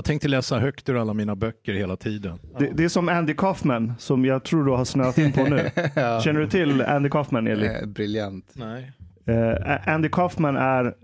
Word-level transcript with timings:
Jag 0.00 0.04
tänkte 0.04 0.28
läsa 0.28 0.58
högt 0.58 0.88
ur 0.88 1.00
alla 1.00 1.14
mina 1.14 1.36
böcker 1.36 1.72
hela 1.72 1.96
tiden. 1.96 2.38
Det, 2.58 2.70
det 2.74 2.84
är 2.84 2.88
som 2.88 3.08
Andy 3.08 3.34
Kaufman 3.34 3.92
som 3.98 4.24
jag 4.24 4.44
tror 4.44 4.64
du 4.64 4.72
har 4.72 4.84
snöat 4.84 5.18
in 5.18 5.32
på 5.32 5.44
nu. 5.44 5.70
Känner 6.24 6.40
du 6.40 6.46
till 6.46 6.82
Andy 6.82 7.08
Kaufman 7.08 7.46
Eli? 7.46 7.66
Eh, 7.66 7.86
briljant. 7.86 8.52
Nej. 8.52 8.92
Eh, 9.26 9.88
Andy 9.88 10.08
Kaufman 10.08 10.56
är, 10.56 10.94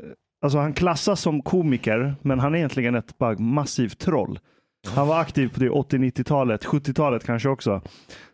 alltså 0.43 0.59
han 0.59 0.73
klassas 0.73 1.21
som 1.21 1.43
komiker, 1.43 2.15
men 2.23 2.39
han 2.39 2.55
är 2.55 2.59
egentligen 2.59 2.95
ett 2.95 3.19
bara 3.19 3.39
massivt 3.39 3.99
troll. 3.99 4.39
Han 4.95 5.09
var 5.09 5.21
aktiv 5.21 5.49
på 5.49 5.61
det 5.61 5.71
80-90-talet, 5.71 6.65
70-talet 6.65 7.25
kanske 7.25 7.49
också. 7.49 7.83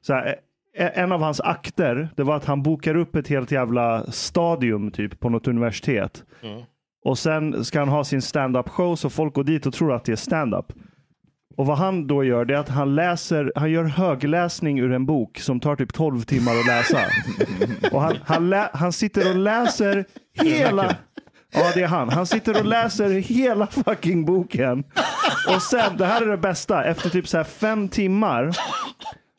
Så 0.01 0.15
här, 0.15 0.37
eh, 0.77 0.99
en 0.99 1.13
av 1.13 1.23
hans 1.23 1.41
akter, 1.41 2.09
det 2.17 2.23
var 2.23 2.37
att 2.37 2.45
han 2.45 2.63
bokar 2.63 2.97
upp 2.97 3.17
ett 3.17 3.29
helt 3.29 3.51
jävla 3.53 4.13
stadium 4.13 4.91
typ 4.91 5.21
på 5.21 5.29
något 5.29 5.49
universitet. 5.49 6.25
Och 7.05 7.19
sen 7.19 7.65
ska 7.65 7.79
han 7.79 7.89
ha 7.89 8.05
sin 8.05 8.23
stand-up 8.23 8.69
show 8.69 8.97
så 8.97 9.11
folk 9.11 9.35
går 9.35 9.45
dit 9.45 9.67
och 9.67 9.75
tror 9.75 9.93
att 9.93 10.05
det 10.05 10.13
är 10.13 10.17
stand-up. 10.17 10.73
Och 11.57 11.67
vad 11.67 11.79
han 11.79 12.07
då 12.07 12.25
gör 12.25 12.45
det 12.45 12.55
är 12.55 12.59
att 12.59 12.69
han 12.69 12.95
läser, 12.95 13.53
han 13.55 13.71
gör 13.71 13.85
högläsning 13.85 14.79
ur 14.79 14.93
en 14.93 15.07
bok 15.07 15.39
som 15.39 15.61
tar 15.61 15.77
typ 15.77 15.93
12 15.93 16.23
timmar 16.23 16.53
att 16.53 16.67
läsa. 16.67 17.01
Och 17.93 18.03
han, 18.03 18.17
han, 18.25 18.51
lä, 18.51 18.71
han 18.73 18.93
sitter 18.93 19.31
och 19.31 19.37
läser 19.37 20.05
hela, 20.33 20.97
ja 21.55 21.71
det 21.75 21.83
är 21.83 21.87
han, 21.87 22.09
han 22.09 22.27
sitter 22.27 22.61
och 22.61 22.67
läser 22.67 23.11
hela 23.11 23.67
fucking 23.67 24.25
boken. 24.25 24.85
Och 25.55 25.63
sen, 25.63 25.97
det 25.97 26.07
här 26.07 26.23
är 26.23 26.27
det 26.27 26.37
bästa, 26.37 26.85
efter 26.85 27.11
typ 27.11 27.29
så 27.29 27.37
här 27.37 27.45
fem 27.45 27.89
timmar 27.89 28.57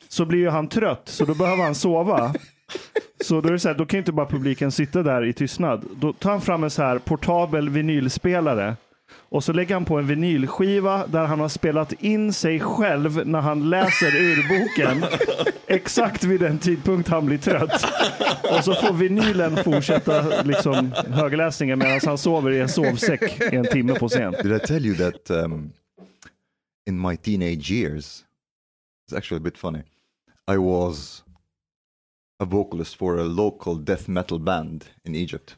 så 0.08 0.24
blir 0.24 0.38
ju 0.38 0.50
han 0.50 0.68
trött 0.68 1.02
så 1.08 1.24
då 1.24 1.34
behöver 1.34 1.64
han 1.64 1.74
sova. 1.74 2.34
Så 3.24 3.40
då 3.40 3.48
är 3.48 3.52
det 3.52 3.58
så 3.58 3.68
här, 3.68 3.74
då 3.74 3.86
kan 3.86 3.98
inte 3.98 4.12
bara 4.12 4.26
publiken 4.26 4.72
sitta 4.72 5.02
där 5.02 5.24
i 5.24 5.32
tystnad. 5.32 5.84
Då 5.96 6.12
tar 6.12 6.30
han 6.30 6.40
fram 6.40 6.64
en 6.64 6.70
så 6.70 6.82
här 6.82 6.98
portabel 6.98 7.68
vinylspelare 7.68 8.76
och 9.34 9.44
så 9.44 9.52
lägger 9.52 9.74
han 9.74 9.84
på 9.84 9.98
en 9.98 10.06
vinylskiva 10.06 11.06
där 11.06 11.24
han 11.24 11.40
har 11.40 11.48
spelat 11.48 11.92
in 11.92 12.32
sig 12.32 12.60
själv 12.60 13.26
när 13.26 13.40
han 13.40 13.70
läser 13.70 14.16
ur 14.16 14.48
boken. 14.48 15.04
Exakt 15.66 16.24
vid 16.24 16.40
den 16.40 16.58
tidpunkt 16.58 17.08
han 17.08 17.26
blir 17.26 17.38
trött. 17.38 17.84
Och 18.50 18.64
så 18.64 18.74
får 18.74 18.92
vinylen 18.92 19.64
fortsätta 19.64 20.42
liksom 20.42 20.92
högläsningen 21.10 21.78
medan 21.78 22.00
han 22.06 22.18
sover 22.18 22.50
i 22.50 22.60
en 22.60 22.68
sovsäck 22.68 23.52
i 23.52 23.56
en 23.56 23.66
timme 23.66 23.94
på 23.94 24.08
scen. 24.08 24.34
Did 24.42 24.52
I 24.52 24.58
tell 24.58 24.86
you 24.86 24.96
that 24.96 25.30
um, 25.30 25.72
in 26.86 27.00
my 27.00 27.16
teenage 27.16 27.70
years, 27.70 28.24
it's 29.06 29.16
actually 29.16 29.40
a 29.40 29.44
bit 29.44 29.58
funny. 29.58 29.82
I 30.52 30.56
was 30.56 31.23
a 32.40 32.44
vocalist 32.44 32.96
for 32.96 33.16
a 33.18 33.24
local 33.24 33.74
death 33.76 34.08
metal 34.08 34.38
band 34.38 34.84
in 35.04 35.14
Egypt. 35.14 35.56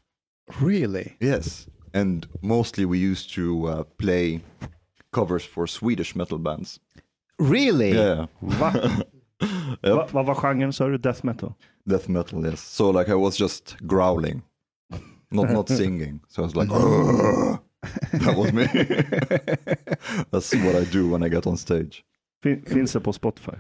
Really? 0.61 1.17
Yes, 1.21 1.67
and 1.95 2.27
mostly 2.43 2.85
we 2.85 2.99
used 2.99 3.35
to 3.35 3.67
uh, 3.69 3.85
play 3.99 4.41
covers 5.13 5.45
for 5.45 5.67
Swedish 5.67 6.15
metal 6.17 6.39
bands. 6.39 6.81
Really? 7.39 7.93
Yeah, 7.93 8.27
Va? 8.41 8.73
Va, 9.83 10.09
vad 10.13 10.27
var 10.27 10.35
genren 10.35 10.73
sa 10.73 10.89
du? 10.89 10.99
Death 10.99 11.25
metal? 11.25 11.55
death 11.87 12.09
metal. 12.09 12.45
Yes. 12.45 12.61
So 12.61 12.91
like 12.91 13.13
I 13.13 13.15
was 13.15 13.37
just 13.37 13.77
growling, 13.87 14.43
not 15.31 15.51
not 15.51 15.69
singing. 15.79 16.21
So 16.29 16.43
I 16.43 16.47
was 16.47 16.57
like, 16.57 16.69
that 16.69 18.37
was 18.37 18.53
me. 18.53 18.65
That's 20.31 20.55
what 20.55 20.75
I 20.75 20.85
do 20.93 21.09
when 21.11 21.23
I 21.23 21.29
get 21.29 21.47
on 21.47 21.57
stage. 21.57 22.03
Fin, 22.43 22.63
finns 22.63 22.93
det 22.93 23.01
på 23.01 23.13
Spotify? 23.13 23.59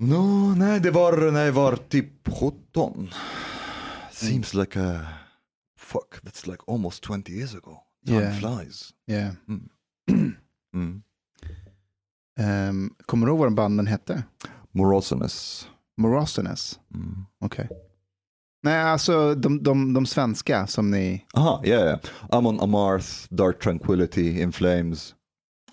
No, 0.00 0.54
nej, 0.56 0.80
det 0.80 0.90
var 0.90 1.30
när 1.32 1.44
jag 1.44 1.52
var 1.52 1.76
typ 1.76 2.28
17. 2.28 3.10
Seems 4.12 4.54
like 4.54 4.80
a 4.80 5.06
fuck. 5.78 6.20
That's 6.22 6.46
like 6.50 6.62
almost 6.66 7.04
20 7.04 7.32
years 7.32 7.54
ago. 7.54 7.76
Time 8.06 8.20
Yeah. 8.20 8.34
flies. 8.38 8.90
Yeah. 9.10 9.34
Mm. 9.48 11.02
Ehm, 12.40 12.94
kommer 13.06 13.26
du 13.26 13.30
ihåg 13.32 13.38
vad 13.38 13.46
den 13.48 13.54
banden 13.54 13.86
hette? 13.86 14.24
Morosiness. 14.72 15.68
Morosiness? 15.96 16.80
Mm. 16.94 17.24
Okej. 17.40 17.68
Nej, 18.62 18.82
alltså 18.82 19.34
de, 19.34 19.62
de, 19.62 19.92
de 19.94 20.06
svenska 20.06 20.66
som 20.66 20.90
ni... 20.90 21.24
Aha, 21.34 21.62
yeah, 21.64 21.84
yeah. 21.84 21.98
I'm 22.28 22.46
on 22.48 22.60
Amarth, 22.60 23.06
Dark 23.30 23.60
Tranquility, 23.62 24.40
In 24.42 24.52
Flames. 24.52 25.14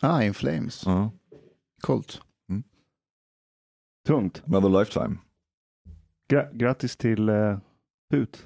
Ah, 0.02 0.22
In 0.24 0.34
Flames. 0.34 0.88
Uh, 0.88 1.08
Coolt. 1.82 2.22
Tungt. 4.06 4.44
another 4.48 4.80
lifetime. 4.80 5.18
Gra 6.30 6.46
grattis 6.54 6.98
till 6.98 7.30
uh, 7.30 7.58
Put. 8.12 8.38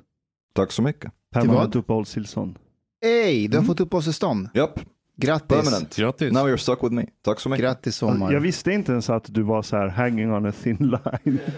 Tack 0.53 0.71
så 0.71 0.81
mycket. 0.81 1.11
Permanent 1.31 1.75
uppehållstillstånd. 1.75 2.59
Ey, 3.05 3.47
du 3.47 3.57
har 3.57 3.63
fått 3.65 3.79
uppehållstillstånd. 3.79 4.49
Japp, 4.53 4.79
Grattis. 5.15 5.47
permanent. 5.47 5.95
Grattis. 5.95 6.33
Now 6.33 6.47
you're 6.47 6.57
stuck 6.57 6.83
with 6.83 6.93
me. 6.93 7.05
Tack 7.21 7.39
så 7.39 7.49
mycket. 7.49 7.63
Grattis 7.63 7.95
sommar. 7.95 8.31
Jag 8.31 8.39
visste 8.41 8.71
inte 8.71 8.91
ens 8.91 9.09
att 9.09 9.33
du 9.33 9.41
var 9.41 9.61
så 9.61 9.77
här 9.77 9.87
hanging 9.87 10.31
on 10.33 10.45
a 10.45 10.51
thin 10.63 10.77
line. 10.77 11.39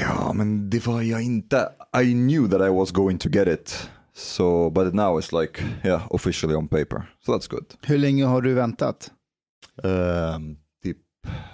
Ja, 0.00 0.32
men 0.32 0.70
det 0.70 0.86
var 0.86 1.02
jag 1.02 1.22
inte. 1.22 1.68
I 2.02 2.12
knew 2.12 2.48
that 2.50 2.60
I 2.60 2.70
was 2.70 2.90
going 2.90 3.18
to 3.18 3.28
get 3.28 3.48
it. 3.48 3.90
So, 4.14 4.70
but 4.70 4.94
now 4.94 5.20
it's 5.20 5.40
like, 5.40 5.64
yeah, 5.84 6.06
officially 6.10 6.54
on 6.54 6.68
paper. 6.68 7.02
So 7.26 7.32
that's 7.32 7.50
good. 7.50 7.64
Hur 7.82 7.98
länge 7.98 8.24
har 8.24 8.42
du 8.42 8.54
väntat? 8.54 9.12
Ehm, 9.82 10.56
typ 10.82 10.98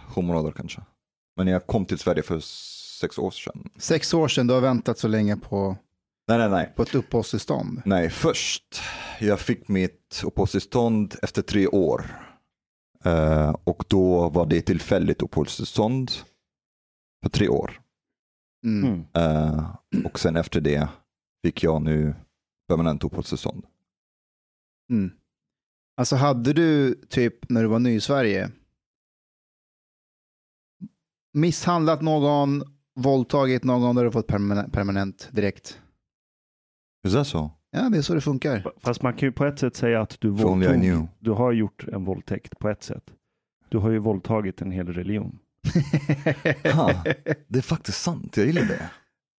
sju 0.08 0.22
månader 0.22 0.52
kanske. 0.52 0.80
Men 1.40 1.46
jag 1.46 1.66
kom 1.66 1.86
till 1.86 1.98
Sverige 1.98 2.22
för 2.22 2.40
sex 3.00 3.18
år 3.18 3.30
sedan. 3.30 3.70
Sex 3.78 4.14
år 4.14 4.28
sedan, 4.28 4.46
du 4.46 4.54
har 4.54 4.60
väntat 4.60 4.98
så 4.98 5.08
länge 5.08 5.36
på, 5.36 5.76
Nej, 6.28 6.38
nej, 6.38 6.50
nej. 6.50 6.72
på 6.76 6.82
ett 6.82 6.94
uppehållstillstånd. 6.94 7.82
Nej, 7.84 8.10
först. 8.10 8.80
Jag 9.20 9.40
fick 9.40 9.68
mitt 9.68 10.22
uppehållstillstånd 10.24 11.14
efter 11.22 11.42
tre 11.42 11.66
år. 11.66 12.06
Eh, 13.04 13.56
och 13.64 13.84
då 13.88 14.28
var 14.28 14.46
det 14.46 14.60
tillfälligt 14.60 15.22
uppehållstillstånd 15.22 16.10
för 17.22 17.30
tre 17.30 17.48
år. 17.48 17.80
Mm. 18.64 19.04
Eh, 19.14 19.76
och 20.04 20.18
sen 20.18 20.36
efter 20.36 20.60
det 20.60 20.88
fick 21.44 21.62
jag 21.62 21.82
nu 21.82 22.14
permanent 22.68 23.04
uppehållstillstånd. 23.04 23.64
Mm. 24.90 25.10
Alltså 25.96 26.16
hade 26.16 26.52
du 26.52 26.94
typ 27.08 27.50
när 27.50 27.62
du 27.62 27.68
var 27.68 27.78
ny 27.78 27.94
i 27.94 28.00
Sverige 28.00 28.50
misshandlat 31.32 32.02
någon, 32.02 32.62
våldtagit 32.94 33.64
någon 33.64 33.96
där 33.96 34.04
du 34.04 34.10
fått 34.12 34.26
permanent, 34.26 34.72
permanent 34.72 35.28
direkt? 35.32 35.80
Is 37.06 37.12
that 37.12 37.26
so? 37.26 37.50
Ja, 37.70 37.88
det 37.88 37.98
är 37.98 38.02
så 38.02 38.14
det 38.14 38.20
funkar. 38.20 38.72
Fast 38.78 39.02
man 39.02 39.12
kan 39.14 39.26
ju 39.28 39.32
på 39.32 39.44
ett 39.44 39.58
sätt 39.58 39.76
säga 39.76 40.00
att 40.00 40.16
du 40.20 40.28
våldtog. 40.30 41.08
Du 41.18 41.30
har 41.30 41.52
gjort 41.52 41.84
en 41.88 42.04
våldtäkt 42.04 42.58
på 42.58 42.68
ett 42.68 42.82
sätt. 42.82 43.04
Du 43.68 43.78
har 43.78 43.90
ju 43.90 43.98
våldtagit 43.98 44.60
en 44.62 44.70
hel 44.70 44.92
religion. 44.92 45.38
Ha, 46.74 46.92
det 47.48 47.58
är 47.58 47.62
faktiskt 47.62 48.02
sant, 48.02 48.36
jag 48.36 48.46
gillar 48.46 48.62
det. 48.64 48.90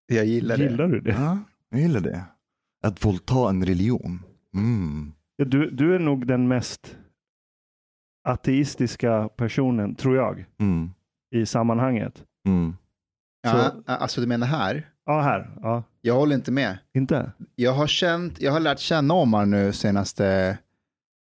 Jag 0.07 0.25
gillar 0.25 0.57
det. 0.57 0.63
Gillar 0.63 0.87
du 0.87 0.99
det? 1.01 1.11
Ja, 1.11 1.37
jag 1.69 1.79
gillar 1.81 1.99
det. 2.01 2.23
Att 2.83 3.05
våldta 3.05 3.49
en 3.49 3.65
religion. 3.65 4.23
Mm. 4.55 5.11
Ja, 5.35 5.45
Du, 5.45 5.69
du 5.71 5.95
är 5.95 5.99
nog 5.99 6.27
den 6.27 6.47
mest 6.47 6.97
ateistiska 8.23 9.29
personen, 9.29 9.95
tror 9.95 10.15
jag, 10.15 10.45
Mm. 10.59 10.89
I 11.31 11.45
sammanhanget. 11.45 12.23
Mm. 12.47 12.75
Ja, 13.41 13.71
alltså 13.85 14.21
du 14.21 14.27
menar 14.27 14.47
här? 14.47 14.89
Ja, 15.05 15.21
här. 15.21 15.49
Ja. 15.61 15.83
Jag 16.01 16.15
håller 16.15 16.35
inte 16.35 16.51
med. 16.51 16.77
Inte? 16.93 17.31
Jag 17.55 17.73
har, 17.73 17.87
känt, 17.87 18.41
jag 18.41 18.51
har 18.51 18.59
lärt 18.59 18.79
känna 18.79 19.13
Omar 19.13 19.45
nu 19.45 19.73
senaste 19.73 20.57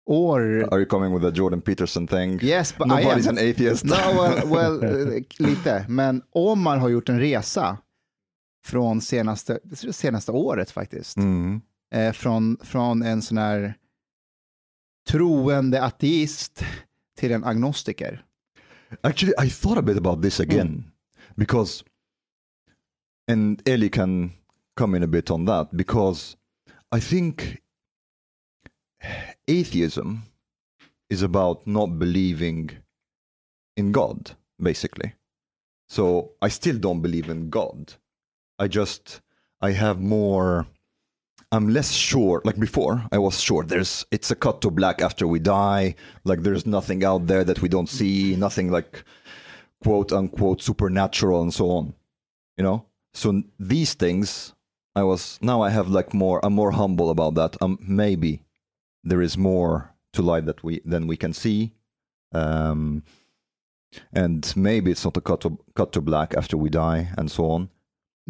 år. 0.07 0.41
Are 0.41 0.79
you 0.81 0.85
coming 0.87 1.15
with 1.15 1.27
a 1.27 1.31
Jordan 1.35 1.61
Peterson 1.61 2.07
thing? 2.07 2.43
Yes, 2.43 2.77
but 2.79 2.87
I 2.87 2.91
Nobody's 2.91 3.29
am. 3.29 3.39
an 3.39 3.51
atheist. 3.51 3.85
No, 3.85 4.23
well, 4.23 4.49
well, 4.81 4.85
eh, 4.85 5.23
lite. 5.39 5.85
Men 5.89 6.23
Omar 6.31 6.77
har 6.77 6.89
gjort 6.89 7.09
en 7.09 7.21
resa 7.21 7.79
från 8.65 9.01
senaste, 9.01 9.59
senaste 9.93 10.33
året 10.33 10.71
faktiskt. 10.71 11.17
Mm. 11.17 11.61
Eh, 11.95 12.13
från, 12.13 12.57
från 12.63 13.03
en 13.03 13.23
sån 13.23 13.39
här 13.39 13.75
troende 15.09 15.85
ateist 15.85 16.65
till 17.19 17.33
en 17.33 17.45
agnostiker. 17.45 18.25
Actually, 19.05 19.35
I 19.39 19.49
thought 19.49 19.79
a 19.79 19.83
bit 19.83 19.97
about 19.97 20.21
this 20.23 20.39
hmm. 20.39 20.43
again 20.45 20.93
because, 21.37 21.85
and 23.27 23.63
Ellie 23.69 23.91
can 23.91 24.33
come 24.77 24.95
in 24.95 25.03
a 25.03 25.09
bit 25.09 25.31
on 25.31 25.45
that 25.47 25.77
because 25.77 26.37
I 26.91 27.01
think 27.01 27.63
atheism 29.47 30.23
is 31.11 31.23
about 31.23 31.67
not 31.67 31.99
believing 31.99 32.71
in 33.77 33.93
God, 33.93 34.33
basically. 34.61 35.15
So 35.89 36.33
I 36.43 36.49
still 36.49 36.79
don't 36.79 37.01
believe 37.01 37.31
in 37.31 37.51
God. 37.51 37.95
I 38.59 38.69
just, 38.69 39.21
I 39.61 39.73
have 39.73 40.01
more. 40.01 40.67
I'm 41.51 41.69
less 41.69 41.93
sure. 41.93 42.43
Like 42.45 42.59
before, 42.59 43.07
I 43.11 43.19
was 43.19 43.41
sure. 43.41 43.65
There's 43.65 44.05
it's 44.11 44.31
a 44.31 44.37
cut 44.37 44.61
to 44.63 44.71
black 44.71 45.01
after 45.01 45.27
we 45.27 45.39
die. 45.39 45.95
Like 46.25 46.43
there's 46.43 46.67
nothing 46.67 47.05
out 47.05 47.27
there 47.27 47.45
that 47.45 47.63
we 47.63 47.69
don't 47.69 47.89
see. 47.89 48.37
Nothing 48.37 48.71
like 48.71 49.05
quote 49.83 50.13
unquote 50.13 50.63
supernatural 50.63 51.43
and 51.43 51.53
so 51.53 51.71
on. 51.71 51.95
You 52.57 52.65
know. 52.65 52.85
So 53.15 53.43
these 53.59 53.95
things, 53.95 54.55
I 54.95 55.03
was 55.05 55.39
now 55.41 55.63
I 55.63 55.71
have 55.71 55.89
like 55.89 56.13
more. 56.13 56.45
I'm 56.45 56.53
more 56.53 56.73
humble 56.73 57.11
about 57.11 57.35
that. 57.35 57.57
Um, 57.63 57.79
maybe 57.81 58.43
there 59.03 59.23
is 59.23 59.39
more 59.39 59.95
to 60.13 60.23
life 60.23 60.45
that 60.45 60.63
we 60.63 60.81
than 60.85 61.07
we 61.07 61.17
can 61.17 61.33
see. 61.33 61.73
Um, 62.33 63.05
and 64.13 64.53
maybe 64.55 64.91
it's 64.91 65.05
not 65.05 65.17
a 65.17 65.21
cut 65.21 65.41
to, 65.43 65.59
cut 65.75 65.93
to 65.93 66.01
black 66.01 66.35
after 66.35 66.57
we 66.57 66.69
die 66.69 67.09
and 67.17 67.31
so 67.31 67.51
on. 67.51 67.71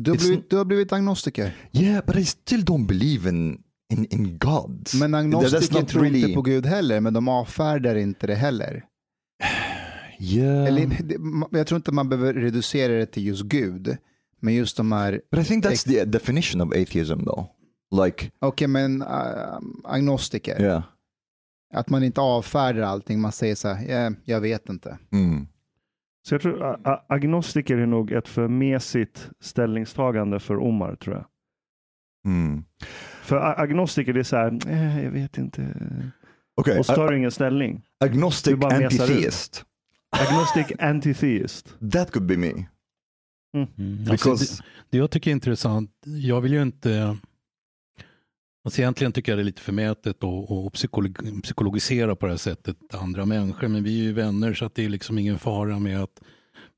Du 0.00 0.10
har, 0.10 0.18
blivit, 0.18 0.50
du 0.50 0.56
har 0.56 0.64
blivit 0.64 0.92
agnostiker. 0.92 1.56
Yeah, 1.72 2.04
but 2.06 2.16
I 2.16 2.24
still 2.24 2.64
don't 2.64 2.86
believe 2.86 3.28
in 3.28 3.62
in, 3.92 4.06
in 4.10 4.38
God. 4.38 4.88
Men 4.94 5.14
agnostiker 5.14 5.82
tror 5.82 6.02
really- 6.04 6.18
inte 6.22 6.34
på 6.34 6.42
Gud 6.42 6.66
heller, 6.66 7.00
men 7.00 7.12
de 7.12 7.28
avfärdar 7.28 7.96
inte 7.96 8.26
det 8.26 8.34
heller. 8.34 8.84
Yeah. 10.20 10.66
Eller, 10.66 10.88
jag 11.50 11.66
tror 11.66 11.76
inte 11.76 11.92
man 11.92 12.08
behöver 12.08 12.34
reducera 12.34 12.92
det 12.92 13.06
till 13.06 13.26
just 13.26 13.42
Gud, 13.42 13.96
men 14.40 14.54
just 14.54 14.76
de 14.76 14.92
här, 14.92 15.20
But 15.30 15.40
I 15.40 15.44
think 15.44 15.64
that's 15.64 15.84
the 15.88 16.04
definition 16.04 16.60
of 16.60 16.68
atheism, 16.72 17.24
though. 17.24 17.46
Like, 18.04 18.30
okej 18.40 18.68
men 18.68 19.02
äh, 19.02 19.08
agnostiker, 19.84 20.60
yeah. 20.62 20.82
att 21.74 21.90
man 21.90 22.04
inte 22.04 22.20
avfärdar 22.20 22.82
allting, 22.82 23.20
man 23.20 23.32
säger 23.32 23.54
så 23.54 23.68
här, 23.68 23.88
"Ja, 23.88 24.12
jag 24.24 24.40
vet 24.40 24.68
inte. 24.68 24.98
Mm. 25.12 25.46
Så 26.28 26.34
jag 26.34 26.42
tror 26.42 26.78
agnostiker 27.08 27.76
är 27.76 27.86
nog 27.86 28.12
ett 28.12 28.28
för 28.28 28.48
mesigt 28.48 29.30
ställningstagande 29.40 30.40
för 30.40 30.56
Omar 30.56 30.94
tror 30.96 31.16
jag. 31.16 31.26
Mm. 32.26 32.64
För 33.22 33.60
agnostiker 33.60 34.12
det 34.12 34.20
är 34.20 34.24
så 34.24 34.36
här, 34.36 34.58
eh, 34.68 35.04
jag 35.04 35.10
vet 35.10 35.38
inte. 35.38 35.74
Okay, 36.60 36.78
Och 36.78 36.86
så 36.86 36.94
tar 36.94 37.10
du 37.10 37.18
ingen 37.18 37.30
ställning. 37.30 37.82
agnostic 38.04 38.54
antitheist. 38.64 39.64
Agnostic 40.16 40.76
antitheist. 40.78 41.76
That 41.92 42.10
could 42.10 42.26
be 42.26 42.36
me. 42.36 42.52
Mm. 42.52 42.68
Alltså, 44.10 44.12
Because 44.12 44.56
det, 44.56 44.62
det 44.90 44.98
jag 44.98 45.10
tycker 45.10 45.30
är 45.30 45.32
intressant, 45.32 45.90
jag 46.04 46.40
vill 46.40 46.52
ju 46.52 46.62
inte... 46.62 47.16
Alltså 48.68 48.80
egentligen 48.80 49.12
tycker 49.12 49.32
jag 49.32 49.38
det 49.38 49.42
är 49.42 49.44
lite 49.44 49.62
förmätet 49.62 50.24
att 50.24 50.72
psykolog, 50.72 51.42
psykologisera 51.42 52.16
på 52.16 52.26
det 52.26 52.32
här 52.32 52.36
sättet 52.38 52.76
andra 52.94 53.26
människor, 53.26 53.68
men 53.68 53.84
vi 53.84 54.00
är 54.00 54.02
ju 54.02 54.12
vänner 54.12 54.54
så 54.54 54.64
att 54.64 54.74
det 54.74 54.84
är 54.84 54.88
liksom 54.88 55.18
ingen 55.18 55.38
fara 55.38 55.78
med 55.78 56.02
att 56.02 56.20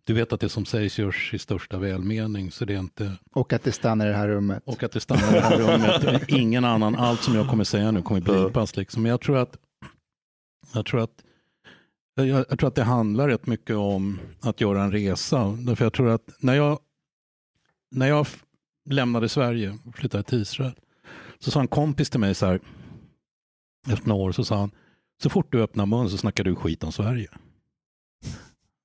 du 0.05 0.13
vet 0.15 0.33
att 0.33 0.41
det 0.41 0.49
som 0.49 0.65
sägs 0.65 0.99
görs 0.99 1.35
i 1.35 1.39
största 1.39 1.79
välmening, 1.79 2.51
så 2.51 2.65
det 2.65 2.75
är 2.75 2.79
inte... 2.79 3.17
Och 3.33 3.53
att 3.53 3.63
det 3.63 3.73
stannar 3.73 4.07
i 4.07 4.09
det 4.09 4.17
här 4.17 4.29
rummet. 4.29 4.63
Och 4.67 4.83
att 4.83 4.93
det 4.93 5.01
stannar 5.01 5.31
i 5.31 5.33
det 5.33 5.41
här 5.41 5.59
rummet. 5.59 6.25
Ingen 6.29 6.65
annan, 6.65 6.97
allt 6.97 7.23
som 7.23 7.35
jag 7.35 7.49
kommer 7.49 7.65
säga 7.65 7.91
nu 7.91 8.03
kommer 8.03 8.21
blipas. 8.21 8.77
Liksom. 8.77 9.03
Men 9.03 9.11
jag 9.11 9.21
tror 9.21 9.39
att, 9.39 9.57
jag 10.75 10.87
tror 10.87 11.01
att 11.01 11.25
jag, 12.15 12.27
jag 12.27 12.59
tror 12.59 12.69
att 12.69 12.75
det 12.75 12.85
handlar 12.85 13.29
rätt 13.29 13.47
mycket 13.47 13.77
om 13.77 14.19
att 14.41 14.61
göra 14.61 14.83
en 14.83 14.93
resa. 14.93 15.57
Därför 15.59 15.85
jag 15.85 15.93
tror 15.93 16.09
att 16.09 16.31
när 16.41 16.55
jag, 16.55 16.79
när 17.91 18.07
jag 18.07 18.27
lämnade 18.91 19.29
Sverige 19.29 19.79
och 19.87 19.97
flyttade 19.97 20.23
till 20.23 20.43
Israel 20.43 20.75
så 21.41 21.51
sa 21.51 21.61
en 21.61 21.69
kompis 21.69 22.11
till 22.11 22.21
mig 22.21 22.35
så 22.35 22.47
här 22.47 22.61
efter 23.89 24.09
några 24.09 24.23
år 24.23 24.33
så 24.33 24.45
sa 24.45 24.57
han 24.57 24.71
så 25.23 25.31
fort 25.31 25.53
du 25.53 25.63
öppnar 25.63 25.87
mun 25.87 26.11
så 26.11 26.17
snackar 26.17 26.45
du 26.45 26.57
skit 26.57 26.85
om 26.85 26.93
Sverige. 26.93 27.29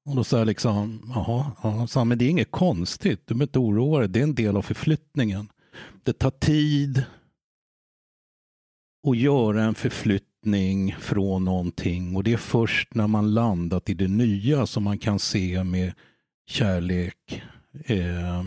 Och 0.06 0.16
då 0.16 0.24
sa 0.24 0.38
jag 0.38 0.48
liksom, 0.48 1.12
jaha, 1.16 1.52
ja, 1.64 1.88
sa 1.88 2.00
han, 2.00 2.08
men 2.08 2.18
det 2.18 2.26
är 2.26 2.30
inget 2.30 2.52
konstigt, 2.52 3.22
du 3.26 3.34
behöver 3.34 3.44
inte 3.44 3.60
oroa 3.60 4.00
dig, 4.00 4.10
det 4.10 4.20
är 4.20 4.24
en 4.24 4.36
del 4.36 4.58
av 4.58 4.62
förflyttningen. 4.62 5.50
Det 6.04 6.14
tar 6.14 6.32
tid 6.32 7.04
att 9.08 9.18
göra 9.18 9.64
en 9.64 9.76
förflyttning 9.76 10.96
från 11.00 11.46
någonting 11.46 12.16
och 12.16 12.24
det 12.24 12.34
är 12.34 12.38
först 12.38 12.94
när 12.94 13.08
man 13.08 13.34
landat 13.34 13.90
i 13.90 13.94
det 13.94 14.08
nya 14.08 14.66
som 14.66 14.84
man 14.84 14.98
kan 14.98 15.20
se 15.20 15.64
med 15.64 15.94
kärlek 16.48 17.44
eh, 17.86 18.46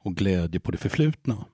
och 0.00 0.16
glädje 0.16 0.60
på 0.60 0.70
det 0.70 0.78
förflutna. 0.78 1.44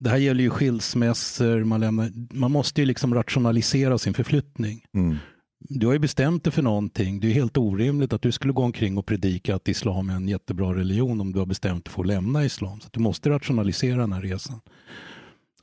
Det 0.00 0.10
här 0.10 0.16
gäller 0.16 0.42
ju 0.42 0.50
skilsmässor, 0.50 1.64
man, 1.64 1.80
lämnar, 1.80 2.34
man 2.34 2.52
måste 2.52 2.80
ju 2.80 2.86
liksom 2.86 3.14
rationalisera 3.14 3.98
sin 3.98 4.14
förflyttning. 4.14 4.84
Mm. 4.94 5.16
Du 5.60 5.86
har 5.86 5.92
ju 5.92 5.98
bestämt 5.98 6.44
dig 6.44 6.52
för 6.52 6.62
någonting. 6.62 7.20
Det 7.20 7.26
är 7.26 7.32
helt 7.32 7.56
orimligt 7.56 8.12
att 8.12 8.22
du 8.22 8.32
skulle 8.32 8.52
gå 8.52 8.62
omkring 8.62 8.98
och 8.98 9.06
predika 9.06 9.54
att 9.54 9.68
islam 9.68 10.10
är 10.10 10.14
en 10.14 10.28
jättebra 10.28 10.74
religion 10.74 11.20
om 11.20 11.32
du 11.32 11.38
har 11.38 11.46
bestämt 11.46 11.84
dig 11.84 11.94
för 11.94 12.02
att 12.02 12.06
lämna 12.06 12.44
islam. 12.44 12.80
Så 12.80 12.88
du 12.92 13.00
måste 13.00 13.30
rationalisera 13.30 14.00
den 14.00 14.12
här 14.12 14.22
resan. 14.22 14.60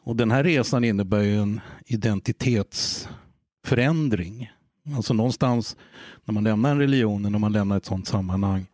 Och 0.04 0.16
den 0.16 0.32
här 0.32 0.44
resan 0.44 0.84
innebär 0.84 1.22
ju 1.22 1.42
en 1.42 1.62
identitetsförändring. 1.86 4.52
Alltså 4.96 5.14
någonstans 5.14 5.78
när 6.26 6.34
man 6.34 6.44
lämnar 6.44 6.72
en 6.72 6.80
religion, 6.80 7.22
när 7.22 7.40
man 7.40 7.52
lämnar 7.52 7.78
ett 7.78 7.86
sådant 7.86 8.08
sammanhang, 8.08 8.66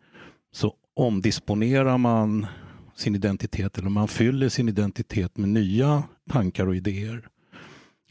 så 0.51 0.73
omdisponerar 0.95 1.97
man 1.97 2.47
sin 2.95 3.15
identitet 3.15 3.77
eller 3.77 3.89
man 3.89 4.07
fyller 4.07 4.49
sin 4.49 4.69
identitet 4.69 5.37
med 5.37 5.49
nya 5.49 6.03
tankar 6.29 6.67
och 6.67 6.75
idéer. 6.75 7.27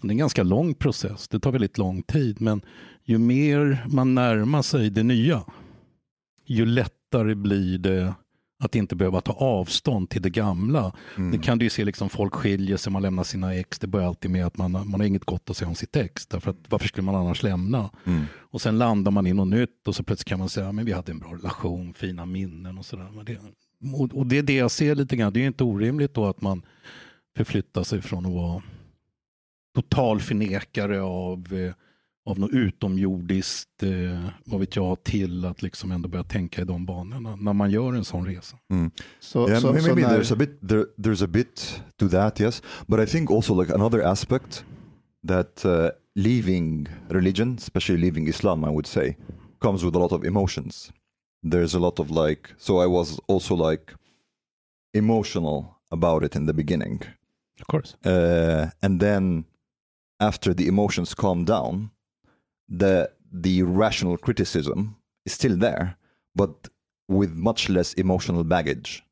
Det 0.02 0.08
är 0.08 0.10
en 0.10 0.18
ganska 0.18 0.42
lång 0.42 0.74
process, 0.74 1.28
det 1.28 1.40
tar 1.40 1.52
väldigt 1.52 1.78
lång 1.78 2.02
tid, 2.02 2.40
men 2.40 2.62
ju 3.04 3.18
mer 3.18 3.86
man 3.88 4.14
närmar 4.14 4.62
sig 4.62 4.90
det 4.90 5.02
nya, 5.02 5.44
ju 6.46 6.66
lättare 6.66 7.34
blir 7.34 7.78
det 7.78 8.14
att 8.62 8.74
inte 8.74 8.96
behöva 8.96 9.20
ta 9.20 9.32
avstånd 9.32 10.10
till 10.10 10.22
det 10.22 10.30
gamla. 10.30 10.92
Mm. 11.16 11.30
Det 11.30 11.38
kan 11.38 11.58
du 11.58 11.64
ju 11.64 11.70
se, 11.70 11.84
liksom, 11.84 12.08
folk 12.08 12.34
skiljer 12.34 12.76
sig, 12.76 12.92
man 12.92 13.02
lämnar 13.02 13.24
sina 13.24 13.54
ex, 13.54 13.78
det 13.78 13.86
börjar 13.86 14.06
alltid 14.06 14.30
med 14.30 14.46
att 14.46 14.56
man, 14.56 14.72
man 14.72 15.00
har 15.00 15.04
inget 15.04 15.24
gott 15.24 15.50
att 15.50 15.56
säga 15.56 15.68
om 15.68 15.74
sitt 15.74 15.96
ex, 15.96 16.26
därför 16.26 16.50
att 16.50 16.56
varför 16.68 16.88
skulle 16.88 17.04
man 17.04 17.14
annars 17.14 17.42
lämna? 17.42 17.90
Mm. 18.04 18.24
Och 18.36 18.60
sen 18.60 18.78
landar 18.78 19.10
man 19.10 19.26
i 19.26 19.32
något 19.32 19.48
nytt 19.48 19.88
och 19.88 19.96
så 19.96 20.02
plötsligt 20.02 20.28
kan 20.28 20.38
man 20.38 20.48
säga, 20.48 20.72
men 20.72 20.84
vi 20.84 20.92
hade 20.92 21.12
en 21.12 21.18
bra 21.18 21.34
relation, 21.34 21.94
fina 21.94 22.26
minnen 22.26 22.78
och 22.78 22.86
sådär. 22.86 23.08
Men 23.14 23.24
det, 23.24 23.38
och, 23.94 24.14
och 24.14 24.26
det 24.26 24.38
är 24.38 24.42
det 24.42 24.56
jag 24.56 24.70
ser 24.70 24.94
lite 24.94 25.16
grann, 25.16 25.32
det 25.32 25.38
är 25.38 25.42
ju 25.42 25.46
inte 25.46 25.64
orimligt 25.64 26.14
då 26.14 26.26
att 26.26 26.42
man 26.42 26.62
förflyttar 27.36 27.82
sig 27.82 28.02
från 28.02 28.26
att 28.26 28.32
vara 28.32 28.62
total 29.74 30.20
förnekare 30.20 31.00
av, 31.00 31.52
eh, 31.52 31.72
av 32.26 32.38
något 32.38 32.50
utomjordiskt, 32.52 33.82
eh, 33.82 34.28
vad 34.44 34.60
vet 34.60 34.76
jag, 34.76 35.02
till 35.02 35.44
att 35.44 35.62
liksom 35.62 35.92
ändå 35.92 36.08
börja 36.08 36.24
tänka 36.24 36.62
i 36.62 36.64
de 36.64 36.86
banorna 36.86 37.36
när 37.36 37.52
man 37.52 37.70
gör 37.70 37.92
en 37.92 38.04
sån 38.04 38.26
resa. 38.26 38.56
Så, 39.20 39.48
Yeah, 39.48 39.60
så, 39.60 39.72
maybe, 39.72 40.02
när, 40.02 40.18
there's 40.18 40.32
a 40.32 40.36
bit 40.36 40.68
there, 40.68 40.84
there's 40.98 41.24
a 41.24 41.28
bit 41.28 41.82
to 41.96 42.08
that, 42.08 42.40
yes. 42.40 42.62
But 42.86 43.00
I 43.00 43.06
think 43.06 43.30
also 43.30 43.60
like 43.60 43.74
another 43.74 44.02
aspect 44.02 44.64
that 45.28 45.64
uh, 45.64 45.88
leaving 46.14 46.88
religion, 47.08 47.56
especially 47.58 48.00
leaving 48.00 48.28
Islam, 48.28 48.64
I 48.64 48.68
would 48.68 48.86
say, 48.86 49.16
comes 49.60 49.84
with 49.84 49.96
a 49.96 49.98
lot 49.98 50.12
of 50.12 50.24
emotions. 50.24 50.92
There's 51.42 51.74
a 51.74 51.78
lot 51.78 51.98
of 52.00 52.10
like, 52.10 52.54
so 52.58 52.82
I 52.84 52.86
was 52.86 53.18
also 53.26 53.54
like 53.70 53.94
emotional 54.94 55.76
about 55.90 56.22
it 56.24 56.36
in 56.36 56.46
the 56.46 56.52
beginning, 56.52 57.00
Of 57.60 57.66
course. 57.66 57.96
uh, 58.04 58.70
and 58.82 59.00
then 59.00 59.44
after 60.20 60.54
the 60.54 60.66
emotions 60.68 61.14
calm 61.14 61.44
down, 61.44 61.90
the 62.78 63.08
the 63.42 63.62
rational 63.62 64.16
criticism 64.16 64.96
is 65.26 65.32
still 65.32 65.56
there, 65.58 65.96
but 66.34 66.68
with 67.08 67.30
much 67.34 67.68
less 67.68 67.94
emotional 67.94 68.44
baggage. 68.44 69.02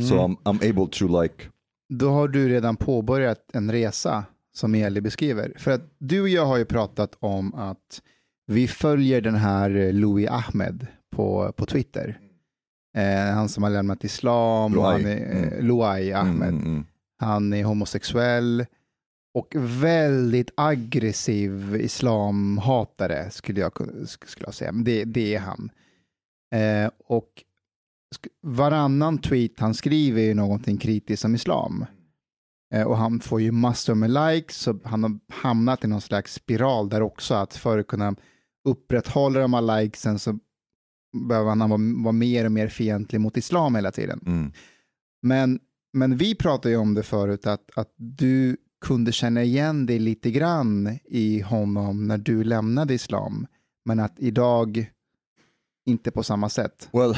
So 0.00 0.18
I'm 0.18 0.36
I'm 0.44 0.60
able 0.70 0.88
to 0.88 1.06
like 1.22 1.48
då 1.88 2.10
har 2.10 2.28
du 2.28 2.48
redan 2.48 2.76
påbörjat 2.76 3.40
en 3.52 3.72
resa 3.72 4.24
som 4.54 4.74
Eli 4.74 5.00
beskriver. 5.00 5.52
För 5.58 5.70
att 5.70 5.90
du 5.98 6.20
och 6.20 6.28
jag 6.28 6.46
har 6.46 6.56
ju 6.56 6.64
pratat 6.64 7.16
om 7.20 7.54
att 7.54 8.02
vi 8.46 8.68
följer 8.68 9.20
den 9.20 9.34
här 9.34 9.92
Louis 9.92 10.28
Ahmed 10.30 10.86
på, 11.16 11.52
på 11.56 11.66
Twitter. 11.66 12.18
Eh, 12.96 13.34
han 13.34 13.48
som 13.48 13.62
har 13.62 13.70
lämnat 13.70 14.04
islam 14.04 14.72
och 14.72 14.76
Louai. 14.76 15.02
han 15.02 15.12
är, 15.12 15.36
eh, 15.36 15.52
Mm. 15.52 15.66
Louai 15.66 16.12
Ahmed. 16.12 16.48
mm, 16.48 16.64
mm, 16.66 16.84
Han 17.18 17.52
är 17.52 17.64
homosexuell 17.64 18.66
och 19.34 19.54
väldigt 19.58 20.50
aggressiv 20.56 21.76
islamhatare 21.80 23.30
skulle 23.30 23.60
jag, 23.60 23.72
skulle 24.06 24.46
jag 24.46 24.54
säga. 24.54 24.72
Men 24.72 24.84
det, 24.84 25.04
det 25.04 25.34
är 25.34 25.40
han. 25.40 25.70
Eh, 26.54 26.90
och 27.08 27.28
varannan 28.42 29.18
tweet 29.18 29.60
han 29.60 29.74
skriver 29.74 30.22
är 30.22 30.34
någonting 30.34 30.76
kritiskt 30.78 31.24
om 31.24 31.34
islam. 31.34 31.84
Eh, 32.74 32.82
och 32.86 32.96
han 32.96 33.20
får 33.20 33.40
ju 33.40 33.52
massor 33.52 33.94
med 33.94 34.10
likes, 34.10 34.56
så 34.56 34.78
han 34.84 35.02
har 35.02 35.18
hamnat 35.28 35.84
i 35.84 35.86
någon 35.86 36.00
slags 36.00 36.34
spiral 36.34 36.88
där 36.88 37.02
också, 37.02 37.34
att 37.34 37.54
för 37.56 37.78
att 37.78 37.86
kunna 37.86 38.14
upprätthålla 38.68 39.40
de 39.40 39.54
här 39.54 39.80
likesen 39.82 40.18
så 40.18 40.38
behöver 41.12 41.48
han 41.48 41.58
vara, 41.58 42.02
vara 42.04 42.12
mer 42.12 42.44
och 42.44 42.52
mer 42.52 42.68
fientlig 42.68 43.20
mot 43.20 43.36
islam 43.36 43.74
hela 43.74 43.92
tiden. 43.92 44.20
mm. 44.26 44.52
Men, 45.22 45.60
men 45.92 46.16
vi 46.16 46.34
pratade 46.34 46.70
ju 46.70 46.76
om 46.76 46.94
det 46.94 47.02
förut, 47.02 47.46
att, 47.46 47.70
att 47.74 47.94
du 47.96 48.56
kunde 48.80 49.12
känna 49.12 49.42
igen 49.42 49.86
dig 49.86 49.98
lite 49.98 50.30
grann 50.30 50.98
i 51.04 51.40
honom 51.40 52.06
när 52.06 52.18
du 52.18 52.44
lämnade 52.44 52.94
islam, 52.94 53.46
men 53.84 54.00
att 54.00 54.14
idag 54.18 54.90
inte 55.86 56.10
på 56.10 56.22
samma 56.22 56.48
sätt. 56.48 56.88
Well, 56.92 57.16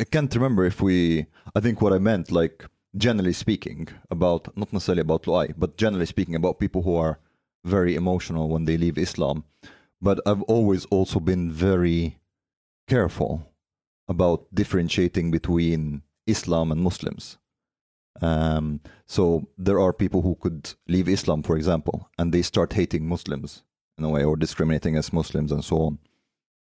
I 0.00 0.04
can't 0.04 0.34
remember 0.34 0.66
if 0.66 0.82
we. 0.82 1.26
I 1.54 1.60
think 1.62 1.80
what 1.82 1.96
I 1.96 1.98
meant, 1.98 2.30
like 2.30 2.64
generally 2.98 3.32
speaking, 3.34 3.88
about 4.10 4.56
not 4.56 4.72
necessarily 4.72 5.02
about 5.02 5.26
Luai, 5.26 5.54
but 5.56 5.80
generally 5.80 6.06
speaking 6.06 6.34
about 6.36 6.58
people 6.58 6.82
who 6.82 7.02
are 7.02 7.16
very 7.66 7.96
emotional 7.96 8.52
when 8.52 8.66
they 8.66 8.78
leave 8.78 9.02
Islam. 9.02 9.42
But 10.00 10.20
I've 10.26 10.42
always 10.42 10.84
also 10.90 11.20
been 11.20 11.50
very 11.50 12.18
careful 12.88 13.40
about 14.08 14.46
differentiating 14.54 15.30
between 15.30 16.02
Islam 16.26 16.72
and 16.72 16.80
Muslims. 16.80 17.38
Um, 18.20 18.80
so 19.06 19.46
there 19.64 19.80
are 19.80 19.92
people 19.92 20.20
who 20.22 20.34
could 20.34 20.68
leave 20.86 21.08
Islam, 21.12 21.42
for 21.42 21.56
example, 21.56 22.00
and 22.18 22.32
they 22.32 22.42
start 22.42 22.72
hating 22.72 23.08
Muslims 23.08 23.62
in 23.98 24.04
a 24.04 24.08
way 24.08 24.24
or 24.24 24.36
discriminating 24.36 24.94
against 24.94 25.12
Muslims 25.12 25.52
and 25.52 25.64
so 25.64 25.76
on. 25.76 25.98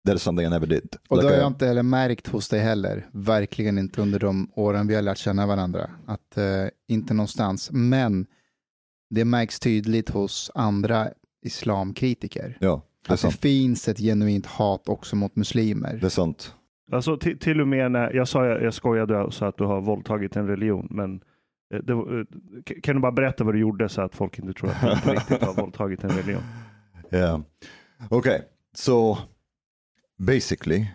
That 0.04 0.16
is 0.16 0.22
something 0.22 0.46
I 0.46 0.50
never 0.50 0.66
did. 0.66 0.96
Och 1.08 1.16
Like 1.16 1.28
det 1.28 1.34
har 1.34 1.40
jag 1.40 1.46
inte 1.46 1.66
heller 1.66 1.82
märkt 1.82 2.26
hos 2.26 2.48
dig 2.48 2.60
heller. 2.60 3.06
Verkligen 3.12 3.78
inte 3.78 4.02
under 4.02 4.18
de 4.18 4.50
åren 4.54 4.86
vi 4.86 4.94
har 4.94 5.02
lärt 5.02 5.18
känna 5.18 5.46
varandra. 5.46 5.90
Att 6.06 6.36
eh, 6.36 6.44
inte 6.88 7.14
någonstans. 7.14 7.70
Men 7.72 8.26
det 9.10 9.24
märks 9.24 9.60
tydligt 9.60 10.08
hos 10.08 10.50
andra 10.54 11.08
islamkritiker. 11.42 12.58
ja, 12.60 12.82
det 13.06 13.14
Att 13.14 13.22
det 13.22 13.30
finns 13.30 13.88
ett 13.88 13.98
genuint 13.98 14.46
hat 14.46 14.88
också 14.88 15.16
mot 15.16 15.36
muslimer. 15.36 15.98
Det 16.00 16.06
är 16.06 16.10
sant. 16.10 16.54
Alltså 16.92 17.16
till, 17.16 17.38
till 17.38 17.60
och 17.60 17.68
med 17.68 17.92
när 17.92 18.12
jag 18.12 18.28
sa, 18.28 18.46
jag, 18.46 18.62
jag 18.62 18.74
skojade 18.74 19.18
och 19.18 19.34
sa 19.34 19.48
att 19.48 19.58
du 19.58 19.64
har 19.64 19.80
våldtagit 19.80 20.36
en 20.36 20.46
religion, 20.46 20.88
men 20.90 21.20
eh, 21.74 21.80
det, 21.82 21.92
eh, 21.92 22.80
kan 22.82 22.94
du 22.94 23.00
bara 23.00 23.12
berätta 23.12 23.44
vad 23.44 23.54
du 23.54 23.60
gjorde 23.60 23.88
så 23.88 24.02
att 24.02 24.14
folk 24.14 24.38
inte 24.38 24.52
tror 24.52 24.70
att 24.70 24.82
du 24.82 24.90
inte 24.90 25.12
riktigt 25.12 25.42
har 25.42 25.54
våldtagit 25.54 26.04
en 26.04 26.10
religion? 26.10 26.42
Yeah. 27.12 27.40
Okay. 28.10 28.40
So 28.74 29.16
basically, 30.18 30.86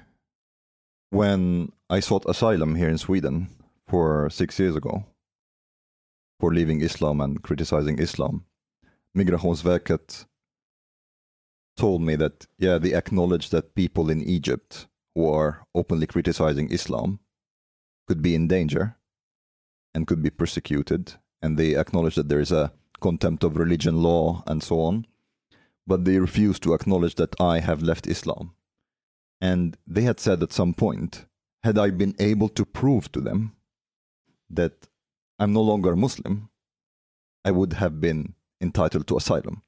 when 1.12 1.72
I 1.98 2.02
sought 2.02 2.26
asylum 2.26 2.76
here 2.76 2.92
in 2.92 2.98
Sweden 2.98 3.48
for 3.90 4.30
six 4.30 4.60
years 4.60 4.76
ago 4.76 5.04
for 6.40 6.52
leaving 6.52 6.82
Islam 6.82 7.22
and 7.22 7.44
criticizing 7.44 8.00
Islam, 8.00 8.44
Migrationsverket 9.14 10.26
told 11.78 12.02
me 12.02 12.16
that, 12.16 12.48
yeah, 12.58 12.78
they 12.78 12.94
acknowledge 12.94 13.50
that 13.50 13.76
people 13.76 14.10
in 14.10 14.22
Egypt 14.22 14.88
who 15.16 15.30
are 15.30 15.66
openly 15.74 16.08
criticizing 16.08 16.72
Islam 16.72 17.20
could 18.08 18.22
be 18.22 18.36
in 18.36 18.48
danger 18.48 18.98
and 19.94 20.08
could 20.08 20.22
be 20.22 20.30
persecuted. 20.30 21.14
And 21.42 21.58
they 21.58 21.76
acknowledge 21.76 22.16
that 22.16 22.30
there 22.30 22.40
is 22.40 22.52
a 22.52 22.72
contempt 23.00 23.44
of 23.44 23.58
religion 23.58 24.04
law 24.04 24.44
and 24.46 24.62
so 24.62 24.80
on 24.80 25.08
but 25.88 26.06
they 26.06 26.20
refused 26.20 26.64
to 26.64 26.74
acknowledge 26.74 27.16
that 27.16 27.36
I 27.40 27.60
have 27.60 27.82
left 27.82 28.08
Islam. 28.08 28.54
And 29.40 29.78
they 29.88 30.04
had 30.04 30.20
said 30.20 30.44
at 30.44 30.54
some 30.54 30.74
point, 30.74 31.26
had 31.64 31.78
I 31.78 31.90
been 31.90 32.16
able 32.20 32.50
to 32.50 32.66
prove 32.66 33.12
to 33.12 33.22
them 33.22 33.56
that 34.50 34.88
I'm 35.40 35.54
no 35.54 35.62
longer 35.62 35.96
Muslim, 35.96 36.50
I 37.44 37.52
would 37.52 37.74
have 37.74 38.00
been 38.00 38.36
entitled 38.62 39.08
to 39.08 39.18
asylum. 39.18 39.64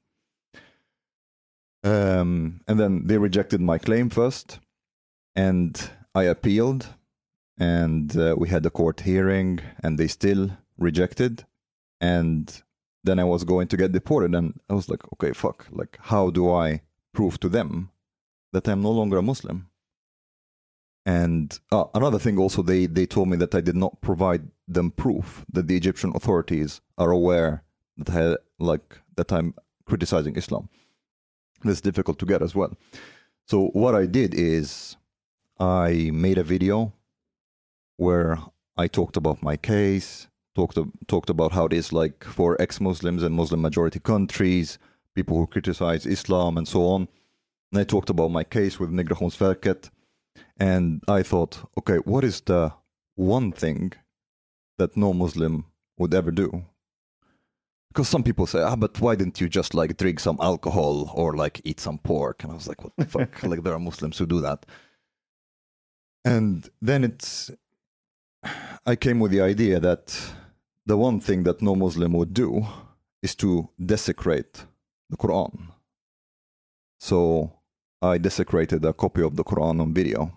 Um, 1.84 2.60
and 2.66 2.80
then 2.80 3.06
they 3.06 3.18
rejected 3.18 3.60
my 3.60 3.76
claim 3.78 4.08
first, 4.08 4.58
and 5.36 5.90
I 6.14 6.22
appealed, 6.24 6.86
and 7.58 8.16
uh, 8.16 8.34
we 8.38 8.48
had 8.48 8.64
a 8.64 8.70
court 8.70 9.00
hearing, 9.00 9.60
and 9.82 9.98
they 9.98 10.08
still 10.08 10.50
rejected. 10.78 11.44
And 12.00 12.62
then 13.04 13.18
I 13.18 13.24
was 13.24 13.44
going 13.44 13.68
to 13.68 13.76
get 13.76 13.92
deported, 13.92 14.34
and 14.34 14.58
I 14.70 14.74
was 14.74 14.88
like, 14.88 15.02
okay, 15.12 15.32
fuck, 15.32 15.66
like, 15.70 15.98
how 16.00 16.30
do 16.30 16.50
I 16.50 16.80
prove 17.12 17.38
to 17.40 17.50
them 17.50 17.90
that 18.52 18.66
I'm 18.66 18.82
no 18.82 18.90
longer 18.90 19.18
a 19.18 19.22
Muslim? 19.22 19.68
And 21.06 21.58
uh, 21.70 21.84
another 21.94 22.18
thing, 22.18 22.38
also, 22.38 22.62
they 22.62 22.86
they 22.86 23.04
told 23.04 23.28
me 23.28 23.36
that 23.36 23.54
I 23.54 23.60
did 23.60 23.76
not 23.76 24.00
provide 24.00 24.48
them 24.66 24.90
proof 24.90 25.44
that 25.52 25.68
the 25.68 25.76
Egyptian 25.76 26.12
authorities 26.14 26.80
are 26.96 27.10
aware 27.10 27.62
that 27.98 28.16
I 28.16 28.36
like 28.58 29.00
that 29.16 29.30
I'm 29.30 29.54
criticizing 29.84 30.36
Islam. 30.36 30.70
That's 31.64 31.80
difficult 31.80 32.18
to 32.18 32.26
get 32.26 32.42
as 32.42 32.54
well. 32.54 32.76
So 33.46 33.68
what 33.68 33.94
I 33.94 34.06
did 34.06 34.34
is 34.34 34.96
I 35.58 36.10
made 36.12 36.38
a 36.38 36.42
video 36.44 36.92
where 37.96 38.38
I 38.76 38.86
talked 38.86 39.16
about 39.16 39.42
my 39.42 39.56
case, 39.56 40.28
talked 40.54 40.78
talked 41.06 41.30
about 41.30 41.52
how 41.52 41.66
it 41.66 41.72
is 41.72 41.92
like 41.92 42.22
for 42.24 42.60
ex-Muslims 42.60 43.22
and 43.22 43.34
Muslim 43.34 43.62
majority 43.62 43.98
countries, 43.98 44.78
people 45.14 45.36
who 45.36 45.46
criticize 45.46 46.06
Islam 46.06 46.58
and 46.58 46.68
so 46.68 46.86
on. 46.86 47.08
And 47.72 47.80
I 47.80 47.84
talked 47.84 48.10
about 48.10 48.30
my 48.30 48.44
case 48.44 48.78
with 48.78 48.90
Migrationsverket, 48.90 49.90
and 50.58 51.02
I 51.08 51.22
thought, 51.22 51.68
okay, 51.78 51.96
what 51.98 52.24
is 52.24 52.40
the 52.40 52.72
one 53.14 53.52
thing 53.52 53.92
that 54.78 54.96
no 54.96 55.12
Muslim 55.12 55.66
would 55.98 56.14
ever 56.14 56.30
do? 56.30 56.64
Because 57.94 58.08
some 58.08 58.24
people 58.24 58.44
say, 58.46 58.60
ah, 58.60 58.74
but 58.74 59.00
why 59.00 59.14
didn't 59.14 59.40
you 59.40 59.48
just 59.48 59.72
like 59.72 59.96
drink 59.96 60.18
some 60.18 60.36
alcohol 60.40 61.12
or 61.14 61.36
like 61.36 61.60
eat 61.64 61.78
some 61.78 61.98
pork? 61.98 62.42
And 62.42 62.50
I 62.50 62.56
was 62.56 62.66
like, 62.66 62.82
what 62.82 62.92
the 62.96 63.06
fuck? 63.06 63.40
like 63.44 63.62
there 63.62 63.72
are 63.72 63.78
Muslims 63.78 64.18
who 64.18 64.26
do 64.26 64.40
that. 64.40 64.66
And 66.24 66.68
then 66.82 67.04
it's 67.04 67.52
I 68.84 68.96
came 68.96 69.20
with 69.20 69.30
the 69.30 69.40
idea 69.40 69.78
that 69.78 70.34
the 70.84 70.96
one 70.96 71.20
thing 71.20 71.44
that 71.44 71.62
no 71.62 71.76
Muslim 71.76 72.14
would 72.14 72.34
do 72.34 72.66
is 73.22 73.36
to 73.36 73.68
desecrate 73.78 74.64
the 75.08 75.16
Quran. 75.16 75.68
So 76.98 77.52
I 78.02 78.18
desecrated 78.18 78.84
a 78.84 78.92
copy 78.92 79.22
of 79.22 79.36
the 79.36 79.44
Quran 79.44 79.80
on 79.80 79.94
video. 79.94 80.32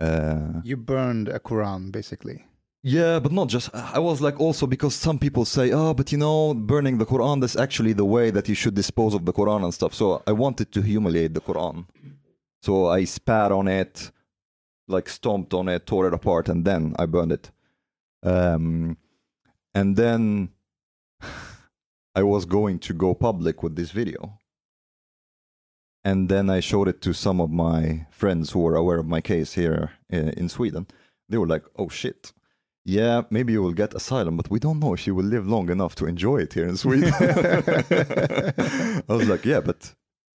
Uh, 0.00 0.62
You 0.64 0.78
burned 0.78 1.28
a 1.28 1.38
Quran 1.38 1.92
basically. 1.92 2.46
Yeah, 2.86 3.18
but 3.18 3.32
not 3.32 3.48
just. 3.48 3.74
I 3.74 3.98
was 3.98 4.20
like 4.20 4.38
also 4.38 4.66
because 4.66 4.94
some 4.94 5.18
people 5.18 5.46
say, 5.46 5.72
oh, 5.72 5.94
but 5.94 6.12
you 6.12 6.18
know, 6.18 6.52
burning 6.52 6.98
the 6.98 7.06
Quran, 7.06 7.40
that's 7.40 7.56
actually 7.56 7.94
the 7.94 8.04
way 8.04 8.30
that 8.30 8.46
you 8.46 8.54
should 8.54 8.74
dispose 8.74 9.14
of 9.14 9.24
the 9.24 9.32
Quran 9.32 9.64
and 9.64 9.72
stuff. 9.72 9.94
So 9.94 10.22
I 10.26 10.32
wanted 10.32 10.70
to 10.72 10.82
humiliate 10.82 11.32
the 11.32 11.40
Quran. 11.40 11.86
So 12.62 12.88
I 12.88 13.04
spat 13.04 13.52
on 13.52 13.68
it, 13.68 14.10
like 14.86 15.08
stomped 15.08 15.54
on 15.54 15.66
it, 15.68 15.86
tore 15.86 16.08
it 16.08 16.12
apart, 16.12 16.50
and 16.50 16.66
then 16.66 16.94
I 16.98 17.06
burned 17.06 17.32
it. 17.32 17.50
Um, 18.22 18.98
and 19.74 19.96
then 19.96 20.50
I 22.14 22.22
was 22.22 22.44
going 22.44 22.80
to 22.80 22.92
go 22.92 23.14
public 23.14 23.62
with 23.62 23.76
this 23.76 23.92
video. 23.92 24.38
And 26.04 26.28
then 26.28 26.50
I 26.50 26.60
showed 26.60 26.88
it 26.88 27.00
to 27.00 27.14
some 27.14 27.40
of 27.40 27.50
my 27.50 28.06
friends 28.10 28.50
who 28.50 28.60
were 28.60 28.76
aware 28.76 28.98
of 28.98 29.06
my 29.06 29.22
case 29.22 29.54
here 29.54 29.92
uh, 30.12 30.32
in 30.36 30.50
Sweden. 30.50 30.86
They 31.30 31.38
were 31.38 31.46
like, 31.46 31.64
oh 31.78 31.88
shit. 31.88 32.34
Yeah, 32.84 33.22
maybe 33.30 33.52
you 33.54 33.62
will 33.62 33.72
get 33.72 33.94
asylum, 33.94 34.36
but 34.36 34.50
we 34.50 34.58
don't 34.58 34.78
know 34.78 34.92
if 34.92 35.06
you 35.06 35.14
will 35.14 35.24
live 35.24 35.46
long 35.46 35.70
enough 35.70 35.94
to 35.96 36.06
enjoy 36.06 36.38
it 36.42 36.52
here 36.52 36.68
in 36.68 36.76
Sweden. 36.76 37.12
I 37.20 39.02
was 39.08 39.26
like, 39.26 39.46
yeah, 39.46 39.60
but 39.60 39.94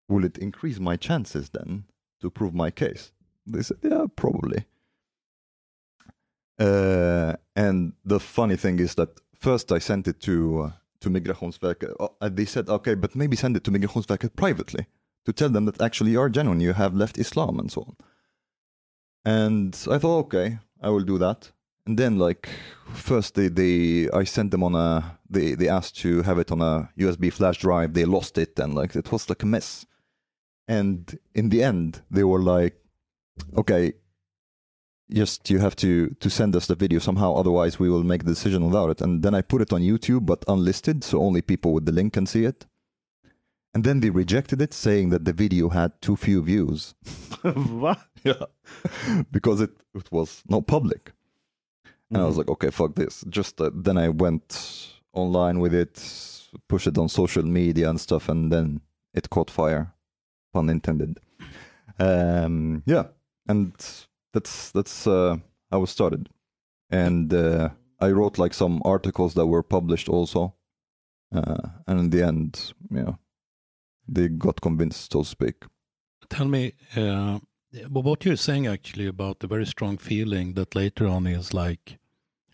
will 0.09 0.25
it 0.25 0.39
increase 0.39 0.81
my 0.81 0.97
chances 0.97 1.51
then 1.51 1.85
to 2.21 2.31
prove 2.31 2.55
my 2.55 2.71
case? 2.71 3.13
They 3.47 3.63
said, 3.63 3.79
yeah, 3.83 4.07
probably. 4.17 4.65
Uh, 6.59 7.35
and 7.55 7.93
the 8.05 8.19
funny 8.19 8.57
thing 8.57 8.79
is 8.79 8.95
that 8.95 9.21
first 9.35 9.71
I 9.71 9.79
sent 9.79 10.09
it 10.09 10.21
to 10.23 10.63
uh, 10.63 10.71
to 11.01 11.11
Migrationsverket. 11.11 11.95
Oh, 12.01 12.15
and 12.21 12.37
they 12.37 12.47
said, 12.47 12.69
okay, 12.69 12.95
but 12.95 13.15
maybe 13.15 13.37
send 13.37 13.57
it 13.57 13.65
to 13.65 13.71
Migrationsverket 13.71 14.37
privately 14.37 14.87
to 15.27 15.33
tell 15.33 15.51
them 15.51 15.67
that 15.67 15.81
actually 15.81 16.13
you 16.13 16.21
are 16.21 16.31
genuine, 16.31 16.61
you 16.61 16.73
have 16.73 16.95
left 16.95 17.19
Islam 17.19 17.59
and 17.59 17.71
so 17.71 17.83
on. 17.83 17.97
And 19.25 19.75
I 19.91 19.99
thought, 19.99 20.19
okay, 20.27 20.59
I 20.83 20.89
will 20.89 21.05
do 21.05 21.19
that. 21.19 21.53
And 21.89 21.99
then, 21.99 22.19
like, 22.19 22.51
first 22.93 23.35
they, 23.35 23.49
they 23.49 24.11
I 24.11 24.25
sent 24.25 24.51
them 24.51 24.63
on 24.63 24.75
a 24.75 25.19
they 25.31 25.55
they 25.55 25.69
asked 25.69 25.97
to 26.01 26.21
have 26.21 26.39
it 26.39 26.53
on 26.53 26.61
a 26.61 26.91
USB 26.99 27.33
flash 27.33 27.57
drive. 27.57 27.95
They 27.95 28.05
lost 28.05 28.37
it, 28.37 28.59
and 28.59 28.75
like 28.75 28.95
it 28.95 29.11
was 29.11 29.31
like 29.31 29.43
a 29.43 29.47
mess. 29.47 29.87
And 30.69 31.19
in 31.35 31.49
the 31.49 31.63
end, 31.63 32.03
they 32.11 32.25
were 32.25 32.43
like, 32.43 32.77
okay, 33.57 33.95
just 35.11 35.49
you 35.49 35.61
have 35.61 35.77
to 35.77 36.15
to 36.21 36.29
send 36.29 36.55
us 36.55 36.67
the 36.67 36.75
video 36.75 36.99
somehow 36.99 37.33
otherwise 37.33 37.79
we 37.79 37.89
will 37.89 38.05
make 38.05 38.25
the 38.25 38.33
decision 38.33 38.67
without 38.67 38.91
it 38.91 39.01
and 39.01 39.23
then 39.23 39.35
i 39.35 39.41
put 39.41 39.63
it 39.63 39.73
on 39.73 39.81
youtube 39.81 40.27
but 40.27 40.45
unlisted 40.47 41.03
so 41.03 41.19
only 41.19 41.41
people 41.41 41.73
with 41.73 41.87
the 41.87 41.93
link 41.93 42.13
can 42.13 42.27
see 42.27 42.45
it 42.45 42.67
and 43.73 43.85
then 43.85 44.01
they 44.01 44.11
rejected 44.11 44.61
it 44.61 44.75
saying 44.75 45.09
that 45.09 45.25
the 45.25 45.33
video 45.33 45.71
had 45.71 45.99
too 46.03 46.15
few 46.15 46.43
views 46.43 46.95
Va? 47.43 47.97
yeah 48.23 48.45
because 49.33 49.63
it, 49.63 49.71
it 49.95 50.13
was 50.13 50.43
not 50.47 50.67
public 50.67 51.13
and 52.11 52.23
i 52.23 52.27
was 52.27 52.37
like 52.37 52.49
okay 52.49 52.71
fuck 52.71 52.95
this. 52.95 53.25
Just 53.29 53.61
uh, 53.61 53.71
then 53.75 53.99
i 53.99 54.09
went 54.09 54.89
online 55.13 55.61
with 55.61 55.75
it 55.75 55.95
pushed 56.69 56.87
it 56.87 56.99
on 56.99 57.09
social 57.09 57.43
media 57.43 57.91
and 57.91 58.01
stuff 58.01 58.29
and 58.29 58.51
then 58.53 58.81
it 59.15 59.31
caught 59.31 59.51
fire 59.51 59.93
pun 60.53 60.71
intended. 60.71 61.19
Um 61.99 62.83
yeah. 62.87 63.05
And 63.51 63.73
that's 64.33 64.71
that's 64.73 65.07
uh, 65.07 65.37
how 65.71 65.83
it 65.83 65.89
started, 65.89 66.29
and 66.91 67.33
uh, 67.33 67.71
I 68.01 68.11
wrote 68.11 68.39
like 68.39 68.55
some 68.55 68.83
articles 68.85 69.35
that 69.35 69.47
were 69.47 69.63
published 69.63 70.09
also, 70.09 70.55
uh, 71.35 71.69
and 71.87 71.99
in 72.01 72.11
the 72.11 72.23
end, 72.23 72.75
yeah, 72.91 73.15
they 74.07 74.29
got 74.29 74.61
convinced, 74.61 75.13
so 75.13 75.23
to 75.23 75.29
speak. 75.29 75.65
Tell 76.29 76.47
me, 76.47 76.75
uh, 76.95 77.39
well, 77.73 78.05
what 78.05 78.27
you're 78.27 78.37
saying 78.37 78.67
actually 78.67 79.09
about 79.09 79.39
the 79.41 79.47
very 79.47 79.67
strong 79.67 79.99
feeling 79.99 80.55
that 80.55 80.75
later 80.75 81.07
on 81.07 81.27
is 81.27 81.53
like 81.55 81.97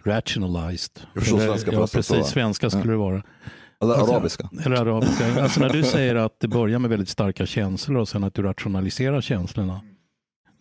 rationalized. 0.05 1.01
Jag 1.15 1.23
förstår 1.23 1.37
Eller- 1.39 1.47
svenska 1.49 1.71
ja, 1.73 1.77
så, 1.77 1.81
va? 1.81 1.87
precis. 1.93 2.27
Svenska 2.27 2.71
skulle 2.71 2.93
det 2.93 2.97
vara. 2.97 3.23
Eller 3.83 3.95
Alltså, 3.95 4.13
arabiska. 4.15 4.51
Eller 4.65 4.77
arabiska. 4.77 5.43
Alltså 5.43 5.61
när 5.61 5.69
du 5.69 5.83
säger 5.83 6.15
att 6.15 6.41
det 6.41 6.49
börjar 6.49 6.79
med 6.79 6.91
väldigt 6.91 7.09
starka 7.09 7.47
känslor 7.47 7.99
och 7.99 8.09
sen 8.09 8.25
att 8.25 8.35
du 8.35 8.43
rationaliserar 8.43 9.21
känslorna. 9.21 9.81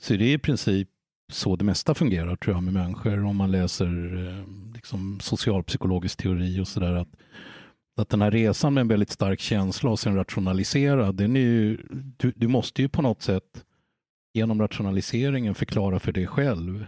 Så 0.01 0.13
det 0.13 0.23
är 0.25 0.33
i 0.33 0.37
princip 0.37 0.89
så 1.31 1.55
det 1.55 1.65
mesta 1.65 1.93
fungerar 1.93 2.35
tror 2.35 2.55
jag 2.55 2.63
med 2.63 2.73
människor 2.73 3.25
om 3.25 3.35
man 3.35 3.51
läser 3.51 3.85
eh, 4.27 4.73
liksom, 4.75 5.19
socialpsykologisk 5.19 6.17
teori 6.17 6.59
och 6.59 6.67
sådär. 6.67 6.93
att 6.93 7.07
Att 7.97 8.09
den 8.09 8.21
här 8.21 8.31
resan 8.31 8.73
med 8.73 8.81
en 8.81 8.87
väldigt 8.87 9.09
stark 9.09 9.39
känsla 9.39 9.89
och 9.89 9.99
sen 9.99 10.15
rationaliserad, 10.15 11.15
den 11.15 11.35
är 11.35 11.39
ju, 11.39 11.77
du, 12.17 12.33
du 12.35 12.47
måste 12.47 12.81
ju 12.81 12.89
på 12.89 13.01
något 13.01 13.21
sätt 13.21 13.63
genom 14.33 14.61
rationaliseringen 14.61 15.55
förklara 15.55 15.99
för 15.99 16.11
dig 16.11 16.27
själv 16.27 16.85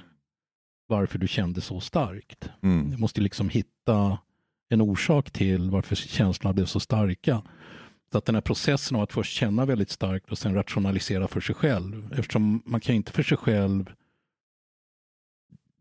varför 0.87 1.19
du 1.19 1.27
kände 1.27 1.61
så 1.61 1.79
starkt. 1.79 2.49
Mm. 2.63 2.91
Du 2.91 2.97
måste 2.97 3.21
liksom 3.21 3.49
hitta 3.49 4.17
en 4.69 4.81
orsak 4.81 5.31
till 5.31 5.69
varför 5.69 5.95
känslorna 5.95 6.53
blev 6.53 6.65
så 6.65 6.79
starka. 6.79 7.41
Så 8.11 8.17
att 8.17 8.25
den 8.25 8.35
här 8.35 8.41
processen 8.41 8.97
av 8.97 9.03
att 9.03 9.13
först 9.13 9.33
känna 9.33 9.65
väldigt 9.65 9.89
starkt 9.89 10.31
och 10.31 10.37
sen 10.37 10.53
rationalisera 10.53 11.27
för 11.27 11.41
sig 11.41 11.55
själv. 11.55 12.13
Eftersom 12.13 12.61
man 12.65 12.81
kan 12.81 12.95
inte 12.95 13.11
för 13.11 13.23
sig 13.23 13.37
själv 13.37 13.91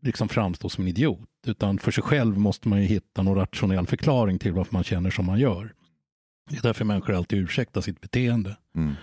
liksom 0.01 0.29
framstå 0.29 0.69
som 0.69 0.83
en 0.83 0.87
idiot. 0.87 1.29
Utan 1.47 1.77
för 1.79 1.91
sig 1.91 2.03
själv 2.03 2.37
måste 2.37 2.69
man 2.69 2.81
ju 2.81 2.87
hitta 2.87 3.23
någon 3.23 3.35
rationell 3.35 3.87
förklaring 3.87 4.39
till 4.39 4.53
varför 4.53 4.73
man 4.73 4.83
känner 4.83 5.09
som 5.09 5.25
man 5.25 5.39
gör. 5.39 5.73
Det 6.49 6.57
är 6.57 6.61
därför 6.61 6.85
människor 6.85 7.13
alltid 7.13 7.39
ursäktar 7.39 7.81
sitt 7.81 8.01
beteende. 8.01 8.57
Mm. 8.75 8.93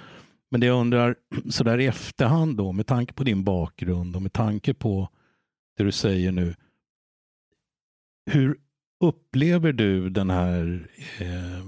Men 0.53 0.61
det 0.61 0.67
jag 0.67 0.81
undrar, 0.81 1.17
sådär 1.51 1.79
i 1.79 1.87
efterhand 1.87 2.57
då, 2.57 2.73
med 2.73 2.87
tanke 2.87 3.13
på 3.13 3.25
din 3.25 3.45
bakgrund 3.45 4.17
och 4.17 4.23
med 4.23 4.33
tanke 4.33 4.75
på 4.75 5.09
det 5.77 5.85
du 5.85 5.93
säger 5.93 6.33
nu. 6.33 6.55
Hur 8.31 8.57
upplever 9.01 9.73
du 9.73 10.11
den 10.11 10.31
här 10.31 10.89
eh, 11.19 11.67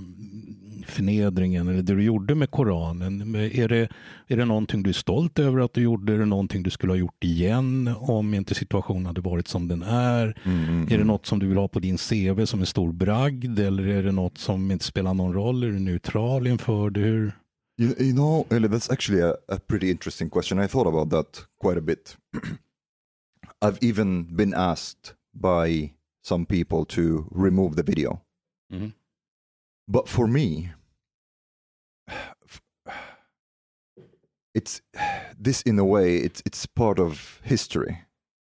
förnedringen 0.87 1.69
eller 1.69 1.83
det 1.83 1.95
du 1.95 2.03
gjorde 2.03 2.35
med 2.35 2.51
Koranen? 2.51 3.35
Är 3.35 3.69
det, 3.69 3.89
är 4.29 4.37
det 4.37 4.45
någonting 4.45 4.83
du 4.83 4.91
är 4.91 4.95
stolt 4.95 5.39
över 5.39 5.61
att 5.61 5.75
du 5.75 5.83
gjorde? 5.83 6.15
Är 6.15 6.19
det 6.19 6.25
någonting 6.25 6.63
du 6.63 6.71
skulle 6.71 6.93
ha 6.93 6.99
gjort 6.99 7.25
igen 7.25 7.95
om 7.99 8.35
inte 8.35 8.55
situationen 8.55 9.07
hade 9.07 9.21
varit 9.21 9.49
som 9.49 9.69
den 9.69 9.83
är? 9.83 10.39
Mm, 10.45 10.65
mm, 10.65 10.83
Är 10.83 10.89
det 10.89 10.95
mm. 10.95 11.07
något 11.07 11.27
som 11.27 11.39
du 11.39 11.47
vill 11.49 11.59
ha 11.59 11.69
på 11.69 11.79
din 11.81 11.99
CV 11.99 12.45
som 12.45 12.61
en 12.61 12.67
stor 12.67 12.93
bragd 12.93 13.59
eller 13.59 13.87
är 13.87 14.03
det 14.03 14.13
något 14.13 14.39
som 14.39 14.71
inte 14.71 14.85
spelar 14.85 15.15
någon 15.15 15.33
roll? 15.33 15.63
Är 15.63 15.69
du 15.69 15.79
neutral 15.79 16.47
inför 16.47 16.91
det? 16.91 17.01
Hur? 17.01 17.33
You, 17.77 17.95
you 17.99 18.13
know, 18.13 18.47
Eli, 18.53 18.69
that's 18.69 18.91
actually 18.91 19.21
a, 19.21 19.35
a 19.49 19.59
pretty 19.59 19.91
interesting 19.91 20.31
question. 20.31 20.59
I 20.61 20.67
thought 20.69 20.87
about 20.87 21.11
that 21.11 21.47
quite 21.59 21.77
a 21.77 21.81
bit. 21.81 22.17
I've 23.63 23.79
even 23.83 24.25
been 24.25 24.55
asked 24.55 25.15
by 25.35 25.95
some 26.23 26.47
people 26.47 26.85
to 26.87 27.27
remove 27.31 27.77
the 27.77 27.83
video. 27.83 28.23
Mhm. 28.73 28.95
But 29.89 30.09
for 30.09 30.27
me, 30.27 30.71
it's 34.55 34.81
this 35.39 35.63
in 35.63 35.79
a 35.79 35.85
way 35.85 36.19
it's 36.19 36.43
it's 36.47 36.67
part 36.67 36.99
of 36.99 37.41
history, 37.43 37.99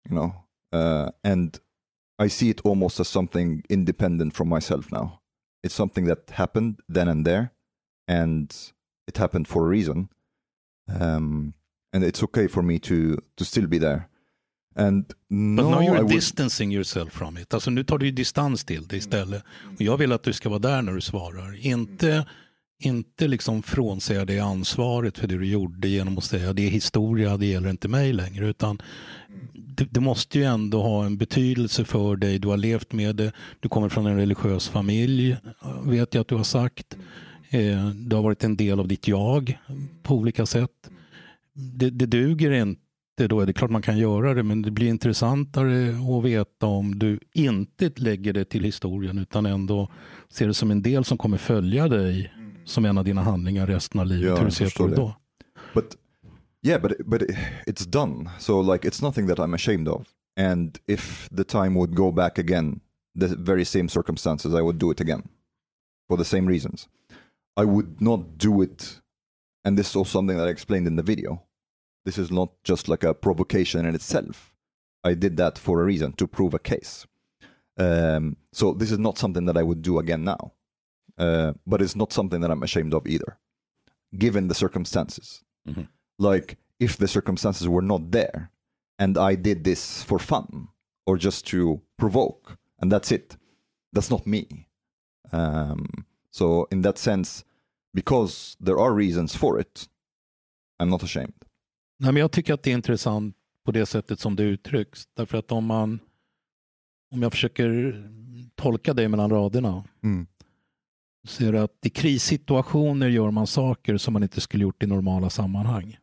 you 0.08 0.14
know, 0.16 0.34
uh, 0.72 1.10
and 1.22 1.60
I 2.18 2.28
see 2.28 2.50
it 2.50 2.60
almost 2.64 3.00
as 3.00 3.08
something 3.08 3.62
independent 3.70 4.34
from 4.34 4.48
myself 4.48 4.90
now. 4.92 5.20
It's 5.62 5.74
something 5.74 6.04
that 6.06 6.30
happened 6.30 6.80
then 6.88 7.08
and 7.08 7.24
there, 7.26 7.52
and 8.08 8.54
it 9.10 9.18
happened 9.18 9.48
for 9.48 9.66
a 9.66 9.70
reason, 9.70 10.08
um, 11.00 11.52
and 11.94 12.04
it's 12.04 12.22
okay 12.22 12.48
for 12.48 12.62
me 12.62 12.78
to 12.78 13.20
to 13.36 13.44
still 13.44 13.66
be 13.66 13.78
there. 13.78 14.02
And 14.76 15.06
But 15.06 15.16
no, 15.28 15.70
now 15.70 15.80
I 15.80 15.84
you're 15.84 16.02
would, 16.02 16.14
distancing 16.14 16.72
yourself 16.72 17.12
from 17.12 17.36
it. 17.38 17.54
Alltså 17.54 17.70
nu 17.70 17.84
tar 17.84 17.98
du 17.98 18.10
distans 18.10 18.64
till 18.64 18.86
det 18.86 18.96
istället. 18.96 19.42
Och 19.76 19.82
jag 19.82 19.96
vill 19.96 20.12
att 20.12 20.22
du 20.22 20.32
ska 20.32 20.48
vara 20.48 20.58
där 20.58 20.82
när 20.82 20.92
du 20.92 21.00
svarar. 21.00 21.66
Inte, 21.66 22.26
inte 22.78 23.28
liksom 23.28 23.62
frånsäga 23.62 24.24
dig 24.24 24.38
ansvaret 24.38 25.18
för 25.18 25.28
det 25.28 25.38
du 25.38 25.46
gjorde 25.46 25.88
genom 25.88 26.18
att 26.18 26.24
säga 26.24 26.52
det 26.52 26.66
är 26.66 26.70
historia, 26.70 27.36
det 27.36 27.46
gäller 27.46 27.70
inte 27.70 27.88
mig 27.88 28.12
längre. 28.12 28.46
Utan 28.46 28.78
det, 29.52 29.84
det 29.90 30.00
måste 30.00 30.38
ju 30.38 30.44
ändå 30.44 30.82
ha 30.82 31.04
en 31.04 31.16
betydelse 31.16 31.84
för 31.84 32.16
dig. 32.16 32.38
Du 32.38 32.48
har 32.48 32.56
levt 32.56 32.92
med 32.92 33.16
det. 33.16 33.32
Du 33.60 33.68
kommer 33.68 33.88
från 33.88 34.06
en 34.06 34.16
religiös 34.16 34.68
familj, 34.68 35.36
vet 35.84 36.14
jag 36.14 36.20
att 36.20 36.28
du 36.28 36.34
har 36.34 36.44
sagt. 36.44 36.96
Eh, 37.50 37.86
det 37.88 38.16
har 38.16 38.22
varit 38.22 38.44
en 38.44 38.56
del 38.56 38.80
av 38.80 38.88
ditt 38.88 39.08
jag 39.08 39.58
på 40.02 40.14
olika 40.14 40.46
sätt. 40.46 40.90
Det, 41.52 41.90
det 41.90 42.06
duger 42.06 42.50
inte 42.50 42.76
då 43.28 43.40
är 43.40 43.46
det 43.46 43.52
klart 43.52 43.70
man 43.70 43.82
kan 43.82 43.98
göra 43.98 44.34
det, 44.34 44.42
men 44.42 44.62
det 44.62 44.70
blir 44.70 44.88
intressantare 44.88 45.88
att 45.88 46.24
veta 46.24 46.66
om 46.66 46.98
du 46.98 47.18
inte 47.34 47.90
lägger 47.96 48.32
det 48.32 48.44
till 48.44 48.64
historien 48.64 49.18
utan 49.18 49.46
ändå 49.46 49.88
ser 50.28 50.46
det 50.46 50.54
som 50.54 50.70
en 50.70 50.82
del 50.82 51.04
som 51.04 51.18
kommer 51.18 51.36
följa 51.36 51.88
dig 51.88 52.32
som 52.64 52.84
en 52.84 52.98
av 52.98 53.04
dina 53.04 53.22
handlingar 53.22 53.66
resten 53.66 54.00
av 54.00 54.06
livet. 54.06 54.28
Ja, 54.28 54.36
Hur 54.36 54.44
du 54.44 54.50
ser 54.50 54.78
på 54.78 54.86
det. 54.86 54.96
då? 54.96 55.16
but 55.74 55.96
yeah 56.66 56.82
but 56.82 56.92
but 57.06 57.22
it's 57.66 57.86
done 57.86 58.30
so 58.38 58.72
like 58.72 58.88
it's 58.88 59.02
nothing 59.02 59.26
that 59.28 59.38
i'm 59.38 59.54
ashamed 59.54 59.88
of 59.88 60.06
and 60.40 60.78
if 60.86 61.28
the 61.36 61.44
time 61.44 61.78
would 61.78 61.94
go 61.94 62.12
back 62.12 62.38
again 62.38 62.80
the 63.20 63.26
very 63.26 63.64
same 63.64 63.88
circumstances 63.88 64.54
i 64.54 64.60
would 64.60 64.76
do 64.76 64.92
it 64.92 65.00
again 65.00 65.22
for 66.08 66.16
the 66.16 66.24
same 66.24 66.48
reasons 66.50 66.88
i 67.56 67.64
would 67.64 68.00
not 68.00 68.38
do 68.38 68.62
it 68.62 69.00
and 69.64 69.76
this 69.78 69.90
is 69.90 69.96
also 69.96 70.18
something 70.18 70.36
that 70.36 70.46
i 70.46 70.50
explained 70.50 70.86
in 70.86 70.96
the 70.96 71.02
video 71.02 71.42
this 72.04 72.18
is 72.18 72.30
not 72.30 72.50
just 72.64 72.88
like 72.88 73.04
a 73.04 73.14
provocation 73.14 73.84
in 73.86 73.94
itself 73.94 74.52
i 75.04 75.14
did 75.14 75.36
that 75.36 75.58
for 75.58 75.80
a 75.80 75.84
reason 75.84 76.12
to 76.12 76.26
prove 76.26 76.54
a 76.54 76.58
case 76.58 77.06
um, 77.78 78.36
so 78.52 78.72
this 78.74 78.90
is 78.92 78.98
not 78.98 79.18
something 79.18 79.46
that 79.46 79.56
i 79.56 79.62
would 79.62 79.82
do 79.82 79.98
again 79.98 80.24
now 80.24 80.52
uh, 81.18 81.52
but 81.66 81.82
it's 81.82 81.96
not 81.96 82.12
something 82.12 82.40
that 82.40 82.50
i'm 82.50 82.62
ashamed 82.62 82.94
of 82.94 83.06
either 83.06 83.38
given 84.16 84.48
the 84.48 84.54
circumstances 84.54 85.42
Mhm. 85.68 85.88
like 86.18 86.56
if 86.78 86.96
the 86.96 87.06
circumstances 87.08 87.68
were 87.68 87.82
not 87.82 88.10
there 88.12 88.50
and 88.98 89.18
I 89.18 89.34
did 89.34 89.64
this 89.64 90.02
for 90.02 90.18
fun 90.18 90.68
or 91.06 91.18
just 91.18 91.46
to 91.48 91.82
provoke 91.98 92.56
and 92.80 92.90
that's 92.90 93.12
it. 93.12 93.36
That's 93.92 94.10
not 94.10 94.26
me. 94.26 94.66
Um, 95.32 95.86
so 96.30 96.66
in 96.70 96.82
that 96.82 96.98
sense, 96.98 97.44
because 97.94 98.56
there 98.64 98.76
are 98.76 98.94
reasons 98.96 99.36
for 99.36 99.60
it, 99.60 99.86
I'm 100.82 100.88
not 100.88 101.02
ashamed. 101.02 101.44
Nej, 101.98 102.12
men 102.12 102.20
jag 102.20 102.32
tycker 102.32 102.54
att 102.54 102.62
det 102.62 102.70
är 102.70 102.74
intressant 102.74 103.36
på 103.64 103.72
det 103.72 103.86
sättet 103.86 104.20
som 104.20 104.36
det 104.36 104.42
uttrycks. 104.42 105.04
Därför 105.16 105.38
att 105.38 105.52
om 105.52 105.66
man 105.66 105.98
om 107.14 107.22
jag 107.22 107.32
försöker 107.32 108.02
tolka 108.54 108.94
dig 108.94 109.08
mellan 109.08 109.30
raderna 109.30 109.84
Mm. 110.02 110.26
så 111.28 111.44
är 111.44 111.52
det 111.52 111.62
att 111.62 111.86
i 111.86 111.90
krissituationer 111.90 113.08
gör 113.08 113.30
man 113.30 113.46
saker 113.46 113.96
som 113.96 114.12
man 114.12 114.22
inte 114.22 114.40
skulle 114.40 114.62
gjort 114.62 114.82
i 114.82 114.86
normala 114.86 115.30
sammanhang. 115.30 115.96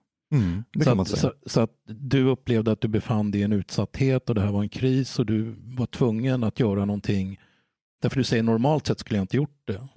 Det 0.74 0.84
så, 0.84 1.02
att, 1.02 1.08
så, 1.08 1.34
så 1.46 1.62
att 1.62 1.72
du 1.86 2.24
upplevde 2.24 2.72
att 2.72 2.82
du 2.82 2.88
befann 2.88 3.32
dig 3.32 3.42
i 3.42 3.44
en 3.44 3.54
utsatthet 3.54 4.30
och 4.30 4.36
det 4.36 4.42
här 4.42 4.52
var 4.52 4.64
en 4.64 4.70
kris 4.70 5.20
och 5.20 5.26
du 5.26 5.56
var 5.64 5.86
tvungen 5.86 6.44
att 6.44 6.60
göra 6.60 6.86
någonting. 6.86 7.40
Därför 8.02 8.18
du 8.18 8.24
säger 8.24 8.44
normalt 8.44 8.88
sett 8.88 9.00
skulle 9.00 9.18
jag 9.18 9.24
inte 9.24 9.38
gjort 9.38 9.62
det. 9.68 9.88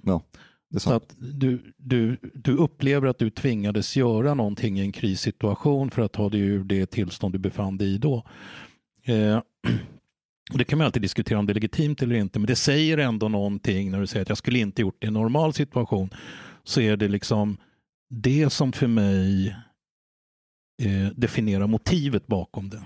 det 0.69 0.75
är 0.75 0.79
Så 0.79 0.89
sant. 0.89 1.03
att 1.03 1.15
du, 1.19 1.73
du, 1.77 2.17
du 2.33 2.55
upplever 2.55 3.07
att 3.07 3.19
du 3.19 3.29
tvingades 3.29 3.95
göra 3.97 4.33
någonting 4.33 4.79
i 4.79 4.81
en 4.81 4.91
krissituation 4.91 5.91
för 5.91 6.01
att 6.01 6.11
ta 6.11 6.29
dig 6.29 6.39
ur 6.39 6.63
det 6.63 6.85
tillstånd 6.85 7.33
du 7.33 7.39
befann 7.39 7.77
dig 7.77 7.87
i 7.93 7.97
då. 7.97 8.23
Eh, 9.05 9.41
det 10.53 10.63
kan 10.63 10.77
man 10.77 10.85
alltid 10.85 11.01
diskutera 11.01 11.39
om 11.39 11.45
det 11.45 11.51
är 11.51 11.55
legitimt 11.55 12.01
eller 12.01 12.15
inte, 12.15 12.39
men 12.39 12.47
det 12.47 12.55
säger 12.55 12.97
ändå 12.97 13.27
någonting 13.27 13.91
när 13.91 13.99
du 13.99 14.07
säger 14.07 14.21
att 14.21 14.29
jag 14.29 14.37
skulle 14.37 14.59
inte 14.59 14.81
gjort 14.81 14.95
det 14.99 15.05
i 15.05 15.07
en 15.07 15.13
normal 15.13 15.53
situation. 15.53 16.09
Så 16.63 16.81
är 16.81 16.97
det 16.97 17.07
liksom 17.07 17.57
det 18.09 18.49
som 18.49 18.71
för 18.71 18.87
mig 18.87 19.55
eh, 20.81 21.07
definierar 21.15 21.67
motivet 21.67 22.27
bakom 22.27 22.69
det. 22.69 22.81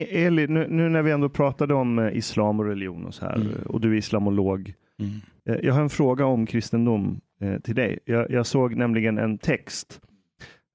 Eli, 0.00 0.46
nu, 0.46 0.66
nu 0.70 0.88
när 0.88 1.02
vi 1.02 1.10
ändå 1.10 1.28
pratade 1.28 1.74
om 1.74 1.98
eh, 1.98 2.16
islam 2.16 2.60
och 2.60 2.66
religion 2.66 3.04
och 3.06 3.14
så 3.14 3.24
här 3.24 3.34
Mm. 3.36 3.48
och 3.66 3.80
du 3.80 3.92
är 3.92 3.96
islamolog. 3.96 4.74
Mm. 4.98 5.10
Eh, 5.48 5.66
Jag 5.66 5.74
har 5.74 5.80
en 5.82 5.90
fråga 5.90 6.26
om 6.26 6.46
kristendom 6.46 7.20
eh, 7.40 7.58
till 7.60 7.74
dig. 7.74 7.98
Jag, 8.04 8.30
jag 8.30 8.46
såg 8.46 8.74
nämligen 8.76 9.18
en 9.18 9.38
text. 9.38 10.00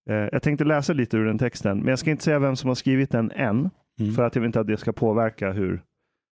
Eh, 0.09 0.15
Jag 0.15 0.41
tänkte 0.43 0.63
läsa 0.65 0.93
lite 0.93 1.17
ur 1.17 1.25
den 1.25 1.37
texten, 1.37 1.77
men 1.79 1.87
jag 1.87 1.99
ska 1.99 2.11
inte 2.11 2.23
säga 2.23 2.39
vem 2.39 2.55
som 2.55 2.67
har 2.67 2.75
skrivit 2.75 3.11
den 3.11 3.31
än, 3.31 3.69
Mm. 3.99 4.13
för 4.13 4.23
att 4.23 4.35
jag 4.35 4.41
vill 4.41 4.47
inte 4.47 4.59
att 4.59 4.67
det 4.67 4.77
ska 4.77 4.91
påverka 4.91 5.51
hur 5.51 5.81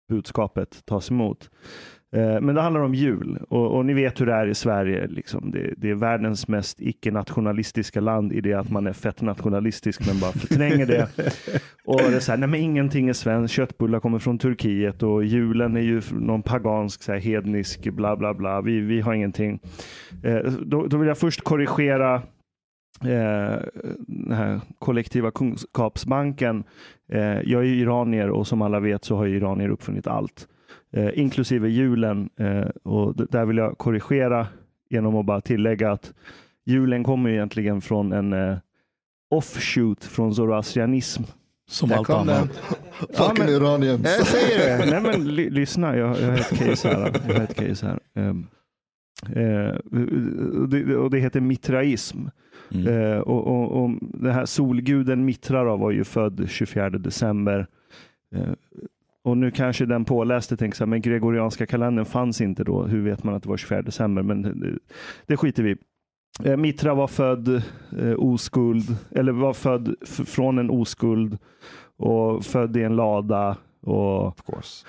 budskapet 0.09 0.85
tas 0.85 1.11
emot. 1.11 1.49
Eh, 2.15 2.41
Men 2.41 2.55
det 2.55 2.61
handlar 2.61 2.81
om 2.81 2.95
jul 2.95 3.39
och, 3.49 3.77
och 3.77 3.85
ni 3.85 3.93
vet 3.93 4.21
hur 4.21 4.25
det 4.25 4.33
är 4.33 4.47
i 4.47 4.55
Sverige. 4.55 5.07
Liksom. 5.07 5.51
Det, 5.51 5.73
det 5.77 5.89
är 5.89 5.95
världens 5.95 6.47
mest 6.47 6.81
icke-nationalistiska 6.81 8.01
land 8.01 8.33
i 8.33 8.41
det 8.41 8.53
att 8.53 8.71
man 8.71 8.87
är 8.87 8.93
fett 8.93 9.21
nationalistisk 9.21 10.07
men 10.07 10.19
bara 10.19 10.31
förtränger 10.31 10.85
det. 10.85 11.07
Och 11.85 11.97
det 11.97 12.15
är 12.15 12.19
så 12.19 12.31
här, 12.31 12.39
nej 12.39 12.49
men 12.49 12.59
ingenting 12.59 13.09
är 13.09 13.13
svenskt, 13.13 13.53
köttbullar 13.53 13.99
kommer 13.99 14.19
från 14.19 14.37
Turkiet 14.37 15.03
och 15.03 15.25
julen 15.25 15.77
är 15.77 15.81
ju 15.81 16.01
någon 16.11 16.41
pagansk, 16.41 17.03
så 17.03 17.11
här, 17.11 17.19
hednisk, 17.19 17.89
bla 17.93 18.15
bla 18.15 18.33
bla. 18.33 18.61
Vi, 18.61 18.79
vi 18.79 19.01
har 19.01 19.13
ingenting. 19.13 19.59
Eh, 20.23 20.37
då, 20.43 20.87
då 20.87 20.97
vill 20.97 21.07
jag 21.07 21.17
först 21.17 21.41
korrigera 21.43 22.15
eh, 23.01 23.59
den 24.07 24.31
här 24.31 24.61
kollektiva 24.79 25.31
kunskapsbanken. 25.31 26.63
Eh, 27.11 27.21
jag 27.21 27.61
är 27.61 27.63
iranier 27.63 28.29
och 28.29 28.47
som 28.47 28.61
alla 28.61 28.79
vet 28.79 29.05
så 29.05 29.15
har 29.15 29.27
iranier 29.27 29.69
uppfunnit 29.69 30.07
allt. 30.07 30.47
Eh, 30.95 31.19
inklusive 31.19 31.69
julen. 31.69 32.29
Eh, 32.39 32.67
och 32.83 33.15
där 33.15 33.45
vill 33.45 33.57
jag 33.57 33.77
korrigera 33.77 34.47
genom 34.89 35.15
att 35.15 35.25
bara 35.25 35.41
tillägga 35.41 35.91
att 35.91 36.13
julen 36.65 37.03
kommer 37.03 37.29
egentligen 37.29 37.81
från 37.81 38.11
en 38.11 38.33
eh, 38.33 38.57
offshoot 39.29 40.03
från 40.03 40.35
zoroastrianism. 40.35 41.23
som 41.69 41.89
Där 41.89 41.97
allt 41.97 42.09
annat. 42.09 42.49
Fucking 43.13 43.45
Iranians. 43.47 44.03
Jag 44.03 44.27
säger 44.27 44.77
det. 44.77 44.85
Nej 44.91 45.01
men 45.01 45.27
ly- 45.35 45.49
lyssna, 45.49 45.97
jag, 45.97 46.21
jag 46.21 46.27
har 46.27 46.37
ett 46.37 46.57
case 46.59 46.87
här. 46.87 47.11
Jag 47.27 47.33
har 47.35 47.43
ett 47.43 47.55
case 47.55 47.85
här. 47.87 47.99
Ehm, 48.23 48.47
eh, 49.35 49.75
och 50.61 50.69
det, 50.69 50.95
och 50.97 51.09
det 51.09 51.19
heter 51.19 51.39
mitraism. 51.41 52.19
Mm. 52.73 52.87
Eh, 52.87 53.17
och, 53.17 53.47
och, 53.47 53.83
och 53.83 53.89
den 54.01 54.31
här 54.33 54.45
solguden 54.45 55.25
Mitra 55.25 55.63
då 55.63 55.75
var 55.77 55.91
ju 55.91 56.03
född 56.03 56.45
24 56.49 56.89
december. 56.89 57.67
Eh, 58.35 58.49
och 59.25 59.37
nu 59.37 59.51
kanske 59.51 59.85
den 59.85 60.05
påläste 60.05 60.57
tänker 60.57 60.77
så 60.77 60.83
här, 60.83 60.89
men 60.89 61.01
gregorianska 61.01 61.65
kalendern 61.65 62.05
fanns 62.05 62.41
inte 62.41 62.63
då. 62.63 62.83
Hur 62.83 63.01
vet 63.01 63.23
man 63.23 63.35
att 63.35 63.43
det 63.43 63.49
var 63.49 63.57
24 63.57 63.81
december? 63.81 64.23
Men 64.23 64.41
det, 64.41 64.77
det 65.25 65.37
skiter 65.37 65.63
vi. 65.63 65.75
Eh, 66.43 66.57
Mitra 66.57 66.93
var 66.93 67.07
född 67.07 67.47
eh, 67.99 68.13
oskuld, 68.17 68.97
eller 69.11 69.31
var 69.31 69.53
född 69.53 69.95
från 70.05 70.59
en 70.59 70.69
oskuld 70.69 71.37
och 71.97 72.45
född 72.45 72.77
i 72.77 72.83
en 72.83 72.95
lada 72.95 73.57
och 73.81 74.27
Of 74.27 74.43
course. 74.45 74.85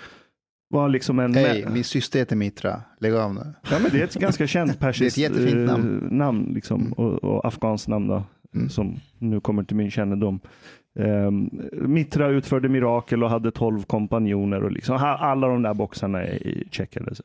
var 0.68 0.88
liksom 0.88 1.18
en... 1.18 1.34
Hej, 1.34 1.66
min 1.72 1.84
syster 1.84 2.18
heter 2.18 2.36
Mitra. 2.36 2.80
Lägg 3.00 3.14
av 3.14 3.34
nu. 3.34 3.40
Ja, 3.70 3.78
men 3.82 3.90
det 3.92 4.00
är 4.00 4.04
ett 4.04 4.14
ganska 4.14 4.46
känt 4.46 4.78
persiskt 4.80 5.18
eh, 5.18 5.56
namn. 5.56 6.08
namn 6.10 6.50
liksom, 6.54 6.80
Mm. 6.80 6.92
och, 6.92 7.24
och 7.24 7.44
afghanskt 7.46 7.88
namn 7.88 8.06
då, 8.08 8.22
Mm. 8.54 8.68
som 8.68 8.96
nu 9.18 9.40
kommer 9.40 9.62
till 9.64 9.76
min 9.76 9.90
kännedom. 9.90 10.40
Um, 10.98 11.50
Mitra 11.72 12.28
utförde 12.28 12.68
mirakel 12.68 13.24
och 13.24 13.30
hade 13.30 13.50
tolv 13.50 13.82
kompanjoner 13.82 14.64
och 14.64 14.72
liksom, 14.72 14.96
alla 15.20 15.48
de 15.48 15.62
där 15.62 15.74
boxarna 15.74 16.22
är 16.22 16.62
checkade. 16.70 17.14
Så, 17.14 17.22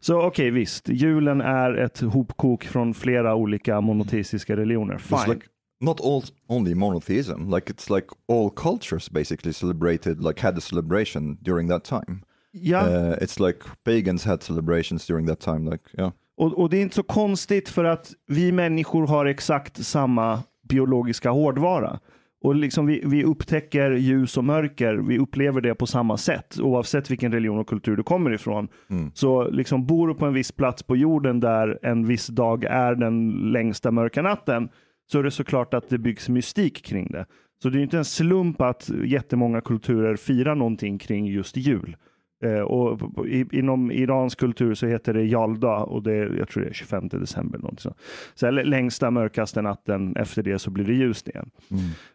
så 0.00 0.22
okej, 0.22 0.50
visst, 0.50 0.88
julen 0.88 1.40
är 1.40 1.74
ett 1.74 2.00
hopkok 2.00 2.64
från 2.64 2.94
flera 2.94 3.34
olika 3.34 3.80
monoteistiska 3.80 4.56
religioner. 4.56 4.98
Fine. 4.98 5.34
like 5.34 5.46
not 5.80 6.00
all 6.00 6.22
only 6.48 6.74
monotheism. 6.74 7.54
Like 7.54 7.72
it's 7.72 7.94
like 7.96 8.06
all 8.28 8.50
cultures 8.50 9.10
basically 9.10 9.52
celebrated, 9.52 10.24
like 10.24 10.40
had 10.40 10.58
a 10.58 10.60
celebration 10.60 11.38
during 11.40 11.68
that 11.68 11.84
time. 11.84 12.22
ja, 12.52 12.80
Uh, 12.80 13.16
it's 13.20 13.46
like 13.46 13.58
pagans 13.84 14.24
had 14.24 14.42
celebrations 14.42 15.06
during 15.06 15.26
that 15.26 15.40
time. 15.40 15.70
Like 15.70 15.84
yeah, 15.98 16.12
och, 16.36 16.58
och 16.58 16.70
det 16.70 16.76
är 16.76 16.82
inte 16.82 16.94
så 16.94 17.02
konstigt 17.02 17.68
för 17.68 17.84
att 17.84 18.12
vi 18.26 18.52
människor 18.52 19.06
har 19.06 19.26
exakt 19.26 19.86
samma 19.86 20.42
biologiska 20.68 21.30
hårdvara. 21.30 22.00
Och 22.40 22.54
liksom 22.54 22.86
vi, 22.86 23.02
vi 23.04 23.24
upptäcker 23.24 23.90
ljus 23.90 24.36
och 24.36 24.44
mörker, 24.44 24.94
vi 24.94 25.18
upplever 25.18 25.60
det 25.60 25.74
på 25.74 25.86
samma 25.86 26.16
sätt 26.16 26.60
oavsett 26.60 27.10
vilken 27.10 27.32
religion 27.32 27.58
och 27.58 27.68
kultur 27.68 27.96
du 27.96 28.02
kommer 28.02 28.30
ifrån. 28.30 28.68
Mm. 28.90 29.10
Så 29.14 29.50
liksom 29.50 29.86
bor 29.86 30.08
du 30.08 30.14
på 30.14 30.26
en 30.26 30.34
viss 30.34 30.52
plats 30.52 30.82
på 30.82 30.96
jorden 30.96 31.40
där 31.40 31.78
en 31.82 32.06
viss 32.06 32.26
dag 32.26 32.64
är 32.64 32.94
den 32.94 33.30
längsta 33.30 33.90
mörka 33.90 34.22
natten 34.22 34.68
så 35.12 35.18
är 35.18 35.22
det 35.22 35.30
såklart 35.30 35.74
att 35.74 35.88
det 35.88 35.98
byggs 35.98 36.28
mystik 36.28 36.84
kring 36.84 37.08
det. 37.10 37.26
Så 37.62 37.68
det 37.68 37.78
är 37.78 37.82
inte 37.82 37.98
en 37.98 38.04
slump 38.04 38.60
att 38.60 38.90
jättemånga 39.04 39.60
kulturer 39.60 40.16
firar 40.16 40.54
någonting 40.54 40.98
kring 40.98 41.26
just 41.26 41.56
jul. 41.56 41.96
Eh, 42.44 42.60
och 42.60 43.26
i, 43.26 43.46
inom 43.52 43.90
iransk 43.90 44.38
kultur 44.38 44.74
så 44.74 44.86
heter 44.86 45.14
det 45.14 45.24
Jalda 45.24 45.76
och 45.76 46.02
det 46.02 46.14
är, 46.14 46.34
jag 46.38 46.48
tror 46.48 46.62
det 46.62 46.68
är 46.68 46.72
25 46.72 47.08
december. 47.08 47.58
Något 47.58 47.80
så. 47.80 47.94
Så 48.34 48.50
längsta 48.50 49.10
mörkaste 49.10 49.62
natten, 49.62 50.16
efter 50.16 50.42
det 50.42 50.58
så 50.58 50.70
blir 50.70 50.84
det 50.84 50.94
ljust 50.94 51.28
igen. 51.28 51.50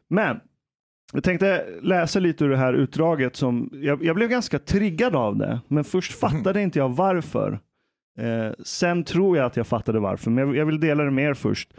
Men 0.10 0.40
jag 1.14 1.24
tänkte 1.24 1.66
läsa 1.82 2.20
lite 2.20 2.46
ur 2.46 2.50
det 2.50 2.58
här 2.58 2.74
utdraget 2.74 3.36
som 3.36 3.70
jag, 3.74 4.04
jag 4.04 4.16
blev 4.16 4.30
ganska 4.30 4.60
triggad 4.60 5.16
av 5.16 5.38
det. 5.38 5.60
Men 5.68 5.84
först 5.84 6.20
fattade 6.20 6.62
inte 6.62 6.80
jag 6.80 6.90
varför. 6.90 7.60
Eh, 8.18 8.52
sen 8.64 9.04
tror 9.04 9.38
jag 9.38 9.46
att 9.46 9.58
jag 9.58 9.68
fattade 9.68 10.00
varför, 10.00 10.32
men 10.32 10.48
jag, 10.48 10.56
jag 10.58 10.66
vill 10.66 10.80
dela 10.80 11.04
det 11.04 11.12
med 11.12 11.26
er 11.30 11.34
först. 11.34 11.74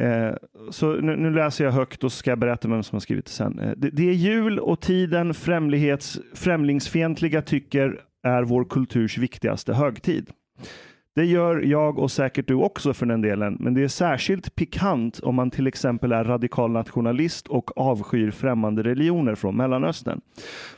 Eh, 0.00 0.34
så 0.70 0.92
nu, 0.92 1.16
nu 1.16 1.30
läser 1.30 1.64
jag 1.64 1.72
högt 1.72 2.04
och 2.04 2.12
så 2.12 2.18
ska 2.18 2.30
jag 2.30 2.38
berätta 2.38 2.68
vem 2.68 2.82
som 2.82 2.96
har 2.96 3.00
skrivit 3.00 3.24
det 3.24 3.30
sen. 3.30 3.58
Eh, 3.58 3.72
det, 3.76 3.90
det 3.90 4.08
är 4.08 4.12
jul 4.12 4.58
och 4.58 4.80
tiden 4.80 5.34
främlighets, 5.34 6.20
främlingsfientliga 6.34 7.42
tycker 7.42 8.00
är 8.22 8.42
vår 8.42 8.64
kulturs 8.64 9.18
viktigaste 9.18 9.74
högtid. 9.74 10.30
Det 11.14 11.24
gör 11.24 11.60
jag 11.60 11.98
och 11.98 12.10
säkert 12.10 12.48
du 12.48 12.54
också 12.54 12.94
för 12.94 13.06
den 13.06 13.20
delen, 13.20 13.56
men 13.60 13.74
det 13.74 13.82
är 13.82 13.88
särskilt 13.88 14.54
pikant 14.54 15.20
om 15.20 15.34
man 15.34 15.50
till 15.50 15.66
exempel 15.66 16.12
är 16.12 16.24
radikal 16.24 16.70
nationalist 16.70 17.48
och 17.48 17.78
avskyr 17.78 18.30
främmande 18.30 18.82
religioner 18.82 19.34
från 19.34 19.56
Mellanöstern. 19.56 20.20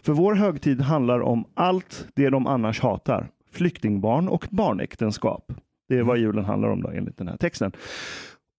För 0.02 0.12
vår 0.12 0.34
högtid 0.34 0.80
handlar 0.80 1.20
om 1.20 1.44
allt 1.54 2.06
det 2.14 2.30
de 2.30 2.46
annars 2.46 2.80
hatar. 2.80 3.28
Flyktingbarn 3.52 4.28
och 4.28 4.46
barnäktenskap. 4.50 5.52
Det 5.88 5.98
är 5.98 6.02
vad 6.02 6.18
julen 6.18 6.44
handlar 6.44 6.68
om 6.68 6.82
då, 6.82 6.88
enligt 6.88 7.18
den 7.18 7.28
här 7.28 7.36
texten. 7.36 7.72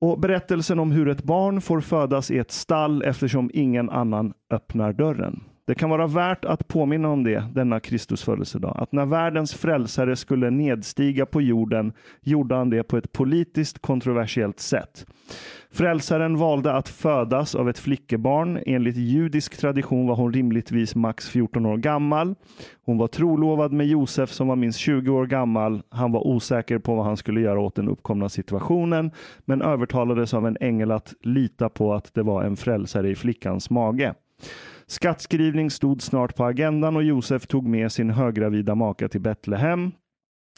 Och 0.03 0.19
berättelsen 0.19 0.79
om 0.79 0.91
hur 0.91 1.07
ett 1.07 1.23
barn 1.23 1.61
får 1.61 1.81
födas 1.81 2.31
i 2.31 2.37
ett 2.37 2.51
stall 2.51 3.03
eftersom 3.03 3.51
ingen 3.53 3.89
annan 3.89 4.33
öppnar 4.49 4.93
dörren. 4.93 5.43
Det 5.65 5.75
kan 5.75 5.89
vara 5.89 6.07
värt 6.07 6.45
att 6.45 6.67
påminna 6.67 7.09
om 7.09 7.23
det 7.23 7.43
denna 7.53 7.79
Kristus 7.79 8.23
födelsedag, 8.23 8.75
att 8.79 8.91
när 8.91 9.05
världens 9.05 9.53
frälsare 9.53 10.15
skulle 10.15 10.49
nedstiga 10.49 11.25
på 11.25 11.41
jorden 11.41 11.93
gjorde 12.21 12.55
han 12.55 12.69
det 12.69 12.83
på 12.83 12.97
ett 12.97 13.11
politiskt 13.11 13.79
kontroversiellt 13.79 14.59
sätt. 14.59 15.05
Frälsaren 15.71 16.37
valde 16.37 16.73
att 16.73 16.89
födas 16.89 17.55
av 17.55 17.69
ett 17.69 17.79
flickebarn. 17.79 18.59
Enligt 18.65 18.95
judisk 18.95 19.57
tradition 19.57 20.07
var 20.07 20.15
hon 20.15 20.33
rimligtvis 20.33 20.95
max 20.95 21.29
14 21.29 21.65
år 21.65 21.77
gammal. 21.77 22.35
Hon 22.85 22.97
var 22.97 23.07
trolovad 23.07 23.71
med 23.73 23.87
Josef 23.87 24.31
som 24.31 24.47
var 24.47 24.55
minst 24.55 24.79
20 24.79 25.11
år 25.11 25.25
gammal. 25.25 25.81
Han 25.89 26.11
var 26.11 26.27
osäker 26.27 26.79
på 26.79 26.95
vad 26.95 27.05
han 27.05 27.17
skulle 27.17 27.41
göra 27.41 27.59
åt 27.59 27.75
den 27.75 27.89
uppkomna 27.89 28.29
situationen, 28.29 29.11
men 29.45 29.61
övertalades 29.61 30.33
av 30.33 30.47
en 30.47 30.57
ängel 30.59 30.91
att 30.91 31.13
lita 31.21 31.69
på 31.69 31.93
att 31.93 32.13
det 32.13 32.23
var 32.23 32.43
en 32.43 32.55
frälsare 32.55 33.09
i 33.09 33.15
flickans 33.15 33.69
mage. 33.69 34.13
Skattskrivning 34.87 35.71
stod 35.71 36.01
snart 36.01 36.35
på 36.35 36.45
agendan 36.45 36.95
och 36.95 37.03
Josef 37.03 37.47
tog 37.47 37.67
med 37.67 37.91
sin 37.91 38.09
höggravida 38.09 38.75
maka 38.75 39.09
till 39.09 39.21
Betlehem. 39.21 39.91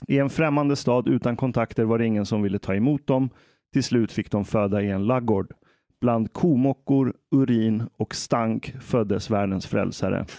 I 0.08 0.20
en 0.20 0.30
främmande 0.30 0.76
stad 0.76 1.08
utan 1.08 1.36
kontakter 1.36 1.84
var 1.84 1.98
det 1.98 2.06
ingen 2.06 2.26
som 2.26 2.42
ville 2.42 2.60
ta 2.60 2.76
emot 2.76 3.08
dem. 3.08 3.30
Till 3.74 3.84
slut 3.84 4.12
fick 4.12 4.32
de 4.32 4.46
föda 4.46 4.82
i 4.82 4.90
en 4.90 5.06
laggård. 5.06 5.54
Bland 6.02 6.34
komockor, 6.34 7.14
urin 7.36 7.84
och 7.98 8.16
stank 8.16 8.74
föddes 8.82 9.30
världens 9.30 9.68
frälsare. 9.68 10.26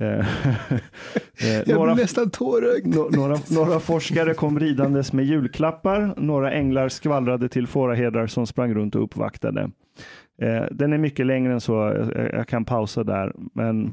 Eh, 0.00 0.06
eh, 1.68 1.76
några, 1.76 1.94
nästan 1.94 2.30
tårögd. 2.30 2.86
nå- 2.86 3.08
några, 3.12 3.38
några 3.50 3.80
forskare 3.80 4.34
kom 4.34 4.60
ridandes 4.60 5.12
med 5.12 5.24
julklappar. 5.24 6.14
Några 6.16 6.52
änglar 6.52 6.88
skvallrade 6.88 7.48
till 7.48 7.66
fåraherdar 7.66 8.26
som 8.26 8.46
sprang 8.46 8.74
runt 8.74 8.94
och 8.94 9.04
uppvaktade. 9.04 9.70
Eh, 10.42 10.64
den 10.70 10.92
är 10.92 10.98
mycket 10.98 11.26
längre 11.26 11.52
än 11.52 11.60
så. 11.60 11.72
Jag, 11.72 12.30
jag 12.34 12.48
kan 12.48 12.64
pausa 12.64 13.04
där. 13.04 13.32
Men 13.54 13.86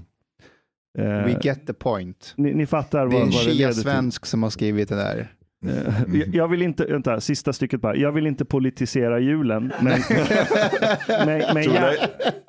eh, 0.98 1.06
We 1.26 1.40
get 1.42 1.68
the 1.68 1.74
point. 1.74 2.34
ni, 2.38 2.54
ni 2.54 2.66
fattar 2.66 3.06
vad, 3.06 3.12
Det 3.12 3.18
är 3.18 3.22
en 3.22 3.30
det 3.30 3.34
shia-svensk 3.36 4.26
som 4.26 4.44
har 4.44 4.50
skrivit 4.50 4.90
det 4.90 4.96
där. 4.96 5.28
Eh, 5.66 6.18
jag- 6.20 6.36
Jag 6.36 6.48
vill 6.48 6.62
inte, 6.62 6.86
vänta, 6.86 7.20
sista 7.22 7.54
stycket 7.54 7.82
bara. 7.82 7.96
Jag 7.96 8.12
vill 8.12 8.28
inte 8.28 8.46
politisera 8.46 9.20
julen, 9.20 9.74
men, 9.82 10.00
men, 11.26 11.44
men, 11.54 11.64
gär, 11.64 11.96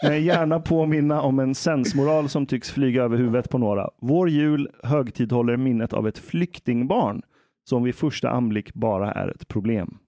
men 0.03 0.25
gärna 0.25 0.61
påminna 0.61 1.21
om 1.23 1.39
en 1.39 1.55
sensmoral 1.55 2.29
som 2.29 2.47
tycks 2.47 2.71
flyga 2.71 3.03
över 3.03 3.17
huvudet 3.17 3.51
på 3.51 3.59
några. 3.59 3.91
Vår 4.01 4.29
jul 4.31 4.69
högtidhåller 4.83 5.57
minnet 5.57 5.93
av 5.93 6.09
ett 6.09 6.19
flyktingbarn 6.19 7.23
som 7.69 7.83
vid 7.83 7.95
första 7.95 8.31
anblick 8.31 8.75
bara 8.75 9.13
är 9.13 9.29
ett 9.29 9.49
problem. 9.49 9.99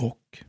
Och 0.00 0.44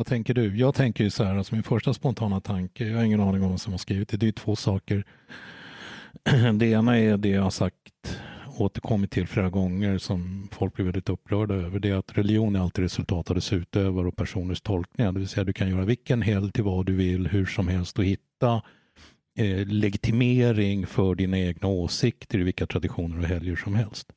vad 0.00 0.06
tänker 0.06 0.34
du? 0.34 0.56
Jag 0.56 0.74
tänker 0.74 1.04
ju 1.04 1.10
så 1.10 1.24
här, 1.24 1.36
alltså 1.36 1.54
min 1.54 1.62
första 1.62 1.94
spontana 1.94 2.40
tanke, 2.40 2.88
jag 2.88 2.96
har 2.96 3.04
ingen 3.04 3.20
aning 3.20 3.42
om 3.42 3.48
vem 3.48 3.58
som 3.58 3.72
har 3.72 3.78
skrivit 3.78 4.08
det, 4.08 4.16
det 4.16 4.24
är 4.24 4.28
ju 4.28 4.32
två 4.32 4.56
saker. 4.56 5.04
Det 6.58 6.66
ena 6.66 6.98
är 6.98 7.16
det 7.16 7.28
jag 7.28 7.42
har 7.42 7.50
sagt, 7.50 8.20
återkommit 8.58 9.10
till 9.10 9.26
flera 9.26 9.50
gånger 9.50 9.98
som 9.98 10.48
folk 10.52 10.74
blir 10.74 10.84
väldigt 10.84 11.08
upprörda 11.08 11.54
över. 11.54 11.78
Det 11.78 11.88
är 11.88 11.94
att 11.94 12.18
religion 12.18 12.56
är 12.56 12.60
alltid 12.60 12.82
resultat 12.82 13.30
av 13.30 13.34
dess 13.34 13.52
utövare 13.52 14.08
och 14.08 14.16
personers 14.16 14.60
tolkningar. 14.60 15.12
Det 15.12 15.18
vill 15.18 15.28
säga 15.28 15.44
du 15.44 15.52
kan 15.52 15.70
göra 15.70 15.84
vilken 15.84 16.22
helg 16.22 16.52
till 16.52 16.64
vad 16.64 16.86
du 16.86 16.94
vill, 16.94 17.26
hur 17.26 17.46
som 17.46 17.68
helst 17.68 17.98
och 17.98 18.04
hitta 18.04 18.62
eh, 19.38 19.66
legitimering 19.66 20.86
för 20.86 21.14
dina 21.14 21.38
egna 21.38 21.68
åsikter 21.68 22.38
i 22.38 22.42
vilka 22.42 22.66
traditioner 22.66 23.18
och 23.18 23.24
helger 23.24 23.56
som 23.56 23.74
helst. 23.74 24.12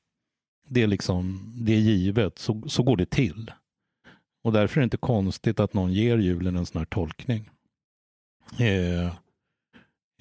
Det 0.70 0.84
är 0.84 0.88
liksom, 0.88 1.54
det 1.56 1.74
är 1.74 1.80
givet, 1.80 2.40
så, 2.40 2.64
så 2.68 2.84
går 2.84 2.98
det 2.98 3.10
till. 3.10 3.52
Och 4.44 4.52
därför 4.52 4.78
är 4.78 4.82
det 4.82 4.84
inte 4.84 4.98
konstigt 4.98 5.60
att 5.60 5.74
någon 5.74 5.94
ger 5.94 6.18
julen 6.18 6.56
en 6.56 6.66
sån 6.66 6.80
här 6.80 6.86
tolkning. 6.86 7.50
Eh, 8.60 9.06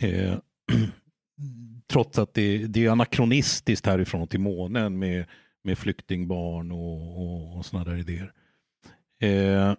eh, 0.01 0.39
trots 1.87 2.19
att 2.19 2.35
det, 2.35 2.67
det 2.67 2.87
är 2.87 2.91
anakronistiskt 2.91 3.87
härifrån 3.87 4.29
till 4.29 4.41
månen 4.41 4.99
med, 4.99 5.27
med 5.65 5.79
flyktingbarn 5.79 6.73
och, 6.73 7.23
och, 7.23 7.57
och 7.57 7.67
sådana 7.67 7.91
där 7.91 7.99
idéer. 7.99 8.33
Eh, 9.21 9.75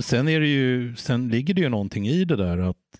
sen, 0.00 0.28
är 0.28 0.40
det 0.40 0.48
ju, 0.48 0.96
sen 0.96 1.28
ligger 1.28 1.54
det 1.54 1.60
ju 1.60 1.68
någonting 1.68 2.08
i 2.08 2.24
det 2.24 2.36
där 2.36 2.58
att, 2.58 2.76
att 2.76 2.97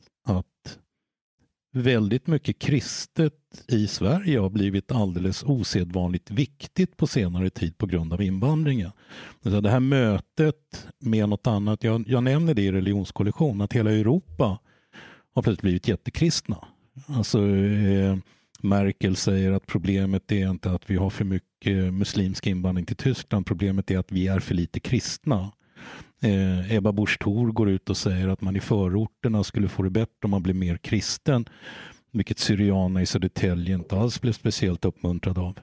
väldigt 1.72 2.26
mycket 2.26 2.58
kristet 2.58 3.34
i 3.68 3.86
Sverige 3.86 4.38
har 4.38 4.50
blivit 4.50 4.92
alldeles 4.92 5.42
osedvanligt 5.42 6.30
viktigt 6.30 6.96
på 6.96 7.06
senare 7.06 7.50
tid 7.50 7.78
på 7.78 7.86
grund 7.86 8.12
av 8.12 8.22
invandringen. 8.22 8.90
Det 9.42 9.70
här 9.70 9.80
mötet 9.80 10.88
med 10.98 11.28
något 11.28 11.46
annat, 11.46 11.84
jag, 11.84 12.04
jag 12.08 12.22
nämner 12.22 12.54
det 12.54 12.62
i 12.62 12.72
religionskollision, 12.72 13.60
att 13.60 13.72
hela 13.72 13.92
Europa 13.92 14.58
har 15.34 15.42
plötsligt 15.42 15.62
blivit 15.62 15.88
jättekristna. 15.88 16.64
Alltså, 17.06 17.46
eh, 17.46 18.16
Merkel 18.62 19.16
säger 19.16 19.52
att 19.52 19.66
problemet 19.66 20.32
är 20.32 20.50
inte 20.50 20.70
att 20.70 20.90
vi 20.90 20.96
har 20.96 21.10
för 21.10 21.24
mycket 21.24 21.94
muslimsk 21.94 22.46
invandring 22.46 22.86
till 22.86 22.96
Tyskland, 22.96 23.46
problemet 23.46 23.90
är 23.90 23.98
att 23.98 24.12
vi 24.12 24.28
är 24.28 24.40
för 24.40 24.54
lite 24.54 24.80
kristna. 24.80 25.52
Eh, 26.20 26.72
Ebba 26.74 26.92
Busch 26.92 27.18
Thor 27.18 27.52
går 27.52 27.68
ut 27.70 27.90
och 27.90 27.96
säger 27.96 28.28
att 28.28 28.40
man 28.40 28.56
i 28.56 28.60
förorterna 28.60 29.44
skulle 29.44 29.68
få 29.68 29.82
det 29.82 29.90
bättre 29.90 30.12
om 30.24 30.30
man 30.30 30.42
blir 30.42 30.54
mer 30.54 30.76
kristen. 30.76 31.44
Vilket 32.12 32.38
syrianerna 32.38 33.02
i 33.02 33.06
Södertälje 33.06 33.74
inte 33.74 33.96
alls 33.98 34.20
blev 34.20 34.32
speciellt 34.32 34.84
uppmuntrade 34.84 35.40
av. 35.40 35.58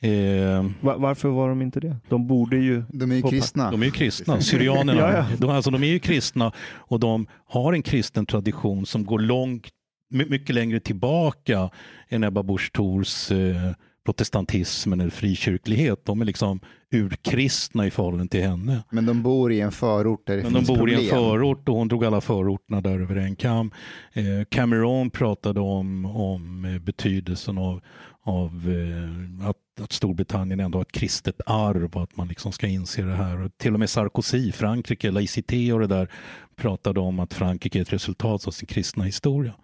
Eh, 0.00 0.66
Va- 0.80 0.96
varför 0.96 1.28
var 1.28 1.48
de 1.48 1.62
inte 1.62 1.80
det? 1.80 1.96
De 2.08 2.26
borde 2.26 2.56
ju... 2.56 2.82
De 2.88 3.10
är 3.10 3.14
ju 3.16 3.22
Hoppa. 3.22 3.30
kristna. 3.30 3.70
de 3.70 3.82
är 3.82 3.86
ju 3.86 3.92
kristna, 3.92 4.40
syrianerna. 4.40 5.00
Ja, 5.00 5.12
ja. 5.12 5.26
De, 5.38 5.50
alltså, 5.50 5.70
de 5.70 5.82
är 5.82 5.86
ju 5.88 5.98
kristna 5.98 6.52
och 6.68 7.00
de 7.00 7.26
har 7.46 7.72
en 7.72 7.82
kristen 7.82 8.26
tradition 8.26 8.86
som 8.86 9.04
går 9.04 9.18
långt, 9.18 9.68
my- 10.10 10.26
mycket 10.28 10.54
längre 10.54 10.80
tillbaka 10.80 11.70
än 12.08 12.24
Ebba 12.24 12.42
Busch 12.42 12.72
Thors 12.72 13.30
eh, 13.32 13.72
protestantismen 14.04 15.00
eller 15.00 15.10
frikyrklighet. 15.10 16.04
De 16.04 16.20
är 16.20 16.24
liksom 16.24 16.60
urkristna 16.92 17.86
i 17.86 17.90
förhållande 17.90 18.28
till 18.28 18.42
henne. 18.42 18.82
Men 18.90 19.06
de 19.06 19.22
bor 19.22 19.52
i 19.52 19.60
en 19.60 19.72
förort 19.72 20.26
där 20.26 20.36
det 20.36 20.42
Men 20.42 20.52
de 20.52 20.58
finns 20.58 20.68
bor 20.68 20.76
problem. 20.76 21.00
i 21.00 21.04
en 21.04 21.10
förort 21.10 21.68
och 21.68 21.76
hon 21.76 21.88
drog 21.88 22.04
alla 22.04 22.20
förorterna 22.20 22.80
där 22.80 23.00
över 23.00 23.16
en 23.16 23.36
kam. 23.36 23.70
Eh, 24.12 24.24
Cameron 24.48 25.10
pratade 25.10 25.60
om, 25.60 26.06
om 26.06 26.64
eh, 26.64 26.78
betydelsen 26.78 27.58
av, 27.58 27.80
av 28.22 28.50
eh, 28.50 29.48
att, 29.48 29.80
att 29.80 29.92
Storbritannien 29.92 30.60
ändå 30.60 30.78
har 30.78 30.82
ett 30.82 30.92
kristet 30.92 31.40
arv 31.46 31.96
och 31.96 32.02
att 32.02 32.16
man 32.16 32.28
liksom 32.28 32.52
ska 32.52 32.66
inse 32.66 33.02
det 33.02 33.16
här. 33.16 33.40
Och 33.40 33.58
till 33.58 33.74
och 33.74 33.80
med 33.80 33.90
Sarkozy, 33.90 34.52
Frankrike, 34.52 35.10
laicité 35.10 35.72
och 35.72 35.80
det 35.80 35.86
där 35.86 36.08
pratade 36.56 37.00
om 37.00 37.20
att 37.20 37.34
Frankrike 37.34 37.78
är 37.78 37.82
ett 37.82 37.92
resultat 37.92 38.46
av 38.46 38.50
sin 38.50 38.66
kristna 38.66 39.04
historia. 39.04 39.54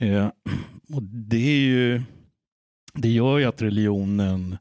Eh, 0.00 0.26
och 0.94 1.02
det 1.02 1.36
är 1.36 1.60
ju 1.60 2.02
det 2.94 3.08
gör 3.08 3.38
ju 3.38 3.44
att 3.44 3.62
religionen 3.62 4.58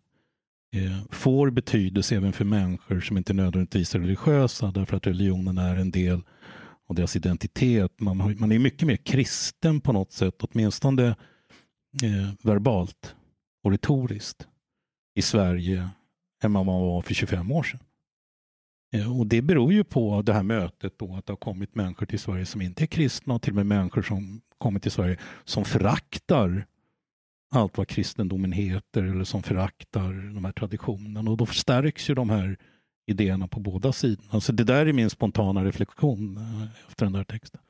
eh, 0.76 1.06
får 1.10 1.50
betydelse 1.50 2.16
även 2.16 2.34
för 2.34 2.46
människor 2.46 3.02
som 3.02 3.18
inte 3.18 3.34
nödvändigtvis 3.34 3.96
är 3.96 4.00
religiösa 4.00 4.72
därför 4.72 4.98
att 4.98 5.08
religionen 5.08 5.58
är 5.58 5.76
en 5.76 5.92
del 5.92 6.22
av 6.88 6.96
deras 6.96 7.16
identitet. 7.16 8.00
Man, 8.00 8.18
man 8.18 8.52
är 8.52 8.60
mycket 8.60 8.88
mer 8.88 8.96
kristen 8.96 9.82
på 9.82 9.94
något 9.94 10.12
sätt, 10.12 10.36
åtminstone 10.40 11.08
eh, 12.04 12.34
verbalt 12.44 13.16
och 13.64 13.72
retoriskt 13.72 14.48
i 15.16 15.22
Sverige 15.22 15.90
än 16.44 16.54
vad 16.54 16.66
man 16.66 16.82
var 16.82 17.02
för 17.02 17.14
25 17.14 17.52
år 17.52 17.64
sedan. 17.64 17.80
Eh, 18.94 19.20
och 19.20 19.28
det 19.28 19.42
beror 19.42 19.74
ju 19.74 19.84
på 19.84 20.22
det 20.22 20.34
här 20.34 20.44
mötet 20.44 21.00
då 21.00 21.16
att 21.16 21.26
det 21.26 21.32
har 21.32 21.38
kommit 21.38 21.76
människor 21.76 22.06
till 22.06 22.20
Sverige 22.20 22.46
som 22.46 22.62
inte 22.62 22.84
är 22.84 22.88
kristna 22.88 23.34
och 23.34 23.42
till 23.42 23.52
och 23.52 23.56
med 23.56 23.66
människor 23.66 24.02
som 24.02 24.42
kommit 24.58 24.84
till 24.84 24.92
Sverige 24.92 25.18
som 25.44 25.66
föraktar 25.66 26.66
allt 27.54 27.78
vad 27.78 27.88
kristendomen 27.88 28.52
heter 28.52 29.04
eller 29.04 29.24
som 29.24 29.44
föraktar 29.44 30.34
de 30.34 30.46
här 30.46 30.52
traditionerna. 30.52 31.32
Och 31.32 31.38
då 31.38 31.46
förstärks 31.46 32.10
ju 32.10 32.14
de 32.14 32.30
här 32.30 32.58
idéerna 33.06 33.48
på 33.48 33.60
båda 33.60 33.94
sidorna. 33.94 34.30
Alltså 34.32 34.52
det 34.54 34.64
där 34.64 34.86
är 34.86 34.94
min 34.94 35.10
spontana 35.10 35.66
reflektion 35.66 36.38
eh, 36.38 36.90
efter 36.90 37.06
den 37.06 37.14
där 37.14 37.24
texten. 37.24 37.62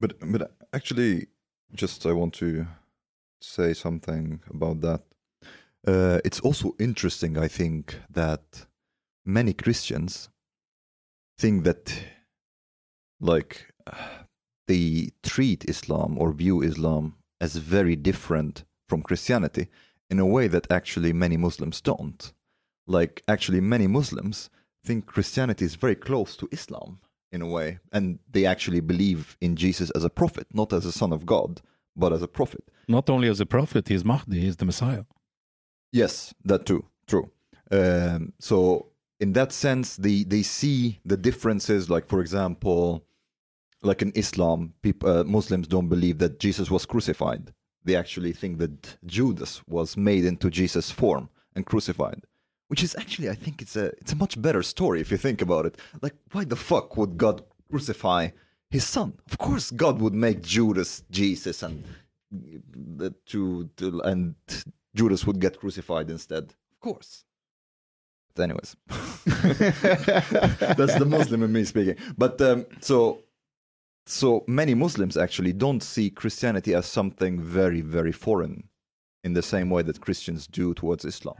But 0.00 0.18
but 0.32 0.42
actually, 0.72 1.26
just 1.72 2.06
I 2.06 2.12
want 2.12 2.34
to 2.34 2.46
say 3.44 3.74
something 3.74 4.40
about 4.50 4.82
that. 4.82 5.02
Uh, 5.88 6.18
it's 6.24 6.40
also 6.40 6.74
interesting, 6.78 7.36
I 7.36 7.48
think, 7.48 7.94
that 8.14 8.66
many 9.24 9.52
Christians 9.52 10.30
think 11.40 11.64
that, 11.64 11.92
like, 13.20 13.56
they 14.68 15.10
treat 15.22 15.64
Islam 15.64 16.18
or 16.18 16.32
view 16.32 16.62
Islam 16.62 17.14
as 17.40 17.56
very 17.56 17.96
different 17.96 18.64
from 18.92 19.02
Christianity 19.10 19.68
in 20.10 20.18
a 20.18 20.26
way 20.26 20.48
that 20.48 20.70
actually 20.70 21.14
many 21.14 21.38
Muslims 21.38 21.80
don't. 21.80 22.20
Like, 22.86 23.22
actually, 23.26 23.62
many 23.74 23.86
Muslims 23.86 24.50
think 24.84 25.06
Christianity 25.06 25.64
is 25.64 25.76
very 25.76 25.94
close 26.08 26.36
to 26.36 26.46
Islam 26.52 26.90
in 27.34 27.40
a 27.40 27.46
way, 27.56 27.78
and 27.90 28.18
they 28.34 28.44
actually 28.44 28.80
believe 28.80 29.38
in 29.40 29.56
Jesus 29.56 29.88
as 29.98 30.04
a 30.04 30.10
prophet, 30.20 30.46
not 30.52 30.74
as 30.74 30.84
a 30.84 30.92
son 31.00 31.10
of 31.10 31.24
God, 31.24 31.62
but 31.96 32.12
as 32.12 32.20
a 32.20 32.28
prophet. 32.38 32.64
Not 32.86 33.08
only 33.08 33.28
as 33.28 33.40
a 33.40 33.46
prophet, 33.46 33.88
he 33.88 33.94
is 33.94 34.04
Mahdi, 34.04 34.40
he 34.40 34.48
is 34.52 34.58
the 34.58 34.66
Messiah. 34.66 35.04
Yes, 35.90 36.34
that 36.44 36.66
too, 36.66 36.84
true. 37.06 37.30
Um, 37.70 38.34
so 38.38 38.88
in 39.20 39.32
that 39.38 39.52
sense, 39.52 39.96
they 39.96 40.18
they 40.34 40.42
see 40.42 41.00
the 41.12 41.16
differences. 41.28 41.88
Like 41.94 42.06
for 42.12 42.20
example, 42.20 43.06
like 43.88 44.02
in 44.02 44.12
Islam, 44.24 44.74
people 44.82 45.08
uh, 45.08 45.24
Muslims 45.24 45.66
don't 45.66 45.88
believe 45.88 46.18
that 46.18 46.38
Jesus 46.46 46.68
was 46.70 46.84
crucified. 46.84 47.44
They 47.84 47.96
actually 47.96 48.32
think 48.32 48.58
that 48.58 48.96
Judas 49.06 49.62
was 49.66 49.96
made 49.96 50.24
into 50.24 50.50
Jesus' 50.50 50.90
form 50.90 51.28
and 51.54 51.66
crucified. 51.66 52.22
Which 52.68 52.82
is 52.82 52.96
actually, 52.96 53.28
I 53.28 53.34
think 53.34 53.60
it's 53.60 53.76
a 53.76 53.86
it's 54.00 54.12
a 54.12 54.16
much 54.16 54.40
better 54.40 54.62
story 54.62 55.00
if 55.00 55.10
you 55.10 55.18
think 55.18 55.42
about 55.42 55.66
it. 55.66 55.76
Like, 56.00 56.14
why 56.30 56.44
the 56.44 56.56
fuck 56.56 56.96
would 56.96 57.18
God 57.18 57.42
crucify 57.70 58.30
His 58.70 58.84
Son? 58.86 59.12
Of 59.30 59.36
course, 59.36 59.70
God 59.70 60.00
would 60.00 60.14
make 60.14 60.42
Judas 60.42 61.02
Jesus 61.10 61.62
and 61.62 61.84
to, 63.26 63.68
to 63.76 64.00
and 64.02 64.34
Judas 64.94 65.26
would 65.26 65.38
get 65.38 65.60
crucified 65.60 66.10
instead. 66.10 66.44
Of 66.44 66.80
course. 66.80 67.24
But 68.34 68.44
anyways, 68.44 68.76
that's 69.26 70.94
the 70.94 71.06
Muslim 71.06 71.42
in 71.42 71.52
me 71.52 71.64
speaking. 71.64 71.96
But 72.16 72.40
um, 72.40 72.64
so 72.80 73.18
so 74.08 74.44
many 74.46 74.74
Muslims 74.74 75.16
actually 75.16 75.52
don't 75.52 75.82
see 75.82 76.10
Christianity 76.20 76.74
as 76.74 76.86
something 76.86 77.42
very 77.42 77.82
very 77.82 78.12
foreign 78.12 78.62
in 79.26 79.34
the 79.34 79.42
same 79.42 79.74
way 79.74 79.84
that 79.84 80.04
Christians 80.04 80.46
do 80.46 80.74
towards 80.74 81.04
Islam. 81.04 81.36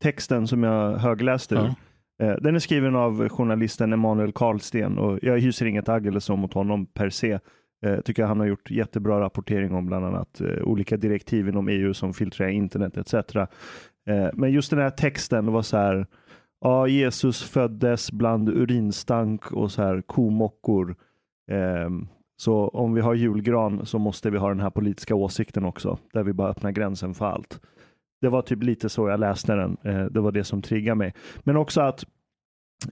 Texten 0.00 0.46
som 0.46 0.62
jag 0.62 0.98
högläste 0.98 1.74
eh, 2.22 2.34
den 2.40 2.54
är 2.54 2.58
skriven 2.58 2.96
av 2.96 3.28
journalisten 3.28 3.92
Emanuel 3.92 4.32
Karlsten 4.32 4.98
och 4.98 5.18
jag 5.22 5.38
hyser 5.38 5.66
inget 5.66 5.88
agg 5.88 6.06
eller 6.06 6.20
så 6.20 6.36
mot 6.36 6.54
honom 6.54 6.86
per 6.86 7.10
se. 7.10 7.38
Eh, 7.86 8.00
tycker 8.00 8.22
jag 8.22 8.28
han 8.28 8.40
har 8.40 8.46
gjort 8.46 8.70
jättebra 8.70 9.20
rapportering 9.20 9.74
om 9.74 9.86
bland 9.86 10.04
annat 10.04 10.40
eh, 10.40 10.62
olika 10.62 10.96
direktiv 10.96 11.48
inom 11.48 11.68
EU 11.68 11.94
som 11.94 12.14
filtrerar 12.14 12.50
internet 12.50 12.96
etc. 12.96 13.14
Eh, 14.08 14.28
men 14.34 14.52
just 14.52 14.70
den 14.70 14.78
här 14.78 14.90
texten 14.90 15.52
var 15.52 15.62
så 15.62 15.76
här, 15.76 16.06
ja 16.60 16.88
Jesus 16.88 17.42
föddes 17.42 18.12
bland 18.12 18.48
urinstank 18.48 19.52
och 19.52 19.72
så 19.72 19.82
här 19.82 20.00
komockor. 20.02 20.96
Ehm, 21.50 22.08
så 22.36 22.68
om 22.68 22.94
vi 22.94 23.00
har 23.00 23.14
julgran 23.14 23.86
så 23.86 23.98
måste 23.98 24.30
vi 24.30 24.38
ha 24.38 24.48
den 24.48 24.60
här 24.60 24.70
politiska 24.70 25.14
åsikten 25.14 25.64
också, 25.64 25.98
där 26.12 26.22
vi 26.22 26.32
bara 26.32 26.48
öppnar 26.50 26.70
gränsen 26.70 27.14
för 27.14 27.26
allt. 27.26 27.60
Det 28.20 28.28
var 28.28 28.42
typ 28.42 28.62
lite 28.62 28.88
så 28.88 29.08
jag 29.08 29.20
läste 29.20 29.54
den. 29.54 29.76
Eh, 29.84 30.04
det 30.04 30.20
var 30.20 30.32
det 30.32 30.44
som 30.44 30.62
triggade 30.62 30.94
mig. 30.94 31.14
Men 31.38 31.56
också 31.56 31.80
att 31.80 32.04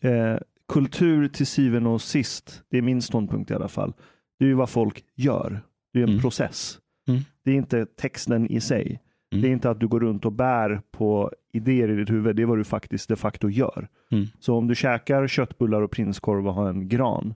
eh, 0.02 0.37
kultur 0.68 1.29
till 1.29 1.46
syvende 1.46 1.88
och 1.90 2.00
sist, 2.02 2.62
det 2.70 2.79
är 2.79 2.83
min 2.83 3.02
ståndpunkt 3.02 3.50
i 3.50 3.55
alla 3.55 3.68
fall, 3.68 3.92
det 4.38 4.44
är 4.44 4.48
ju 4.48 4.55
vad 4.55 4.70
folk 4.70 5.05
gör. 5.14 5.61
Det 5.92 5.98
är 5.98 6.02
en 6.02 6.09
Mm. 6.09 6.20
process. 6.20 6.79
Mm. 7.09 7.20
Det 7.44 7.50
är 7.50 7.55
inte 7.55 7.87
texten 7.87 8.46
i 8.50 8.61
sig. 8.61 9.00
Mm. 9.37 9.42
Det 9.42 9.49
är 9.49 9.53
inte 9.53 9.70
att 9.70 9.81
du 9.81 9.88
går 9.88 10.01
runt 10.01 10.25
och 10.25 10.33
bär 10.33 10.81
på 10.90 11.33
idéer 11.53 11.88
i 11.88 11.96
ditt 11.96 12.11
huvud. 12.11 12.37
Det 12.37 12.42
är 12.42 12.46
vad 12.46 12.59
du 12.59 12.64
faktiskt 12.64 13.09
de 13.09 13.16
facto 13.16 13.49
gör. 13.49 13.88
Mm. 14.11 14.27
Så 14.38 14.57
om 14.57 14.66
du 14.68 14.75
käkar 14.75 15.27
köttbullar 15.29 15.83
och 15.83 15.90
prinskorv 15.90 16.49
och 16.49 16.55
har 16.55 16.68
en 16.68 16.88
gran, 16.88 17.35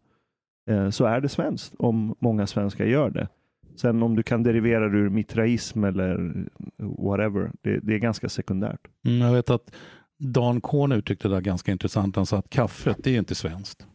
eh, 0.71 0.91
så 0.91 1.05
är 1.05 1.21
det 1.21 1.29
svenskt 1.29 1.75
om 1.79 2.15
många 2.19 2.47
svenskar 2.47 2.85
gör 2.85 3.11
det. 3.11 3.29
Sen 3.77 4.03
om 4.03 4.17
du 4.17 4.23
kan 4.23 4.43
derivera 4.43 4.89
det 4.89 4.99
ur 4.99 5.09
mitraism 5.09 5.85
eller 5.85 6.33
whatever, 6.79 7.51
det, 7.63 7.79
det 7.79 7.95
är 7.95 7.99
ganska 7.99 8.29
sekundärt. 8.29 8.81
Mm, 9.07 9.21
jag 9.21 9.33
vet 9.33 9.51
att 9.51 9.73
Dan 10.19 10.61
Korn 10.61 10.93
uttryckte 10.93 11.29
det 11.29 11.35
där 11.35 11.41
ganska 11.41 11.73
intressant. 11.73 12.17
Han 12.17 12.27
sa 12.27 12.39
att 12.39 12.51
kaffet 12.51 12.97
det 13.05 13.15
är 13.15 13.19
inte 13.19 13.35
svenskt. 13.35 13.87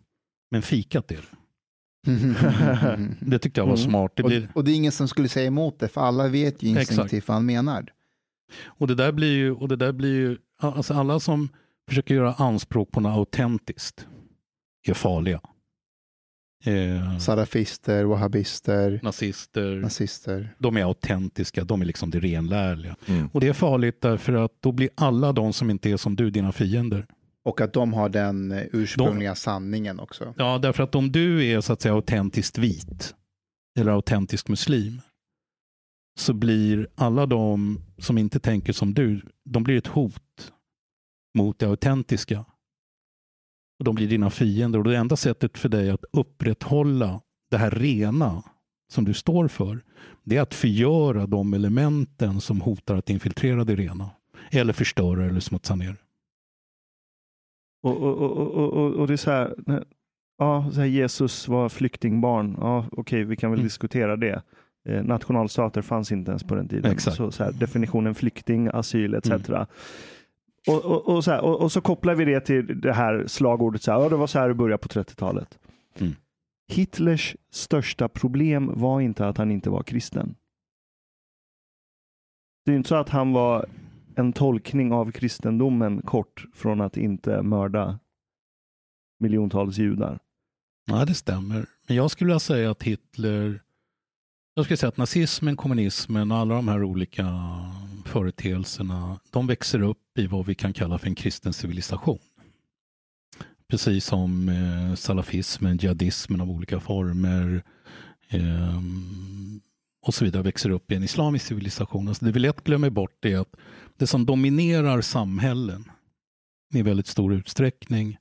Men 0.52 0.62
fikat 0.62 1.12
är 1.12 1.16
det. 1.16 1.22
Det 3.20 3.40
tyckte 3.40 3.60
jag 3.62 3.66
var 3.66 3.74
Mm. 3.78 3.90
smart. 3.90 4.12
Det 4.16 4.24
och, 4.24 4.30
blir, 4.30 4.48
och 4.54 4.64
det 4.64 4.72
är 4.72 4.76
ingen 4.76 4.92
som 4.92 5.08
skulle 5.08 5.28
säga 5.28 5.48
emot 5.48 5.80
det, 5.80 5.88
för 5.88 6.02
alla 6.02 6.28
vet 6.28 6.64
ju 6.64 6.68
instinktivt 6.70 7.28
vad 7.28 7.36
han 7.36 7.46
menar. 7.46 7.86
Och 8.66 8.88
det 8.88 8.96
där 8.96 9.12
blir 9.12 9.34
ju, 9.34 9.52
och 9.52 9.68
det 9.68 9.76
där 9.76 9.92
blir 9.92 10.16
ju 10.16 10.38
alltså 10.60 10.94
alla 10.94 11.20
som 11.20 11.50
försöker 11.88 12.16
göra 12.16 12.34
anspråk 12.34 12.92
på 12.92 13.00
något 13.00 13.18
autentiskt 13.18 14.08
är 14.90 14.94
farliga. 14.94 15.42
Eh, 16.66 17.18
Salafister, 17.18 18.04
wahhabister, 18.04 19.00
nazister, 19.04 19.76
nazister. 19.76 20.56
de 20.60 20.78
är 20.78 20.84
autentiska, 20.84 21.64
de 21.64 21.82
är 21.82 21.86
liksom 21.86 22.10
det 22.10 22.20
renlärliga. 22.20 22.96
Mm. 23.06 23.30
Och 23.34 23.42
det 23.42 23.48
är 23.48 23.54
farligt 23.54 24.02
därför 24.02 24.34
att 24.34 24.52
då 24.60 24.72
blir 24.72 24.90
alla 24.96 25.32
de 25.32 25.54
som 25.54 25.70
inte 25.70 25.90
är 25.90 25.98
som 25.98 26.16
du 26.16 26.30
dina 26.30 26.52
fiender. 26.52 27.06
Och 27.44 27.62
att 27.62 27.74
de 27.74 27.94
har 27.94 28.10
den 28.10 28.52
eh, 28.52 28.64
ursprungliga 28.74 29.36
sanningen 29.36 30.00
också. 30.00 30.34
Ja, 30.38 30.58
därför 30.58 30.84
att 30.84 30.96
om 30.96 31.12
du 31.12 31.46
är 31.46 31.62
så 31.62 31.74
att 31.74 31.82
säga 31.82 31.94
autentiskt 31.94 32.58
vit 32.58 33.16
eller 33.80 33.92
autentisk 33.92 34.48
muslim 34.48 35.02
så 36.18 36.34
blir 36.34 36.88
alla 36.96 37.26
de 37.26 37.80
som 37.98 38.18
inte 38.18 38.40
tänker 38.40 38.74
som 38.74 38.94
du, 38.94 39.22
de 39.44 39.64
blir 39.64 39.78
ett 39.78 39.88
hot 39.88 40.54
mot 41.38 41.60
det 41.60 41.66
autentiska. 41.66 42.46
Och 43.80 43.86
De 43.86 43.96
blir 43.96 44.08
dina 44.08 44.30
fiender 44.30 44.80
och 44.80 44.86
det 44.86 44.98
enda 44.98 45.16
sättet 45.16 45.58
för 45.58 45.70
dig 45.70 45.90
att 45.90 46.06
upprätthålla 46.14 47.22
det 47.52 47.58
här 47.58 47.72
rena 47.72 48.44
som 48.92 49.06
du 49.06 49.14
står 49.14 49.48
för, 49.48 49.84
det 50.24 50.38
är 50.38 50.42
att 50.42 50.54
förgöra 50.54 51.28
de 51.28 51.54
elementen 51.54 52.42
som 52.42 52.62
hotar 52.62 52.96
att 52.96 53.10
infiltrera 53.10 53.64
det 53.64 53.76
rena. 53.76 54.10
Eller 54.52 54.74
förstöra 54.74 55.26
eller 55.26 55.40
smutsa 55.40 55.76
ner. 55.76 55.96
Och, 57.84 57.98
och, 57.98 58.18
och, 58.18 58.94
och, 58.94 59.08
det 59.08 59.14
är 59.14 59.18
så 59.18 59.32
här, 59.32 59.56
ja, 60.38 60.72
så 60.74 60.80
här 60.80 60.88
Jesus 60.88 61.48
var 61.48 61.70
flyktingbarn. 61.70 62.56
Ja, 62.60 62.86
okej, 62.92 63.24
vi 63.24 63.36
kan 63.36 63.52
väl 63.52 63.60
Mm. 63.60 63.66
diskutera 63.66 64.16
det. 64.18 64.44
Eh, 64.86 65.04
nationalstater 65.04 65.82
fanns 65.82 66.12
inte 66.12 66.32
ens 66.32 66.44
på 66.44 66.56
den 66.56 66.68
tiden. 66.68 66.92
Exakt. 66.92 67.18
Så, 67.18 67.32
så 67.32 67.44
här, 67.44 67.52
definitionen 67.52 68.16
flykting, 68.16 68.70
asyl 68.74 69.14
etc. 69.14 69.32
Och, 70.68 70.86
och, 70.86 71.16
och, 71.16 71.24
så 71.24 71.32
här, 71.32 71.42
och, 71.42 71.62
och 71.62 71.72
så 71.72 71.82
kopplar 71.82 72.16
vi 72.16 72.26
det 72.26 72.40
till 72.40 72.82
det 72.82 72.94
här 72.94 73.24
slagordet, 73.28 73.82
så 73.84 73.92
här, 73.92 74.00
ja, 74.00 74.10
det 74.10 74.16
var 74.16 74.28
så 74.28 74.40
här 74.40 74.48
det 74.48 74.54
började 74.54 74.78
på 74.78 74.88
30-talet. 74.88 75.60
Mm. 76.00 76.14
Hitlers 76.68 77.36
största 77.52 78.08
problem 78.08 78.72
var 78.76 79.02
inte 79.02 79.28
att 79.28 79.38
han 79.38 79.52
inte 79.52 79.70
var 79.70 79.84
kristen. 79.84 80.36
Det 82.66 82.72
är 82.72 82.76
inte 82.76 82.90
så 82.90 82.96
att 82.96 83.10
han 83.10 83.34
var 83.34 83.66
en 84.16 84.34
tolkning 84.34 84.92
av 84.92 85.12
kristendomen 85.12 86.02
kort 86.02 86.46
från 86.54 86.82
att 86.82 86.98
inte 86.98 87.42
mörda 87.42 88.00
miljontals 89.20 89.78
judar. 89.78 90.20
Ja, 90.86 91.06
det 91.06 91.14
stämmer. 91.14 91.66
Men 91.88 91.98
jag 91.98 92.12
skulle 92.12 92.28
vilja 92.28 92.40
säga 92.40 92.72
att 92.72 92.84
Hitler, 92.84 93.62
jag 94.56 94.66
skulle 94.66 94.78
säga 94.78 94.90
att 94.90 94.98
nazismen, 94.98 95.56
kommunismen 95.56 96.32
och 96.32 96.38
alla 96.38 96.56
de 96.56 96.68
här 96.68 96.84
olika 96.84 97.26
företeelserna, 98.06 99.20
de 99.32 99.48
växer 99.48 99.82
upp 99.82 100.18
i 100.18 100.28
vad 100.28 100.46
vi 100.46 100.56
kan 100.56 100.74
kalla 100.74 100.98
för 100.98 101.08
en 101.08 101.16
kristen 101.16 101.54
civilisation. 101.54 102.20
Precis 103.70 104.06
som 104.06 104.50
eh, 104.50 104.96
salafismen, 104.96 105.78
jihadismen 105.78 106.42
av 106.42 106.50
olika 106.50 106.80
former 106.80 107.64
eh, 108.30 108.82
och 110.02 110.14
så 110.14 110.26
vidare 110.26 110.44
växer 110.44 110.70
upp 110.70 110.92
i 110.92 110.96
en 110.96 111.04
islamisk 111.04 111.46
civilisation. 111.46 112.08
Alltså 112.08 112.26
det 112.26 112.32
vi 112.32 112.40
lätt 112.40 112.64
glömmer 112.64 112.90
bort 112.90 113.26
är 113.26 113.38
att 113.38 113.56
det 113.98 114.08
som 114.08 114.26
dominerar 114.26 115.02
samhällen 115.02 115.92
i 116.74 116.82
väldigt 116.82 117.08
stor 117.08 117.34
utsträckning 117.34 118.18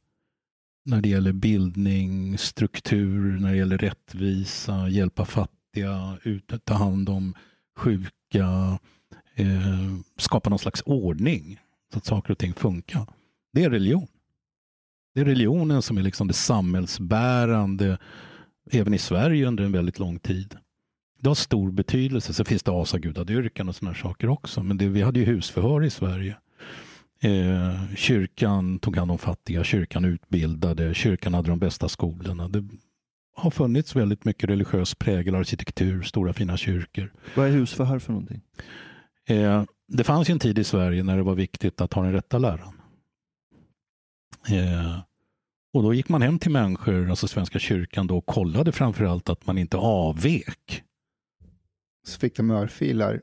när 0.84 1.00
det 1.00 1.08
gäller 1.08 1.32
bildning, 1.32 2.38
struktur, 2.38 3.38
när 3.38 3.50
det 3.50 3.56
gäller 3.56 3.78
rättvisa, 3.78 4.88
hjälpa 4.88 5.24
fattiga, 5.24 5.53
ut, 6.22 6.64
ta 6.64 6.74
hand 6.74 7.08
om 7.08 7.34
sjuka, 7.76 8.78
eh, 9.34 9.94
skapa 10.16 10.50
någon 10.50 10.58
slags 10.58 10.82
ordning 10.86 11.60
så 11.92 11.98
att 11.98 12.04
saker 12.04 12.32
och 12.32 12.38
ting 12.38 12.54
funkar. 12.54 13.06
Det 13.52 13.64
är 13.64 13.70
religion. 13.70 14.06
Det 15.14 15.20
är 15.20 15.24
religionen 15.24 15.82
som 15.82 15.98
är 15.98 16.02
liksom 16.02 16.28
det 16.28 16.34
samhällsbärande 16.34 17.98
även 18.70 18.94
i 18.94 18.98
Sverige 18.98 19.46
under 19.46 19.64
en 19.64 19.72
väldigt 19.72 19.98
lång 19.98 20.18
tid. 20.18 20.56
Det 21.20 21.30
har 21.30 21.34
stor 21.34 21.70
betydelse. 21.70 22.34
Så 22.34 22.44
finns 22.44 22.62
det 22.62 22.72
asagudadyrkan 22.72 23.68
och 23.68 23.76
sådana 23.76 23.94
saker 23.94 24.28
också. 24.28 24.62
Men 24.62 24.78
det, 24.78 24.88
vi 24.88 25.02
hade 25.02 25.20
ju 25.20 25.26
husförhör 25.26 25.84
i 25.84 25.90
Sverige. 25.90 26.36
Eh, 27.20 27.94
kyrkan 27.96 28.78
tog 28.78 28.96
hand 28.96 29.10
om 29.10 29.18
fattiga, 29.18 29.64
kyrkan 29.64 30.04
utbildade, 30.04 30.94
kyrkan 30.94 31.34
hade 31.34 31.48
de 31.48 31.58
bästa 31.58 31.88
skolorna. 31.88 32.48
Det 32.48 32.64
har 33.34 33.50
funnits 33.50 33.96
väldigt 33.96 34.24
mycket 34.24 34.50
religiös 34.50 34.94
prägel, 34.94 35.34
arkitektur, 35.34 36.02
stora 36.02 36.32
fina 36.32 36.56
kyrkor. 36.56 37.12
Vad 37.36 37.46
är 37.46 37.50
husförhör 37.50 37.98
för 37.98 38.12
någonting? 38.12 38.40
Eh, 39.28 39.64
det 39.88 40.04
fanns 40.04 40.30
ju 40.30 40.32
en 40.32 40.38
tid 40.38 40.58
i 40.58 40.64
Sverige 40.64 41.02
när 41.02 41.16
det 41.16 41.22
var 41.22 41.34
viktigt 41.34 41.80
att 41.80 41.92
ha 41.92 42.02
den 42.02 42.12
rätta 42.12 42.38
läran. 42.38 42.80
Eh, 44.48 44.98
och 45.72 45.82
då 45.82 45.94
gick 45.94 46.08
man 46.08 46.22
hem 46.22 46.38
till 46.38 46.50
människor, 46.50 47.10
alltså 47.10 47.28
Svenska 47.28 47.58
kyrkan, 47.58 48.06
då, 48.06 48.16
och 48.18 48.26
kollade 48.26 48.72
framförallt 48.72 49.28
att 49.28 49.46
man 49.46 49.58
inte 49.58 49.76
avvek. 49.76 50.82
Så 52.06 52.20
fick 52.20 52.36
de 52.36 52.50
örfilar 52.50 53.20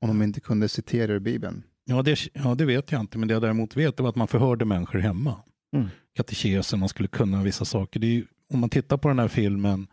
om 0.00 0.08
de 0.08 0.22
inte 0.22 0.40
kunde 0.40 0.68
citera 0.68 1.12
ur 1.12 1.18
Bibeln. 1.18 1.62
Ja 1.84 2.02
det, 2.02 2.18
ja, 2.32 2.54
det 2.54 2.64
vet 2.64 2.92
jag 2.92 3.00
inte, 3.00 3.18
men 3.18 3.28
det 3.28 3.34
jag 3.34 3.42
däremot 3.42 3.76
vet 3.76 4.00
var 4.00 4.08
att 4.08 4.16
man 4.16 4.28
förhörde 4.28 4.64
människor 4.64 4.98
hemma. 4.98 5.36
Mm. 5.76 5.88
Katekesen, 6.16 6.78
man 6.78 6.88
skulle 6.88 7.08
kunna 7.08 7.42
vissa 7.42 7.64
saker. 7.64 8.00
Det 8.00 8.06
är 8.06 8.14
ju, 8.14 8.26
om 8.48 8.60
man 8.60 8.70
tittar 8.70 8.96
på 8.96 9.08
den 9.08 9.18
här 9.18 9.28
filmen 9.28 9.86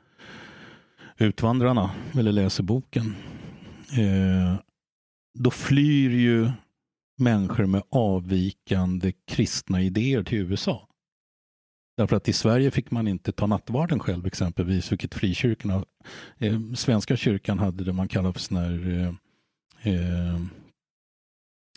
Utvandrarna, 1.18 1.91
eller 2.18 2.32
läser 2.32 2.63
boken, 2.63 3.15
eh, 3.91 4.60
då 5.39 5.52
flyr 5.52 6.10
ju 6.10 6.52
människor 7.18 7.65
med 7.65 7.84
avvikande 7.89 9.13
kristna 9.28 9.82
idéer 9.82 10.24
till 10.24 10.38
USA. 10.38 10.88
Därför 11.98 12.15
att 12.15 12.30
i 12.30 12.34
Sverige 12.34 12.72
fick 12.72 12.91
man 12.91 13.08
inte 13.08 13.32
ta 13.32 13.48
nattvarden 13.48 14.00
själv 14.00 14.26
exempelvis, 14.26 14.91
vilket 14.91 15.13
frikyrkorna, 15.13 15.86
eh, 16.38 16.60
Svenska 16.76 17.18
kyrkan 17.18 17.60
hade 17.60 17.84
det 17.84 17.94
man 17.94 18.08
kallar 18.08 18.32
för 18.32 18.39
sån 18.39 18.58
här 18.58 18.89
eh, 19.84 19.94
eh, 19.94 20.41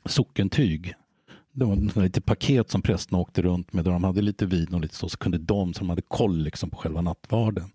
sockentyg. 0.04 0.94
Det 1.58 1.64
var 1.64 1.74
ett 1.74 1.96
litet 1.96 2.24
paket 2.24 2.70
som 2.70 2.82
prästerna 2.82 3.18
åkte 3.18 3.42
runt 3.42 3.72
med 3.72 3.84
där 3.84 3.92
de 3.92 4.04
hade 4.04 4.22
lite 4.22 4.46
vin 4.46 4.74
och 4.74 4.80
lite 4.80 4.94
så, 4.94 5.08
så 5.08 5.18
kunde 5.18 5.38
de, 5.38 5.74
så 5.74 5.80
de 5.80 5.88
hade 5.88 6.02
koll 6.02 6.38
liksom 6.38 6.70
på 6.70 6.76
själva 6.76 7.00
nattvarden. 7.00 7.70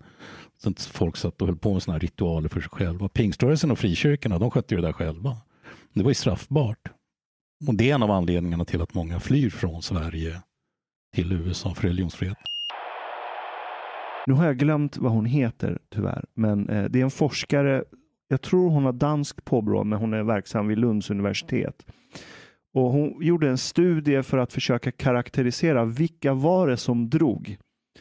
Så 0.62 0.70
att 0.70 0.80
folk 0.80 1.16
satt 1.16 1.42
och 1.42 1.48
höll 1.48 1.56
på 1.56 1.72
med 1.72 1.82
sådana 1.82 1.94
här 1.94 2.00
ritualer 2.00 2.48
för 2.48 2.60
sig 2.60 2.70
själva. 2.70 3.08
Pingströrelsen 3.08 3.70
och 3.70 3.78
frikyrkorna, 3.78 4.38
de 4.38 4.50
skötte 4.50 4.74
ju 4.74 4.80
det 4.80 4.86
där 4.86 4.92
själva. 4.92 5.36
Det 5.92 6.02
var 6.02 6.10
ju 6.10 6.14
straffbart. 6.14 6.78
Och 7.68 7.74
det 7.74 7.90
är 7.90 7.94
en 7.94 8.02
av 8.02 8.10
anledningarna 8.10 8.64
till 8.64 8.82
att 8.82 8.94
många 8.94 9.20
flyr 9.20 9.50
från 9.50 9.82
Sverige 9.82 10.42
till 11.14 11.32
USA 11.32 11.74
för 11.74 11.88
religionsfrihet. 11.88 12.38
Nu 14.26 14.34
har 14.34 14.46
jag 14.46 14.58
glömt 14.58 14.96
vad 14.96 15.12
hon 15.12 15.26
heter 15.26 15.78
tyvärr, 15.94 16.24
men 16.34 16.68
eh, 16.68 16.84
det 16.84 17.00
är 17.00 17.04
en 17.04 17.10
forskare. 17.10 17.84
Jag 18.28 18.42
tror 18.42 18.70
hon 18.70 18.84
har 18.84 18.92
danskt 18.92 19.44
påbrå, 19.44 19.84
men 19.84 19.98
hon 19.98 20.14
är 20.14 20.22
verksam 20.22 20.68
vid 20.68 20.78
Lunds 20.78 21.10
universitet. 21.10 21.86
Och 22.74 22.90
hon 22.90 23.16
gjorde 23.20 23.48
en 23.48 23.58
studie 23.58 24.22
för 24.22 24.38
att 24.38 24.52
försöka 24.52 24.90
karaktärisera 24.90 25.84
vilka 25.84 26.34
var 26.34 26.68
det 26.68 26.76
som 26.76 27.10
drog. 27.10 27.56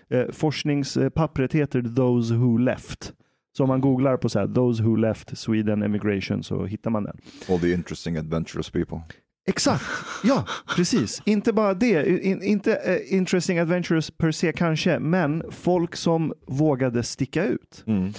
Eh, 0.10 0.26
forskningspappret 0.32 1.54
heter 1.54 1.96
Those 1.96 2.34
Who 2.34 2.58
Left. 2.58 3.14
Så 3.58 3.64
om 3.64 3.68
man 3.68 3.82
googlar 3.82 4.18
på 4.18 4.30
så 4.30 4.40
här, 4.40 4.48
Those 4.48 4.84
Who 4.84 4.96
Left 4.96 5.38
Sweden 5.38 5.84
Emigration 5.84 6.44
så 6.44 6.66
hittar 6.66 6.92
man 6.92 7.04
den. 7.04 7.18
All 7.50 7.60
the 7.60 7.74
interesting 7.74 8.18
adventurous 8.18 8.70
people. 8.70 9.02
Exakt, 9.48 9.84
ja 10.24 10.46
precis. 10.76 11.22
Inte 11.26 11.54
bara 11.54 11.74
det, 11.74 12.24
in, 12.26 12.44
inte 12.44 12.76
eh, 12.76 13.18
interesting 13.18 13.60
adventures 13.60 14.12
per 14.12 14.32
se 14.32 14.52
kanske, 14.52 15.00
men 15.00 15.44
folk 15.52 15.96
som 15.96 16.34
vågade 16.48 17.04
sticka 17.04 17.46
ut. 17.46 17.84
Mm. 17.88 18.12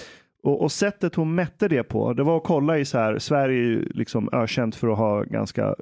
Och, 0.43 0.61
och 0.61 0.71
sättet 0.71 1.15
hon 1.15 1.35
mätte 1.35 1.67
det 1.67 1.83
på, 1.83 2.13
det 2.13 2.23
var 2.23 2.37
att 2.37 2.43
kolla 2.43 2.79
i 2.79 2.85
så 2.85 2.97
här, 2.97 3.19
Sverige 3.19 3.59
är 3.59 3.67
ju 3.67 3.89
liksom 3.89 4.29
ökänt 4.31 4.75
för 4.75 4.87
att 4.87 4.97
ha 4.97 5.23
ganska 5.23 5.75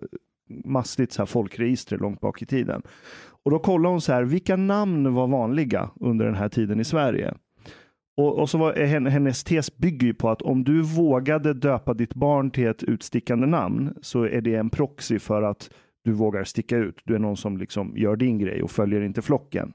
mastigt 0.65 1.11
så 1.13 1.21
här 1.21 1.25
folkregister 1.25 1.97
långt 1.97 2.19
bak 2.19 2.41
i 2.41 2.45
tiden. 2.45 2.81
Och 3.43 3.51
då 3.51 3.59
kollade 3.59 3.93
hon 3.93 4.01
så 4.01 4.13
här, 4.13 4.23
vilka 4.23 4.55
namn 4.55 5.13
var 5.13 5.27
vanliga 5.27 5.89
under 5.99 6.25
den 6.25 6.35
här 6.35 6.49
tiden 6.49 6.79
i 6.79 6.83
Sverige? 6.83 7.33
Och, 8.17 8.39
och 8.39 8.49
så 8.49 8.57
var 8.57 8.73
hen- 8.73 9.07
hennes 9.07 9.43
tes 9.43 9.77
bygger 9.77 10.07
ju 10.07 10.13
på 10.13 10.29
att 10.29 10.41
om 10.41 10.63
du 10.63 10.81
vågade 10.81 11.53
döpa 11.53 11.93
ditt 11.93 12.13
barn 12.13 12.51
till 12.51 12.67
ett 12.67 12.83
utstickande 12.83 13.47
namn 13.47 13.93
så 14.01 14.23
är 14.23 14.41
det 14.41 14.55
en 14.55 14.69
proxy 14.69 15.19
för 15.19 15.41
att 15.41 15.69
du 16.03 16.11
vågar 16.11 16.43
sticka 16.43 16.77
ut. 16.77 17.01
Du 17.03 17.15
är 17.15 17.19
någon 17.19 17.37
som 17.37 17.57
liksom 17.57 17.93
gör 17.97 18.15
din 18.15 18.39
grej 18.39 18.63
och 18.63 18.71
följer 18.71 19.01
inte 19.01 19.21
flocken. 19.21 19.73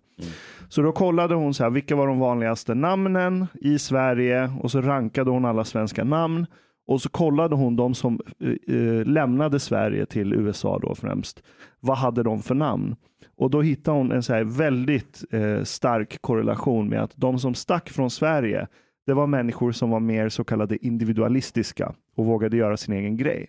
Så 0.69 0.83
då 0.83 0.93
kollade 0.93 1.35
hon 1.35 1.55
så 1.55 1.63
här, 1.63 1.71
vilka 1.71 1.97
var 1.97 2.07
de 2.07 2.19
vanligaste 2.19 2.75
namnen 2.75 3.47
i 3.55 3.79
Sverige 3.79 4.53
och 4.63 4.71
så 4.71 4.81
rankade 4.81 5.31
hon 5.31 5.45
alla 5.45 5.65
svenska 5.65 6.05
namn. 6.05 6.47
Och 6.89 7.03
så 7.03 7.09
kollade 7.09 7.55
hon 7.57 7.77
de 7.77 7.95
som 7.95 8.21
eh, 8.41 8.77
eh, 8.77 9.05
lämnade 9.05 9.61
Sverige 9.61 10.07
till 10.07 10.33
USA 10.33 10.79
då 10.79 10.95
främst. 10.95 11.43
Vad 11.81 11.97
hade 11.97 12.23
de 12.23 12.43
för 12.43 12.55
namn? 12.55 12.97
Och 13.37 13.51
då 13.51 13.63
hittade 13.63 13.99
hon 13.99 14.13
en 14.13 14.23
så 14.23 14.35
här 14.35 14.45
väldigt 14.45 15.25
eh, 15.31 15.63
stark 15.63 16.23
korrelation 16.23 16.89
med 16.89 17.03
att 17.03 17.13
de 17.17 17.39
som 17.39 17.55
stack 17.55 17.89
från 17.89 18.11
Sverige, 18.11 18.67
det 19.07 19.15
var 19.15 19.27
människor 19.27 19.73
som 19.73 19.91
var 19.91 20.01
mer 20.01 20.29
så 20.29 20.45
kallade 20.45 20.87
individualistiska 20.87 21.95
och 22.17 22.25
vågade 22.25 22.57
göra 22.57 22.77
sin 22.77 22.95
egen 22.95 23.17
grej. 23.17 23.47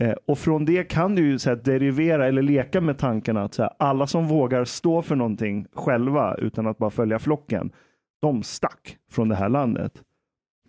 Eh, 0.00 0.14
och 0.26 0.38
från 0.38 0.64
det 0.64 0.84
kan 0.84 1.14
du 1.14 1.26
ju 1.26 1.38
så 1.38 1.48
här, 1.48 1.56
derivera 1.56 2.26
eller 2.26 2.42
leka 2.42 2.80
med 2.80 2.98
tanken 2.98 3.36
att 3.36 3.54
så 3.54 3.62
här, 3.62 3.72
alla 3.78 4.06
som 4.06 4.26
vågar 4.26 4.64
stå 4.64 5.02
för 5.02 5.16
någonting 5.16 5.66
själva 5.72 6.34
utan 6.34 6.66
att 6.66 6.78
bara 6.78 6.90
följa 6.90 7.18
flocken, 7.18 7.72
de 8.20 8.42
stack 8.42 8.96
från 9.10 9.28
det 9.28 9.34
här 9.34 9.48
landet. 9.48 10.02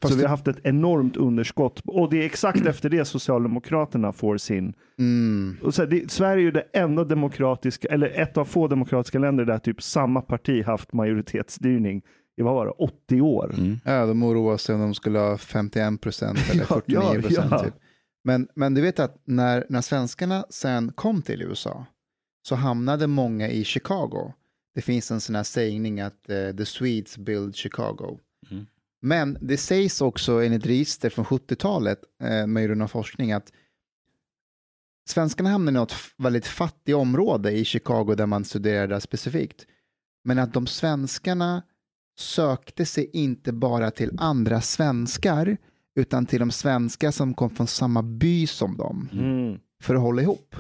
Fast 0.06 0.14
så 0.14 0.18
vi 0.18 0.24
har 0.24 0.30
haft 0.30 0.47
ett 0.47 0.60
enormt 0.64 1.18
underskott 1.18 1.82
och 1.86 2.10
det 2.10 2.22
är 2.22 2.26
exakt 2.26 2.66
efter 2.66 2.89
det 2.89 3.06
Socialdemokraterna 3.06 4.12
får 4.12 4.38
sin 4.38 4.74
Mm. 4.99 5.58
och 5.64 5.74
så 5.76 5.86
det, 5.86 6.12
Sverige 6.12 6.41
är 6.41 6.45
ju 6.45 6.51
det 6.51 6.66
enda 6.74 7.03
demokratiska, 7.03 7.88
eller 7.88 8.08
ett 8.22 8.38
av 8.38 8.45
få 8.45 8.68
demokratiska 8.68 9.20
länder 9.20 9.45
där 9.45 9.58
typ 9.60 9.82
samma 9.84 10.22
parti 10.22 10.66
haft 10.66 10.93
majoritetsstyrning 10.93 12.01
i 12.38 12.41
vad 12.41 12.53
var 12.53 12.66
det, 12.66 12.72
80 12.72 13.22
år. 13.22 13.53
Mm. 13.58 13.80
Ja, 13.86 14.06
de 14.06 14.24
oroar 14.24 14.58
sig 14.58 14.76
om 14.76 14.82
de 14.82 14.93
skulle 14.93 15.20
ha 15.20 15.38
51 15.38 16.01
procent 16.01 16.39
eller 16.51 16.62
Ja, 16.70 16.76
49 16.76 17.22
procent. 17.22 17.32
ja, 17.51 17.58
ja. 17.58 17.64
Typ. 17.64 17.74
Men, 18.24 18.47
men 18.56 18.74
du 18.74 18.82
vet 18.82 18.99
att 18.99 19.22
när, 19.26 19.66
när 19.70 19.82
svenskarna 19.82 20.45
sen 20.49 20.91
kom 20.95 21.22
till 21.22 21.41
USA 21.41 21.86
så 22.47 22.56
hamnade 22.56 23.08
många 23.08 23.49
i 23.49 23.64
Chicago. 23.64 24.34
Det 24.76 24.82
finns 24.82 25.12
en 25.12 25.22
sån 25.22 25.36
här 25.36 25.43
sägning 25.43 25.99
att 26.01 26.30
eh, 26.30 26.56
the 26.58 26.66
Swedes 26.66 27.18
build 27.18 27.56
Chicago. 27.56 28.20
Mm. 28.51 28.66
Men 29.02 29.38
det 29.41 29.58
sägs 29.58 30.02
också 30.02 30.43
enligt 30.43 30.66
register 30.66 31.10
från 31.10 31.26
70-talet 31.26 32.00
eh, 32.24 32.48
med 32.48 32.66
grund 32.66 32.82
av 32.84 32.88
forskning 32.88 33.32
att 33.32 33.52
svenskarna 35.10 35.50
hamnade 35.50 35.78
i 35.78 35.80
något 35.80 35.96
väldigt 36.18 36.48
fattigt 36.48 36.96
område 36.96 37.52
i 37.52 37.66
Chicago 37.66 38.16
där 38.18 38.26
man 38.26 38.46
studerade 38.46 39.02
specifikt. 39.02 39.66
Men 40.24 40.39
att 40.39 40.54
de 40.54 40.68
svenskarna 40.68 41.64
sökte 42.18 42.86
sig 42.86 43.10
inte 43.14 43.54
bara 43.54 43.91
till 43.91 44.12
andra 44.18 44.62
svenskar 44.62 45.58
utan 45.96 46.26
till 46.26 46.39
de 46.39 46.52
svenskar 46.52 47.12
som 47.12 47.34
kom 47.34 47.50
från 47.50 47.68
samma 47.68 48.04
by 48.04 48.48
som 48.48 48.78
dem 48.78 49.10
Mm. 49.14 49.60
för 49.84 49.96
att 49.96 50.02
hålla 50.02 50.22
ihop. 50.22 50.56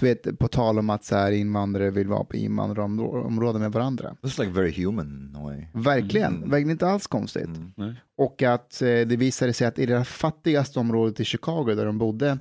Du 0.00 0.06
vet, 0.06 0.38
på 0.38 0.48
tal 0.48 0.78
om 0.78 0.90
att 0.90 1.04
så 1.04 1.16
här, 1.16 1.32
invandrare 1.32 1.90
vill 1.90 2.08
vara 2.08 2.24
på 2.24 2.36
invandrarområden 2.36 3.60
med 3.62 3.72
varandra. 3.72 4.16
It's 4.22 4.40
like 4.40 4.52
very 4.52 4.84
human 4.84 5.36
way. 5.42 5.66
Verkligen, 5.74 6.36
Mm. 6.36 6.50
verkligen 6.50 6.70
inte 6.70 6.86
alls 6.88 7.06
konstigt. 7.06 7.48
Mm. 7.76 7.94
Och 8.16 8.42
att 8.42 8.82
eh, 8.82 8.86
det 8.86 9.16
visade 9.16 9.52
sig 9.52 9.66
att 9.66 9.78
i 9.78 9.86
det 9.86 10.04
fattigaste 10.04 10.78
området 10.78 11.20
i 11.20 11.24
Chicago 11.24 11.64
där 11.74 11.84
de 11.86 11.98
bodde 11.98 12.38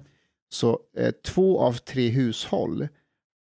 så 0.50 0.80
eh, 0.98 1.12
två 1.26 1.60
av 1.60 1.74
tre 1.74 2.08
hushåll 2.10 2.88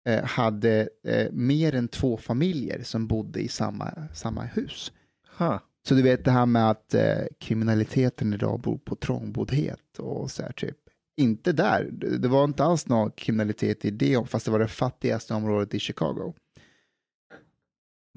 eh, 0.09 0.23
hade 0.23 0.89
eh, 1.07 1.31
mer 1.31 1.75
än 1.75 1.87
två 1.87 2.17
familjer 2.17 2.83
som 2.83 3.07
bodde 3.07 3.39
i 3.39 3.47
samma, 3.47 3.93
samma 4.13 4.41
hus. 4.43 4.91
Ha. 5.37 5.59
Så 5.87 5.95
du 5.95 6.01
vet 6.01 6.25
det 6.25 6.31
här 6.31 6.45
med 6.45 6.69
att 6.69 6.93
eh, 6.93 7.17
kriminaliteten 7.39 8.33
idag 8.33 8.59
beror 8.61 8.77
på 8.77 8.95
trångboddhet 8.95 9.99
och 9.99 10.31
så 10.31 10.43
här 10.43 10.51
typ. 10.51 10.77
Inte 11.17 11.51
där, 11.51 11.89
det 11.91 12.27
var 12.27 12.43
inte 12.43 12.63
alls 12.63 12.87
någon 12.87 13.11
kriminalitet 13.11 13.85
i 13.85 13.91
det, 13.91 14.29
fast 14.29 14.45
det 14.45 14.51
var 14.51 14.59
det 14.59 14.67
fattigaste 14.67 15.33
området 15.33 15.73
i 15.73 15.79
Chicago. 15.79 16.33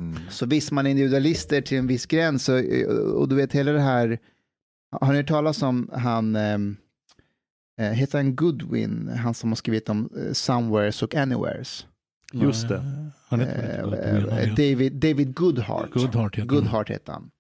Mm. 0.01 0.19
Så 0.31 0.47
visst, 0.47 0.73
man 0.73 0.87
är 0.87 0.91
individualister 0.91 1.61
till 1.61 1.79
en 1.79 1.87
viss 1.87 2.07
gräns 2.07 2.49
och, 2.49 2.59
och 3.15 3.29
du 3.29 3.37
vet 3.37 3.53
hela 3.53 3.73
det 3.73 3.81
här, 3.81 4.19
har 5.01 5.13
ni 5.13 5.17
hört 5.19 5.29
talas 5.29 5.63
om 5.63 5.91
han, 5.93 6.37
ehm, 6.37 6.77
eh, 7.81 7.91
heter 7.91 8.19
han 8.19 8.37
Goodwin, 8.37 9.09
han 9.09 9.35
som 9.35 9.51
har 9.51 9.57
skrivit 9.57 9.89
om 9.89 10.11
eh, 10.17 10.33
Somewheres 10.33 11.03
och 11.03 11.15
Anywheres? 11.15 11.87
Just 12.33 12.69
det. 12.69 12.83
Nej, 12.83 13.11
Han 13.29 13.41
heter 13.41 13.77
Eh, 13.93 14.39
eh, 14.39 14.55
David, 14.55 14.93
David 14.93 15.35
Goodhart. 15.35 15.91
Goodhart 15.91 16.37
heter 16.37 16.39
han. 16.39 16.49
Goodhart 16.49 16.91
heter 16.91 17.13
han. 17.13 17.31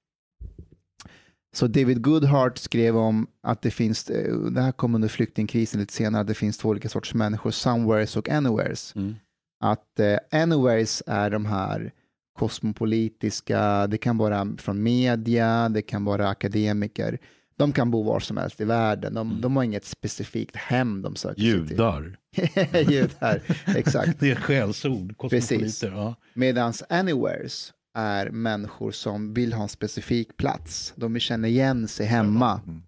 Så 1.57 1.67
David 1.67 2.03
Goodhart 2.03 2.59
skrev 2.59 2.97
om 2.97 3.27
att 3.43 3.63
det 3.63 3.71
finns, 3.71 4.11
eh, 4.11 4.35
det 4.37 4.61
här 4.63 4.73
kom 4.73 4.95
under 4.95 5.09
flyktingkrisen 5.09 5.81
lite 5.81 5.93
senare, 5.93 6.25
det 6.25 6.35
finns 6.35 6.59
två 6.59 6.69
olika 6.69 6.89
sorters 6.89 7.15
människor, 7.15 7.51
somewheres 7.51 8.17
och 8.17 8.29
anywheres. 8.29 8.93
Mm. 8.97 9.15
Att 9.61 10.01
eh, 10.01 10.43
anywheres 10.43 11.03
är 11.07 11.31
de 11.31 11.47
här 11.47 11.93
kosmopolitiska, 12.39 13.87
det 13.87 13.99
kan 13.99 14.19
vara 14.19 14.49
från 14.59 14.83
media, 14.83 15.69
det 15.69 15.83
kan 15.83 16.05
vara 16.05 16.29
akademiker. 16.29 17.19
De 17.59 17.73
kan 17.73 17.91
bo 17.91 18.03
var 18.03 18.21
som 18.21 18.37
helst 18.37 18.61
i 18.61 18.65
världen, 18.65 19.15
de, 19.15 19.29
Mm. 19.31 19.41
de 19.41 19.57
har 19.57 19.65
inget 19.65 19.85
specifikt 19.85 20.57
hem 20.57 21.03
de 21.03 21.17
söker 21.17 21.41
sig 21.41 21.51
Judar. 21.51 22.17
till. 22.35 22.93
Judar, 22.93 23.43
exakt. 23.77 24.11
Det 24.21 24.31
är 24.31 24.35
skällsord. 24.35 25.17
Kosmopoliter. 25.17 25.89
Ja. 25.91 26.15
Medan 26.35 26.73
anywheres 26.89 27.73
är 27.97 28.31
människor 28.31 28.91
som 28.91 29.35
vill 29.35 29.53
ha 29.53 29.63
en 29.63 29.69
specifik 29.69 30.37
plats. 30.37 30.93
De 30.97 31.13
vill 31.13 31.23
känna 31.23 31.49
igen 31.49 31.89
sig 31.89 32.07
hemma. 32.07 32.61
Mm. 32.67 32.83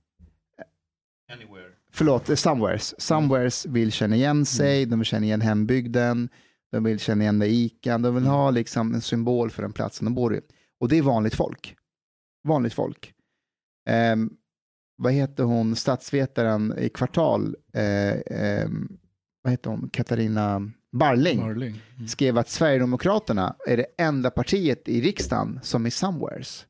Förlåt, 1.93 2.29
eh, 2.29 2.35
somewheres. 2.35 3.01
Somewheres 3.01 3.67
vill 3.67 3.93
känna 3.93 4.17
igen 4.17 4.47
sig, 4.47 4.87
de 4.87 4.99
vill 4.99 5.07
känna 5.07 5.27
igen 5.27 5.41
hembygden, 5.41 6.29
de 6.73 6.85
vill 6.85 6.99
känna 6.99 7.23
igen 7.23 7.43
ikan, 7.43 8.03
de 8.03 8.15
vill 8.15 8.27
ha 8.27 8.51
liksom 8.51 8.95
en 8.95 9.01
symbol 9.01 9.51
för 9.51 9.63
den 9.63 9.73
platsen 9.73 10.05
de 10.05 10.15
bor 10.15 10.35
i. 10.35 10.41
Och 10.81 10.89
det 10.89 10.99
är 10.99 11.03
vanligt 11.03 11.35
folk. 11.35 11.77
Vanligt 12.49 12.75
folk. 12.75 13.13
Ehm, 13.89 14.31
vad 14.97 15.13
heter 15.13 15.45
hon, 15.45 15.77
statsvetaren 15.77 16.79
i 16.79 16.89
kvartal, 16.89 17.57
eh, 17.73 18.15
ehm, 18.27 18.99
vad 19.43 19.51
heter 19.51 19.71
hon, 19.71 19.91
Katarina 19.93 20.71
Barling 20.93 21.41
Marling. 21.41 21.83
Mm. 21.97 22.09
skrev 22.09 22.39
att 22.39 22.49
Sverigedemokraterna 22.49 23.57
är 23.67 23.77
det 23.77 23.87
enda 23.99 24.31
partiet 24.31 24.89
i 24.89 25.01
riksdagen 25.01 25.61
som 25.63 25.87
är 25.87 25.91
somewheres. 25.91 26.67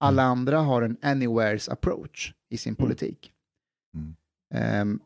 Alla 0.00 0.22
andra 0.22 0.58
har 0.58 0.82
en 0.82 0.96
anywheres 1.02 1.68
approach 1.68 2.34
i 2.50 2.56
sin 2.56 2.74
politik. 2.74 3.32
Mm. 3.94 4.16
Ehm, 4.54 5.00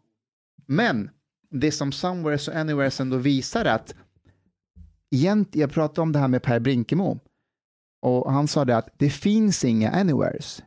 men 0.66 1.10
det 1.50 1.72
som 1.72 1.92
somewheres 1.92 2.48
och 2.48 2.54
anywheres 2.54 3.00
ändå 3.00 3.16
visar 3.16 3.64
att 3.64 3.94
egent, 5.10 5.56
jag 5.56 5.72
pratade 5.72 6.00
om 6.00 6.12
det 6.12 6.18
här 6.18 6.28
med 6.28 6.42
Per 6.42 6.60
Brinkemo 6.60 7.20
och 8.02 8.32
han 8.32 8.48
sa 8.48 8.64
det 8.64 8.76
att 8.76 8.88
det 8.96 9.10
finns 9.10 9.64
inga 9.64 9.90
anywheres. 9.90 10.62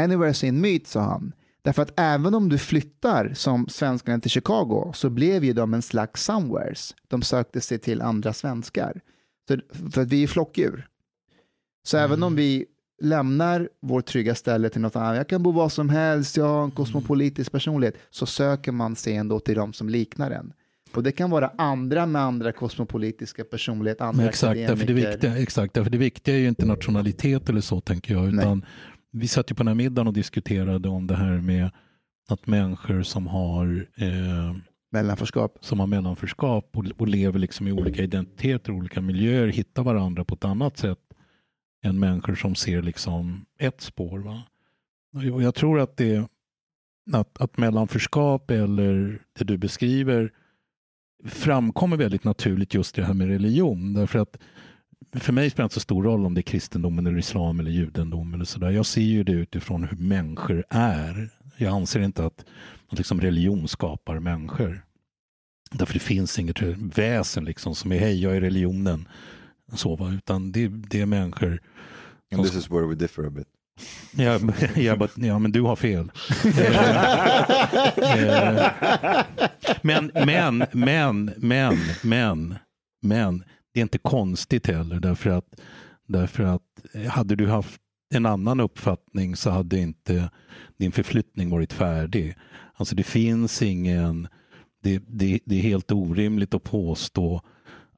Anywheres 0.00 0.44
är 0.44 0.48
en 0.48 0.60
myt, 0.60 0.86
sa 0.86 1.00
han. 1.00 1.32
Därför 1.64 1.82
att 1.82 1.92
även 1.96 2.34
om 2.34 2.48
du 2.48 2.58
flyttar 2.58 3.32
som 3.34 3.68
svenskarna 3.68 4.20
till 4.20 4.30
Chicago 4.30 4.92
så 4.94 5.10
blev 5.10 5.44
ju 5.44 5.52
de 5.52 5.74
en 5.74 5.82
slags 5.82 6.24
somewheres. 6.24 6.94
De 7.08 7.22
sökte 7.22 7.60
sig 7.60 7.78
till 7.78 8.02
andra 8.02 8.32
svenskar. 8.32 9.00
Så, 9.48 9.58
för 9.92 10.02
att 10.02 10.08
vi 10.08 10.22
är 10.22 10.26
flockdjur. 10.26 10.88
Så 11.86 11.96
även 11.96 12.22
om 12.22 12.36
vi 12.36 12.66
lämnar 13.02 13.68
vårt 13.82 14.06
trygga 14.06 14.34
ställe 14.34 14.68
till 14.68 14.80
något 14.80 14.96
annat, 14.96 15.16
jag 15.16 15.28
kan 15.28 15.42
bo 15.42 15.52
var 15.52 15.68
som 15.68 15.88
helst, 15.88 16.36
jag 16.36 16.44
har 16.44 16.64
en 16.64 16.70
kosmopolitisk 16.70 17.52
personlighet, 17.52 17.96
så 18.10 18.26
söker 18.26 18.72
man 18.72 18.96
sig 18.96 19.16
ändå 19.16 19.40
till 19.40 19.54
de 19.54 19.72
som 19.72 19.88
liknar 19.88 20.30
en. 20.30 20.52
Och 20.94 21.02
det 21.02 21.12
kan 21.12 21.30
vara 21.30 21.50
andra 21.58 22.06
med 22.06 22.22
andra 22.22 22.52
kosmopolitiska 22.52 23.44
personlighet, 23.44 24.00
andra 24.00 24.28
exakt, 24.28 24.54
därför 24.54 24.76
det, 24.76 24.82
akademiker. 24.82 25.10
viktiga, 25.10 25.36
exakt, 25.38 25.74
därför 25.74 25.90
det 25.90 25.98
viktiga 25.98 26.34
är 26.34 26.38
ju 26.38 26.48
inte 26.48 26.66
nationalitet 26.66 27.48
eller 27.48 27.60
så 27.60 27.80
tänker 27.80 28.14
jag. 28.14 28.34
Utan 28.34 28.64
vi 29.14 29.28
satt 29.28 29.50
ju 29.50 29.54
på 29.54 29.62
den 29.62 29.68
här 29.68 29.74
middagen 29.74 30.06
och 30.06 30.12
diskuterade 30.12 30.88
om 30.88 31.06
det 31.06 31.16
här 31.16 31.38
med 31.38 31.70
att 32.28 32.46
människor 32.46 33.02
som 33.02 33.26
har, 33.26 33.86
eh, 33.96 34.56
Mellanförskap. 34.90 35.58
som 35.60 35.80
har 35.80 35.86
mellanförskap 35.86 36.76
och, 36.76 36.84
och 36.96 37.08
lever 37.08 37.38
liksom 37.38 37.68
i 37.68 37.72
olika 37.72 38.02
identiteter 38.02 38.72
och 38.72 38.78
olika 38.78 39.00
miljöer 39.00 39.48
hittar 39.48 39.82
varandra 39.82 40.24
på 40.24 40.34
ett 40.34 40.44
annat 40.44 40.76
sätt 40.76 40.98
än 41.84 41.98
människor 41.98 42.34
som 42.34 42.54
ser 42.54 42.82
liksom 42.82 43.46
ett 43.58 43.80
spår. 43.80 44.18
Va? 44.18 44.42
Och 45.32 45.42
jag 45.42 45.54
tror 45.54 45.80
att 45.80 45.96
det 45.96 46.28
att, 47.12 47.40
att 47.40 47.56
mellanförskap 47.56 48.50
eller 48.50 49.22
det 49.38 49.44
du 49.44 49.58
beskriver 49.58 50.32
framkommer 51.24 51.96
väldigt 51.96 52.24
naturligt 52.24 52.74
just 52.74 52.94
det 52.94 53.04
här 53.04 53.14
med 53.14 53.28
religion. 53.28 53.94
Därför 53.94 54.18
att 54.18 54.38
för 55.12 55.32
mig 55.32 55.50
spelar 55.50 55.62
det 55.62 55.66
inte 55.66 55.74
så 55.74 55.80
stor 55.80 56.02
roll 56.02 56.26
om 56.26 56.34
det 56.34 56.40
är 56.40 56.42
kristendomen 56.42 57.06
eller 57.06 57.18
islam 57.18 57.60
eller 57.60 57.70
judendom 57.70 58.34
eller 58.34 58.44
sådär. 58.44 58.70
Jag 58.70 58.86
ser 58.86 59.00
ju 59.00 59.24
det 59.24 59.32
utifrån 59.32 59.84
hur 59.84 59.96
människor 59.96 60.64
är. 60.70 61.30
Jag 61.56 61.74
anser 61.74 62.00
inte 62.00 62.26
att, 62.26 62.44
att 62.88 62.98
liksom 62.98 63.20
religion 63.20 63.68
skapar 63.68 64.18
människor. 64.18 64.84
Därför 65.70 65.94
det 65.94 66.00
finns 66.00 66.38
inget 66.38 66.62
väsen 66.78 67.44
liksom 67.44 67.74
som 67.74 67.92
är 67.92 67.98
hej, 67.98 68.22
jag 68.22 68.36
är 68.36 68.40
religionen. 68.40 69.08
Så, 69.72 69.96
va? 69.96 70.12
Utan 70.12 70.52
det, 70.52 70.68
det 70.68 71.00
är 71.00 71.06
människor. 71.06 71.60
And 72.32 72.44
this 72.44 72.56
is 72.56 72.70
where 72.70 72.86
we 72.86 72.94
differ 72.94 73.26
a 73.26 73.30
bit. 73.30 73.48
Ja, 74.16 74.38
ja, 74.74 74.96
but, 74.96 75.10
ja 75.14 75.38
men 75.38 75.52
du 75.52 75.60
har 75.60 75.76
fel. 75.76 76.12
Eh, 77.96 78.66
eh, 78.66 79.24
men, 79.82 80.10
men, 80.14 80.64
men, 80.72 81.30
men, 81.36 81.80
men, 82.02 82.54
men, 83.02 83.44
det 83.74 83.80
är 83.80 83.82
inte 83.82 83.98
konstigt 83.98 84.66
heller 84.66 85.00
därför 85.00 85.30
att, 85.30 85.60
därför 86.06 86.44
att 86.44 86.62
eh, 86.92 87.10
hade 87.10 87.36
du 87.36 87.48
haft 87.48 87.80
en 88.14 88.26
annan 88.26 88.60
uppfattning 88.60 89.36
så 89.36 89.50
hade 89.50 89.78
inte 89.78 90.30
din 90.76 90.92
förflyttning 90.92 91.50
varit 91.50 91.72
färdig. 91.72 92.34
Alltså 92.74 92.94
det 92.96 93.02
finns 93.02 93.62
ingen, 93.62 94.28
det, 94.82 95.02
det, 95.08 95.40
det 95.44 95.54
är 95.54 95.62
helt 95.62 95.92
orimligt 95.92 96.54
att 96.54 96.62
påstå 96.62 97.40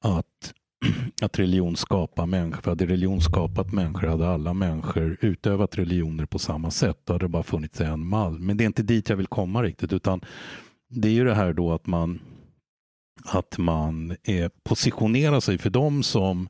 att, 0.01 0.55
att 1.22 1.39
religion 1.39 1.77
skapar 1.77 2.27
människor. 2.27 2.62
För 2.62 2.70
hade 2.70 2.87
religion 2.87 3.20
skapat 3.20 3.72
människor 3.72 4.09
hade 4.09 4.29
alla 4.29 4.55
människor 4.55 5.16
utövat 5.20 5.79
religioner 5.79 6.27
på 6.27 6.39
samma 6.39 6.70
sätt. 6.70 7.01
Då 7.05 7.12
hade 7.12 7.24
det 7.24 7.29
bara 7.29 7.43
funnits 7.43 7.81
en 7.81 8.07
mall. 8.07 8.39
Men 8.39 8.57
det 8.57 8.64
är 8.64 8.66
inte 8.66 8.83
dit 8.83 9.09
jag 9.09 9.16
vill 9.16 9.27
komma 9.27 9.62
riktigt 9.62 9.93
utan 9.93 10.20
det 10.89 11.09
är 11.09 11.12
ju 11.12 11.24
det 11.24 11.35
här 11.35 11.53
då 11.53 11.72
att 11.72 11.87
man 11.87 12.20
att 13.27 13.59
man 13.59 14.16
eh, 14.22 14.51
positionerar 14.62 15.41
sig 15.41 15.59
för 15.59 15.70
dem 15.70 16.03
som 16.03 16.49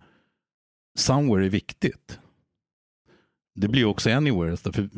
somewhere 0.99 1.47
är 1.47 1.51
viktigt. 1.51 2.19
Det 3.55 3.69
blir 3.69 3.85
också 3.85 4.11
anywhere, 4.11 4.57
för 4.57 4.89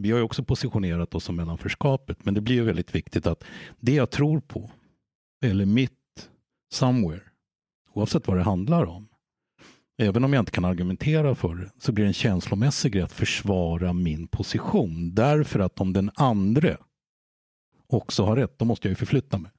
vi 0.00 0.10
har 0.10 0.18
ju 0.18 0.24
också 0.24 0.44
positionerat 0.44 1.14
oss 1.14 1.24
som 1.24 1.36
mellanförskapet, 1.36 2.24
men 2.24 2.34
det 2.34 2.40
blir 2.40 2.54
ju 2.54 2.64
väldigt 2.64 2.94
viktigt 2.94 3.26
att 3.26 3.44
det 3.80 3.94
jag 3.94 4.10
tror 4.10 4.40
på, 4.40 4.70
eller 5.44 5.66
mitt 5.66 6.30
somewhere, 6.72 7.22
oavsett 7.92 8.26
vad 8.26 8.36
det 8.36 8.42
handlar 8.42 8.84
om, 8.84 9.08
även 9.98 10.24
om 10.24 10.32
jag 10.32 10.40
inte 10.42 10.52
kan 10.52 10.64
argumentera 10.64 11.34
för 11.34 11.54
det, 11.54 11.70
så 11.78 11.92
blir 11.92 12.04
det 12.04 12.08
en 12.08 12.14
känslomässig 12.14 12.92
grej 12.92 13.02
att 13.02 13.12
försvara 13.12 13.92
min 13.92 14.28
position. 14.28 15.14
Därför 15.14 15.60
att 15.60 15.80
om 15.80 15.92
den 15.92 16.10
andre 16.14 16.76
också 17.86 18.24
har 18.24 18.36
rätt, 18.36 18.58
då 18.58 18.64
måste 18.64 18.88
jag 18.88 18.90
ju 18.90 18.96
förflytta 18.96 19.38
mig. 19.38 19.50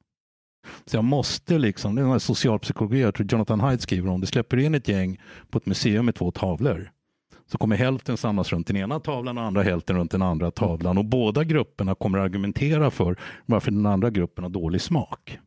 Så 0.85 0.97
jag 0.97 1.03
måste 1.03 1.57
liksom, 1.57 1.95
det 1.95 2.01
är 2.01 2.05
en 2.05 2.19
socialpsykologi, 2.19 3.01
jag 3.01 3.15
tror 3.15 3.27
Jonathan 3.31 3.59
Haidt 3.59 3.81
skriver 3.81 4.09
om, 4.09 4.21
det 4.21 4.27
släpper 4.27 4.57
in 4.57 4.75
ett 4.75 4.87
gäng 4.87 5.21
på 5.49 5.57
ett 5.57 5.65
museum 5.65 6.05
med 6.05 6.15
två 6.15 6.31
tavlor 6.31 6.91
så 7.51 7.57
kommer 7.57 7.75
hälften 7.75 8.17
samlas 8.17 8.51
runt 8.51 8.67
den 8.67 8.77
ena 8.77 8.99
tavlan 8.99 9.37
och 9.37 9.43
andra 9.43 9.63
hälften 9.63 9.95
runt 9.95 10.11
den 10.11 10.21
andra 10.21 10.51
tavlan. 10.51 10.97
Och 10.97 11.05
båda 11.05 11.43
grupperna 11.43 11.95
kommer 11.95 12.17
argumentera 12.17 12.91
för 12.91 13.15
varför 13.45 13.71
den 13.71 13.85
andra 13.85 14.09
gruppen 14.09 14.43
har 14.43 14.51
dålig 14.51 14.81
smak. 14.81 15.39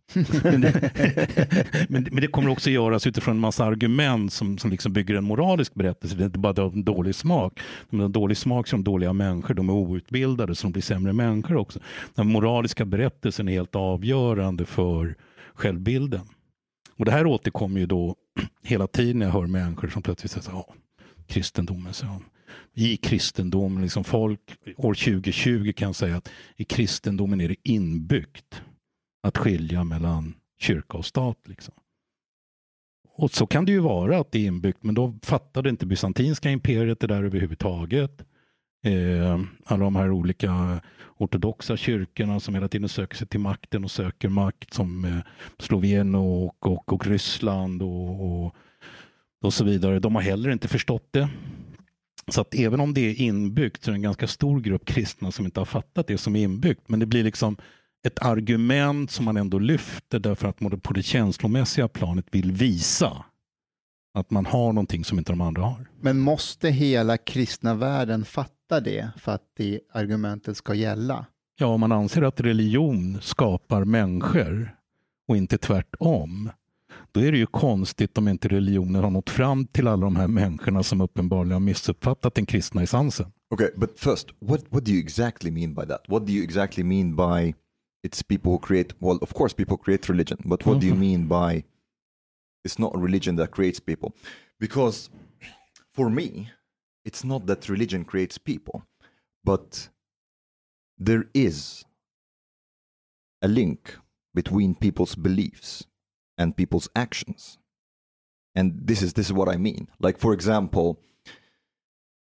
men, 0.43 0.61
det, 0.61 0.91
men, 1.89 2.09
men, 2.11 2.21
det, 2.21 2.27
kommer 2.27 2.51
också 2.51 2.71
göras 2.71 3.07
utifrån 3.07 3.35
en 3.35 3.41
massa 3.41 3.65
argument 3.65 4.33
som, 4.33 4.59
som 4.59 4.71
liksom 4.71 4.93
bygger 4.93 5.15
en 5.15 5.25
moralisk 5.25 5.75
berättelse. 5.75 6.17
Det 6.17 6.23
är 6.23 6.27
inte 6.27 6.39
bara 6.39 6.69
dålig 6.69 7.15
smak. 7.15 7.61
De 7.91 8.01
har 8.01 8.09
dålig 8.09 8.37
smak 8.37 8.69
som 8.69 8.85
dåliga 8.85 9.13
människor, 9.13 9.55
de 9.55 9.69
är 9.69 9.73
outbildade 9.73 10.55
så 10.55 10.67
de 10.67 10.73
blir 10.73 10.83
sämre 10.83 11.13
människor 11.13 11.57
också. 11.57 11.81
Den 12.15 12.33
moraliska 12.33 12.85
berättelsen 12.85 13.49
är 13.49 13.53
helt 13.53 13.77
avgörande 13.77 14.65
för 14.65 15.17
självbilden. 15.55 16.21
Och 16.99 17.05
det 17.05 17.11
här 17.11 17.27
återkommer 17.27 17.81
ju 17.81 17.87
då 17.87 18.15
hela 18.63 18.87
tiden 18.87 19.19
när 19.19 19.27
jag 19.27 19.33
hör 19.33 19.47
människor 19.47 19.89
som 19.89 20.03
plötsligt 20.03 20.33
säger 20.33 20.45
så 20.45 20.75
kristendomen. 21.27 21.95
Så 21.95 22.07
I 22.75 22.97
kristendomen, 22.97 23.83
liksom 23.83 24.05
folk 24.05 24.57
år 24.77 24.95
2020 24.95 25.73
kan 25.77 25.95
säga 25.95 26.17
att 26.17 26.31
i 26.57 26.65
kristendomen 26.65 27.41
är 27.41 27.49
det 27.49 27.57
inbyggt 27.63 28.63
att 29.23 29.39
skilja 29.39 29.85
mellan 29.85 30.35
kyrka 30.59 30.99
och 30.99 31.07
stat. 31.07 31.39
Liksom. 31.45 31.75
Och 33.19 33.31
så 33.31 33.47
kan 33.47 33.65
det 33.65 33.73
ju 33.73 33.81
vara 33.81 34.19
att 34.19 34.33
det 34.33 34.39
är 34.39 34.47
inbyggt, 34.47 34.83
men 34.83 34.95
då 34.95 35.19
fattade 35.23 35.71
inte 35.71 35.87
bysantinska 35.87 36.51
imperiet 36.51 37.01
det 37.01 37.07
där 37.07 37.25
överhuvudtaget. 37.25 38.25
Eh, 38.85 39.41
alla 39.65 39.85
de 39.85 39.97
här 39.97 40.11
olika 40.11 40.81
ortodoxa 41.17 41.77
kyrkorna 41.77 42.41
som 42.41 42.55
hela 42.55 42.69
tiden 42.69 42.89
söker 42.89 43.17
sig 43.17 43.27
till 43.27 43.41
makten 43.41 43.85
och 43.85 43.91
söker 43.91 44.29
makt 44.29 44.75
som 44.75 45.05
eh, 45.05 45.19
Slovenien 45.59 46.15
och, 46.15 46.67
och, 46.67 46.93
och 46.93 47.07
Ryssland 47.07 47.83
och, 47.83 48.45
och 48.45 48.55
och 49.47 49.55
så 49.55 49.65
vidare. 49.65 49.99
De 49.99 50.15
har 50.15 50.23
heller 50.23 50.51
inte 50.51 50.69
förstått 50.69 51.09
det. 51.11 51.29
Så 52.29 52.41
att 52.41 52.55
även 52.55 52.81
om 52.81 52.95
det 52.95 53.01
är 53.01 53.21
inbyggt 53.21 53.85
så 53.85 53.91
är 53.91 53.93
det 53.93 53.97
en 53.97 54.03
ganska 54.03 54.27
stor 54.27 54.61
grupp 54.61 54.85
kristna 54.85 55.33
som 55.33 55.45
inte 55.45 55.61
har 55.61 55.65
fattat 55.65 56.07
det 56.07 56.19
som 56.19 56.37
är 56.37 56.43
inbyggt. 56.43 56.89
Men 56.89 57.01
det 57.01 57.07
blir 57.07 57.25
liksom 57.25 57.57
ett 58.07 58.19
argument 58.23 59.11
som 59.11 59.25
man 59.25 59.37
ändå 59.37 59.59
lyfter 59.59 60.19
därför 60.19 60.49
att 60.49 60.61
man 60.61 60.81
på 60.81 60.93
det 60.93 61.03
känslomässiga 61.03 61.89
planet 61.89 62.27
vill 62.31 62.53
visa 62.53 63.25
att 64.15 64.31
man 64.31 64.47
har 64.47 64.73
någonting 64.73 65.05
som 65.05 65.19
inte 65.19 65.33
de 65.33 65.41
andra 65.41 65.63
har. 65.63 65.87
Men 66.01 66.19
måste 66.19 66.69
hela 66.69 67.17
kristna 67.17 67.75
världen 67.75 68.25
fatta 68.25 68.81
det 68.81 69.11
för 69.17 69.33
att 69.33 69.43
det 69.57 69.81
argumentet 69.93 70.57
ska 70.57 70.75
gälla? 70.75 71.27
Ja, 71.59 71.67
om 71.67 71.81
man 71.81 71.93
anser 71.93 72.23
att 72.23 72.41
religion 72.41 73.19
skapar 73.23 73.85
människor 73.85 74.77
och 75.29 75.37
inte 75.37 75.59
tvärtom 75.59 76.51
då 77.17 77.23
är 77.23 77.33
det 77.33 77.39
ju 77.39 77.47
konstigt 77.47 78.19
om 78.19 78.29
inte 78.29 78.49
religionen 78.49 79.05
har 79.05 79.11
nått 79.11 79.31
fram 79.31 79.67
till 79.67 79.89
alla 79.89 80.05
de 80.05 80.17
här 80.17 80.29
människorna 80.29 80.83
som 80.83 81.01
uppenbarligen 81.01 81.53
har 81.53 81.61
missuppfattat 81.61 82.35
den 82.35 82.47
kristna 82.47 82.83
essensen. 82.83 83.33
Okay, 83.51 83.71
but 83.77 83.99
first, 84.01 84.29
what, 84.39 84.61
what 84.71 84.85
do 84.85 84.93
you 84.93 85.01
exactly 85.01 85.51
mean 85.51 85.75
by 85.75 85.87
that? 85.87 86.01
What 86.09 86.27
do 86.27 86.33
you 86.33 86.45
exactly 86.45 86.85
mean 86.85 87.17
by 87.17 87.55
it's 88.07 88.23
people 88.29 88.53
who 88.53 88.59
create, 88.59 88.95
well, 88.99 89.19
of 89.23 89.35
course 89.35 89.55
people 89.57 89.77
create 89.77 90.13
religion, 90.13 90.39
but 90.45 90.67
what 90.67 90.67
mm 90.67 90.75
-hmm. 90.75 90.81
do 90.81 90.87
you 90.87 90.95
mm-hmm. 90.95 91.29
mean 91.29 91.53
by 91.53 91.65
it's 92.69 92.79
not 92.79 92.95
religion 92.95 93.37
that 93.37 93.51
creates 93.51 93.81
people? 93.81 94.09
Because 94.61 95.11
for 95.95 96.11
me, 96.11 96.53
it's 97.09 97.25
not 97.25 97.47
that 97.47 97.69
religion 97.69 98.05
creates 98.05 98.39
people, 98.39 98.81
but 99.45 99.91
there 101.05 101.25
is 101.33 101.87
a 103.41 103.49
link 103.49 103.99
between 104.35 104.75
people's 104.75 105.17
beliefs 105.17 105.89
and 106.39 106.57
people's 106.57 106.89
actions. 106.95 107.59
And 108.55 108.81
this 108.85 109.03
is 109.03 109.13
this 109.15 109.27
is 109.27 109.33
what 109.33 109.49
I 109.49 109.57
mean. 109.57 109.89
Like 110.01 110.19
for 110.19 110.33
example, 110.33 111.01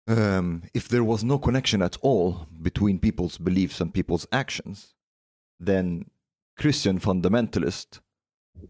um, 0.07 0.63
if 0.73 0.87
there 0.87 1.03
was 1.03 1.23
no 1.23 1.37
connection 1.37 1.81
at 1.81 1.97
all 2.01 2.47
between 2.61 2.99
people's 2.99 3.37
beliefs 3.37 3.81
and 3.81 3.93
people's 3.93 4.27
actions, 4.31 4.93
then 5.59 6.05
Christian 6.57 6.99
fundamentalists 6.99 7.99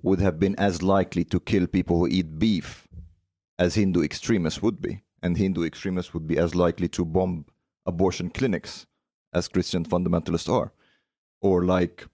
would 0.02 0.20
have 0.20 0.40
been 0.40 0.56
as 0.56 0.82
likely 0.82 1.24
to 1.26 1.40
kill 1.40 1.68
people 1.68 2.00
who 2.00 2.08
eat 2.08 2.38
beef 2.40 2.88
as 3.58 3.76
Hindu 3.76 4.04
extremists 4.04 4.62
would 4.62 4.82
be. 4.82 5.04
And 5.24 5.38
Hindu 5.38 5.64
extremists 5.64 6.14
would 6.14 6.28
be 6.28 6.38
as 6.38 6.54
likely 6.54 6.88
to 6.90 7.06
bomb 7.06 7.46
abortion 7.86 8.30
clinics 8.30 8.86
as 9.34 9.48
Christian 9.48 9.84
fundamentalists 9.84 10.52
are. 10.52 10.72
Or, 11.42 11.66
like, 11.66 12.06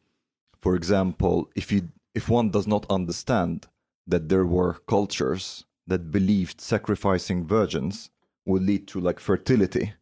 for 0.61 0.75
example, 0.75 1.49
if 1.55 1.71
you 1.71 1.89
if 2.15 2.29
one 2.29 2.49
does 2.49 2.67
not 2.67 2.85
understand 2.89 3.67
that 4.07 4.29
there 4.29 4.45
were 4.45 4.75
cultures 4.87 5.65
that 5.87 6.11
believed 6.11 6.61
sacrificing 6.61 7.45
virgins 7.45 8.09
would 8.45 8.63
lead 8.63 8.87
to 8.87 8.99
like 8.99 9.19
fertility 9.19 9.93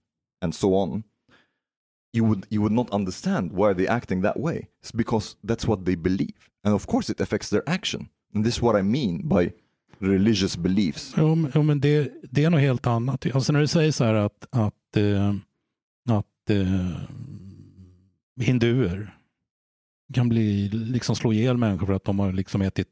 and 0.42 0.54
so 0.56 0.74
on 0.76 1.04
you 2.14 2.24
would 2.24 2.46
you 2.50 2.62
would 2.62 2.72
not 2.72 2.90
understand 2.92 3.52
why 3.52 3.74
they're 3.74 3.90
acting 3.90 4.22
that 4.22 4.40
way. 4.40 4.68
It's 4.82 4.92
because 4.92 5.36
that's 5.44 5.66
what 5.68 5.86
they 5.86 5.96
believe. 5.96 6.50
And 6.64 6.74
of 6.74 6.88
course 6.88 7.10
it 7.10 7.22
affects 7.22 7.50
their 7.50 7.64
action. 7.68 8.10
And 8.34 8.44
this 8.44 8.56
is 8.56 8.62
what 8.62 8.76
i 8.76 8.82
mean 8.82 9.28
by 9.28 9.54
religious 10.00 10.56
beliefs. 10.56 11.14
Jo, 11.18 11.50
jo 11.56 11.64
men 11.64 11.80
det, 11.80 12.12
det 12.32 12.44
är 12.44 12.50
något 12.50 12.62
helt 12.62 12.88
annat. 12.88 13.26
Alltså 13.34 13.54
när 13.54 13.60
du 13.60 13.68
säger 13.68 13.92
så 13.92 14.04
här 14.04 14.14
att 14.14 14.48
att, 14.50 14.98
eh, 14.98 15.36
att 16.10 16.50
eh, 16.50 16.98
hinduer 18.40 19.18
kan 20.14 20.30
bli, 20.30 20.70
liksom 20.70 21.16
slå 21.16 21.34
ihjäl 21.34 21.58
människor 21.58 21.86
för 21.86 21.94
att 21.94 22.04
de 22.04 22.20
har 22.20 22.34
liksom 22.34 22.62
ätit 22.62 22.88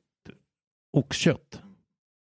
oxkött. 0.93 1.61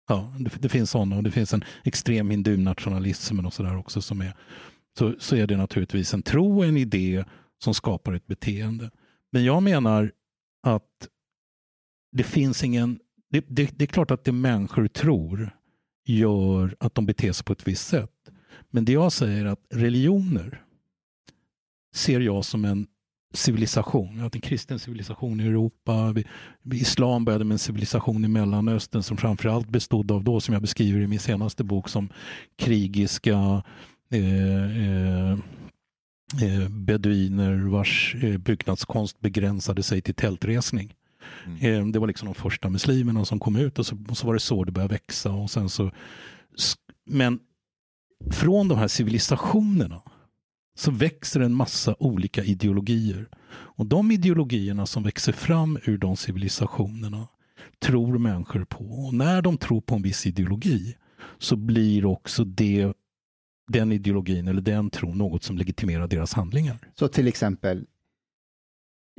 Ja, 0.07 0.33
det, 0.39 0.61
det 0.61 0.69
finns 0.69 0.91
sådana 0.91 1.17
och 1.17 1.23
det 1.23 1.31
finns 1.31 1.53
en 1.53 1.63
extrem 1.83 2.29
hindunationalism 2.29 3.45
och 3.45 3.53
sådär 3.53 3.77
också 3.77 4.01
som 4.01 4.21
är 4.21 4.33
så, 4.97 5.15
så 5.19 5.35
är 5.35 5.47
det 5.47 5.57
naturligtvis 5.57 6.13
en 6.13 6.21
tro 6.21 6.57
och 6.57 6.65
en 6.65 6.77
idé 6.77 7.25
som 7.63 7.73
skapar 7.73 8.13
ett 8.13 8.27
beteende. 8.27 8.91
Men 9.31 9.43
jag 9.43 9.63
menar 9.63 10.11
att 10.63 11.07
det 12.11 12.23
finns 12.23 12.63
ingen... 12.63 12.99
Det, 13.29 13.45
det, 13.47 13.77
det, 13.77 13.85
är 13.85 13.87
klart 13.87 14.11
att 14.11 14.23
det 14.23 14.31
människor 14.31 14.87
tror 14.87 15.49
gör 16.05 16.75
att 16.79 16.95
de 16.95 17.05
beter 17.05 17.31
sig 17.31 17.45
på 17.45 17.53
ett 17.53 17.67
visst 17.67 17.87
sätt. 17.87 18.29
Men 18.69 18.85
det 18.85 18.91
jag 18.91 19.11
säger 19.11 19.45
är 19.45 19.49
att 19.49 19.65
religioner 19.69 20.63
ser 21.95 22.19
jag 22.19 22.45
som 22.45 22.65
en 22.65 22.87
civilisation. 23.37 24.09
Vi 24.11 24.17
har 24.17 24.23
haft 24.23 24.35
en 24.35 24.41
kristen 24.41 24.79
civilisation 24.79 25.41
i 25.41 25.47
Europa. 25.47 26.15
Islam 26.73 27.25
började 27.25 27.45
med 27.45 27.55
en 27.55 27.59
civilisation 27.59 28.25
i 28.25 28.27
Mellanöstern 28.27 29.03
som 29.03 29.17
framförallt 29.17 29.69
bestod 29.69 30.11
av, 30.11 30.23
då 30.23 30.39
som 30.39 30.53
jag 30.53 30.61
beskriver 30.61 30.99
i 30.99 31.07
min 31.07 31.19
senaste 31.19 31.63
bok, 31.63 31.89
som 31.89 32.09
krigiska 32.57 33.63
eh, 34.11 34.77
eh, 34.77 35.31
eh, 36.43 36.69
beduiner 36.69 37.69
vars 37.69 38.15
eh, 38.21 38.37
byggnadskonst 38.37 39.19
begränsade 39.19 39.83
sig 39.83 40.01
till 40.01 40.15
tältresning. 40.15 40.93
Mm. 41.45 41.81
Eh, 41.81 41.91
det 41.91 41.99
var 41.99 42.07
liksom 42.07 42.25
de 42.25 42.35
första 42.35 42.69
muslimerna 42.69 43.25
som 43.25 43.39
kom 43.39 43.55
ut 43.55 43.79
och 43.79 43.85
så, 43.85 43.97
och 44.09 44.17
så 44.17 44.27
var 44.27 44.33
det 44.33 44.39
så 44.39 44.63
det 44.63 44.71
började 44.71 44.93
växa. 44.93 45.31
Och 45.31 45.51
sen 45.51 45.69
så, 45.69 45.91
men 47.05 47.39
från 48.31 48.67
de 48.67 48.77
här 48.77 48.87
civilisationerna 48.87 50.01
så 50.77 50.91
växer 50.91 51.39
en 51.39 51.53
massa 51.53 51.95
olika 51.99 52.43
ideologier. 52.43 53.29
Och 53.49 53.85
de 53.85 54.11
ideologierna 54.11 54.85
som 54.85 55.03
växer 55.03 55.31
fram 55.31 55.79
ur 55.83 55.97
de 55.97 56.17
civilisationerna 56.17 57.27
tror 57.79 58.17
människor 58.17 58.63
på. 58.63 58.83
Och 58.83 59.13
när 59.13 59.41
de 59.41 59.57
tror 59.57 59.81
på 59.81 59.95
en 59.95 60.01
viss 60.01 60.25
ideologi 60.25 60.95
så 61.37 61.55
blir 61.55 62.05
också 62.05 62.43
det, 62.43 62.93
den 63.71 63.91
ideologin 63.91 64.47
eller 64.47 64.61
den 64.61 64.89
tron 64.89 65.17
något 65.17 65.43
som 65.43 65.57
legitimerar 65.57 66.07
deras 66.07 66.33
handlingar. 66.33 66.77
Så 66.99 67.07
till 67.07 67.27
exempel, 67.27 67.85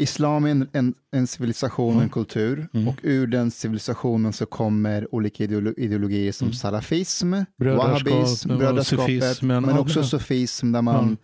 Islam 0.01 0.45
är 0.45 0.51
en, 0.51 0.69
en, 0.73 0.95
en 1.13 1.27
civilisation, 1.27 1.93
mm. 1.93 2.03
en 2.03 2.09
kultur 2.09 2.69
mm. 2.75 2.89
och 2.89 2.97
ur 3.03 3.27
den 3.27 3.51
civilisationen 3.51 4.33
så 4.33 4.47
kommer 4.47 5.15
olika 5.15 5.45
ideologier 5.45 6.33
som 6.33 6.47
mm. 6.47 6.55
salafism, 6.55 7.35
wahhabism, 7.57 8.59
brödraskapet, 8.59 9.43
men 9.43 9.79
också 9.79 10.03
sufism 10.03 10.73
där 10.73 10.83
man 10.83 11.17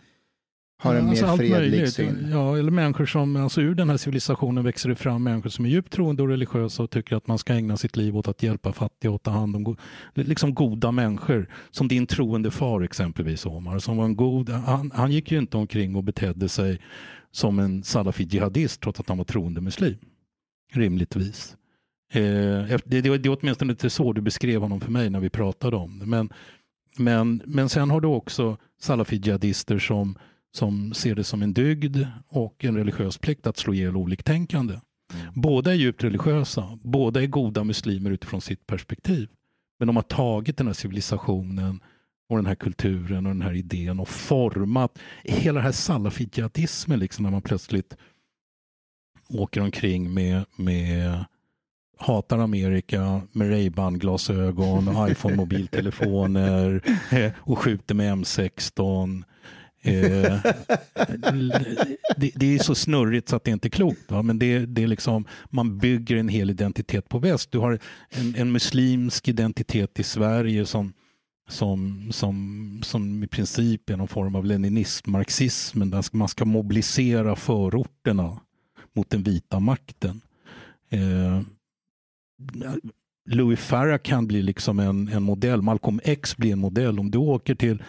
har 0.77 0.95
en 0.95 1.09
alltså 1.09 1.25
mer 1.27 1.37
fredlig 1.37 1.59
möjligt. 1.59 1.93
syn. 1.93 2.27
Ja, 2.31 2.57
eller 2.57 2.71
människor 2.71 3.05
som, 3.05 3.35
alltså 3.35 3.61
ur 3.61 3.75
den 3.75 3.89
här 3.89 3.97
civilisationen 3.97 4.63
växer 4.63 4.89
det 4.89 4.95
fram 4.95 5.23
människor 5.23 5.49
som 5.49 5.65
är 5.65 5.69
djupt 5.69 5.93
troende 5.93 6.23
och 6.23 6.29
religiösa 6.29 6.83
och 6.83 6.89
tycker 6.89 7.15
att 7.15 7.27
man 7.27 7.37
ska 7.37 7.53
ägna 7.53 7.77
sitt 7.77 7.97
liv 7.97 8.17
åt 8.17 8.27
att 8.27 8.43
hjälpa 8.43 8.73
fattiga 8.73 9.11
och 9.11 9.23
ta 9.23 9.31
hand 9.31 9.55
om 9.55 9.63
go 9.63 9.75
liksom 10.13 10.53
goda 10.53 10.91
människor. 10.91 11.49
Som 11.71 11.87
din 11.87 12.07
troende 12.07 12.51
far 12.51 12.81
exempelvis 12.81 13.45
Omar, 13.45 13.79
som 13.79 13.97
var 13.97 14.05
en 14.05 14.15
god, 14.15 14.49
han, 14.49 14.91
han 14.95 15.11
gick 15.11 15.31
ju 15.31 15.37
inte 15.37 15.57
omkring 15.57 15.95
och 15.95 16.03
betedde 16.03 16.49
sig 16.49 16.79
som 17.31 17.59
en 17.59 17.83
salafi 17.83 18.23
jihadist 18.23 18.81
trots 18.81 18.99
att 18.99 19.09
han 19.09 19.17
var 19.17 19.25
troende 19.25 19.61
muslim. 19.61 19.97
Rimligtvis. 20.73 21.55
Eh, 22.13 22.21
det, 22.21 23.01
det, 23.01 23.01
det 23.01 23.29
är 23.29 23.37
åtminstone 23.41 23.71
inte 23.71 23.89
så 23.89 24.13
du 24.13 24.21
beskrev 24.21 24.61
honom 24.61 24.81
för 24.81 24.91
mig 24.91 25.09
när 25.09 25.19
vi 25.19 25.29
pratade 25.29 25.75
om 25.75 25.99
det. 25.99 26.05
Men, 26.05 26.29
men, 26.97 27.41
men 27.45 27.69
sen 27.69 27.89
har 27.89 28.01
du 28.01 28.07
också 28.07 28.57
salafi-jihadister 28.81 29.79
som, 29.79 30.17
som 30.55 30.93
ser 30.93 31.15
det 31.15 31.23
som 31.23 31.41
en 31.41 31.53
dygd 31.53 31.97
och 32.27 32.65
en 32.65 32.77
religiös 32.77 33.17
plikt 33.17 33.47
att 33.47 33.57
slå 33.57 33.73
ihjäl 33.73 33.95
oliktänkande. 33.95 34.73
Mm. 34.73 35.27
Båda 35.35 35.71
är 35.71 35.75
djupt 35.75 36.03
religiösa, 36.03 36.79
båda 36.83 37.21
är 37.21 37.27
goda 37.27 37.63
muslimer 37.63 38.11
utifrån 38.11 38.41
sitt 38.41 38.67
perspektiv. 38.67 39.29
Men 39.79 39.87
de 39.87 39.95
har 39.95 40.03
tagit 40.03 40.57
den 40.57 40.67
här 40.67 40.73
civilisationen 40.73 41.79
och 42.29 42.37
den 42.37 42.45
här 42.45 42.55
kulturen 42.55 43.25
och 43.25 43.33
den 43.33 43.41
här 43.41 43.53
idén 43.53 43.99
och 43.99 44.09
format 44.09 44.99
hela 45.23 45.53
den 45.53 45.65
här 45.65 45.71
salafijihadismen 45.71 46.99
liksom 46.99 47.23
när 47.23 47.31
man 47.31 47.41
plötsligt 47.41 47.97
åker 49.29 49.61
omkring 49.61 50.13
med, 50.13 50.45
med 50.55 51.25
hatar 51.97 52.39
Amerika 52.39 53.21
med 53.31 53.49
Ray-Ban-glasögon 53.49 54.87
och 54.87 55.09
iPhone-mobiltelefoner 55.09 56.81
och 57.39 57.59
skjuter 57.59 57.95
med 57.95 58.13
M16. 58.13 59.23
Eh, 59.85 60.39
det, 62.17 62.31
det 62.35 62.55
är 62.55 62.59
så 62.59 62.75
snurrigt 62.75 63.29
så 63.29 63.35
att 63.35 63.43
det 63.43 63.51
inte 63.51 63.67
är 63.67 63.69
klokt. 63.69 64.11
Va? 64.11 64.21
Men 64.21 64.39
det, 64.39 64.59
det 64.65 64.83
är 64.83 64.87
liksom, 64.87 65.25
man 65.49 65.77
bygger 65.77 66.15
en 66.15 66.29
hel 66.29 66.49
identitet 66.49 67.09
på 67.09 67.19
väst. 67.19 67.51
Du 67.51 67.57
har 67.57 67.79
en, 68.09 68.35
en 68.35 68.51
muslimsk 68.51 69.27
identitet 69.27 69.99
i 69.99 70.03
Sverige 70.03 70.65
som, 70.65 70.93
som, 71.49 72.07
som, 72.11 72.79
som 72.83 73.23
i 73.23 73.27
princip 73.27 73.89
är 73.89 73.97
någon 73.97 74.07
form 74.07 74.35
av 74.35 74.45
leninism-marxismen. 74.45 75.89
Där 75.89 76.05
man 76.11 76.27
ska 76.27 76.45
mobilisera 76.45 77.35
förorterna 77.35 78.39
mot 78.93 79.09
den 79.09 79.23
vita 79.23 79.59
makten. 79.59 80.21
Eh, 80.89 81.41
Louis 83.29 83.59
Farrakhan 83.59 84.27
blir 84.27 84.43
liksom 84.43 84.79
en, 84.79 85.07
en 85.07 85.23
modell. 85.23 85.61
Malcolm 85.61 85.99
X 86.03 86.37
blir 86.37 86.51
en 86.51 86.59
modell. 86.59 86.99
Om 86.99 87.11
du 87.11 87.17
åker 87.17 87.55
till, 87.55 87.83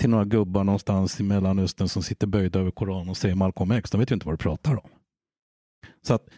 till 0.00 0.10
några 0.10 0.24
gubbar 0.24 0.64
någonstans 0.64 1.20
i 1.20 1.22
Mellanöstern 1.22 1.88
som 1.88 2.02
sitter 2.02 2.26
böjda 2.26 2.58
över 2.58 2.70
Koranen 2.70 3.08
och 3.08 3.16
säger 3.16 3.34
Malcolm 3.34 3.70
X, 3.70 3.90
de 3.90 4.00
vet 4.00 4.10
ju 4.10 4.14
inte 4.14 4.26
vad 4.26 4.32
du 4.32 4.38
pratar 4.38 4.72
om. 4.72 4.90
Så 6.02 6.14
att 6.14 6.28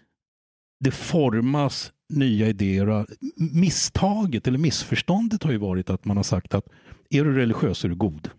det 0.80 0.90
formas 0.90 1.92
nya 2.08 2.48
idéer. 2.48 3.06
Misstaget 3.54 4.46
eller 4.46 4.58
missförståndet 4.58 5.42
har 5.42 5.52
ju 5.52 5.58
varit 5.58 5.90
att 5.90 6.04
man 6.04 6.16
har 6.16 6.24
sagt 6.24 6.54
att 6.54 6.68
är 7.10 7.24
du 7.24 7.34
religiös 7.34 7.78
så 7.78 7.86
är 7.86 7.88
du 7.88 7.94
god. 7.94 8.30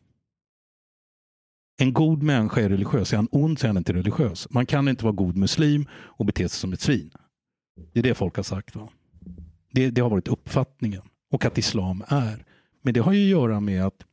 En 1.77 1.93
god 1.93 2.23
människa 2.23 2.61
är 2.61 2.69
religiös. 2.69 3.13
Är 3.13 3.17
han 3.17 3.27
ond 3.31 3.59
så 3.59 3.65
är 3.65 3.69
han 3.69 3.77
inte 3.77 3.93
religiös. 3.93 4.47
Man 4.49 4.65
kan 4.65 4.87
inte 4.87 5.03
vara 5.03 5.15
god 5.15 5.37
muslim 5.37 5.85
och 5.93 6.25
bete 6.25 6.49
sig 6.49 6.59
som 6.59 6.73
ett 6.73 6.81
svin. 6.81 7.11
Det 7.93 7.99
är 7.99 8.03
det 8.03 8.15
folk 8.15 8.35
har 8.35 8.43
sagt. 8.43 8.75
Va? 8.75 8.89
Det, 9.71 9.89
det 9.89 10.01
har 10.01 10.09
varit 10.09 10.27
uppfattningen. 10.27 11.01
Och 11.31 11.45
att 11.45 11.57
islam 11.57 12.03
är. 12.07 12.45
Men 12.81 12.93
det 12.93 12.99
har 12.99 13.13
ju 13.13 13.23
att 13.23 13.41
göra 13.41 13.59
med 13.59 13.85
att 13.85 14.05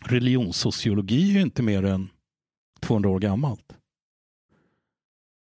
religionssociologi 0.00 1.30
är 1.30 1.34
ju 1.34 1.42
inte 1.42 1.62
mer 1.62 1.84
än 1.84 2.08
200 2.80 3.10
år 3.10 3.20
gammalt. 3.20 3.76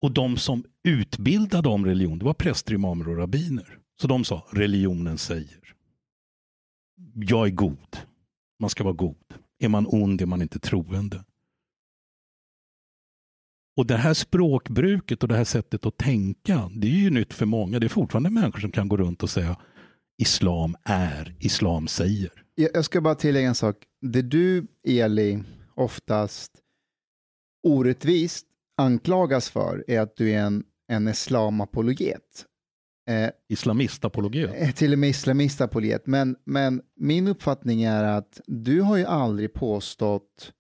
Och 0.03 0.13
de 0.13 0.37
som 0.37 0.65
utbildade 0.83 1.69
om 1.69 1.85
religion, 1.85 2.19
det 2.19 2.25
var 2.25 2.35
präster, 2.35 2.75
imamer 2.75 3.09
och 3.09 3.17
rabbiner. 3.17 3.79
Så 4.01 4.07
de 4.07 4.25
sa, 4.25 4.47
religionen 4.51 5.19
säger. 5.19 5.75
Jag 7.15 7.47
är 7.47 7.51
god. 7.51 7.97
Man 8.61 8.71
ska 8.71 8.85
vara 8.85 8.95
god. 8.95 9.35
Är 9.59 9.69
man 9.69 9.87
ond 9.89 10.23
är 10.23 10.27
man 10.27 10.43
inte 10.43 10.59
troende. 10.59 11.25
Och 13.77 13.87
det 13.87 13.97
här 13.97 14.15
språkbruket 14.15 15.23
och 15.23 15.29
det 15.29 15.37
här 15.37 15.45
sättet 15.45 15.87
att 15.87 15.97
tänka, 15.97 16.71
det 16.75 16.87
är 16.87 16.91
ju 16.91 17.11
nytt 17.11 17.35
för 17.35 17.47
många. 17.47 17.79
Det 17.79 17.87
är 17.87 17.89
fortfarande 17.89 18.31
människor 18.31 18.61
som 18.61 18.73
kan 18.73 18.89
gå 18.89 18.97
runt 18.97 19.23
och 19.23 19.31
säga 19.31 19.57
Islam 20.19 20.77
är, 20.85 21.37
Islam 21.39 21.89
säger. 21.89 22.46
Jag 22.59 22.85
ska 22.85 23.01
bara 23.01 23.15
tillägga 23.15 23.49
en 23.49 23.55
sak. 23.55 23.77
Det 24.01 24.23
du, 24.23 24.67
Eli, 24.87 25.43
oftast 25.75 26.53
orättvist 27.63 28.47
anklagas 28.77 29.51
för 29.51 29.85
är 29.89 30.01
att 30.01 30.17
du 30.17 30.31
är 30.31 30.39
en, 30.39 30.65
en 30.89 31.09
islamapologet. 31.09 32.47
Eh, 33.09 33.31
Islamistapologet. 33.49 34.51
Eh, 34.55 34.71
Till 34.71 34.93
och 34.93 34.99
med 34.99 35.09
islamistapologet. 35.09 36.07
Men, 36.07 36.37
men 36.45 36.83
min 36.97 37.29
uppfattning 37.29 37.83
är 37.83 38.05
att 38.05 38.41
du 38.47 38.81
har 38.81 38.97
ju 38.97 39.05
aldrig 39.05 39.53
påstått 39.53 40.53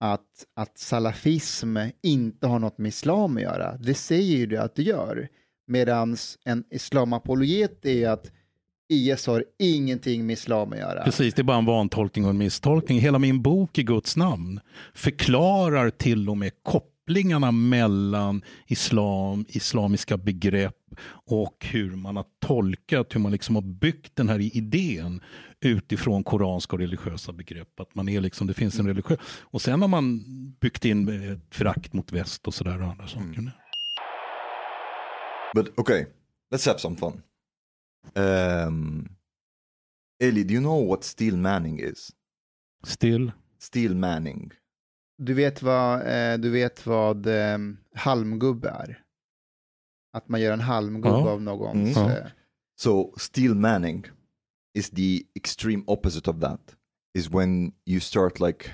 att, 0.00 0.46
att 0.56 0.78
salafism 0.78 1.76
inte 2.02 2.46
har 2.46 2.58
något 2.58 2.78
med 2.78 2.88
islam 2.88 3.36
att 3.36 3.42
göra. 3.42 3.76
Det 3.76 3.94
säger 3.94 4.36
ju 4.36 4.46
du 4.46 4.56
att 4.56 4.74
det 4.74 4.82
gör. 4.82 5.28
Medan 5.66 6.16
en 6.44 6.64
islamapologet 6.70 7.86
är 7.86 8.08
att 8.08 8.32
IS 8.88 9.26
har 9.26 9.44
ingenting 9.58 10.26
med 10.26 10.34
islam 10.34 10.72
att 10.72 10.78
göra. 10.78 11.04
Precis, 11.04 11.34
det 11.34 11.42
är 11.42 11.44
bara 11.44 11.58
en 11.58 11.64
vantolkning 11.64 12.24
och 12.24 12.30
en 12.30 12.38
misstolkning. 12.38 13.00
Hela 13.00 13.18
min 13.18 13.42
bok 13.42 13.78
i 13.78 13.82
Guds 13.82 14.16
namn 14.16 14.60
förklarar 14.94 15.90
till 15.90 16.28
och 16.28 16.36
med 16.36 16.52
kopplingarna 16.62 17.52
mellan 17.52 18.42
islam, 18.66 19.44
islamiska 19.48 20.16
begrepp 20.16 20.76
och 21.26 21.66
hur 21.70 21.96
man 21.96 22.16
har 22.16 22.24
tolkat, 22.46 23.14
hur 23.14 23.20
man 23.20 23.32
liksom 23.32 23.54
har 23.54 23.62
byggt 23.62 24.16
den 24.16 24.28
här 24.28 24.56
idén 24.56 25.20
utifrån 25.60 26.24
koranska 26.24 26.76
och 26.76 26.80
religiösa 26.80 27.32
begrepp. 27.32 27.80
Att 27.80 27.94
man 27.94 28.08
är 28.08 28.20
liksom, 28.20 28.46
det 28.46 28.54
finns 28.54 28.78
en 28.78 28.86
religiös... 28.86 29.18
Och 29.40 29.62
sen 29.62 29.80
har 29.80 29.88
man 29.88 30.24
byggt 30.60 30.84
in 30.84 31.32
ett 31.32 31.54
förakt 31.54 31.92
mot 31.92 32.12
väst 32.12 32.46
och 32.46 32.54
sådär 32.54 32.82
och 32.82 32.88
andra 32.88 33.06
saker. 33.06 33.50
But 35.54 35.78
okay, 35.78 36.04
let's 36.54 36.66
have 36.66 36.78
some 36.78 36.96
fun. 36.96 37.22
Um, 38.14 39.08
Eli, 40.22 40.44
do 40.44 40.54
you 40.54 40.60
know 40.60 40.88
what 40.88 41.04
steel 41.04 41.36
manning 41.36 41.80
is? 41.80 42.12
Still. 42.86 43.32
Steel 43.58 43.94
manning. 43.94 44.52
Du 45.18 45.34
vet 45.34 45.62
vad, 45.62 46.00
eh, 46.06 46.38
du 46.38 46.50
vet 46.50 46.86
vad 46.86 47.26
eh, 47.26 47.58
halmgubbe 47.94 48.68
är? 48.68 49.02
Att 50.12 50.28
man 50.28 50.40
gör 50.40 50.52
en 50.52 50.60
halmgubbe 50.60 51.08
Ja. 51.08 51.30
av 51.30 51.42
någons... 51.42 51.96
Mm. 51.96 52.10
Eh, 52.10 52.26
So 52.76 53.14
steel 53.16 53.54
manning 53.54 54.04
is 54.74 54.90
the 54.90 55.22
extreme 55.34 55.84
opposite 55.86 56.30
of 56.30 56.40
that. 56.40 56.76
Is 57.18 57.30
when 57.30 57.72
you 57.86 58.00
start 58.00 58.40
like 58.40 58.70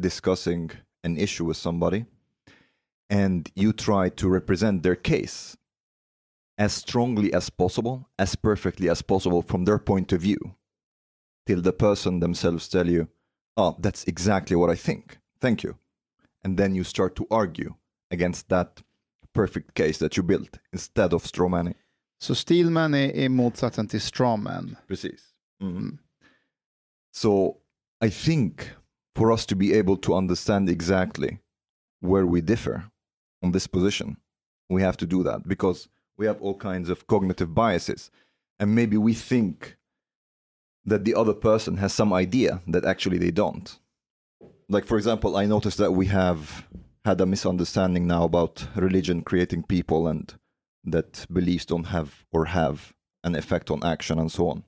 discussing 0.00 0.70
an 1.04 1.16
issue 1.18 1.44
with 1.48 1.58
somebody 1.58 2.04
and 3.12 3.48
you 3.54 3.72
try 3.72 4.10
to 4.10 4.28
represent 4.28 4.82
their 4.82 4.94
case 4.94 5.56
as 6.58 6.72
strongly 6.72 7.32
as 7.32 7.50
possible, 7.50 8.08
as 8.18 8.36
perfectly 8.36 8.88
as 8.88 9.02
possible 9.02 9.42
from 9.42 9.64
their 9.64 9.78
point 9.78 10.12
of 10.12 10.20
view, 10.20 10.38
till 11.46 11.60
the 11.60 11.72
person 11.72 12.20
themselves 12.20 12.68
tell 12.68 12.88
you, 12.88 13.08
oh, 13.56 13.76
that's 13.78 14.04
exactly 14.04 14.56
what 14.56 14.70
I 14.70 14.76
think. 14.76 15.18
Thank 15.40 15.62
you. 15.62 15.76
And 16.44 16.56
then 16.56 16.74
you 16.74 16.84
start 16.84 17.16
to 17.16 17.26
argue 17.30 17.74
against 18.10 18.48
that 18.48 18.82
perfect 19.34 19.74
case 19.74 19.98
that 19.98 20.16
you 20.16 20.22
built 20.22 20.58
instead 20.72 21.12
of 21.12 21.26
straw 21.26 21.48
manning. 21.48 21.74
so 22.18 22.34
Steelman 22.34 22.94
är, 22.94 23.16
är 23.16 23.28
motsatsen 23.28 23.88
till 23.88 24.00
strawman. 24.00 24.76
Precis. 24.86 25.20
Mm. 25.62 25.98
So 27.12 27.56
I 28.00 28.10
think 28.10 28.70
for 29.14 29.32
us 29.32 29.46
to 29.46 29.56
be 29.56 29.78
able 29.78 29.96
to 29.96 30.14
understand 30.14 30.68
exactly 30.68 31.38
where 32.00 32.26
we 32.26 32.40
differ 32.40 32.82
on 33.42 33.52
this 33.52 33.66
position, 33.66 34.16
we 34.68 34.82
have 34.82 34.96
to 34.96 35.06
do 35.06 35.22
that 35.22 35.48
because 35.48 35.88
we 36.16 36.26
have 36.26 36.40
all 36.40 36.54
kinds 36.54 36.88
of 36.88 37.06
cognitive 37.06 37.54
biases. 37.54 38.10
And 38.58 38.74
maybe 38.74 38.96
we 38.96 39.14
think 39.14 39.76
that 40.84 41.04
the 41.04 41.14
other 41.14 41.34
person 41.34 41.76
has 41.78 41.92
some 41.92 42.12
idea 42.12 42.62
that 42.66 42.84
actually 42.84 43.18
they 43.18 43.30
don't. 43.30 43.78
Like, 44.68 44.84
for 44.84 44.96
example, 44.96 45.36
I 45.36 45.46
noticed 45.46 45.78
that 45.78 45.92
we 45.92 46.06
have 46.06 46.66
had 47.04 47.20
a 47.20 47.26
misunderstanding 47.26 48.06
now 48.06 48.24
about 48.24 48.66
religion 48.74 49.22
creating 49.22 49.64
people 49.64 50.08
and 50.08 50.34
that 50.84 51.26
beliefs 51.32 51.66
don't 51.66 51.84
have 51.84 52.24
or 52.32 52.46
have 52.46 52.94
an 53.24 53.34
effect 53.34 53.70
on 53.70 53.84
action 53.84 54.18
and 54.18 54.30
so 54.30 54.48
on. 54.48 54.64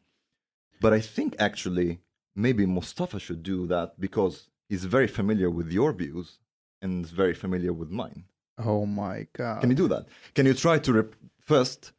But 0.81 0.93
I 0.93 1.01
think 1.01 1.35
actually 1.39 2.01
maybe 2.35 2.67
Mustafa 2.67 3.19
should 3.19 3.43
do 3.43 3.67
that 3.69 4.01
because 4.01 4.49
he's 4.69 4.85
very 4.85 5.09
familiar 5.09 5.51
with 5.51 5.71
your 5.71 5.93
views 5.93 6.39
and 6.81 7.05
is 7.05 7.11
very 7.11 7.35
familiar 7.35 7.73
with 7.73 7.91
mine. 7.91 8.25
Oh 8.59 8.87
my 8.87 9.27
god. 9.33 9.61
Can 9.61 9.71
you 9.71 9.77
do 9.77 9.89
that? 9.89 10.07
Can 10.35 10.47
you 10.47 10.55
try 10.55 10.79
to 10.79 10.93
rep- 10.93 11.15
first 11.49 11.93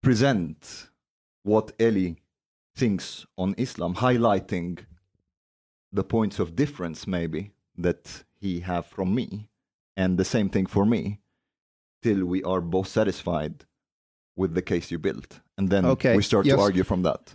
present 0.00 0.90
what 1.42 1.72
Eli 1.80 2.12
thinks 2.76 3.26
on 3.36 3.54
Islam, 3.58 3.96
highlighting 3.96 4.78
the 5.92 6.04
points 6.04 6.38
of 6.38 6.54
difference 6.54 7.06
maybe 7.06 7.50
that 7.76 8.24
he 8.40 8.60
have 8.60 8.86
from 8.86 9.12
me, 9.14 9.48
and 9.96 10.18
the 10.18 10.24
same 10.24 10.48
thing 10.48 10.66
for 10.66 10.86
me, 10.86 11.18
till 12.02 12.24
we 12.24 12.42
are 12.44 12.60
both 12.60 12.88
satisfied 12.88 13.64
with 14.36 14.54
the 14.54 14.62
case 14.62 14.90
you 14.92 14.98
built, 14.98 15.40
and 15.58 15.68
then 15.68 15.84
Okay, 15.84 16.16
we 16.16 16.22
start 16.22 16.46
yes. 16.46 16.56
to 16.56 16.62
argue 16.62 16.84
from 16.84 17.02
that. 17.02 17.34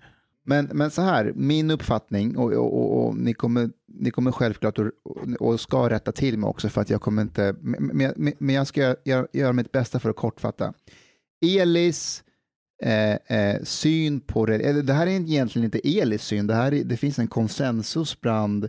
Men, 0.50 0.70
men 0.74 0.92
så 0.92 1.02
här, 1.02 1.34
min 1.36 1.72
uppfattning, 1.72 2.38
och, 2.38 2.54
och, 2.54 2.74
och, 2.74 3.08
och 3.08 3.18
ni, 3.18 3.34
kommer, 3.34 3.70
ni 3.88 4.12
kommer 4.12 4.32
självklart 4.32 4.80
och, 5.40 5.60
ska 5.60 5.90
rätta 5.90 6.12
till 6.12 6.38
mig 6.38 6.48
också 6.48 6.70
för 6.70 6.82
att 6.82 6.90
jag 6.90 7.02
kommer 7.02 7.22
inte, 7.22 7.56
men, 7.60 8.14
men, 8.16 8.34
men 8.38 8.56
jag 8.56 8.68
ska 8.68 8.96
göra, 9.06 9.28
göra 9.34 9.54
mitt 9.54 9.72
bästa 9.72 10.00
för 10.00 10.10
att 10.10 10.16
kortfatta. 10.16 10.74
Elis 11.46 12.24
eh, 12.84 13.14
eh, 13.14 13.64
syn 13.64 14.20
på 14.20 14.46
det, 14.46 14.56
eller 14.56 14.84
det 14.84 14.94
här 14.94 15.08
är 15.08 15.12
egentligen 15.12 15.66
inte 15.66 16.00
Elis 16.00 16.24
syn, 16.24 16.48
det, 16.48 16.56
här 16.56 16.74
är, 16.74 16.84
det 16.84 16.98
finns 16.98 17.20
en 17.20 17.28
konsensus 17.28 18.22
bland, 18.22 18.68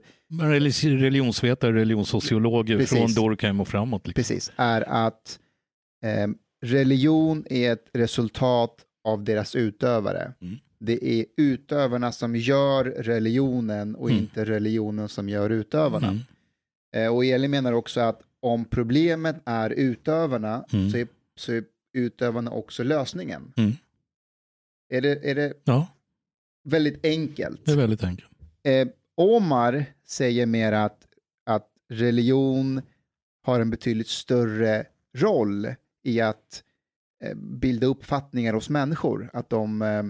Religionsvetare, 0.82 1.72
religionssociologer 1.72 2.78
Precis. 2.78 2.98
från 2.98 3.24
Durkheim 3.24 3.60
och 3.60 3.68
framåt. 3.68 4.06
Liksom. 4.06 4.22
precis, 4.22 4.52
är 4.56 5.06
att 5.06 5.38
eh, 6.04 6.28
religion 6.66 7.44
är 7.50 7.72
ett 7.72 7.86
resultat 7.92 8.76
av 9.04 9.24
deras 9.24 9.54
utövare. 9.54 10.32
Mm. 10.40 10.58
Det 10.80 11.04
är 11.20 11.26
utövarna 11.36 12.12
som 12.12 12.36
gör 12.36 12.84
religionen 12.84 13.94
och 13.94 14.10
Mm. 14.10 14.22
inte 14.22 14.44
religionen 14.44 15.08
som 15.08 15.28
gör 15.28 15.50
utövarna. 15.50 16.08
Mm. 16.08 16.20
Eh, 17.06 17.14
och 17.14 17.24
Eli 17.24 17.48
menar 17.48 17.72
också 17.72 18.00
att 18.00 18.22
om 18.40 18.64
problemet 18.64 19.36
är 19.44 19.70
utövarna 19.70 20.64
Mm. 20.72 20.90
så, 20.90 20.96
är, 20.98 21.08
så 21.36 21.52
är 21.52 21.64
utövarna 21.92 22.50
också 22.50 22.82
lösningen. 22.82 23.52
Mm. 23.56 23.72
Är, 24.88 25.00
det, 25.00 25.30
är 25.30 25.34
det 25.34 25.52
Ja, 25.64 25.88
väldigt 26.64 27.04
enkelt? 27.04 27.64
det 27.66 27.72
är 27.72 27.76
väldigt 27.76 28.04
enkelt. 28.04 28.30
Eh, 28.62 28.88
Omar 29.14 29.84
säger 30.06 30.46
mer 30.46 30.72
att, 30.72 31.06
att 31.46 31.68
religion 31.88 32.82
har 33.42 33.60
en 33.60 33.70
betydligt 33.70 34.08
större 34.08 34.86
roll 35.16 35.74
i 36.02 36.20
att 36.20 36.62
eh, 37.24 37.34
bilda 37.36 37.86
uppfattningar 37.86 38.52
hos 38.54 38.70
människor. 38.70 39.30
Att 39.32 39.50
de, 39.50 39.82
eh, 39.82 40.02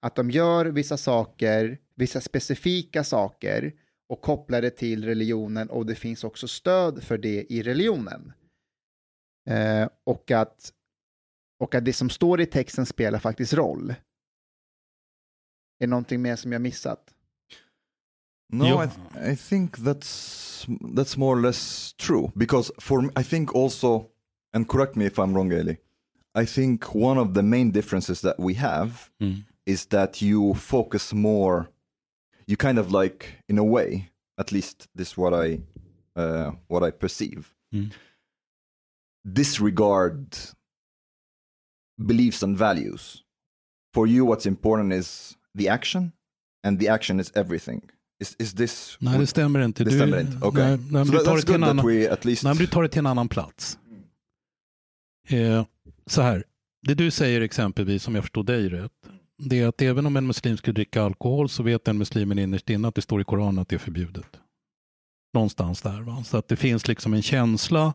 att 0.00 0.14
de 0.16 0.30
gör 0.30 0.66
vissa 0.66 0.96
saker, 0.96 1.78
vissa 1.94 2.20
specifika 2.20 3.04
saker 3.04 3.72
och 4.08 4.20
kopplar 4.20 4.62
det 4.62 4.70
till 4.70 5.04
religionen 5.04 5.70
och 5.70 5.86
det 5.86 5.94
finns 5.94 6.24
också 6.24 6.48
stöd 6.48 7.02
för 7.02 7.18
det 7.18 7.52
i 7.52 7.62
religionen. 7.62 8.32
Eh, 9.50 9.88
och, 10.04 10.30
att, 10.30 10.72
och 11.58 11.74
att 11.74 11.84
det 11.84 11.92
som 11.92 12.10
står 12.10 12.40
i 12.40 12.46
texten 12.46 12.86
spelar 12.86 13.18
faktiskt 13.18 13.52
roll. 13.52 13.90
Är 13.90 13.94
det 15.78 15.86
någonting 15.86 16.22
mer 16.22 16.36
som 16.36 16.52
jag 16.52 16.62
missat? 16.62 17.14
No. 18.52 18.64
I, 18.64 18.68
th- 18.68 19.32
I 19.32 19.36
think 19.36 19.78
that's 19.78 20.66
that's 20.94 21.18
more 21.18 21.38
or 21.38 21.42
less 21.42 21.92
true 21.92 22.30
because 22.34 22.72
for 22.78 23.04
I 23.20 23.24
think 23.24 23.54
also, 23.54 24.06
and 24.52 24.68
correct 24.68 24.94
me 24.96 25.06
if 25.06 25.18
I'm 25.18 25.34
wrong, 25.34 25.52
Eli. 25.52 25.76
I 26.42 26.46
think 26.46 26.94
one 26.94 27.20
of 27.20 27.34
the 27.34 27.42
main 27.42 27.72
differences 27.72 28.20
that 28.20 28.34
we 28.38 28.54
have 28.54 28.90
Mm. 29.20 29.44
Is 29.66 29.86
that 29.86 30.22
you 30.22 30.54
focus 30.54 31.12
more. 31.12 31.68
You 32.46 32.56
kind 32.56 32.78
of 32.78 32.90
like, 32.92 33.26
in 33.48 33.58
a 33.58 33.64
way, 33.64 34.10
at 34.38 34.52
least 34.52 34.88
this 34.96 35.08
is 35.12 35.18
what 35.18 35.32
I 35.46 35.60
uh, 36.16 36.52
what 36.68 36.82
I 36.82 36.90
perceive. 36.90 37.54
Mm. 37.74 37.90
Disregard 39.24 40.36
beliefs 41.98 42.42
and 42.42 42.56
values. 42.58 43.22
For 43.94 44.06
you, 44.06 44.24
what's 44.24 44.46
important 44.46 44.92
is 44.92 45.36
the 45.54 45.68
action, 45.68 46.12
and 46.64 46.78
the 46.78 46.88
action 46.88 47.20
is 47.20 47.32
everything. 47.34 47.82
Is 48.20 48.36
is 48.38 48.54
this? 48.54 48.96
Nej, 49.00 49.18
det 49.18 49.26
stämmer 49.26 49.60
inte. 49.60 49.84
Det 49.84 49.90
Du- 49.90 49.96
stämmer 49.96 50.20
inte. 50.20 50.46
Okej. 50.46 50.62
Nej, 50.62 50.78
nej, 50.90 51.06
so 51.06 51.12
du 51.12 51.18
tar 51.18 51.32
that's 51.32 51.36
det 51.36 51.42
till 51.42 51.54
en 51.54 51.60
good 51.60 51.68
that 51.68 51.70
annan... 51.70 51.86
we 51.86 52.10
at 52.12 52.24
least. 52.24 52.44
Nej, 52.44 52.54
du 52.56 52.66
tar 52.66 52.82
det 52.82 52.88
till 52.88 52.98
en 52.98 53.06
annan 53.06 53.28
plats. 53.28 53.78
Eh, 55.28 55.66
så 56.06 56.22
här, 56.22 56.44
det 56.86 56.94
du 56.94 57.10
säger 57.10 57.40
exempelvis, 57.40 58.08
om 58.08 58.14
jag 58.14 58.24
förstår 58.24 58.44
dig 58.44 58.68
rätt, 58.68 59.09
det 59.42 59.60
är 59.60 59.66
att 59.68 59.82
även 59.82 60.06
om 60.06 60.16
en 60.16 60.26
muslim 60.26 60.56
skulle 60.56 60.74
dricka 60.74 61.02
alkohol 61.02 61.48
så 61.48 61.62
vet 61.62 61.84
den 61.84 61.98
muslimen 61.98 62.38
innerst 62.38 62.70
inne 62.70 62.88
att 62.88 62.94
det 62.94 63.02
står 63.02 63.20
i 63.20 63.24
Koranen 63.24 63.58
att 63.58 63.68
det 63.68 63.76
är 63.76 63.78
förbjudet. 63.78 64.26
Någonstans 65.34 65.82
där. 65.82 66.00
Va? 66.00 66.24
Så 66.24 66.36
att 66.36 66.48
det 66.48 66.56
finns 66.56 66.88
liksom 66.88 67.14
en 67.14 67.22
känsla 67.22 67.94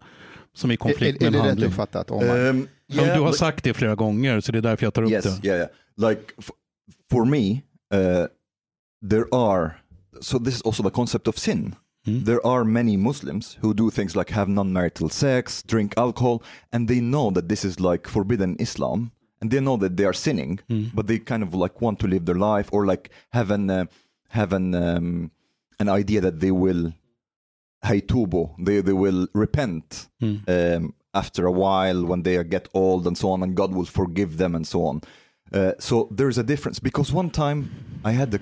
som 0.53 0.69
är 0.69 0.73
i 0.73 0.75
Är, 0.75 0.77
konflikt 0.77 1.21
är, 1.21 1.27
är 1.27 1.31
med 1.31 1.39
en 1.39 1.43
det 1.43 1.47
rätt 1.47 1.47
handling. 1.47 1.69
uppfattat, 1.69 2.11
Omar? 2.11 2.37
Um, 2.49 2.67
yeah, 2.93 3.15
du 3.15 3.21
har 3.21 3.29
but- 3.31 3.37
sagt 3.37 3.63
det 3.63 3.73
flera 3.73 3.95
gånger, 3.95 4.41
så 4.41 4.51
det 4.51 4.57
är 4.57 4.61
därför 4.61 4.85
jag 4.85 4.93
tar 4.93 5.01
upp 5.01 5.11
yes, 5.11 5.39
det. 5.39 5.47
yeah, 5.47 5.57
yeah. 5.59 6.09
Like 6.09 6.21
for 7.11 7.25
me, 7.25 7.51
uh, 7.93 8.27
there 9.09 9.25
are. 9.31 9.71
So 10.21 10.39
this 10.39 10.55
is 10.55 10.61
also 10.61 10.83
the 10.83 10.89
concept 10.89 11.27
of 11.27 11.37
sin. 11.37 11.75
Mm. 12.07 12.25
There 12.25 12.39
are 12.45 12.63
many 12.63 12.97
Muslims 12.97 13.57
who 13.61 13.73
do 13.73 13.91
things 13.91 14.15
like 14.15 14.33
have 14.33 14.51
non-marital 14.51 15.09
sex, 15.09 15.63
drink 15.63 15.97
alcohol, 15.97 16.39
and 16.71 16.87
they 16.87 16.99
know 16.99 17.31
that 17.33 17.49
this 17.49 17.65
is 17.65 17.79
like 17.79 18.07
forbidden 18.09 18.55
Islam, 18.59 19.11
and 19.41 19.51
they 19.51 19.59
know 19.59 19.77
that 19.77 19.97
they 19.97 20.05
are 20.05 20.13
sinning, 20.13 20.59
Mm. 20.69 20.91
but 20.93 21.07
they 21.07 21.19
kind 21.19 21.43
of 21.43 21.53
like 21.53 21.81
want 21.81 21.99
to 21.99 22.07
live 22.07 22.25
their 22.25 22.39
life 22.53 22.69
or 22.71 22.85
like 22.85 23.09
have 23.31 23.51
an 23.51 23.69
uh, 23.69 23.85
have 24.29 24.53
an 24.53 24.73
um, 24.75 25.31
an 25.79 25.89
idea 25.89 26.21
that 26.21 26.39
they 26.39 26.51
will 26.51 26.93
haytubo, 27.83 28.55
they 28.59 28.81
they 28.81 28.93
will 28.93 29.27
repent 29.33 30.07
Mm. 30.21 30.39
um, 30.47 30.93
after 31.13 31.45
a 31.45 31.51
while 31.51 32.05
when 32.05 32.23
they 32.23 32.43
get 32.43 32.67
old 32.73 33.07
and 33.07 33.17
so 33.17 33.29
on, 33.31 33.43
and 33.43 33.55
God 33.55 33.73
will 33.73 33.85
forgive 33.85 34.37
them 34.37 34.55
and 34.55 34.65
so 34.67 34.85
on. 34.85 35.01
Uh, 35.53 35.73
so 35.79 36.09
there's 36.11 36.37
a 36.37 36.43
difference 36.43 36.79
because 36.79 37.13
one 37.13 37.29
time 37.29 37.69
I 38.03 38.11
had 38.11 38.33
a 38.33 38.39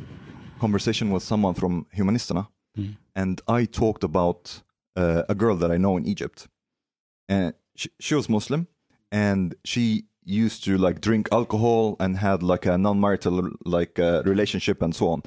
conversation 0.60 1.12
with 1.12 1.24
someone 1.24 1.54
from 1.54 1.86
Humanisterna, 1.98 2.48
Mm. 2.78 2.96
and 3.16 3.42
I 3.48 3.66
talked 3.66 4.04
about 4.04 4.64
uh, 4.96 5.24
a 5.30 5.36
girl 5.36 5.56
that 5.58 5.72
I 5.72 5.78
know 5.78 5.98
in 5.98 6.06
Egypt, 6.08 6.48
and 7.30 7.54
she, 7.76 7.90
she 8.00 8.16
was 8.16 8.28
Muslim, 8.30 8.68
and 9.12 9.54
she 9.64 10.06
used 10.26 10.64
to 10.66 10.78
like 10.78 11.02
drink 11.02 11.28
alcohol 11.32 11.96
and 12.00 12.18
had 12.18 12.44
like 12.44 12.66
a 12.66 12.78
non-marital 12.78 13.52
like 13.66 14.00
uh, 14.00 14.24
relationship 14.26 14.82
and 14.82 14.96
so 14.96 15.10
on, 15.10 15.24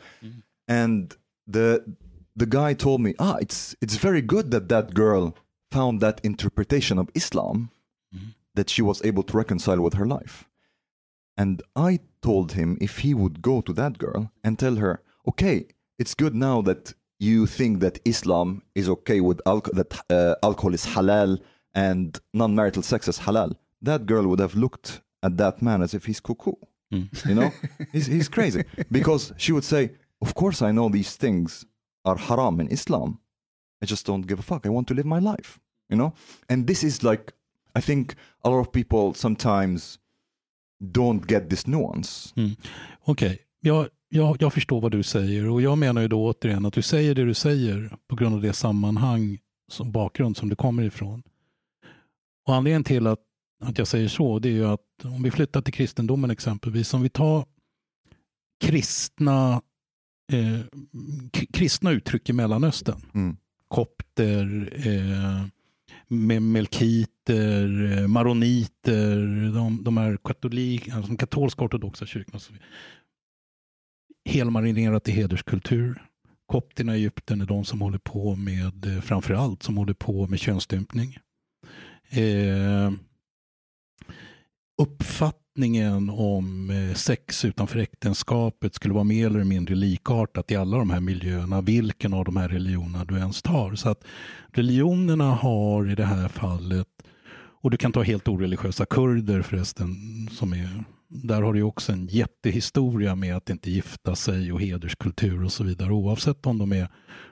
and 0.68 1.16
the 1.46 1.96
the 2.34 2.46
guy 2.46 2.74
told 2.74 3.00
me, 3.00 3.14
ah, 3.18 3.36
it's 3.40 3.74
it's 3.80 3.96
very 3.96 4.22
good 4.22 4.50
that 4.50 4.68
that 4.68 4.94
girl 4.94 5.36
found 5.70 6.00
that 6.00 6.20
interpretation 6.22 6.98
of 6.98 7.08
Islam 7.14 7.70
that 8.54 8.70
she 8.70 8.82
was 8.82 9.04
able 9.04 9.22
to 9.22 9.36
reconcile 9.36 9.80
with 9.80 9.94
her 9.94 10.06
life. 10.06 10.48
And 11.36 11.62
I 11.74 12.00
told 12.22 12.52
him 12.52 12.78
if 12.80 12.98
he 12.98 13.14
would 13.14 13.42
go 13.42 13.60
to 13.60 13.72
that 13.74 13.98
girl 13.98 14.30
and 14.42 14.58
tell 14.58 14.76
her, 14.76 15.02
okay, 15.28 15.66
it's 15.98 16.14
good 16.14 16.34
now 16.34 16.62
that 16.62 16.94
you 17.18 17.46
think 17.46 17.80
that 17.80 18.00
Islam 18.04 18.62
is 18.74 18.88
okay 18.88 19.20
with 19.20 19.40
alcohol, 19.46 19.76
that 19.82 20.00
uh, 20.10 20.34
alcohol 20.42 20.74
is 20.74 20.86
halal 20.86 21.38
and 21.74 22.18
non-marital 22.32 22.82
sex 22.82 23.06
is 23.08 23.18
halal. 23.20 23.56
That 23.86 24.06
girl 24.06 24.26
would 24.26 24.40
have 24.40 24.54
looked 24.54 25.00
at 25.22 25.36
that 25.36 25.62
man 25.62 25.82
as 25.82 25.94
if 25.94 26.06
he's 26.06 26.20
cuckoo. 26.20 26.52
Mm. 26.92 27.08
You 27.26 27.34
know, 27.34 27.50
he's, 27.92 28.06
he's 28.06 28.28
crazy 28.28 28.64
because 28.90 29.32
she 29.36 29.52
would 29.52 29.64
say, 29.64 29.90
of 30.20 30.34
course 30.34 30.62
I 30.62 30.72
know 30.72 30.88
these 30.88 31.16
things 31.16 31.64
are 32.04 32.16
haram 32.16 32.60
in 32.60 32.68
Islam. 32.68 33.18
I 33.82 33.86
just 33.86 34.06
don't 34.06 34.26
give 34.26 34.38
a 34.38 34.42
fuck. 34.42 34.66
I 34.66 34.70
want 34.70 34.88
to 34.88 34.94
live 34.94 35.06
my 35.06 35.18
life, 35.18 35.58
you 35.90 35.96
know? 35.96 36.12
And 36.48 36.66
this 36.66 36.84
is 36.84 37.02
like, 37.02 37.32
I 37.74 37.80
think 37.80 38.14
a 38.44 38.50
lot 38.50 38.60
of 38.60 38.72
people 38.72 39.14
sometimes 39.14 39.98
don't 40.80 41.26
get 41.26 41.50
this 41.50 41.66
nuance. 41.66 42.32
Okej, 43.04 43.38
jag, 43.60 43.88
jag, 44.08 44.36
jag 44.40 44.52
förstår 44.52 44.80
vad 44.80 44.92
du 44.92 45.02
säger 45.02 45.48
och 45.48 45.62
jag 45.62 45.78
menar 45.78 46.02
ju 46.02 46.08
då 46.08 46.24
återigen 46.24 46.66
att 46.66 46.72
du 46.72 46.82
säger 46.82 47.14
det 47.14 47.24
du 47.24 47.34
säger 47.34 47.96
på 48.08 48.16
grund 48.16 48.34
av 48.34 48.42
det 48.42 48.52
sammanhang 48.52 49.38
som 49.68 49.92
bakgrund 49.92 50.36
som 50.36 50.48
du 50.48 50.56
kommer 50.56 50.82
ifrån. 50.82 51.22
Och 52.46 52.54
anledningen 52.54 52.84
till 52.84 53.06
att, 53.06 53.20
att 53.60 53.78
jag 53.78 53.86
säger 53.88 54.08
så 54.08 54.38
det 54.38 54.48
är 54.48 54.52
ju 54.52 54.66
att 54.66 55.04
om 55.04 55.22
vi 55.22 55.30
flyttar 55.30 55.60
till 55.62 55.74
kristendomen 55.74 56.30
exempelvis, 56.30 56.94
om 56.94 57.02
vi 57.02 57.08
tar 57.08 57.44
kristna, 58.64 59.62
eh, 60.32 60.60
kristna 61.52 61.90
uttryck 61.90 62.28
i 62.30 62.32
Mellanöstern, 62.32 63.00
Mm. 63.14 63.36
kopter, 63.68 64.72
eh, 64.86 65.46
melkiter, 66.40 67.92
eh, 67.98 68.06
maroniter, 68.08 69.16
de, 69.54 69.84
de 69.84 69.98
är 69.98 70.16
katolik, 70.16 70.88
alltså 70.88 71.16
katolska 71.16 71.64
ortodoxa 71.64 72.06
kyrkorna. 72.06 72.40
Helmarinerat 74.24 75.08
i 75.08 75.12
hederskultur. 75.12 76.02
Kopterna 76.46 76.96
i 76.96 76.98
Egypten 76.98 77.40
är 77.40 77.46
de 77.46 77.64
som 77.64 77.80
håller 77.80 77.98
på 77.98 78.36
med, 78.36 78.86
eh, 78.86 79.00
framförallt 79.00 79.62
som 79.62 79.76
håller 79.76 79.94
på 79.94 80.26
med 80.26 80.38
könsstympning. 80.40 81.18
Eh, 82.10 82.92
uppfattningen 84.78 86.10
om 86.10 86.70
eh, 86.70 86.94
sex 86.94 87.44
utanför 87.44 87.78
äktenskapet 87.78 88.74
skulle 88.74 88.94
vara 88.94 89.04
mer 89.04 89.26
eller 89.26 89.44
mindre 89.44 89.74
likartat 89.74 90.50
i 90.50 90.56
alla 90.56 90.78
de 90.78 90.90
här 90.90 91.00
miljöerna, 91.00 91.60
vilken 91.60 92.14
av 92.14 92.24
de 92.24 92.36
här 92.36 92.48
religionerna 92.48 93.04
du 93.04 93.16
ens 93.16 93.42
tar. 93.42 93.74
Så 93.74 93.88
att 93.88 94.04
religionerna 94.52 95.34
har 95.34 95.90
i 95.90 95.94
det 95.94 96.04
här 96.04 96.28
fallet, 96.28 96.88
och 97.62 97.70
du 97.70 97.76
kan 97.76 97.92
ta 97.92 98.02
helt 98.02 98.28
oreligiösa 98.28 98.86
kurder 98.86 99.42
förresten, 99.42 99.96
som 100.30 100.52
är, 100.52 100.84
där 101.08 101.42
har 101.42 101.52
du 101.52 101.62
också 101.62 101.92
en 101.92 102.06
jättehistoria 102.06 103.14
med 103.14 103.36
att 103.36 103.50
inte 103.50 103.70
gifta 103.70 104.14
sig 104.16 104.52
och 104.52 104.60
hederskultur 104.60 105.44
och 105.44 105.52
så 105.52 105.64
vidare, 105.64 105.92
oavsett 105.92 106.46
om 106.46 106.58
de 106.58 106.72
är 106.72 106.88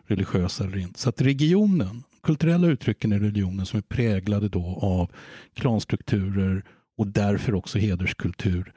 religiösa 0.06 0.64
eller 0.64 0.78
inte. 0.78 1.00
Så 1.00 1.08
att 1.08 1.20
regionen, 1.20 2.02
kulturella 2.22 2.66
uttrycken 2.66 3.12
i 3.12 3.18
religionen 3.18 3.66
som 3.66 3.78
är 3.78 3.82
präglade 3.82 4.48
då 4.48 4.78
av 4.82 5.10
klanstrukturer 5.54 6.64
och 6.98 7.06
därför 7.06 7.54
också 7.54 7.78
hederskultur 7.78 8.72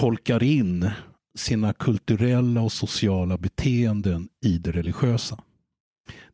tolkar 0.00 0.42
in 0.42 0.90
sina 1.34 1.72
kulturella 1.72 2.62
och 2.62 2.72
sociala 2.72 3.38
beteenden 3.38 4.28
i 4.44 4.58
det 4.58 4.72
religiösa. 4.72 5.38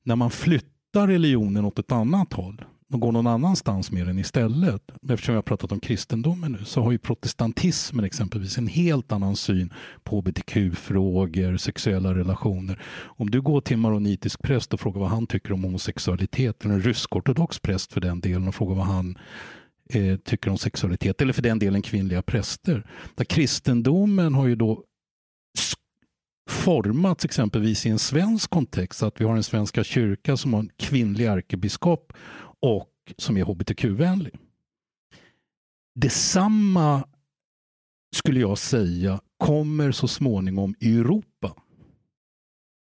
När 0.02 0.16
man 0.16 0.30
flyttar 0.30 1.06
religionen 1.06 1.64
åt 1.64 1.78
ett 1.78 1.92
annat 1.92 2.32
håll, 2.32 2.64
och 2.92 3.00
går 3.00 3.12
någon 3.12 3.26
annanstans 3.26 3.90
med 3.90 4.06
den 4.06 4.18
istället. 4.18 4.82
Eftersom 5.08 5.32
vi 5.32 5.36
har 5.36 5.42
pratat 5.42 5.72
om 5.72 5.80
kristendomen 5.80 6.52
nu 6.52 6.64
så 6.64 6.82
har 6.82 6.92
ju 6.92 6.98
protestantismen 6.98 8.04
exempelvis 8.04 8.58
en 8.58 8.66
helt 8.66 9.12
annan 9.12 9.36
syn 9.36 9.72
på 10.04 10.20
hbtq-frågor, 10.20 11.56
sexuella 11.56 12.14
relationer. 12.14 12.82
Om 13.02 13.30
du 13.30 13.40
går 13.40 13.60
till 13.60 13.74
en 13.74 13.80
maronitisk 13.80 14.42
präst 14.42 14.74
och 14.74 14.80
frågar 14.80 15.00
vad 15.00 15.10
han 15.10 15.26
tycker 15.26 15.52
om 15.52 15.64
homosexualitet, 15.64 16.64
eller 16.64 16.74
en 16.74 16.82
rysk-ortodox 16.82 17.58
präst 17.58 17.92
för 17.92 18.00
den 18.00 18.20
delen 18.20 18.48
och 18.48 18.54
frågar 18.54 18.74
vad 18.74 18.86
han 18.86 19.18
eh, 19.90 20.16
tycker 20.16 20.50
om 20.50 20.58
sexualitet, 20.58 21.20
eller 21.20 21.32
för 21.32 21.42
den 21.42 21.58
delen 21.58 21.82
kvinnliga 21.82 22.22
präster. 22.22 22.86
Där 23.14 23.24
kristendomen 23.24 24.34
har 24.34 24.46
ju 24.46 24.56
då 24.56 24.84
formats 26.50 27.24
exempelvis 27.24 27.86
i 27.86 27.88
en 27.88 27.98
svensk 27.98 28.50
kontext, 28.50 29.02
att 29.02 29.20
vi 29.20 29.24
har 29.24 29.36
en 29.36 29.42
svenska 29.42 29.84
kyrka 29.84 30.36
som 30.36 30.52
har 30.52 30.60
en 30.60 30.70
kvinnlig 30.76 31.24
ärkebiskop 31.26 32.12
och 32.60 32.92
som 33.16 33.36
är 33.36 33.44
hbtq-vänlig. 33.44 34.34
Detsamma 35.94 37.08
skulle 38.16 38.40
jag 38.40 38.58
säga 38.58 39.20
kommer 39.38 39.92
så 39.92 40.08
småningom 40.08 40.74
i 40.80 40.98
Europa 40.98 41.54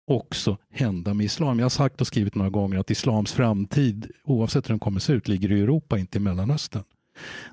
också 0.06 0.56
hända 0.70 1.14
med 1.14 1.26
islam. 1.26 1.58
Jag 1.58 1.64
har 1.64 1.70
sagt 1.70 2.00
och 2.00 2.06
skrivit 2.06 2.34
några 2.34 2.50
gånger 2.50 2.78
att 2.78 2.90
islams 2.90 3.32
framtid, 3.32 4.10
oavsett 4.24 4.68
hur 4.68 4.72
den 4.72 4.78
kommer 4.78 5.00
se 5.00 5.12
ut, 5.12 5.28
ligger 5.28 5.52
i 5.52 5.60
Europa, 5.60 5.98
inte 5.98 6.18
i 6.18 6.20
Mellanöstern. 6.20 6.84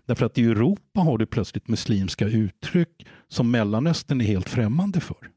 Därför 0.05 0.25
att 0.25 0.37
i 0.37 0.43
Europa 0.43 0.99
har 0.99 1.17
du 1.17 1.25
plötsligt 1.25 1.67
muslimska 1.67 2.27
uttryck 2.27 3.07
som 3.27 3.51
Mellanöstern 3.51 4.21
är 4.21 4.25
helt 4.25 4.49
främmande 4.49 4.99
för. 4.99 5.29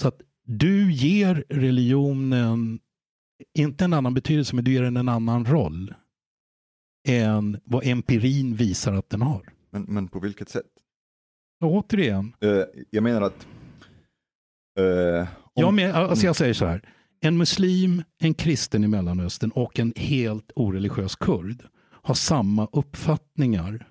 Så 0.00 0.08
att 0.08 0.20
du 0.44 0.92
ger 0.92 1.44
religionen 1.48 2.80
inte 3.54 3.84
en 3.84 3.92
annan 3.92 4.14
betydelse, 4.14 4.54
men 4.54 4.64
du 4.64 4.72
ger 4.72 4.82
den 4.82 4.96
en 4.96 5.08
annan 5.08 5.44
roll 5.44 5.94
än 7.08 7.60
vad 7.64 7.86
empirin 7.86 8.56
visar 8.56 8.92
att 8.92 9.10
den 9.10 9.22
har. 9.22 9.48
Men, 9.70 9.82
men 9.82 10.08
på 10.08 10.20
vilket 10.20 10.48
sätt? 10.48 10.70
Och 11.60 11.72
återigen. 11.72 12.32
Uh, 12.44 12.64
jag 12.90 13.02
menar 13.02 13.22
att... 13.22 13.46
Uh, 14.78 15.20
om... 15.20 15.26
jag, 15.54 15.74
men, 15.74 15.94
alltså 15.94 16.26
jag 16.26 16.36
säger 16.36 16.54
så 16.54 16.66
här. 16.66 16.82
En 17.20 17.36
muslim, 17.36 18.02
en 18.18 18.34
kristen 18.34 18.84
i 18.84 18.88
Mellanöstern 18.88 19.50
och 19.50 19.78
en 19.78 19.92
helt 19.96 20.52
oreligiös 20.54 21.16
kurd 21.16 21.62
har 22.02 22.14
samma 22.14 22.68
uppfattningar 22.72 23.88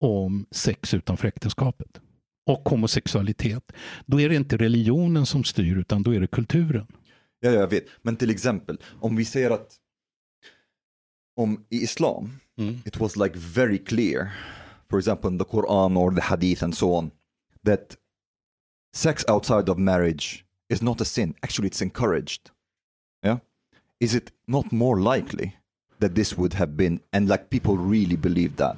om 0.00 0.46
sex 0.50 0.94
utanför 0.94 1.28
äktenskapet 1.28 2.00
och 2.46 2.68
homosexualitet. 2.68 3.72
Då 4.06 4.20
är 4.20 4.28
det 4.28 4.34
inte 4.34 4.56
religionen 4.56 5.26
som 5.26 5.44
styr 5.44 5.76
utan 5.76 6.02
då 6.02 6.14
är 6.14 6.20
det 6.20 6.26
kulturen. 6.26 6.86
Ja, 7.40 7.50
jag 7.50 7.68
vet. 7.68 7.84
Men 8.02 8.16
till 8.16 8.30
exempel, 8.30 8.78
om 9.00 9.16
vi 9.16 9.24
säger 9.24 9.50
att 9.50 9.76
om 11.36 11.64
i 11.68 11.82
islam, 11.82 12.30
mm. 12.58 12.82
it 12.84 13.00
was 13.00 13.16
like 13.16 13.38
very 13.38 13.78
clear, 13.78 14.32
for 14.90 14.98
example 14.98 15.30
in 15.30 15.38
the 15.38 15.44
Quran 15.44 15.96
or 15.96 16.12
the 16.12 16.20
hadith 16.20 16.64
and 16.64 16.74
so 16.74 16.94
on, 16.94 17.10
that 17.66 17.96
sex 18.94 19.24
outside 19.28 19.68
of 19.68 19.78
marriage 19.78 20.44
is 20.68 20.80
not 20.80 21.00
a 21.00 21.04
sin. 21.04 21.34
Actually, 21.42 21.68
it's 21.68 21.82
encouraged. 21.82 22.50
Yeah? 23.22 23.38
Is 24.00 24.14
it 24.14 24.32
not 24.46 24.72
more 24.72 25.00
likely 25.00 25.56
that 25.98 26.14
this 26.14 26.38
would 26.38 26.54
have 26.54 26.76
been, 26.76 27.00
and 27.12 27.28
like 27.28 27.50
people 27.50 27.76
really 27.76 28.16
believe 28.16 28.56
that? 28.56 28.76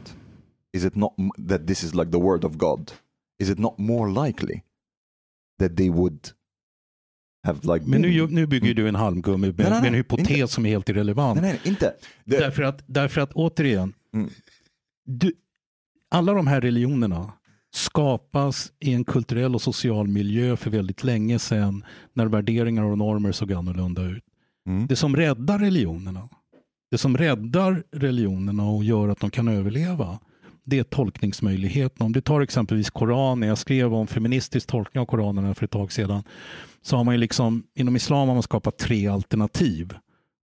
Is 0.72 0.84
it 0.84 0.96
not 0.96 1.12
that 1.38 1.66
this 1.66 1.82
is 1.82 1.94
like 1.94 2.10
the 2.10 2.18
word 2.18 2.44
of 2.44 2.58
God? 2.58 2.92
Is 3.38 3.50
it 3.50 3.58
not 3.58 3.78
more 3.78 4.10
likely 4.10 4.64
that 5.58 5.76
they 5.76 5.90
would 5.90 6.32
Like 7.62 7.86
men 7.86 8.02
nu, 8.02 8.26
nu 8.26 8.46
bygger 8.46 8.74
du 8.74 8.88
en 8.88 8.94
halmgummi 8.94 9.46
med, 9.46 9.54
nej, 9.58 9.70
nej, 9.70 9.80
med 9.80 9.88
en 9.88 9.94
hypotes 9.94 10.30
inte. 10.30 10.48
som 10.48 10.66
är 10.66 10.70
helt 10.70 10.88
irrelevant. 10.88 11.40
Nej, 11.40 11.50
nej, 11.52 11.72
inte. 11.72 11.94
Det... 12.24 12.38
Därför, 12.38 12.62
att, 12.62 12.82
därför 12.86 13.20
att 13.20 13.32
återigen, 13.32 13.94
mm. 14.14 14.30
du, 15.04 15.32
alla 16.08 16.32
de 16.32 16.46
här 16.46 16.60
religionerna 16.60 17.32
skapas 17.76 18.72
i 18.80 18.92
en 18.92 19.04
kulturell 19.04 19.54
och 19.54 19.62
social 19.62 20.08
miljö 20.08 20.56
för 20.56 20.70
väldigt 20.70 21.04
länge 21.04 21.38
sedan 21.38 21.84
när 22.12 22.26
värderingar 22.26 22.82
och 22.82 22.98
normer 22.98 23.32
såg 23.32 23.52
annorlunda 23.52 24.02
ut. 24.02 24.24
Mm. 24.66 24.86
Det 24.86 24.96
som 24.96 25.16
räddar 25.16 25.58
religionerna, 25.58 26.28
det 26.90 26.98
som 26.98 27.16
räddar 27.16 27.82
religionerna 27.92 28.64
och 28.64 28.84
gör 28.84 29.08
att 29.08 29.20
de 29.20 29.30
kan 29.30 29.48
överleva, 29.48 30.18
det 30.64 30.78
är 30.78 30.84
tolkningsmöjligheten. 30.84 32.06
Om 32.06 32.12
du 32.12 32.20
tar 32.20 32.40
exempelvis 32.40 32.90
Koranen, 32.90 33.48
jag 33.48 33.58
skrev 33.58 33.94
om 33.94 34.06
feministisk 34.06 34.66
tolkning 34.66 35.00
av 35.00 35.06
Koranen 35.06 35.54
för 35.54 35.64
ett 35.64 35.70
tag 35.70 35.92
sedan, 35.92 36.22
så 36.82 36.96
har 36.96 37.04
man 37.04 37.14
ju 37.14 37.18
liksom, 37.18 37.62
inom 37.74 37.96
islam 37.96 38.28
har 38.28 38.34
man 38.34 38.42
skapat 38.42 38.78
tre 38.78 39.06
alternativ 39.06 39.94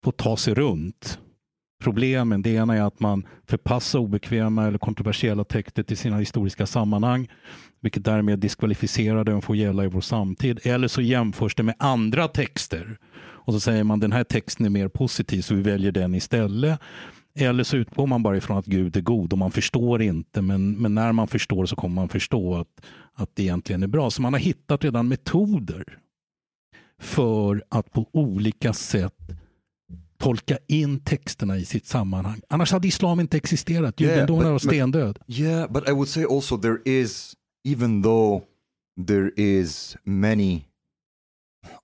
på 0.04 0.10
att 0.10 0.18
ta 0.18 0.38
sig 0.38 0.54
runt 0.54 1.20
problemen. 1.84 2.42
Det 2.42 2.50
ena 2.50 2.76
är 2.76 2.82
att 2.82 3.00
man 3.00 3.28
förpassar 3.48 4.00
obekväma 4.00 4.68
eller 4.68 4.78
kontroversiella 4.78 5.44
texter 5.44 5.84
till 5.84 5.98
sina 5.98 6.18
historiska 6.18 6.66
sammanhang, 6.66 7.28
vilket 7.82 8.06
därmed 8.06 8.40
diskvalificerar 8.40 9.24
dem 9.24 9.42
får 9.42 9.56
gälla 9.56 9.84
i 9.84 9.88
vår 9.88 10.02
samtid. 10.02 10.60
Eller 10.64 10.88
så 10.88 11.02
jämförs 11.02 11.56
det 11.56 11.64
med 11.64 11.76
andra 11.80 12.28
texter 12.28 12.98
och 13.46 13.54
så 13.54 13.60
säger 13.60 13.84
man 13.84 14.00
den 14.00 14.12
här 14.12 14.24
texten 14.24 14.66
är 14.66 14.70
mer 14.70 14.88
positiv 14.88 15.42
så 15.42 15.56
vi 15.56 15.62
väljer 15.62 15.92
den 15.92 16.16
istället. 16.16 16.80
Eller 17.36 17.64
så 17.64 17.78
utgår 17.78 18.08
man 18.08 18.24
bara 18.24 18.38
ifrån 18.38 18.58
att 18.58 18.66
Gud 18.66 18.98
är 18.98 19.02
god 19.02 19.34
och 19.34 19.40
man 19.40 19.52
förstår 19.52 20.02
inte 20.02 20.42
men, 20.42 20.82
men 20.82 20.96
när 20.96 21.12
man 21.12 21.28
förstår 21.28 21.66
så 21.66 21.76
kommer 21.76 21.96
man 21.96 22.10
förstå 22.10 22.56
att, 22.56 22.86
att 23.14 23.30
det 23.34 23.44
egentligen 23.44 23.84
är 23.84 23.88
bra. 23.88 24.12
Så 24.12 24.22
man 24.22 24.34
har 24.34 24.40
hittat 24.40 24.84
redan 24.84 25.08
metoder 25.08 25.98
för 27.00 27.64
att 27.70 27.92
på 27.92 28.10
olika 28.12 28.74
sätt 28.74 29.43
tolka 30.24 30.58
in 30.68 31.00
texterna 31.00 31.58
i 31.58 31.66
sitt 31.66 31.86
sammanhang. 31.86 32.42
Annars 32.50 32.72
hade 32.72 32.88
islam 32.88 33.20
inte 33.20 33.38
existerat. 33.38 34.02
Judendomen 34.02 34.46
yeah, 34.46 34.52
var 34.52 34.60
stendöd. 34.60 35.20
Yeah, 35.28 35.72
but 35.72 35.90
I 35.90 35.92
would 35.92 36.10
say 36.10 36.26
also 36.26 36.58
there 36.58 36.80
is, 36.86 37.36
even 37.64 38.02
though 38.02 38.42
there 39.08 39.32
is 39.36 39.98
many 40.06 40.66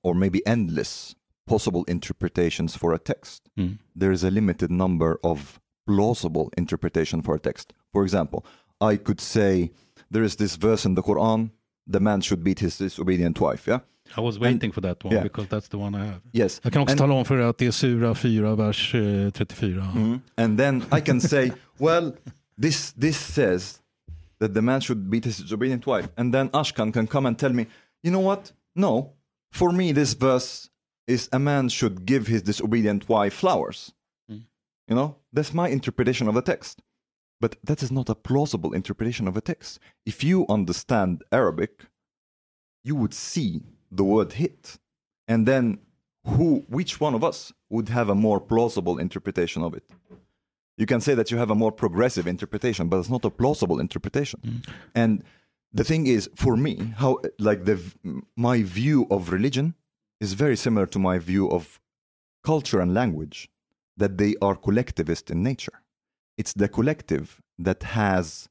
or 0.04 0.14
maybe 0.14 0.40
endless 0.46 1.16
possible 1.48 1.84
interpretations 1.88 2.78
for 2.78 2.94
a 2.94 2.98
text, 2.98 3.44
mm. 3.58 3.78
there 4.00 4.14
is 4.14 4.24
a 4.24 4.30
limited 4.30 4.72
number 4.72 5.18
of 5.24 5.60
plausible 5.88 6.50
interpretation 6.58 7.22
for 7.22 7.36
a 7.36 7.40
text. 7.40 7.74
For 7.92 8.04
example, 8.04 8.46
I 8.80 8.98
could 8.98 9.20
say 9.22 9.72
there 10.12 10.24
is 10.24 10.36
this 10.36 10.56
verse 10.56 10.86
in 10.86 10.96
the 10.96 11.04
Quran, 11.04 11.50
the 11.88 12.00
man 12.00 12.22
should 12.22 12.44
beat 12.44 12.60
his 12.60 12.78
disobedient 12.78 13.40
wife, 13.40 13.68
yeah? 13.68 13.80
I 14.18 14.22
was 14.22 14.40
waiting 14.40 14.64
and, 14.64 14.74
for 14.74 14.82
that 14.82 15.04
one 15.04 15.14
yeah. 15.14 15.24
because 15.24 15.48
that's 15.48 15.68
the 15.70 15.78
one 15.78 15.96
I 15.96 16.06
have. 16.06 16.22
Yes. 16.32 16.62
Jag 16.64 16.74
kan 16.74 16.82
också 16.82 16.92
and, 16.92 17.00
tala 17.00 17.14
om 17.14 17.26
för 17.26 17.38
er 17.38 17.42
att 17.42 17.58
det 17.58 17.68
är 17.68 17.72
Sura 17.72 18.16
4, 18.16 18.56
vers 18.56 18.96
eh, 18.96 19.30
34. 19.32 19.84
Mm. 19.96 20.22
And 20.36 20.60
then 20.60 20.84
I 20.92 21.02
can 21.02 21.22
say, 21.22 21.52
well, 21.80 22.12
this, 22.62 22.92
this 22.92 23.18
says 23.18 23.80
that 24.40 24.54
the 24.54 24.62
man 24.62 24.82
should 24.82 25.10
beat 25.10 25.26
his 25.26 25.38
disobedient 25.38 25.86
wife. 25.86 26.08
And 26.16 26.34
then 26.34 26.50
Ashkan 26.50 26.94
can 26.94 27.08
come 27.08 27.28
and 27.28 27.38
tell 27.38 27.54
me, 27.54 27.66
you 28.04 28.12
know 28.12 28.24
what? 28.24 28.54
No, 28.76 29.14
for 29.52 29.72
me 29.72 29.94
this 29.94 30.14
verse 30.14 30.70
is 31.08 31.30
a 31.32 31.40
man 31.40 31.70
should 31.70 32.06
give 32.06 32.28
his 32.28 32.42
disobedient 32.44 33.10
wife 33.10 33.34
flowers. 33.34 33.94
Mm. 34.32 34.44
You 34.88 34.96
know, 34.96 35.16
that's 35.34 35.54
my 35.54 35.70
interpretation 35.70 36.28
of 36.28 36.36
the 36.36 36.42
text. 36.42 36.82
But 37.42 37.56
that 37.64 37.82
is 37.82 37.92
not 37.92 38.10
a 38.10 38.16
plausible 38.16 38.74
interpretation 38.74 39.28
of 39.28 39.38
a 39.38 39.42
text. 39.42 39.80
If 40.06 40.24
you 40.24 40.46
understand 40.50 41.24
Arabic, 41.32 41.86
you 42.84 42.96
would 42.96 43.14
see 43.14 43.62
the 43.92 44.04
word 44.04 44.34
hit. 44.34 44.78
And 45.28 45.48
then 45.48 45.80
who 46.26 46.66
which 46.68 47.00
one 47.00 47.16
of 47.16 47.24
us 47.24 47.54
would 47.70 47.90
have 47.90 48.10
a 48.10 48.16
more 48.16 48.40
plausible 48.40 48.98
interpretation 48.98 49.64
of 49.64 49.74
it? 49.74 49.84
You 50.78 50.86
can 50.86 51.02
say 51.02 51.14
that 51.14 51.30
you 51.30 51.38
have 51.38 51.50
a 51.50 51.56
more 51.56 51.72
progressive 51.72 52.26
interpretation, 52.26 52.88
but 52.88 53.00
it's 53.00 53.10
not 53.10 53.26
a 53.26 53.30
plausible 53.30 53.80
interpretation. 53.80 54.40
Mm. 54.46 54.70
And 54.96 55.24
the 55.74 55.84
thing 55.84 56.08
is, 56.08 56.30
for 56.36 56.56
me, 56.56 56.94
how 56.98 57.20
like 57.38 57.66
the 57.66 57.80
my 58.36 58.64
view 58.64 59.08
of 59.12 59.32
religion 59.32 59.76
is 60.20 60.34
very 60.34 60.56
similar 60.56 60.86
to 60.88 61.00
my 61.00 61.20
view 61.20 61.50
of 61.50 61.80
culture 62.44 62.80
and 62.80 62.94
language, 62.94 63.50
that 63.98 64.18
they 64.18 64.36
are 64.42 64.56
collectivist 64.56 65.30
in 65.30 65.44
nature. 65.44 65.82
It's 66.38 66.54
the 66.54 66.70
collective 66.70 67.42
that 67.58 67.84
has 67.84 68.50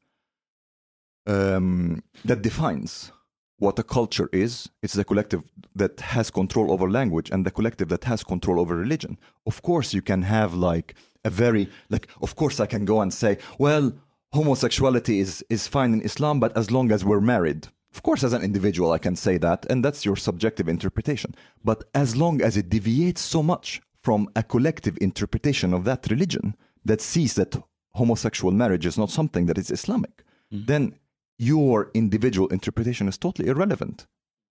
um, 1.27 2.03
that 2.25 2.43
defines 2.43 3.13
what 3.59 3.79
a 3.79 3.83
culture 3.83 4.29
is. 4.33 4.69
It's 4.83 4.95
the 4.95 5.05
collective 5.05 5.43
that 5.75 6.01
has 6.01 6.31
control 6.31 6.73
over 6.73 6.91
language 6.91 7.31
and 7.31 7.45
the 7.45 7.51
collective 7.51 7.89
that 7.89 8.05
has 8.05 8.25
control 8.25 8.61
over 8.61 8.77
religion. 8.77 9.19
Of 9.47 9.63
course, 9.63 9.93
you 9.93 10.03
can 10.03 10.23
have 10.23 10.55
like 10.55 10.95
a 11.25 11.31
very 11.31 11.69
like. 11.91 12.09
Of 12.23 12.37
course, 12.37 12.61
I 12.61 12.67
can 12.67 12.85
go 12.85 13.01
and 13.01 13.13
say, 13.13 13.39
well, 13.59 13.93
homosexuality 14.33 15.21
is 15.21 15.45
is 15.51 15.67
fine 15.67 15.93
in 15.93 16.03
Islam, 16.03 16.41
but 16.41 16.57
as 16.57 16.71
long 16.71 16.93
as 16.93 17.05
we're 17.05 17.21
married. 17.21 17.69
Of 17.95 18.03
course, 18.03 18.23
as 18.23 18.35
an 18.35 18.43
individual, 18.43 18.93
I 18.93 18.99
can 18.99 19.17
say 19.17 19.39
that, 19.39 19.67
and 19.71 19.85
that's 19.85 20.05
your 20.05 20.15
subjective 20.15 20.69
interpretation. 20.69 21.35
But 21.65 21.85
as 21.95 22.15
long 22.15 22.43
as 22.43 22.57
it 22.57 22.69
deviates 22.69 23.23
so 23.23 23.43
much 23.43 23.81
from 24.03 24.29
a 24.37 24.43
collective 24.43 24.97
interpretation 25.01 25.73
of 25.75 25.85
that 25.85 26.07
religion 26.11 26.55
that 26.85 27.01
sees 27.01 27.35
that 27.35 27.57
homosexual 27.95 28.53
marriage 28.53 28.87
is 28.87 28.99
not 28.99 29.11
something 29.11 29.47
that 29.47 29.59
is 29.59 29.71
Islamic, 29.71 30.23
mm. 30.53 30.67
then 30.67 30.95
your 31.39 31.91
individual 31.95 32.53
interpretation 32.53 33.09
is 33.09 33.19
totally 33.19 33.49
irrelevant 33.51 34.07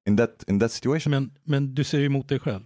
in 0.07 0.17
that, 0.17 0.43
in 0.47 0.59
that 0.59 0.71
situation. 0.71 1.11
Men, 1.11 1.31
men 1.43 1.75
du 1.75 1.83
säger 1.83 2.05
emot 2.05 2.29
dig 2.29 2.39
själv. 2.39 2.63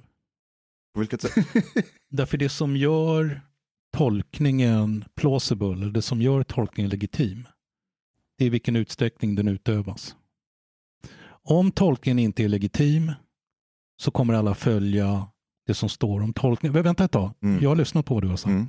På 0.94 1.00
vilket 1.00 1.22
sätt? 1.22 1.34
Därför 2.10 2.38
det 2.38 2.50
som 2.50 2.78
gör 2.78 3.42
tolkningen 3.98 5.06
plausible, 5.16 5.90
det 5.90 6.02
som 6.02 6.22
gör 6.22 6.44
tolkningen 6.44 6.90
legitim, 6.90 7.48
det 8.38 8.44
är 8.44 8.48
i 8.48 8.50
vilken 8.50 8.76
utsträckning 8.76 9.36
den 9.36 9.48
utövas. 9.48 10.16
Om 11.44 11.72
tolkningen 11.72 12.20
inte 12.20 12.44
är 12.44 12.48
legitim 12.50 13.12
så 14.02 14.12
kommer 14.12 14.34
alla 14.34 14.56
följa 14.56 15.28
det 15.68 15.74
som 15.74 15.90
står 15.90 16.22
om 16.22 16.34
tolkningen. 16.34 16.84
Vänta 16.84 17.04
ett 17.06 17.12
tag, 17.12 17.34
Mm. 17.42 17.64
jag 17.64 17.70
har 17.70 17.76
lyssnat 17.76 18.06
på 18.06 18.14
vad 18.14 18.24
du 18.24 18.28
har 18.30 18.38
sagt. 18.38 18.50
Mm. 18.52 18.68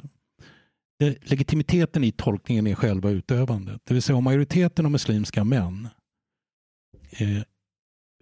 Legitimiteten 1.00 2.04
i 2.04 2.12
tolkningen 2.12 2.66
är 2.66 2.74
själva 2.74 3.10
utövandet. 3.10 3.80
Det 3.84 3.94
vill 3.94 4.02
säga 4.02 4.16
om 4.16 4.24
majoriteten 4.24 4.84
av 4.84 4.92
muslimska 4.92 5.44
män 5.44 5.88
eh, 7.10 7.42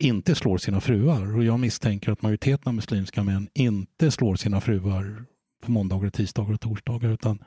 inte 0.03 0.35
slår 0.35 0.59
sina 0.59 0.81
fruar 0.81 1.37
och 1.37 1.45
jag 1.45 1.61
misstänker 1.61 2.13
att 2.13 2.23
majoriteten 2.23 2.69
av 2.69 2.75
muslimska 2.75 3.23
män 3.23 3.49
inte 3.55 4.11
slår 4.11 4.37
sina 4.37 4.61
fruar 4.61 5.25
på 5.65 5.71
måndagar, 5.71 6.11
tisdagar 6.11 6.55
och 6.55 6.61
torsdagar 6.61 7.11
utan 7.11 7.39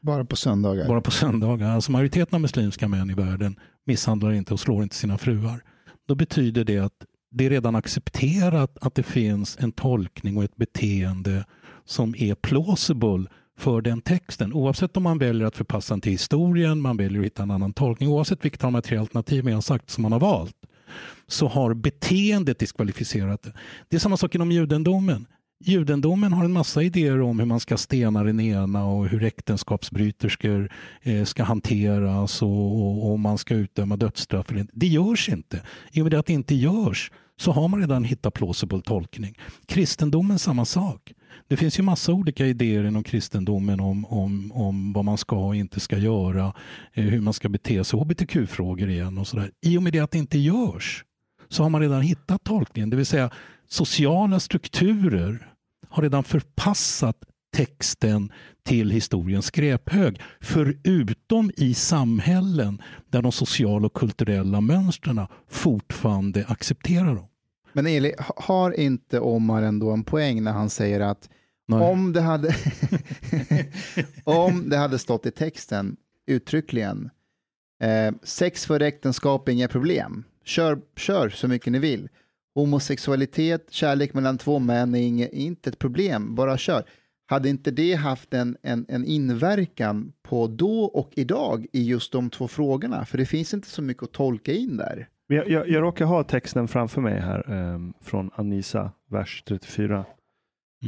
Bara 0.00 0.24
på 0.24 0.36
söndagar. 0.36 0.88
bara 0.88 1.00
på 1.00 1.10
söndagar. 1.10 1.70
Alltså 1.70 1.92
majoriteten 1.92 2.34
av 2.34 2.40
muslimska 2.40 2.88
män 2.88 3.10
i 3.10 3.14
världen 3.14 3.60
misshandlar 3.86 4.32
inte 4.32 4.54
och 4.54 4.60
slår 4.60 4.82
inte 4.82 4.96
sina 4.96 5.18
fruar. 5.18 5.62
Då 6.08 6.14
betyder 6.14 6.64
det 6.64 6.78
att 6.78 7.04
det 7.30 7.46
är 7.46 7.50
redan 7.50 7.74
accepterat 7.76 8.78
att 8.80 8.94
det 8.94 9.02
finns 9.02 9.56
en 9.60 9.72
tolkning 9.72 10.36
och 10.36 10.44
ett 10.44 10.56
beteende 10.56 11.44
som 11.84 12.14
är 12.18 12.34
plausible 12.34 13.24
för 13.58 13.80
den 13.80 14.00
texten. 14.00 14.52
Oavsett 14.52 14.96
om 14.96 15.02
man 15.02 15.18
väljer 15.18 15.46
att 15.46 15.56
förpassa 15.56 15.94
den 15.94 16.00
till 16.00 16.12
historien, 16.12 16.80
man 16.80 16.96
väljer 16.96 17.20
att 17.20 17.26
hitta 17.26 17.42
en 17.42 17.50
annan 17.50 17.72
tolkning, 17.72 18.08
oavsett 18.08 18.44
vilket 18.44 18.64
av 18.64 18.66
de 18.66 18.74
här 18.74 18.82
tre 18.82 18.96
alternativen 18.96 19.52
jag 19.52 19.64
sagt 19.64 19.90
som 19.90 20.02
man 20.02 20.12
har 20.12 20.20
valt, 20.20 20.56
så 21.26 21.48
har 21.48 21.74
beteendet 21.74 22.58
diskvalificerat 22.58 23.42
det. 23.42 23.52
Det 23.88 23.96
är 23.96 24.00
samma 24.00 24.16
sak 24.16 24.34
inom 24.34 24.52
judendomen. 24.52 25.26
Judendomen 25.64 26.32
har 26.32 26.44
en 26.44 26.52
massa 26.52 26.82
idéer 26.82 27.20
om 27.20 27.38
hur 27.38 27.46
man 27.46 27.60
ska 27.60 27.76
stena 27.76 28.24
den 28.24 28.40
ena 28.40 28.86
och 28.86 29.08
hur 29.08 29.24
äktenskapsbryterskor 29.24 30.72
eh, 31.02 31.24
ska 31.24 31.42
hanteras 31.42 32.42
och, 32.42 33.12
om 33.12 33.20
man 33.20 33.38
ska 33.38 33.54
utdöma 33.54 33.96
dödsstraff. 33.96 34.50
Eller 34.50 34.60
inte. 34.60 34.72
Det 34.76 34.86
görs 34.86 35.28
inte. 35.28 35.62
I 35.92 36.00
och 36.00 36.04
med 36.04 36.14
att 36.14 36.26
det 36.26 36.32
inte 36.32 36.54
görs 36.54 37.10
så 37.36 37.52
har 37.52 37.68
man 37.68 37.80
redan 37.80 38.04
hittat 38.04 38.34
plausible 38.34 38.80
tolkning. 38.80 39.38
Kristendomen 39.66 40.38
samma 40.38 40.64
sak. 40.64 41.12
Det 41.48 41.56
finns 41.56 41.78
ju 41.78 41.82
massa 41.82 42.12
olika 42.12 42.46
idéer 42.46 42.84
inom 42.84 43.04
kristendomen 43.04 43.80
om, 43.80 44.04
om, 44.04 44.52
om 44.52 44.92
vad 44.92 45.04
man 45.04 45.18
ska 45.18 45.46
och 45.46 45.56
inte 45.56 45.80
ska 45.80 45.98
göra, 45.98 46.52
eh, 46.92 47.04
hur 47.04 47.20
man 47.20 47.32
ska 47.32 47.48
bete 47.48 47.84
sig, 47.84 48.00
hbtq-frågor 48.00 48.88
igen 48.88 49.18
och 49.18 49.26
sådär. 49.26 49.50
I 49.60 49.78
och 49.78 49.82
med 49.82 49.92
det 49.92 50.00
att 50.00 50.10
det 50.10 50.18
inte 50.18 50.38
görs 50.38 51.04
så 51.48 51.62
har 51.62 51.70
man 51.70 51.80
redan 51.80 52.02
hittat 52.02 52.44
tolkningen, 52.44 52.90
det 52.90 52.96
vill 52.96 53.06
säga 53.06 53.30
sociala 53.68 54.40
strukturer 54.40 55.48
har 55.88 56.02
redan 56.02 56.24
förpassat 56.24 57.16
texten 57.56 58.32
till 58.64 58.90
historiens 58.90 59.46
skräphög. 59.46 60.20
Förutom 60.40 61.50
i 61.56 61.74
samhällen 61.74 62.82
där 63.10 63.22
de 63.22 63.32
sociala 63.32 63.86
och 63.86 63.94
kulturella 63.94 64.60
mönstren 64.60 65.26
fortfarande 65.48 66.46
accepterar 66.46 67.14
dem. 67.14 67.26
Men 67.72 67.86
Eli, 67.86 68.14
ha- 68.18 68.34
har 68.36 68.80
inte 68.80 69.20
Omar 69.20 69.62
ändå 69.62 69.90
en 69.90 70.04
poäng 70.04 70.42
när 70.42 70.52
han 70.52 70.70
säger 70.70 71.00
att 71.00 71.28
Nej. 71.68 71.80
om 71.80 72.12
det, 72.12 72.20
hade 72.20 72.54
om 74.24 74.68
det 74.68 74.76
hade 74.76 74.98
stått 74.98 75.26
i 75.26 75.30
texten 75.30 75.96
uttryckligen 76.26 77.10
eh, 77.82 78.14
sex 78.22 78.66
före 78.66 78.86
äktenskap 78.86 79.48
är 79.48 79.52
inga 79.52 79.68
problem. 79.68 80.24
Kör, 80.44 80.80
kör 80.96 81.28
så 81.28 81.48
mycket 81.48 81.72
ni 81.72 81.78
vill. 81.78 82.08
Homosexualitet, 82.54 83.66
kärlek 83.70 84.14
mellan 84.14 84.38
två 84.38 84.58
män 84.58 84.94
är 84.94 85.00
inge, 85.00 85.28
inte 85.28 85.70
ett 85.70 85.78
problem, 85.78 86.34
bara 86.34 86.58
kör. 86.58 86.84
Hade 87.26 87.48
inte 87.48 87.70
det 87.70 87.94
haft 87.94 88.34
en, 88.34 88.56
en, 88.62 88.86
en 88.88 89.04
inverkan 89.04 90.12
på 90.22 90.46
då 90.46 90.84
och 90.84 91.10
idag 91.14 91.66
i 91.72 91.82
just 91.82 92.12
de 92.12 92.30
två 92.30 92.48
frågorna? 92.48 93.04
För 93.04 93.18
det 93.18 93.26
finns 93.26 93.54
inte 93.54 93.68
så 93.68 93.82
mycket 93.82 94.02
att 94.02 94.12
tolka 94.12 94.52
in 94.52 94.76
där. 94.76 95.08
Jag, 95.32 95.48
jag, 95.48 95.68
jag 95.68 95.82
råkar 95.82 96.04
ha 96.04 96.24
texten 96.24 96.68
framför 96.68 97.00
mig 97.00 97.20
här 97.20 97.50
ehm, 97.50 97.94
från 98.00 98.30
Anisa, 98.34 98.92
vers 99.10 99.42
34. 99.46 100.04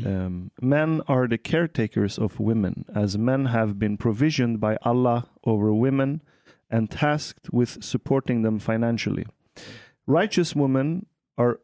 Um, 0.07 0.51
men 0.57 1.03
are 1.07 1.29
the 1.29 1.39
caretakers 1.39 2.19
of 2.19 2.41
women, 2.41 2.85
as 2.95 3.17
men 3.17 3.47
have 3.47 3.75
been 3.75 3.97
provisioned 3.97 4.59
by 4.59 4.77
Allah 4.83 5.23
over 5.43 5.71
women 5.71 6.21
and 6.71 6.91
tasked 6.91 7.49
with 7.53 7.83
supporting 7.83 8.43
them 8.45 8.61
financially. 8.61 9.25
Righteous 10.07 10.57
women 10.57 11.07
are 11.37 11.57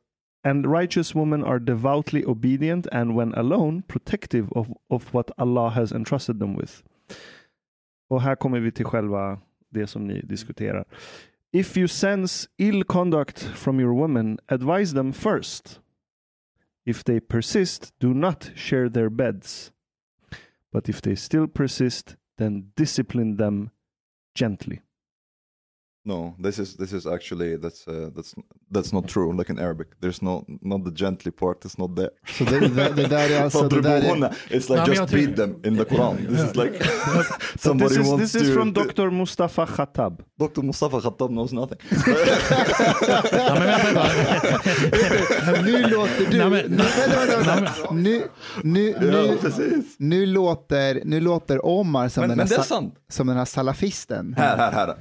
and 0.45 0.67
righteous 0.67 1.15
women 1.15 1.45
are 1.45 1.59
devoutly 1.59 2.25
obedient 2.25 2.87
and 2.93 3.17
when 3.17 3.35
alone 3.35 3.83
protective 3.89 4.49
of, 4.53 4.69
of 4.89 5.15
what 5.15 5.31
Allah 5.39 5.71
has 5.71 5.93
entrusted 5.93 6.39
them 6.39 6.57
with. 6.57 6.83
Och 8.09 8.23
här 8.23 8.37
kommer 8.37 8.61
vi 8.61 8.73
till 8.73 8.87
själva 8.87 9.39
det 9.71 9.87
som 9.87 10.07
ni 10.07 10.21
diskuterar. 10.21 10.85
If 11.53 11.77
you 11.77 11.89
sense 11.89 12.47
ill 12.59 12.85
conduct 12.85 13.41
from 13.43 13.81
your 13.81 13.93
women, 13.93 14.39
advise 14.49 14.93
them 14.93 15.11
first. 15.11 15.81
If 16.87 17.03
they 17.03 17.19
persist, 17.19 17.93
do 17.99 18.15
not 18.15 18.53
share 18.55 18.89
their 18.89 19.11
beds. 19.11 19.73
But 20.73 20.89
if 20.89 21.03
they 21.03 21.17
still 21.17 21.49
persist, 21.49 22.17
then 22.39 22.69
discipline 22.77 23.37
them 23.37 23.73
gently. 24.35 24.81
No, 26.05 26.35
this 26.43 26.59
is 26.59 26.77
this 26.77 26.93
is 26.93 27.07
actually 27.07 27.57
that's 27.57 27.87
uh, 27.87 28.09
that's 28.17 28.35
that's 28.71 28.93
not 28.93 29.07
true. 29.07 29.37
Like 29.37 29.51
in 29.51 29.59
Arabic, 29.59 29.89
there's 30.01 30.23
no 30.23 30.45
not 30.63 30.85
the 30.85 30.91
gently 30.91 31.31
part. 31.31 31.65
It's 31.65 31.79
not 31.79 31.95
there. 31.97 32.11
Så 32.39 32.45
det, 32.45 32.61
det, 32.61 32.93
det 32.97 33.07
där 33.07 33.31
är 33.31 33.43
alltså... 33.45 33.69
Det 33.69 33.81
där 33.81 33.91
är, 33.91 34.01
Fadribuhunna, 34.01 34.33
It's 34.51 34.71
like 34.71 34.95
just 34.95 35.13
beat 35.13 35.37
them 35.37 35.51
in 35.65 35.77
the 35.77 35.85
Quran. 35.85 36.17
This 36.17 36.51
is 36.51 36.57
like 36.57 36.85
somebody 37.59 37.89
this 37.89 37.99
is, 37.99 38.11
wants 38.11 38.33
this 38.33 38.43
is 38.43 38.49
to. 38.49 38.55
from 38.55 38.73
Dr. 38.73 39.11
Mustafa 39.11 39.67
Khattab. 39.67 40.23
Dr. 40.39 40.63
Mustafa 40.63 41.01
Khattab 41.01 41.31
knows 41.31 41.53
nothing. 41.53 41.79
Nu 45.63 45.83
låter 45.89 46.31
du... 46.31 46.39
Nej, 46.39 46.51
men- 46.51 46.81
nu. 48.03 48.23
Nu, 48.63 48.95
nu, 49.01 49.39
nu, 49.99 50.27
låter, 50.27 51.01
nu 51.05 51.21
låter 51.21 51.67
Omar 51.67 52.09
som, 52.09 52.29
den, 52.29 52.39
här, 52.39 52.91
som 53.09 53.27
den 53.27 53.37
här 53.37 53.45
salafisten. 53.45 54.35
Här, 54.39 54.57
här, 54.57 54.73
här. 54.73 54.95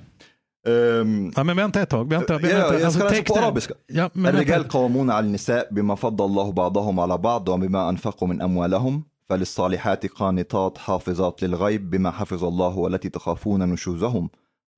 Um, 0.67 1.31
Ja, 1.35 1.43
men 1.43 1.55
vänta 1.57 1.81
ett 1.81 1.89
tag. 1.89 2.09
Vänta, 2.09 2.33
Ja, 2.33 2.39
vänta. 2.39 2.79
jag 2.79 2.93
ska 2.93 3.03
läsa 3.03 3.09
på 3.09 3.15
texten- 3.15 3.43
arabiska. 3.43 3.73
Ja, 3.87 4.09
men 4.13 4.35
الرجال. 4.35 4.63
قوامون 4.67 5.09
على 5.11 5.25
النساء 5.25 5.73
بما 5.73 5.95
فضل 5.95 6.25
الله 6.25 6.51
بعضهم 6.51 6.99
على 6.99 7.17
بعض 7.17 7.49
وبما 7.49 7.89
أنفقوا 7.89 8.27
من 8.27 8.41
أموالهم 8.41 9.03
فللصالحات 9.29 10.05
قانتات 10.05 10.77
حافظات 10.77 11.43
للغيب 11.43 11.89
بما 11.89 12.11
حفظ 12.11 12.43
الله 12.43 12.77
والتي 12.77 13.09
تخافون 13.09 13.69
نشوزهم 13.69 14.29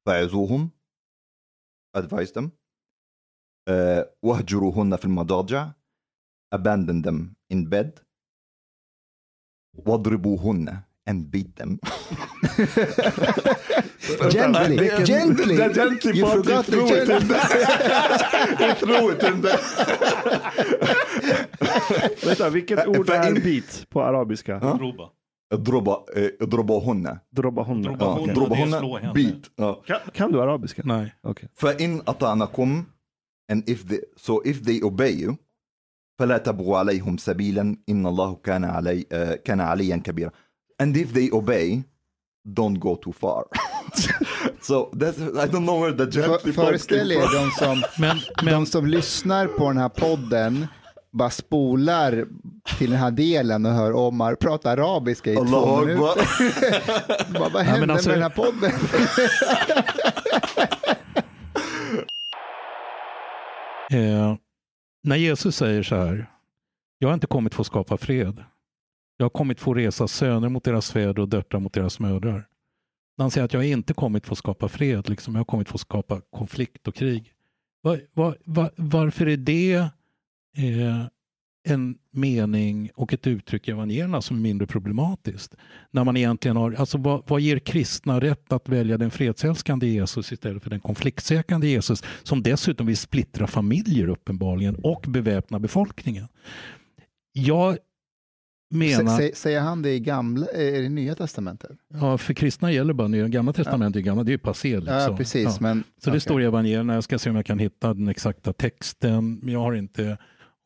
فعظوهم 0.06 0.70
advise 1.98 2.32
them 2.40 2.46
uh, 3.70 4.06
واهجروهن 4.24 4.96
في 4.96 5.06
المضاجع 5.06 5.72
abandon 6.56 7.04
them 7.08 7.34
in 7.54 7.66
bed 7.70 8.00
واضربوهن 9.86 10.82
and 11.10 11.32
beat 11.32 11.64
them 11.64 11.78
Gently, 14.31 14.77
Vilken- 14.79 15.05
gently. 15.07 15.57
The 15.57 15.69
gently 15.75 16.13
You 16.19 16.25
part, 16.27 16.37
forgot 16.37 16.67
he 16.67 16.73
threw 16.73 16.87
the 16.87 17.03
it 17.03 17.23
in 17.23 17.29
there. 17.29 18.69
he 18.69 18.75
threw 18.75 19.13
it 19.13 19.23
in 19.23 19.43
there. 19.43 19.59
Vänta, 22.27 22.51
vilket 22.51 22.87
ord 22.87 23.07
för 23.07 23.15
är 23.15 23.29
in- 23.29 23.43
beat 23.43 23.87
på 23.91 24.03
arabiska? 24.03 24.59
Roba. 24.59 25.11
اضربا 25.53 26.05
eh, 26.17 26.29
اضربوهن 26.41 27.19
Drobahunna. 27.31 27.91
Drobahunna. 27.91 27.97
Ja, 28.01 28.13
Okej. 28.19 28.27
det 28.27 28.31
är 28.31 28.35
slå 28.35 28.43
اضربوهن 28.45 28.73
henne. 29.03 29.13
beat 29.15 29.51
ja. 29.57 29.83
Kan, 29.87 29.99
kan 30.13 30.33
du 30.33 30.43
arabiska? 30.43 30.83
Nej. 30.85 31.15
Okej. 31.23 31.49
فإن 31.55 32.01
أطعنكم 32.07 32.85
and 33.53 33.69
if 33.71 33.85
they 33.89 33.99
so 34.17 34.41
if 34.45 34.63
they 34.63 34.83
obey 34.83 35.25
you 35.27 35.37
فلا 36.19 36.39
تبغوا 36.39 36.79
عليهم 36.79 37.17
سبيلا 37.17 37.77
إن 37.89 38.07
الله 38.07 38.35
كان 38.35 38.65
علي 38.65 39.05
uh, 39.13 39.35
كان 39.35 39.61
عليا 39.61 39.97
كبيرا 39.97 40.31
and 40.83 40.97
if 40.97 41.13
they 41.13 41.31
obey 41.33 41.83
don't 42.59 42.79
go 42.79 42.97
too 42.97 43.13
far 43.13 43.45
so 44.62 44.90
I 44.94 45.48
don't 45.48 45.66
know 45.66 45.82
where 45.82 46.06
the 46.06 46.12
För, 46.12 46.22
gently 46.30 46.54
part 46.54 46.66
föreställ 46.68 47.10
came 47.10 47.14
er 47.14 47.28
from. 47.28 47.46
de 47.46 47.52
som, 47.52 47.84
Men, 48.02 48.18
men 48.44 48.54
de 48.54 48.66
som 48.66 48.86
lyssnar 48.86 49.48
på 49.48 49.68
den 49.68 49.78
här 49.78 49.90
podden 49.90 50.68
bara 51.14 51.30
spolar 51.30 52.26
till 52.78 52.90
den 52.92 53.00
här 53.00 53.12
delen 53.12 53.66
och 53.66 53.72
hör 53.72 53.94
Omar 53.94 54.36
prata 54.36 54.72
arabiska 54.72 55.32
i 55.32 55.36
två 55.36 55.42
Allahu 55.42 55.86
minuter. 55.86 56.10
Akbar. 56.22 57.34
Bara, 57.40 57.44
vad 57.44 57.54
men 57.54 57.66
hände 57.66 57.94
alltså- 57.94 58.10
med 58.10 58.18
den 58.18 58.24
här 58.24 58.30
podden? 58.30 58.72
eh, 63.94 64.36
när 65.04 65.16
Jesus 65.16 65.56
säger 65.56 65.84
så 65.84 65.96
här, 65.96 66.30
jag 67.00 67.10
har 67.10 67.14
inte 67.14 67.28
kommit 67.28 67.54
för 67.56 67.62
att 67.62 67.68
skapa 67.68 67.98
fred. 67.98 68.44
Jag 69.18 69.26
har 69.26 69.30
kommit 69.30 69.60
för 69.60 69.72
att 69.72 69.78
resa 69.78 70.08
söner 70.08 70.50
mot 70.50 70.64
deras 70.64 70.92
fäder 70.92 71.20
och 71.20 71.30
döttrar 71.30 71.60
mot 71.60 71.74
deras 71.74 72.00
mödrar. 72.00 72.48
Han 73.22 73.32
säger 73.32 73.46
att 73.46 73.54
jag 73.54 73.66
inte 73.66 73.94
kommit 73.94 74.26
för 74.26 74.32
att 74.32 74.38
skapa 74.38 74.68
fred, 74.68 75.10
liksom, 75.10 75.36
jag 75.36 75.40
har 75.40 75.46
kommit 75.46 75.68
för 75.68 75.76
att 75.76 75.82
skapa 75.82 76.22
konflikt 76.32 76.88
och 76.88 76.96
krig. 76.96 77.34
Var, 77.82 78.02
var, 78.14 78.38
var, 78.44 78.72
varför 78.76 79.28
är 79.28 79.38
det 79.38 79.76
eh, 80.58 81.06
en 81.64 81.98
mening 82.12 82.90
och 82.96 83.14
ett 83.14 83.28
uttryck 83.28 83.68
i 83.68 83.72
evangelierna 83.72 84.22
som 84.22 84.38
är 84.38 84.42
mindre 84.42 84.68
problematiskt. 84.68 85.56
När 85.92 86.04
man 86.04 86.18
egentligen 86.18 86.58
har, 86.58 86.74
alltså 86.74 86.98
vad, 86.98 87.24
vad 87.28 87.42
ger 87.42 87.60
kristna 87.60 88.20
rätt 88.20 88.54
att 88.54 88.70
välja 88.70 88.98
den 88.98 89.12
fredsälskande 89.12 89.88
Jesus 89.88 90.32
istället 90.32 90.64
för 90.64 90.70
den 90.70 90.80
konfliktsökande 90.80 91.68
Jesus 91.68 92.04
som 92.24 92.44
dessutom 92.44 92.88
vill 92.88 92.98
splittra 92.98 93.48
familjer 93.48 94.08
uppenbarligen 94.08 94.76
och 94.76 95.06
beväpna 95.08 95.60
befolkningen? 95.60 96.28
Jag 97.34 97.78
menar... 98.72 99.18
Sä, 99.18 99.32
säger 99.34 99.62
han 99.62 99.82
det 99.82 99.94
i 99.94 100.00
gamla, 100.00 100.46
är 100.46 100.82
det 100.82 100.90
nya 100.90 101.16
testamentet? 101.16 101.72
Ja, 101.94 102.18
för 102.18 102.34
kristna 102.34 102.72
gäller 102.72 102.94
bara 102.94 103.08
nya. 103.08 103.28
Gamla 103.28 103.54
testamentet 103.54 104.00
är 104.00 104.04
gamla, 104.04 104.24
det 104.24 104.30
är 104.30 104.34
ju 104.34 104.38
passé. 104.38 104.80
Liksom. 104.80 104.96
Ja, 104.96 105.18
precis. 105.18 105.44
Ja. 105.44 105.58
Men, 105.60 105.84
Så 106.04 106.10
det 106.10 106.20
står 106.20 106.42
i 106.42 106.46
evangelierna, 106.46 106.94
jag 106.94 107.04
ska 107.04 107.20
se 107.20 107.30
om 107.30 107.36
jag 107.36 107.46
kan 107.46 107.60
hitta 107.60 107.94
den 107.94 108.08
exakta 108.08 108.54
texten. 108.54 109.40
Men 109.44 109.54
jag 109.54 109.60
har 109.60 109.74
inte, 109.74 110.18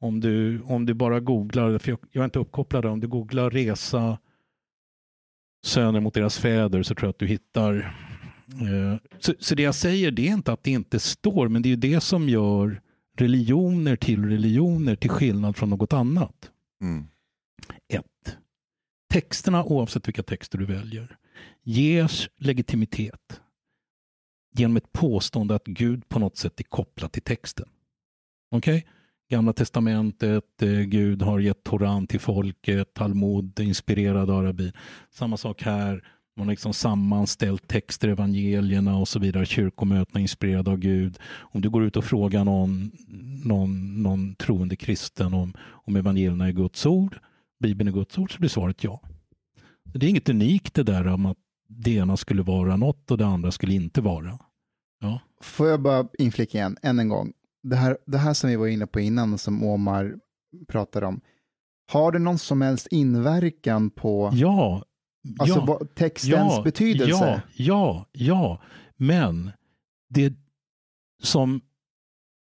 om 0.01 0.19
du, 0.19 0.61
om 0.61 0.85
du 0.85 0.93
bara 0.93 1.19
googlar, 1.19 1.77
för 1.77 1.89
jag, 1.89 1.99
jag 2.11 2.21
är 2.21 2.25
inte 2.25 2.39
uppkopplad, 2.39 2.85
om 2.85 2.99
du 2.99 3.07
googlar 3.07 3.49
resa 3.49 4.17
söner 5.65 5.99
mot 5.99 6.13
deras 6.13 6.37
fäder 6.39 6.83
så 6.83 6.95
tror 6.95 7.07
jag 7.07 7.09
att 7.09 7.19
du 7.19 7.27
hittar. 7.27 7.75
Eh, 8.47 8.99
så, 9.19 9.33
så 9.39 9.55
det 9.55 9.63
jag 9.63 9.75
säger 9.75 10.11
det 10.11 10.27
är 10.27 10.33
inte 10.33 10.53
att 10.53 10.63
det 10.63 10.71
inte 10.71 10.99
står, 10.99 11.47
men 11.47 11.61
det 11.61 11.71
är 11.71 11.77
det 11.77 12.01
som 12.01 12.29
gör 12.29 12.81
religioner 13.17 13.95
till 13.95 14.25
religioner 14.25 14.95
till 14.95 15.09
skillnad 15.09 15.55
från 15.55 15.69
något 15.69 15.93
annat. 15.93 16.51
Mm. 16.81 17.07
1. 17.87 18.05
Texterna, 19.09 19.63
oavsett 19.63 20.07
vilka 20.07 20.23
texter 20.23 20.57
du 20.57 20.65
väljer, 20.65 21.17
ges 21.63 22.29
legitimitet 22.37 23.41
genom 24.55 24.77
ett 24.77 24.93
påstående 24.93 25.55
att 25.55 25.65
Gud 25.65 26.09
på 26.09 26.19
något 26.19 26.37
sätt 26.37 26.59
är 26.59 26.63
kopplad 26.63 27.11
till 27.11 27.21
texten. 27.21 27.69
Okej? 28.51 28.77
Okay? 28.77 28.91
Gamla 29.29 29.53
testamentet, 29.53 30.61
eh, 30.61 30.69
Gud 30.69 31.21
har 31.21 31.39
gett 31.39 31.63
Toran 31.63 32.07
till 32.07 32.19
folket, 32.19 32.93
Talmud 32.93 33.59
inspirerad 33.59 34.29
av 34.29 34.39
arabi. 34.39 34.71
Samma 35.11 35.37
sak 35.37 35.61
här, 35.61 36.03
man 36.37 36.47
har 36.47 36.53
liksom 36.53 36.73
sammanställt 36.73 37.67
texter, 37.67 38.07
evangelierna 38.07 38.97
och 38.97 39.07
så 39.07 39.19
vidare, 39.19 39.45
kyrkomötena 39.45 40.19
inspirerade 40.19 40.71
av 40.71 40.77
Gud. 40.77 41.19
Om 41.37 41.61
du 41.61 41.69
går 41.69 41.83
ut 41.83 41.97
och 41.97 42.03
frågar 42.03 42.43
någon, 42.43 42.91
någon, 43.43 44.03
någon 44.03 44.35
troende 44.35 44.75
kristen 44.75 45.33
om, 45.33 45.53
om 45.59 45.95
evangelierna 45.95 46.47
är 46.47 46.51
Guds 46.51 46.85
ord, 46.85 47.19
Bibeln 47.65 47.87
är 47.87 47.91
Guds 47.91 48.17
ord, 48.17 48.33
så 48.33 48.39
blir 48.39 48.49
svaret 48.49 48.83
ja. 48.83 49.01
Det 49.83 50.05
är 50.05 50.09
inget 50.09 50.29
unikt 50.29 50.73
det 50.73 50.83
där 50.83 51.07
om 51.07 51.25
att 51.25 51.37
det 51.67 51.91
ena 51.91 52.17
skulle 52.17 52.41
vara 52.43 52.77
något 52.77 53.11
och 53.11 53.17
det 53.17 53.25
andra 53.25 53.51
skulle 53.51 53.73
inte 53.73 54.01
vara. 54.01 54.39
Ja. 55.01 55.19
Får 55.41 55.67
jag 55.67 55.81
bara 55.81 56.07
inflika 56.19 56.57
igen, 56.57 56.77
än 56.81 56.99
en 56.99 57.09
gång. 57.09 57.33
Det 57.63 57.75
här, 57.75 57.97
det 58.05 58.17
här 58.17 58.33
som 58.33 58.49
vi 58.49 58.55
var 58.55 58.67
inne 58.67 58.87
på 58.87 58.99
innan, 58.99 59.37
som 59.37 59.63
Omar 59.63 60.15
pratade 60.67 61.05
om, 61.05 61.21
har 61.91 62.11
det 62.11 62.19
någon 62.19 62.37
som 62.37 62.61
helst 62.61 62.87
inverkan 62.91 63.89
på 63.89 64.31
ja, 64.33 64.83
alltså, 65.39 65.65
ja, 65.67 65.79
textens 65.95 66.53
ja, 66.55 66.61
betydelse? 66.63 67.13
Ja, 67.13 67.41
ja, 67.53 68.09
ja. 68.11 68.61
Men 68.95 69.51
det 70.09 70.33
som 71.23 71.61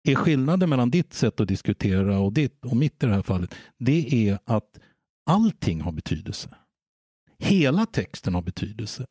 är 0.03 0.15
skillnaden 0.15 0.69
mellan 0.69 0.89
ditt 0.89 1.13
sätt 1.13 1.39
att 1.39 1.47
diskutera 1.47 2.19
och 2.19 2.33
ditt 2.33 2.65
och 2.65 2.77
mitt 2.77 3.03
i 3.03 3.05
det 3.05 3.13
här 3.13 3.21
fallet, 3.21 3.55
det 3.77 4.29
är 4.29 4.39
att 4.45 4.79
allting 5.27 5.81
har 5.81 5.91
betydelse. 5.91 6.49
Hela 7.39 7.85
texten 7.85 8.35
har 8.35 8.41
betydelse. 8.41 9.05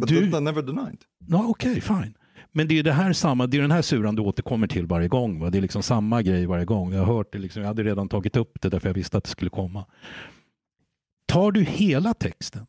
But 0.00 0.08
Du, 0.08 0.40
never 0.40 0.62
denied. 0.62 1.04
Ja, 1.26 1.46
okej, 1.48 1.80
fine. 1.80 2.14
Men 2.52 2.68
det 2.68 2.78
är 2.78 2.82
det 2.82 2.92
här 2.92 3.12
samma, 3.12 3.46
det 3.46 3.56
är 3.56 3.62
den 3.62 3.70
här 3.70 3.82
suran 3.82 4.16
du 4.16 4.22
återkommer 4.22 4.66
till 4.66 4.86
varje 4.86 5.08
gång. 5.08 5.40
Va? 5.40 5.50
Det 5.50 5.58
är 5.58 5.62
liksom 5.62 5.82
samma 5.82 6.22
grej 6.22 6.46
varje 6.46 6.64
gång. 6.64 6.92
Jag 6.92 7.04
har 7.04 7.14
hört 7.14 7.32
det, 7.32 7.38
liksom, 7.38 7.62
jag 7.62 7.68
hade 7.68 7.82
redan 7.82 8.08
tagit 8.08 8.36
upp 8.36 8.60
det 8.60 8.68
därför 8.68 8.88
jag 8.88 8.94
visste 8.94 9.18
att 9.18 9.24
det 9.24 9.30
skulle 9.30 9.50
komma. 9.50 9.86
Tar 11.28 11.52
du 11.52 11.62
hela 11.62 12.14
texten 12.14 12.66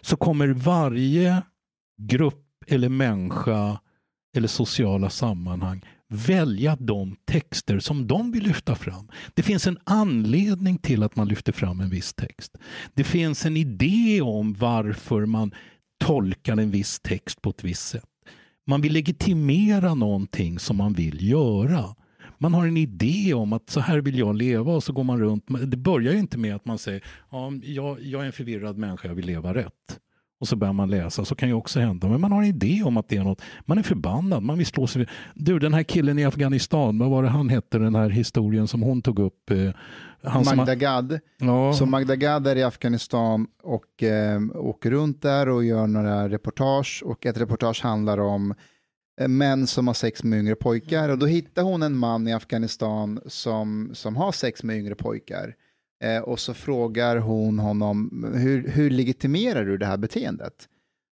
så 0.00 0.16
kommer 0.16 0.48
varje 0.48 1.42
grupp 2.02 2.64
eller 2.66 2.88
människa 2.88 3.80
eller 4.36 4.48
sociala 4.48 5.10
sammanhang 5.10 5.86
välja 6.12 6.76
de 6.80 7.16
texter 7.24 7.78
som 7.78 8.06
de 8.06 8.32
vill 8.32 8.42
lyfta 8.42 8.74
fram. 8.74 9.08
Det 9.34 9.42
finns 9.42 9.66
en 9.66 9.78
anledning 9.84 10.78
till 10.78 11.02
att 11.02 11.16
man 11.16 11.28
lyfter 11.28 11.52
fram 11.52 11.80
en 11.80 11.90
viss 11.90 12.14
text. 12.14 12.56
Det 12.94 13.04
finns 13.04 13.46
en 13.46 13.56
idé 13.56 14.20
om 14.20 14.52
varför 14.52 15.26
man 15.26 15.54
tolkar 16.04 16.56
en 16.56 16.70
viss 16.70 17.00
text 17.00 17.42
på 17.42 17.50
ett 17.50 17.64
visst 17.64 17.88
sätt. 17.88 18.04
Man 18.66 18.80
vill 18.80 18.92
legitimera 18.92 19.94
någonting 19.94 20.58
som 20.58 20.76
man 20.76 20.92
vill 20.92 21.28
göra. 21.30 21.94
Man 22.38 22.54
har 22.54 22.66
en 22.66 22.76
idé 22.76 23.34
om 23.34 23.52
att 23.52 23.70
så 23.70 23.80
här 23.80 24.00
vill 24.00 24.18
jag 24.18 24.36
leva 24.36 24.72
och 24.72 24.84
så 24.84 24.92
går 24.92 25.04
man 25.04 25.20
runt. 25.20 25.44
Det 25.66 25.76
börjar 25.76 26.12
ju 26.12 26.18
inte 26.18 26.38
med 26.38 26.54
att 26.54 26.64
man 26.64 26.78
säger 26.78 27.04
ja, 27.30 27.52
jag, 27.62 28.02
jag 28.02 28.22
är 28.22 28.26
en 28.26 28.32
förvirrad 28.32 28.78
människa, 28.78 29.08
jag 29.08 29.14
vill 29.14 29.26
leva 29.26 29.54
rätt. 29.54 30.00
Och 30.42 30.48
så 30.48 30.56
börjar 30.56 30.72
man 30.72 30.90
läsa, 30.90 31.24
så 31.24 31.34
kan 31.34 31.48
ju 31.48 31.54
också 31.54 31.80
hända. 31.80 32.08
Men 32.08 32.20
man 32.20 32.32
har 32.32 32.42
en 32.42 32.48
idé 32.48 32.82
om 32.84 32.96
att 32.96 33.08
det 33.08 33.16
är 33.16 33.24
något. 33.24 33.42
Man 33.60 33.78
är 33.78 33.82
förbannad, 33.82 34.42
man 34.42 34.58
vill 34.58 34.66
slå 34.66 34.86
sig. 34.86 35.06
Du, 35.34 35.58
den 35.58 35.74
här 35.74 35.82
killen 35.82 36.18
i 36.18 36.24
Afghanistan, 36.24 36.98
vad 36.98 37.10
var 37.10 37.22
det 37.22 37.28
han 37.28 37.48
hette, 37.48 37.78
den 37.78 37.94
här 37.94 38.08
historien 38.10 38.68
som 38.68 38.82
hon 38.82 39.02
tog 39.02 39.18
upp? 39.18 39.50
eh, 39.50 39.70
Han 40.22 40.44
Magda 40.56 40.74
Gad. 40.74 41.20
ja, 41.38 41.72
Så 41.72 41.86
Magda 41.86 42.16
Gad 42.16 42.46
är 42.46 42.56
i 42.56 42.62
Afghanistan 42.62 43.46
och 43.62 44.02
eh, 44.02 44.40
åker 44.54 44.90
runt 44.90 45.22
där 45.22 45.48
och 45.48 45.64
gör 45.64 45.86
några 45.86 46.28
reportage 46.28 47.02
och 47.06 47.26
ett 47.26 47.40
reportage 47.40 47.82
handlar 47.82 48.18
om 48.20 48.54
eh, 49.20 49.28
män 49.28 49.66
som 49.66 49.86
har 49.86 49.94
sex 49.94 50.24
med 50.24 50.38
yngre 50.38 50.54
pojkar 50.54 51.08
och 51.08 51.18
då 51.18 51.26
hittar 51.26 51.62
hon 51.62 51.82
en 51.82 51.96
man 51.96 52.28
i 52.28 52.32
Afghanistan 52.32 53.20
som, 53.26 53.90
som 53.94 54.16
har 54.16 54.32
sex 54.32 54.62
med 54.62 54.76
yngre 54.76 54.94
pojkar 54.94 55.54
eh, 56.02 56.18
och 56.22 56.40
så 56.40 56.54
frågar 56.54 57.16
hon 57.16 57.58
honom 57.58 58.26
hur, 58.36 58.68
hur 58.68 58.90
legitimerar 58.90 59.64
du 59.64 59.76
det 59.78 59.86
här 59.86 59.96
beteendet? 59.96 60.68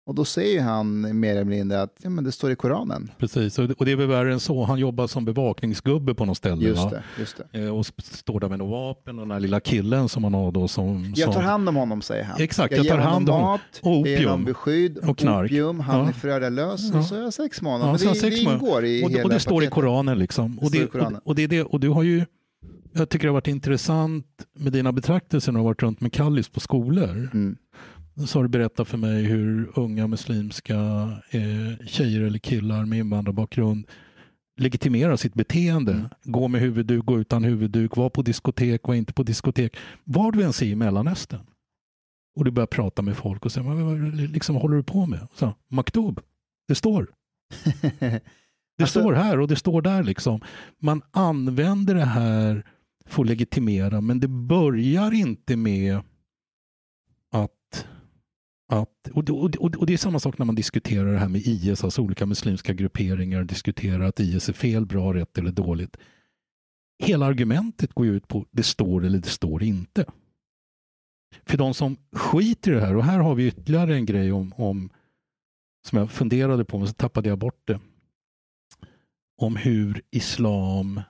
Och 0.07 0.15
då 0.15 0.25
säger 0.25 0.63
han 0.63 1.21
mer 1.21 1.31
eller 1.31 1.45
mindre 1.45 1.83
att 1.83 1.97
ja, 2.03 2.11
men 2.11 2.25
det 2.25 2.33
står 2.33 2.51
i 2.53 2.57
Koranen. 2.57 3.11
precis. 3.19 3.59
Och 3.59 3.69
det- 3.69 3.75
det 3.85 3.93
är 3.93 3.97
väl 3.97 4.07
värre 4.07 4.33
än 4.33 4.41
så. 4.41 4.65
Han 4.65 4.79
jobbar 4.79 5.07
som 5.07 5.25
bevakningsgubbe 5.25 6.15
på 6.15 6.25
något 6.25 6.37
ställe. 6.37 6.69
Just 6.69 6.91
det, 6.91 7.03
just 7.19 7.41
det. 7.53 7.61
Eh, 7.65 7.75
Och 7.77 7.87
står 7.87 8.41
där 8.41 8.49
med 8.49 8.59
något 8.59 8.71
vapen 8.71 9.19
och 9.19 9.25
den 9.25 9.31
här 9.31 9.41
lilla 9.41 9.61
killen 9.61 10.09
som 10.09 10.25
han 10.25 10.35
har 10.35 10.53
då 10.53 10.69
som... 10.69 11.13
Jag 11.17 11.33
tar 11.33 11.41
hand 11.43 11.69
om 11.69 11.77
honom, 11.77 12.03
säger 12.03 12.25
han. 12.25 12.41
Exakt, 12.43 12.73
jag 12.77 12.85
jag 12.85 12.97
tar 12.97 12.99
hand 12.99 13.31
om- 13.31 13.41
mat, 13.41 13.61
och 13.83 13.91
jag 13.93 14.07
ger 14.09 14.17
honom 14.19 14.33
opium. 14.33 14.45
beskydd, 14.45 14.99
Och 14.99 15.19
knark. 15.19 15.51
opium, 15.51 15.81
han 15.81 16.01
Ja. 16.01 16.09
är 16.09 16.13
föräldralös 16.13 16.91
Ja. 16.93 16.99
och 16.99 17.05
så 17.05 17.15
har 17.15 17.23
jag 17.23 17.33
sex 17.35 17.63
med 17.63 17.73
honom. 17.73 17.87
Ja, 17.89 17.93
Men 18.05 18.13
det, 18.13 18.19
sex 18.21 18.37
det 18.37 18.43
ingår 18.53 18.85
i 18.85 19.05
och, 19.05 19.11
hela 19.11 19.25
och 19.25 19.31
det 19.31 19.41
står 19.41 19.55
i 19.63 19.67
paketet. 19.67 19.75
Koranen 19.75 20.19
liksom. 20.19 20.59
Och 20.59 20.69
står 20.69 20.79
det, 20.79 20.85
i 20.85 20.89
Koranen. 20.89 21.15
och, 21.17 21.27
och, 21.27 21.35
det 21.35 21.47
det, 21.47 21.63
och 21.63 21.81
du 21.81 21.89
har 21.89 22.03
ju, 22.03 22.25
jag 22.95 23.09
tycker 23.09 23.27
det 23.27 23.31
har 23.31 23.35
varit 23.35 23.49
intressant 23.49 24.27
med 24.53 24.73
dina 24.73 24.93
betraktelser 24.93 25.53
när 25.53 25.59
du 25.59 25.63
har 25.63 25.71
varit 25.71 25.83
runt 25.83 26.01
med 26.01 26.13
Kallis 26.13 26.49
på 26.49 26.61
skolor. 26.61 27.29
Mm. 27.33 27.57
Så 28.27 28.39
har 28.39 28.43
du 28.43 28.49
berättat 28.49 28.89
för 28.89 28.99
mig 28.99 29.23
hur 29.23 29.73
unga 29.75 30.07
muslimska 30.07 30.75
eh, 31.31 31.87
tjejer 31.87 32.21
eller 32.21 32.39
killar 32.39 32.85
med 32.85 32.99
invandrarbakgrund 32.99 33.87
legitimerar 34.57 35.17
sitt 35.17 35.35
beteende. 35.35 35.93
Mm. 35.93 36.09
Gå 36.25 36.49
med 36.49 36.61
huvudduk, 36.61 37.05
gå 37.05 37.21
utan 37.21 37.45
huvudduk, 37.45 37.97
var 37.97 38.11
på 38.11 38.23
diskotek, 38.23 38.81
var 38.89 38.95
inte 38.95 39.13
på 39.13 39.23
diskotek. 39.23 39.77
Var 40.05 40.33
du 40.33 40.43
än 40.43 40.49
är 40.49 40.63
i 40.63 40.75
Mellanöstern. 40.75 41.41
Och 42.37 42.45
du 42.45 42.51
börjar 42.51 42.67
prata 42.67 43.03
med 43.03 43.17
folk 43.17 43.45
och 43.45 43.53
säger, 43.53 43.69
vad, 43.69 43.77
vad, 43.77 44.15
liksom, 44.15 44.57
håller 44.57 44.77
du 44.77 44.83
på 44.83 45.07
med? 45.07 45.29
Så, 45.35 45.55
Maktub, 45.69 46.21
det 46.69 46.75
står. 46.75 47.11
Det 48.77 48.83
Alltså- 48.83 49.01
står 49.01 49.13
här 49.13 49.41
och 49.41 49.49
det 49.49 49.57
står 49.57 49.83
där 49.83 50.03
liksom. 50.03 50.41
Man 50.79 51.03
använder 51.11 51.95
det 51.95 52.05
här 52.05 52.65
få 53.09 53.23
legitimera, 53.23 54.01
men 54.01 54.21
det 54.21 54.29
börjar 54.29 55.13
inte 55.15 55.57
med 55.57 56.01
att... 57.31 57.87
att 58.69 59.09
och, 59.13 59.25
det- 59.25 59.33
och, 59.33 59.51
det- 59.51 59.59
och 59.79 59.87
det 59.87 59.93
är 59.93 59.97
samma 59.99 60.19
sak 60.19 60.39
när 60.39 60.47
man 60.47 60.55
diskuterar 60.55 61.13
det 61.13 61.19
här 61.19 61.29
med 61.29 61.41
IS, 61.47 61.85
alltså 61.85 62.03
olika 62.03 62.27
muslimska 62.27 62.73
grupperingar 62.73 63.45
diskuterar 63.45 64.01
att 64.05 64.21
IS 64.21 64.49
är 64.49 64.53
fel, 64.53 64.87
bra, 64.87 65.15
rätt 65.15 65.39
eller 65.39 65.53
dåligt. 65.53 65.97
Hela 66.99 67.27
argumentet 67.27 67.93
går 67.95 68.07
ju 68.07 68.17
ut 68.17 68.29
på 68.29 68.47
det 68.51 68.63
står 68.63 69.05
eller 69.05 69.19
det 69.19 69.29
står 69.29 69.63
inte. 69.63 70.05
För 71.47 71.59
de 71.59 71.75
som 71.75 71.97
skiter 72.13 72.73
i 72.73 72.75
det 72.75 72.81
här, 72.81 72.97
och 72.97 73.05
här 73.05 73.19
har 73.19 73.35
vi 73.35 73.47
ytterligare 73.47 73.95
en 73.95 74.07
grej 74.07 74.33
om, 74.33 74.53
om 74.57 74.91
som 75.87 75.99
jag 75.99 76.11
funderade 76.11 76.65
på, 76.65 76.79
men 76.79 76.89
så 76.89 76.95
tappade 76.95 77.29
jag 77.29 77.39
bort 77.39 77.63
det 77.65 77.81
om 79.37 79.57
hur 79.57 80.03
islam 80.11 81.01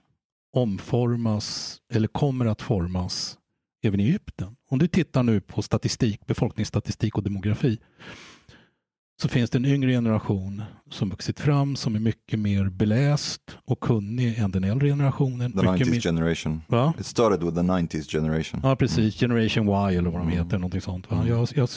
omformas 0.57 1.79
eller 1.93 2.09
kommer 2.09 2.47
att 2.47 2.63
formas 2.63 3.39
även 3.85 4.01
i 4.01 4.05
Egypten. 4.05 4.57
Om 4.71 4.79
du 4.79 4.87
tittar 4.89 5.23
nu 5.23 5.41
på 5.41 5.63
statistik, 5.63 6.27
befolkningsstatistik 6.27 7.17
och 7.17 7.23
demografi 7.23 7.79
så 9.23 9.29
finns 9.29 9.51
det 9.51 9.59
en 9.59 9.65
yngre 9.65 9.91
generation 9.93 10.63
som 10.91 11.11
vuxit 11.11 11.41
fram 11.41 11.77
som 11.77 11.95
är 11.95 12.01
mycket 12.01 12.39
mer 12.39 12.65
beläst 12.69 13.41
och 13.65 13.81
kunnig 13.81 14.39
än 14.39 14.51
den 14.51 14.65
äldre 14.65 14.89
generationen. 14.89 15.53
The 15.53 15.73
Mycket 15.73 15.87
90s 15.89 15.91
mer, 15.91 16.01
generation. 16.01 16.63
va? 16.69 16.95
It 17.01 17.07
started 17.07 17.43
with 17.43 17.55
the 17.57 17.63
90s 17.63 18.09
generation. 18.11 18.61
Ja, 18.65 18.77
precis. 18.77 19.21
Generation 19.21 19.69
Y 19.69 19.97
eller 19.97 20.11
vad 20.11 20.21
de 20.21 20.29
Mm. 20.29 20.39
heter. 20.45 20.59
Någonting 20.59 20.81
sånt. 20.81 21.11
Va? 21.11 21.17
Mm. 21.17 21.29
Jag, 21.29 21.49
jag, 21.55 21.69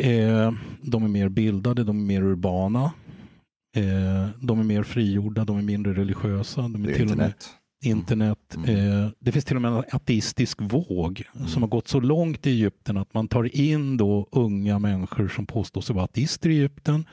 eh, 0.00 0.52
de 0.82 1.04
är 1.04 1.08
mer 1.08 1.28
bildade, 1.28 1.84
de 1.84 1.98
är 1.98 2.04
mer 2.04 2.22
urbana. 2.22 2.92
Eh, 3.76 4.28
de 4.40 4.60
är 4.60 4.64
mer 4.64 4.82
frigjorda, 4.82 5.44
de 5.44 5.58
är 5.58 5.62
mindre 5.62 5.94
religiösa. 5.94 6.62
De 6.62 6.82
är 6.82 6.88
Det 6.88 6.92
är 6.92 6.96
till 6.96 7.10
och 7.10 7.16
med 7.16 7.26
internet. 7.26 8.38
internet. 8.54 8.56
Mm. 8.56 9.04
Eh, 9.04 9.10
det 9.18 9.32
finns 9.32 9.44
till 9.44 9.56
och 9.56 9.62
med 9.62 9.72
en 9.72 9.84
ateistisk 9.92 10.58
våg 10.60 11.22
som 11.46 11.62
har 11.62 11.68
gått 11.68 11.88
så 11.88 12.00
långt 12.00 12.46
i 12.46 12.50
Egypten 12.50 12.96
att 12.96 13.14
man 13.14 13.28
tar 13.28 13.56
in 13.56 13.96
då 13.96 14.28
unga 14.32 14.78
människor 14.78 15.28
som 15.28 15.46
påstår 15.46 15.80
sig 15.80 15.94
vara 15.94 16.04
ateister 16.04 16.50
i 16.50 16.58
Egypten 16.58 17.06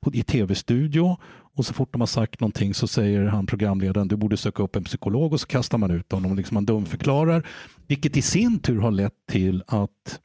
på, 0.00 0.14
i 0.14 0.22
tv-studio 0.22 1.16
och 1.54 1.66
så 1.66 1.74
fort 1.74 1.92
de 1.92 2.00
har 2.00 2.06
sagt 2.06 2.40
någonting 2.40 2.74
så 2.74 2.86
säger 2.88 3.24
han 3.24 3.46
programledaren 3.46 4.08
du 4.08 4.16
borde 4.16 4.36
söka 4.36 4.62
upp 4.62 4.76
en 4.76 4.84
psykolog 4.84 5.32
och 5.32 5.40
så 5.40 5.46
kastar 5.46 5.78
man 5.78 5.90
ut 5.90 6.12
honom 6.12 6.30
och 6.30 6.36
liksom 6.36 6.54
man 6.54 6.64
dumförklarar. 6.66 7.46
Vilket 7.86 8.16
i 8.16 8.22
sin 8.22 8.58
tur 8.58 8.80
har 8.80 8.90
lett 8.90 9.26
till 9.30 9.62
att, 9.66 10.20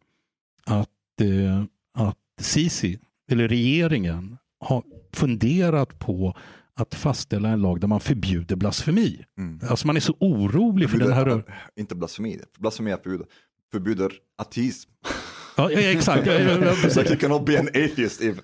att, 0.66 1.22
eh, 1.22 1.64
att 1.94 2.18
Sisi, 2.42 3.00
eller 3.32 3.48
regeringen, 3.48 4.38
har 4.60 4.84
funderat 5.14 6.00
på 6.00 6.38
att 6.76 6.96
fastställa 6.96 7.50
en 7.50 7.62
lag 7.62 7.80
där 7.80 7.88
man 7.88 8.00
förbjuder 8.00 8.56
blasfemi. 8.56 9.24
Mm. 9.38 9.60
Alltså 9.70 9.88
man 9.88 9.96
är 9.96 10.00
så 10.00 10.16
orolig 10.20 10.90
för 10.90 10.98
den 10.98 11.14
här... 11.14 11.26
rör- 11.26 11.44
Inte 11.76 11.96
blasfemi, 11.96 12.40
blasfemi 12.60 12.92
är 12.92 12.98
förbjudet. 12.98 13.28
Förbjuder 13.72 14.12
ateism. 14.38 14.90
Ja, 15.58 15.72
ja, 15.72 15.80
exakt. 15.80 16.28
Ja, 16.28 16.34
ja, 16.34 16.50
ja, 16.52 16.74
Like 16.88 17.08
you 17.10 17.18
cannot 17.18 17.46
be 17.46 17.60
an 17.60 17.68
atheist 17.68 18.22
if... 18.22 18.38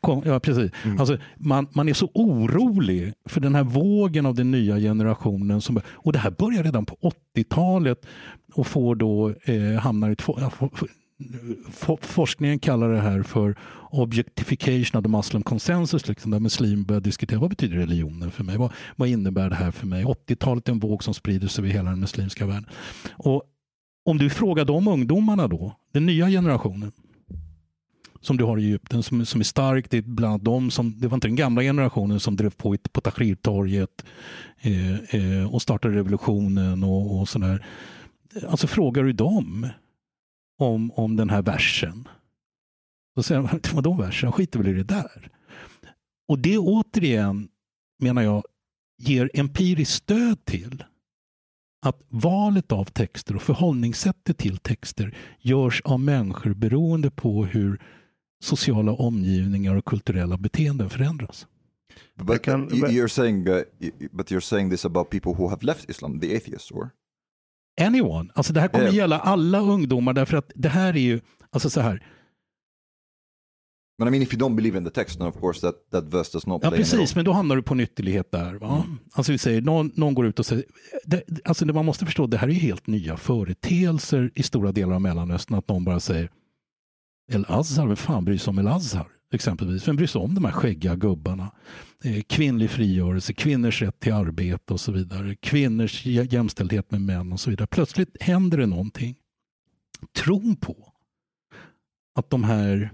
Kom- 0.00 0.22
Ja, 0.26 0.40
precis. 0.40 0.70
Alltså, 0.98 1.18
man, 1.36 1.66
man 1.74 1.88
är 1.88 1.94
så 1.94 2.10
orolig 2.14 3.12
för 3.28 3.40
den 3.40 3.54
här 3.54 3.64
vågen 3.64 4.26
av 4.26 4.34
den 4.34 4.50
nya 4.50 4.78
generationen. 4.78 5.60
Som, 5.60 5.80
och 5.88 6.12
det 6.12 6.18
här 6.18 6.30
börjar 6.30 6.62
redan 6.62 6.86
på 6.86 6.96
80-talet 7.36 8.06
och 8.54 8.66
får 8.66 8.94
då 8.94 9.30
eh, 9.44 9.80
hamnar 9.80 10.10
i 10.10 10.12
ett... 10.12 10.22
Forskningen 12.00 12.58
kallar 12.58 12.88
det 12.88 13.00
här 13.00 13.22
för 13.22 13.56
objectification 13.90 14.98
of 14.98 15.02
the 15.02 15.08
Muslim 15.08 15.42
consensus. 15.42 16.08
Liksom, 16.08 16.30
där 16.30 16.40
muslimer 16.40 16.84
börjar 16.84 17.00
diskutera 17.00 17.40
vad 17.40 17.50
betyder 17.50 17.76
religionen 17.76 18.30
för 18.30 18.44
mig? 18.44 18.56
Vad, 18.56 18.72
vad 18.96 19.08
innebär 19.08 19.50
det 19.50 19.56
här 19.56 19.70
för 19.70 19.86
mig? 19.86 20.04
80-talet 20.04 20.68
är 20.68 20.72
en 20.72 20.78
våg 20.78 21.04
som 21.04 21.14
sprider 21.14 21.48
sig 21.48 21.62
över 21.62 21.72
hela 21.72 21.90
den 21.90 22.00
muslimska 22.00 22.46
världen. 22.46 22.66
Och 23.12 23.42
om 24.04 24.18
du 24.18 24.30
frågar 24.30 24.64
de 24.64 24.88
ungdomarna 24.88 25.48
då, 25.48 25.76
den 25.92 26.06
nya 26.06 26.28
generationen, 26.28 26.92
som 28.20 28.36
du 28.36 28.44
har 28.44 28.58
i 28.58 28.64
Egypten 28.64 29.02
som, 29.02 29.26
som 29.26 29.40
är 29.40 29.44
stark. 29.44 29.90
Det 29.90 29.98
är 29.98 30.02
bland 30.02 30.42
de 30.42 30.70
som, 30.70 31.00
det 31.00 31.08
var 31.08 31.14
inte 31.14 31.28
den 31.28 31.36
gamla 31.36 31.62
generationen 31.62 32.20
som 32.20 32.36
drev 32.36 32.50
på 32.50 32.76
på 32.92 33.00
Tahrirtorget 33.00 34.04
eh, 34.60 34.94
eh, 34.94 35.54
och 35.54 35.62
startade 35.62 35.94
revolutionen 35.96 36.84
och, 36.84 37.20
och 37.20 37.28
sådär. 37.28 37.66
Alltså 38.48 38.66
frågar 38.66 39.02
du 39.02 39.12
dem 39.12 39.66
om, 40.58 40.90
om 40.92 41.16
den 41.16 41.30
här 41.30 41.42
versen. 41.42 42.08
Då 43.16 43.22
säger 43.22 43.42
de, 43.42 43.74
vadå 43.74 43.94
versen? 43.94 44.26
Jag 44.26 44.34
skiter 44.34 44.58
väl 44.58 44.68
i 44.68 44.72
det 44.72 44.84
där. 44.84 45.30
Och 46.28 46.38
det 46.38 46.58
återigen, 46.58 47.48
menar 48.02 48.22
jag, 48.22 48.44
ger 48.98 49.30
empiriskt 49.34 49.94
stöd 49.94 50.44
till 50.44 50.84
att 51.86 52.00
valet 52.08 52.72
av 52.72 52.84
texter 52.84 53.36
och 53.36 53.42
förhållningssättet 53.42 54.38
till 54.38 54.58
texter 54.58 55.16
görs 55.40 55.80
av 55.84 56.00
människor 56.00 56.54
beroende 56.54 57.10
på 57.10 57.44
hur 57.44 57.82
sociala 58.40 58.92
omgivningar 58.92 59.74
och 59.74 59.84
kulturella 59.84 60.36
beteenden 60.36 60.90
förändras. 60.90 61.46
But 62.16 62.46
you- 62.46 62.68
but- 62.68 62.90
you're 62.90 63.08
saying, 63.08 63.48
uh, 63.48 63.62
but 64.12 64.30
you're 64.30 64.40
saying 64.40 64.70
this 64.70 64.84
about 64.84 65.10
people 65.10 65.32
who 65.32 65.48
have 65.48 65.62
left 65.66 65.90
Islam, 65.90 66.20
the 66.20 66.36
atheists, 66.36 66.70
or? 66.72 66.90
Anyone. 67.80 68.30
Alltså 68.34 68.52
det 68.52 68.60
här 68.60 68.68
kommer 68.68 68.84
Ja. 68.86 68.92
gälla 68.92 69.18
alla 69.18 69.58
ungdomar 69.60 70.12
därför 70.12 70.36
att 70.36 70.52
det 70.54 70.68
här 70.68 70.88
är 70.96 71.00
ju, 71.00 71.20
alltså 71.50 71.70
så 71.70 71.80
här, 71.80 72.06
But 73.98 74.08
I 74.08 74.10
mean, 74.10 74.22
if 74.22 74.34
you 74.34 74.42
don't 74.42 74.56
believe 74.56 74.78
in 74.78 74.84
the 74.84 74.90
text, 74.90 75.18
then 75.18 75.26
of 75.28 75.40
course 75.40 75.60
that, 75.60 75.74
that 75.90 76.04
verse 76.04 76.32
does 76.32 76.46
not 76.46 76.60
ja 76.64 76.70
precis, 76.70 77.14
men 77.16 77.24
då 77.24 77.32
hamnar 77.32 77.56
du 77.56 77.62
på 77.62 77.74
en 77.74 77.80
ytterlighet 77.80 78.30
där. 78.32 78.54
Va? 78.54 78.82
Mm. 78.86 78.98
Alltså 79.12 79.32
vi 79.32 79.38
säger, 79.38 79.60
någon, 79.62 79.90
någon 79.94 80.14
går 80.14 80.26
ut 80.26 80.38
och 80.38 80.46
säger, 80.46 80.64
det, 81.04 81.22
alltså 81.44 81.64
det 81.64 81.72
man 81.72 81.84
måste 81.84 82.04
förstå, 82.06 82.26
det 82.26 82.36
här 82.36 82.48
är 82.48 82.52
ju 82.52 82.58
helt 82.58 82.86
nya 82.86 83.16
företeelser 83.16 84.30
i 84.34 84.42
stora 84.42 84.72
delar 84.72 84.94
av 84.94 85.00
Mellanöstern, 85.00 85.58
att 85.58 85.68
någon 85.68 85.84
bara 85.84 86.00
säger 86.00 86.30
El 87.32 87.44
Azhar, 87.48 87.86
vem 87.86 87.96
fan 87.96 88.24
bryr 88.24 88.38
sig 88.38 88.50
om 88.50 88.58
El 88.58 88.68
Azhar? 88.68 89.06
Exempelvis, 89.34 89.88
vem 89.88 89.96
bryr 89.96 90.06
sig 90.06 90.20
om 90.20 90.34
de 90.34 90.44
här 90.44 90.52
skäggiga 90.52 90.96
gubbarna? 90.96 91.50
Eh, 92.04 92.22
kvinnlig 92.22 92.70
frigörelse, 92.70 93.32
kvinnors 93.32 93.82
rätt 93.82 94.00
till 94.00 94.12
arbete 94.12 94.72
och 94.72 94.80
så 94.80 94.92
vidare. 94.92 95.34
Kvinnors 95.34 96.06
jämställdhet 96.06 96.90
med 96.90 97.00
män 97.00 97.32
och 97.32 97.40
så 97.40 97.50
vidare. 97.50 97.66
Plötsligt 97.66 98.22
händer 98.22 98.58
det 98.58 98.66
någonting. 98.66 99.16
Tron 100.16 100.56
på 100.56 100.92
att 102.14 102.30
de 102.30 102.44
här 102.44 102.92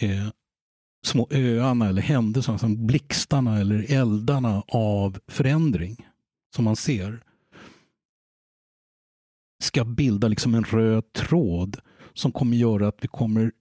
eh, 0.00 0.28
små 1.06 1.28
öarna 1.30 1.88
eller 1.88 2.02
händelserna, 2.02 2.58
som 2.58 2.86
blixtarna 2.86 3.58
eller 3.58 3.92
eldarna 3.92 4.62
av 4.68 5.18
förändring 5.28 6.06
som 6.56 6.64
man 6.64 6.76
ser 6.76 7.22
ska 9.62 9.84
bilda 9.84 10.28
liksom 10.28 10.54
en 10.54 10.64
röd 10.64 11.12
tråd 11.12 11.78
som 12.14 12.32
kommer 12.32 12.56
göra 12.56 12.88
att 12.88 12.98
vi 13.00 13.08
kommer 13.08 13.52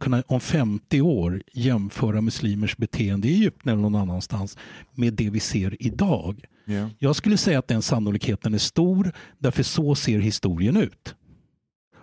kunna 0.00 0.22
om 0.26 0.40
50 0.40 1.00
år 1.00 1.42
jämföra 1.52 2.20
muslimers 2.20 2.76
beteende 2.76 3.28
i 3.28 3.34
Egypten 3.34 3.72
eller 3.72 3.82
någon 3.82 3.94
annanstans 3.94 4.58
med 4.94 5.14
det 5.14 5.30
vi 5.30 5.40
ser 5.40 5.76
idag. 5.82 6.44
Yeah. 6.68 6.88
Jag 6.98 7.16
skulle 7.16 7.36
säga 7.36 7.58
att 7.58 7.68
den 7.68 7.82
sannolikheten 7.82 8.54
är 8.54 8.58
stor, 8.58 9.12
därför 9.38 9.62
så 9.62 9.94
ser 9.94 10.18
historien 10.18 10.76
ut. 10.76 11.14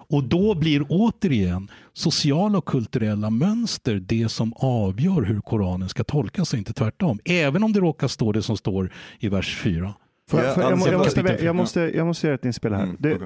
Och 0.09 0.23
då 0.23 0.55
blir 0.55 0.85
återigen 0.89 1.71
sociala 1.93 2.57
och 2.57 2.65
kulturella 2.65 3.29
mönster 3.29 3.95
det 3.95 4.29
som 4.29 4.53
avgör 4.55 5.21
hur 5.21 5.41
Koranen 5.41 5.89
ska 5.89 6.03
tolkas 6.03 6.53
och 6.53 6.59
inte 6.59 6.73
tvärtom. 6.73 7.19
Även 7.25 7.63
om 7.63 7.73
det 7.73 7.79
råkar 7.79 8.07
stå 8.07 8.31
det 8.31 8.41
som 8.41 8.57
står 8.57 8.93
i 9.19 9.29
vers 9.29 9.57
4. 9.63 9.93
Får 10.29 10.39
jag- 10.39 10.57
jag, 10.63 10.71
jag, 10.71 10.77
måste, 10.77 11.19
jag, 11.45 11.55
måste, 11.55 11.79
jag 11.79 12.05
måste 12.07 12.27
göra 12.27 12.35
ett 12.35 12.45
inspel 12.45 12.73
här. 12.73 12.83
Mm, 12.83 12.97
Det, 12.99 13.19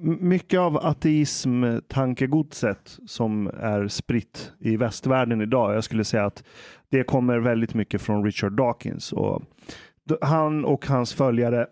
mycket 0.00 0.60
av 0.60 0.76
ateism-tankegodset 0.76 2.98
som 3.06 3.46
är 3.46 3.88
spritt 3.88 4.52
i 4.60 4.76
västvärlden 4.76 5.40
idag, 5.40 5.74
jag 5.74 5.84
skulle 5.84 6.04
säga 6.04 6.24
att 6.24 6.44
det 6.90 7.04
kommer 7.04 7.38
väldigt 7.38 7.74
mycket 7.74 8.02
från 8.02 8.24
Richard 8.24 8.52
Dawkins. 8.52 9.12
Och 9.12 9.42
han 10.20 10.64
och 10.64 10.86
hans 10.86 11.14
följare 11.14 11.66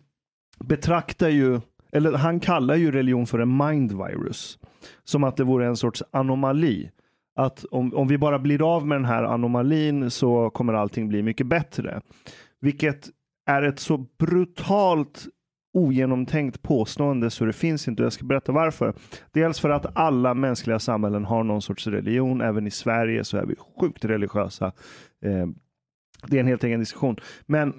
betraktar 0.64 1.28
ju, 1.28 1.60
eller 1.92 2.12
han 2.12 2.40
kallar 2.40 2.74
ju 2.74 2.92
religion 2.92 3.26
för 3.26 3.38
en 3.38 3.56
mind 3.56 3.92
virus. 3.92 4.58
Som 5.04 5.24
att 5.24 5.36
det 5.36 5.44
vore 5.44 5.66
en 5.66 5.76
sorts 5.76 6.02
anomali. 6.10 6.90
Att 7.36 7.64
om, 7.64 7.94
om 7.94 8.08
vi 8.08 8.18
bara 8.18 8.38
blir 8.38 8.76
av 8.76 8.86
med 8.86 8.98
den 8.98 9.04
här 9.04 9.22
anomalin 9.22 10.10
så 10.10 10.50
kommer 10.50 10.72
allting 10.72 11.08
bli 11.08 11.22
mycket 11.22 11.46
bättre. 11.46 12.00
Vilket 12.60 13.08
är 13.46 13.62
ett 13.62 13.78
så 13.78 14.06
brutalt 14.18 15.26
ogenomtänkt 15.72 16.62
påstående 16.62 17.30
så 17.30 17.44
det 17.44 17.52
finns 17.52 17.88
inte. 17.88 18.02
Jag 18.02 18.12
ska 18.12 18.24
berätta 18.24 18.52
varför. 18.52 18.94
Dels 19.32 19.60
för 19.60 19.70
att 19.70 19.96
alla 19.96 20.34
mänskliga 20.34 20.78
samhällen 20.78 21.24
har 21.24 21.44
någon 21.44 21.62
sorts 21.62 21.86
religion. 21.86 22.40
Även 22.40 22.66
i 22.66 22.70
Sverige 22.70 23.24
så 23.24 23.36
är 23.36 23.46
vi 23.46 23.54
sjukt 23.80 24.04
religiösa. 24.04 24.66
Eh, 25.24 25.46
det 26.26 26.36
är 26.36 26.40
en 26.40 26.46
helt 26.46 26.64
egen 26.64 26.80
diskussion. 26.80 27.16
Men 27.46 27.74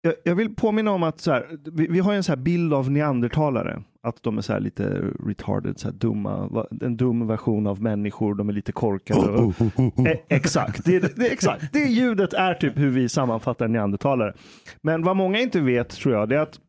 jag, 0.00 0.14
jag 0.24 0.34
vill 0.34 0.54
påminna 0.54 0.90
om 0.90 1.02
att 1.02 1.20
så 1.20 1.32
här, 1.32 1.46
vi, 1.72 1.86
vi 1.86 1.98
har 1.98 2.14
en 2.14 2.22
så 2.22 2.32
här 2.32 2.36
bild 2.36 2.74
av 2.74 2.90
neandertalare. 2.90 3.82
Att 4.02 4.22
de 4.22 4.38
är 4.38 4.42
så 4.42 4.52
här 4.52 4.60
lite 4.60 5.04
retarded, 5.26 5.78
så 5.78 5.90
dumma. 5.90 6.66
En 6.80 6.96
dum 6.96 7.26
version 7.26 7.66
av 7.66 7.82
människor. 7.82 8.34
De 8.34 8.48
är 8.48 8.52
lite 8.52 8.72
korkade. 8.72 9.52
Eh, 10.08 10.18
exakt. 10.28 10.84
Det, 10.84 11.16
det, 11.16 11.26
exakt. 11.26 11.72
Det 11.72 11.78
ljudet 11.78 12.32
är 12.32 12.54
typ 12.54 12.78
hur 12.78 12.90
vi 12.90 13.08
sammanfattar 13.08 13.68
neandertalare. 13.68 14.34
Men 14.82 15.02
vad 15.02 15.16
många 15.16 15.40
inte 15.40 15.60
vet 15.60 15.88
tror 15.88 16.14
jag, 16.14 16.28
det 16.28 16.36
är 16.36 16.40
att 16.40 16.60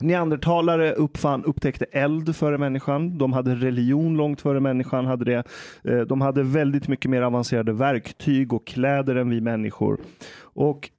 neandertalare 0.00 0.92
uppfann, 0.92 1.44
upptäckte 1.44 1.84
eld 1.84 2.36
före 2.36 2.58
människan. 2.58 3.18
De 3.18 3.32
hade 3.32 3.54
religion 3.54 4.16
långt 4.16 4.40
före 4.40 4.60
människan 4.60 5.06
hade 5.06 5.24
det. 5.24 5.46
Eh, 5.84 6.00
de 6.00 6.20
hade 6.20 6.42
väldigt 6.42 6.88
mycket 6.88 7.10
mer 7.10 7.22
avancerade 7.22 7.72
verktyg 7.72 8.52
och 8.52 8.66
kläder 8.66 9.16
än 9.16 9.30
vi 9.30 9.40
människor. 9.40 10.00
Och 10.40 10.90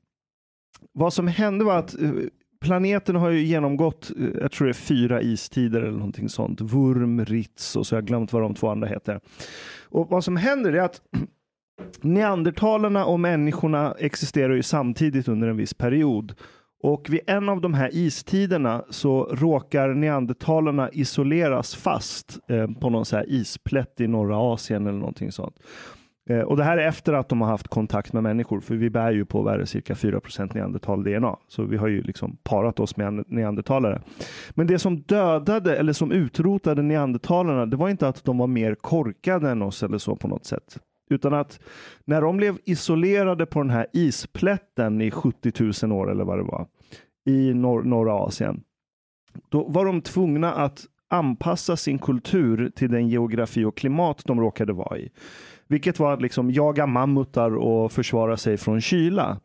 vad 0.93 1.13
som 1.13 1.27
hände 1.27 1.65
var 1.65 1.77
att 1.77 2.01
eh, 2.01 2.11
planeten 2.61 3.15
har 3.15 3.29
ju 3.29 3.43
genomgått, 3.43 4.11
eh, 4.19 4.41
jag 4.41 4.51
tror 4.51 4.65
det 4.65 4.71
är 4.71 4.73
fyra 4.73 5.21
istider 5.21 5.81
eller 5.81 5.97
någonting 5.97 6.29
sånt. 6.29 6.61
Wurm, 6.61 7.25
Ritz 7.25 7.75
och 7.75 7.87
så 7.87 7.95
har 7.95 8.01
jag 8.01 8.07
glömt 8.07 8.33
vad 8.33 8.41
de 8.41 8.53
två 8.55 8.69
andra 8.69 8.87
heter. 8.87 9.19
Och 9.89 10.09
vad 10.09 10.23
som 10.23 10.37
händer 10.37 10.73
är 10.73 10.81
att 10.81 11.01
neandertalarna 12.01 13.05
och 13.05 13.19
människorna 13.19 13.95
existerar 13.99 14.53
ju 14.53 14.63
samtidigt 14.63 15.27
under 15.27 15.47
en 15.47 15.57
viss 15.57 15.73
period. 15.73 16.33
Och 16.83 17.09
vid 17.09 17.19
en 17.27 17.49
av 17.49 17.61
de 17.61 17.73
här 17.73 17.89
istiderna 17.93 18.83
så 18.89 19.23
råkar 19.23 19.93
neandertalarna 19.93 20.89
isoleras 20.91 21.75
fast 21.75 22.39
eh, 22.49 22.67
på 22.67 22.89
någon 22.89 23.05
så 23.05 23.15
här 23.15 23.25
isplätt 23.29 24.01
i 24.01 24.07
norra 24.07 24.37
Asien 24.37 24.87
eller 24.87 24.99
någonting 24.99 25.31
sånt. 25.31 25.55
Eh, 26.29 26.39
och 26.39 26.57
det 26.57 26.63
här 26.63 26.77
är 26.77 26.87
efter 26.87 27.13
att 27.13 27.29
de 27.29 27.41
har 27.41 27.47
haft 27.47 27.67
kontakt 27.67 28.13
med 28.13 28.23
människor, 28.23 28.59
för 28.59 28.75
vi 28.75 28.89
bär 28.89 29.11
ju 29.11 29.25
på 29.25 29.41
värre 29.41 29.65
cirka 29.65 29.95
4 29.95 30.19
neandertal-DNA. 30.53 31.37
Så 31.47 31.63
vi 31.63 31.77
har 31.77 31.87
ju 31.87 32.01
liksom 32.01 32.37
parat 32.43 32.79
oss 32.79 32.97
med 32.97 33.23
neandertalare. 33.27 34.01
Men 34.51 34.67
det 34.67 34.79
som 34.79 35.01
dödade 35.01 35.77
eller 35.77 35.93
som 35.93 36.11
utrotade 36.11 36.81
neandertalarna, 36.81 37.65
det 37.65 37.77
var 37.77 37.89
inte 37.89 38.07
att 38.07 38.23
de 38.23 38.37
var 38.37 38.47
mer 38.47 38.75
korkade 38.75 39.49
än 39.49 39.61
oss 39.61 39.83
eller 39.83 39.97
så 39.97 40.15
på 40.15 40.27
något 40.27 40.45
sätt. 40.45 40.79
Utan 41.09 41.34
att 41.34 41.59
när 42.05 42.21
de 42.21 42.38
blev 42.38 42.57
isolerade 42.65 43.45
på 43.45 43.61
den 43.61 43.69
här 43.69 43.88
isplätten 43.93 45.01
i 45.01 45.11
70 45.11 45.51
000 45.84 45.91
år 45.91 46.11
eller 46.11 46.23
vad 46.23 46.38
det 46.38 46.43
var 46.43 46.67
i 47.25 47.53
nor 47.53 47.84
norra 47.84 48.13
Asien. 48.13 48.63
Då 49.49 49.63
var 49.63 49.85
de 49.85 50.01
tvungna 50.01 50.53
att 50.53 50.85
anpassa 51.09 51.77
sin 51.77 51.99
kultur 51.99 52.71
till 52.75 52.91
den 52.91 53.09
geografi 53.09 53.65
och 53.65 53.77
klimat 53.77 54.21
de 54.25 54.39
råkade 54.39 54.73
vara 54.73 54.97
i. 54.97 55.09
Vilket 55.67 55.99
var 55.99 56.13
att 56.13 56.21
liksom 56.21 56.51
jaga 56.51 56.88
mammutar 56.88 57.55
och 57.55 57.91
försvara 57.91 58.38
sig 58.38 58.57
från 58.57 58.81
kyla. 58.81 59.39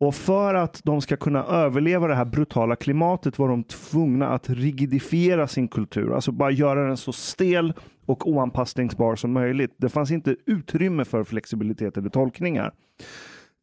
Och 0.00 0.14
för 0.14 0.54
att 0.54 0.80
de 0.84 1.00
ska 1.00 1.16
kunna 1.16 1.44
överleva 1.44 2.06
det 2.06 2.14
här 2.14 2.24
brutala 2.24 2.76
klimatet 2.76 3.38
var 3.38 3.48
de 3.48 3.64
tvungna 3.64 4.28
att 4.28 4.50
rigidifiera 4.50 5.46
sin 5.46 5.68
kultur, 5.68 6.14
alltså 6.14 6.32
bara 6.32 6.50
göra 6.50 6.86
den 6.86 6.96
så 6.96 7.12
stel 7.12 7.72
och 8.10 8.28
oanpassningsbar 8.28 9.16
som 9.16 9.32
möjligt. 9.32 9.74
Det 9.76 9.88
fanns 9.88 10.10
inte 10.10 10.36
utrymme 10.46 11.04
för 11.04 11.24
flexibilitet 11.24 11.96
eller 11.96 12.08
tolkningar. 12.08 12.72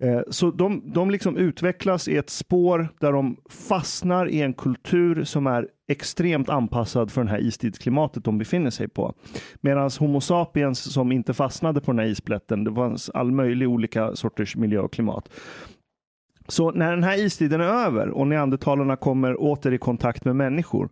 Eh, 0.04 0.22
så 0.30 0.52
de, 0.52 0.92
de 0.94 1.12
liksom 1.12 1.38
utvecklas 1.38 2.08
i 2.08 2.18
ett 2.18 2.30
spår 2.30 2.88
där 3.00 3.12
de 3.12 3.38
fastnar 3.50 4.30
i 4.30 4.42
en 4.42 4.54
kultur 4.54 5.24
som 5.24 5.48
är 5.48 5.68
extremt 5.88 6.50
anpassad 6.50 7.12
för 7.12 7.24
det 7.24 7.30
här 7.30 7.42
istidsklimatet 7.42 8.24
de 8.24 8.38
befinner 8.38 8.70
sig 8.70 8.88
på. 8.88 9.14
Medan 9.62 9.90
Homo 10.00 10.22
sapiens 10.22 10.94
som 10.94 11.12
inte 11.12 11.34
fastnade 11.34 11.82
på 11.82 11.92
den 11.92 12.00
här 12.00 12.06
isplätten, 12.06 12.64
det 12.64 12.74
fanns 12.74 13.10
all 13.10 13.32
möjlig 13.32 13.70
olika 13.70 14.16
sorters 14.16 14.56
miljö 14.56 14.80
och 14.80 14.94
klimat. 14.94 15.30
Så 16.48 16.72
när 16.72 16.92
den 16.92 17.04
här 17.04 17.20
istiden 17.20 17.62
är 17.62 17.86
över 17.86 18.10
och 18.10 18.28
neandertalarna 18.28 18.96
kommer 18.96 19.42
åter 19.42 19.74
i 19.74 19.78
kontakt 19.78 20.26
med 20.26 20.36
människor 20.36 20.90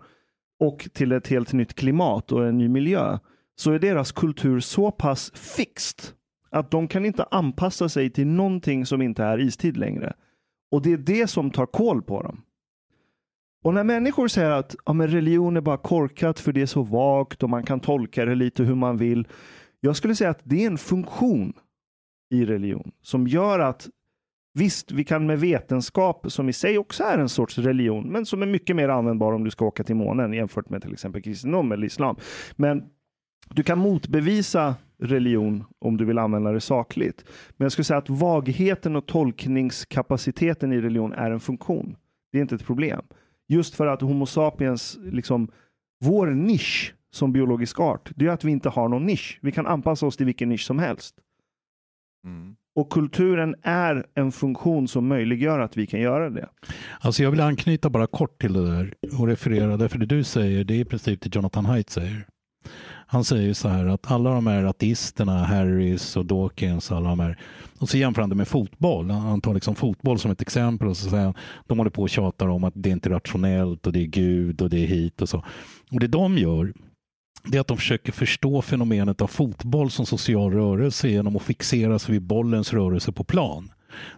och 0.60 0.88
till 0.94 1.12
ett 1.12 1.28
helt 1.28 1.54
nytt 1.54 1.74
klimat 1.74 2.32
och 2.32 2.48
en 2.48 2.58
ny 2.58 2.70
miljö, 2.70 3.20
så 3.56 3.72
är 3.72 3.80
deras 3.80 4.12
kultur 4.12 4.60
så 4.60 4.92
pass 4.92 5.32
fixt 5.36 6.14
att 6.50 6.72
de 6.72 6.88
kan 6.88 7.06
inte 7.06 7.24
anpassa 7.24 7.90
sig 7.90 8.10
till 8.10 8.28
någonting 8.28 8.86
som 8.86 9.02
inte 9.02 9.24
är 9.24 9.40
istid 9.40 9.78
längre. 9.78 10.14
Och 10.72 10.82
det 10.82 10.94
är 10.94 10.98
det 10.98 11.28
som 11.28 11.52
tar 11.52 11.66
koll 11.66 12.02
på 12.02 12.22
dem. 12.22 12.42
Och 13.64 13.74
när 13.74 13.84
människor 13.84 14.28
säger 14.28 14.52
att 14.52 14.76
ja, 14.86 14.94
men 14.94 15.08
religion 15.08 15.58
är 15.58 15.62
bara 15.62 15.78
korkat 15.78 16.40
för 16.40 16.52
det 16.52 16.62
är 16.62 16.66
så 16.66 16.84
vagt 16.84 17.44
och 17.44 17.50
man 17.50 17.64
kan 17.64 17.80
tolka 17.80 18.26
det 18.26 18.36
lite 18.36 18.64
hur 18.64 18.76
man 18.76 18.98
vill. 18.98 19.28
Jag 19.80 19.96
skulle 19.96 20.16
säga 20.16 20.30
att 20.30 20.42
det 20.44 20.64
är 20.64 20.68
en 20.68 20.78
funktion 20.78 21.54
i 22.30 22.46
religion 22.46 22.92
som 23.02 23.28
gör 23.28 23.60
att 23.60 23.90
Visst, 24.58 24.92
vi 24.92 25.04
kan 25.04 25.26
med 25.26 25.40
vetenskap, 25.40 26.32
som 26.32 26.50
i 26.50 26.54
sig 26.54 26.78
också 26.78 27.04
är 27.04 27.18
en 27.18 27.30
sorts 27.30 27.58
religion, 27.58 28.08
men 28.08 28.26
som 28.26 28.42
är 28.42 28.46
mycket 28.46 28.76
mer 28.76 28.90
användbar 28.90 29.34
om 29.34 29.44
du 29.44 29.52
ska 29.52 29.66
åka 29.66 29.84
till 29.84 29.96
månen 29.96 30.34
jämfört 30.34 30.70
med 30.70 30.82
till 30.82 30.94
exempel 30.94 31.22
kristendom 31.22 31.72
eller 31.72 31.86
islam. 31.88 32.16
Men 32.56 32.84
du 33.50 33.64
kan 33.64 33.80
motbevisa 33.80 34.76
religion 35.00 35.64
om 35.80 35.98
du 35.98 36.06
vill 36.06 36.18
använda 36.18 36.52
det 36.52 36.62
sakligt. 36.62 37.26
Men 37.58 37.66
jag 37.66 37.72
skulle 37.72 37.86
säga 37.86 37.98
att 37.98 38.10
vagheten 38.10 38.96
och 38.96 39.06
tolkningskapaciteten 39.06 40.74
i 40.74 40.82
religion 40.82 41.14
är 41.14 41.32
en 41.32 41.40
funktion. 41.40 41.96
Det 42.32 42.38
är 42.38 42.42
inte 42.42 42.56
ett 42.56 42.66
problem. 42.66 43.02
Just 43.48 43.76
för 43.76 43.88
att 43.88 44.02
Homo 44.02 44.26
sapiens, 44.26 44.98
liksom, 45.04 45.48
vår 46.00 46.28
nisch 46.28 46.96
som 47.12 47.34
biologisk 47.34 47.80
art, 47.80 48.12
det 48.16 48.26
är 48.26 48.30
att 48.30 48.44
vi 48.44 48.52
inte 48.52 48.70
har 48.70 48.90
någon 48.90 49.06
nisch. 49.06 49.40
Vi 49.42 49.52
kan 49.52 49.68
anpassa 49.68 50.06
oss 50.06 50.18
till 50.18 50.26
vilken 50.26 50.50
nisch 50.50 50.66
som 50.66 50.80
helst. 50.80 51.16
Mm. 52.26 52.56
Och 52.76 52.90
kulturen 52.90 53.56
är 53.62 54.06
en 54.14 54.32
funktion 54.32 54.88
som 54.88 55.08
möjliggör 55.08 55.60
att 55.60 55.78
vi 55.78 55.88
kan 55.88 56.00
göra 56.00 56.30
det. 56.30 56.50
Alltså 57.00 57.24
jag 57.24 57.32
vill 57.32 57.42
anknyta 57.42 57.90
bara 57.90 58.08
kort 58.08 58.42
till 58.42 58.54
det 58.54 58.68
där 58.68 58.94
och 59.20 59.28
referera, 59.28 59.78
därför 59.78 59.98
det 60.00 60.06
du 60.06 60.24
säger, 60.24 60.64
det 60.64 60.74
är 60.74 60.80
i 60.80 60.86
princip 60.86 61.22
det 61.22 61.36
Jonathan 61.36 61.66
Haidt 61.66 61.90
säger. 61.90 62.28
Han 63.08 63.24
säger 63.24 63.54
så 63.54 63.68
här 63.68 63.86
att 63.86 64.12
alla 64.12 64.30
de 64.30 64.48
här 64.48 64.64
ateisterna, 64.64 65.44
Harris 65.44 66.18
och 66.18 66.26
Dawkins, 66.26 66.92
alla 66.92 67.10
de 67.10 67.20
här, 67.20 67.38
och 67.80 67.90
så 67.90 67.98
jämför 67.98 68.22
han 68.22 68.30
det 68.30 68.36
med 68.36 68.48
fotboll. 68.48 69.12
Han 69.12 69.42
tar 69.42 69.54
liksom 69.54 69.76
fotboll 69.76 70.20
som 70.20 70.32
ett 70.32 70.42
exempel 70.42 70.88
och 70.88 70.98
så 70.98 71.10
säger 71.10 71.24
han, 71.24 71.34
de 71.68 71.78
håller 71.78 71.92
på 71.92 72.02
och 72.02 72.10
tjatar 72.10 72.48
om 72.48 72.64
att 72.64 72.74
det 72.76 72.90
är 72.90 72.94
inte 72.94 73.10
rationellt 73.10 73.88
och 73.88 73.94
det 73.94 74.00
är 74.00 74.08
Gud 74.08 74.62
och 74.62 74.70
det 74.70 74.84
är 74.84 74.88
hit 74.88 75.22
och 75.22 75.30
så. 75.30 75.44
Och 75.92 76.00
det 76.00 76.08
de 76.08 76.38
gör, 76.38 76.74
det 77.44 77.58
är 77.58 77.62
att 77.62 77.68
de 77.68 77.78
försöker 77.78 78.12
förstå 78.12 78.62
fenomenet 78.62 79.22
av 79.22 79.28
fotboll 79.28 79.92
som 79.92 80.06
social 80.06 80.52
rörelse 80.52 81.10
genom 81.10 81.36
att 81.36 81.42
fixera 81.42 82.00
sig 82.00 82.14
vid 82.14 82.22
bollens 82.22 82.74
rörelse 82.74 83.12
på 83.12 83.24
plan. 83.24 83.72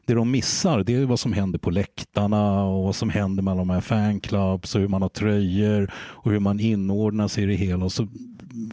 Det 0.06 0.14
de 0.14 0.32
missar 0.32 0.84
det 0.84 0.96
är 0.96 1.06
vad 1.06 1.20
som 1.20 1.34
händer 1.34 1.60
på 1.60 1.70
läktarna 1.70 2.64
och 2.64 2.84
vad 2.84 2.96
som 2.96 3.10
händer 3.10 3.44
med 3.44 3.52
alla 3.52 3.62
de 3.62 3.70
här 3.70 3.82
fanclubs 3.82 4.76
och 4.76 4.82
hur 4.82 4.88
man 4.88 5.02
har 5.02 5.10
tröjor 5.10 5.92
och 5.96 6.32
hur 6.32 6.40
man 6.40 6.60
inordnar 6.60 7.28
sig 7.28 7.44
i 7.44 7.48
det 7.48 7.56
hela. 7.56 7.86
Och 7.86 7.92
så 7.92 8.08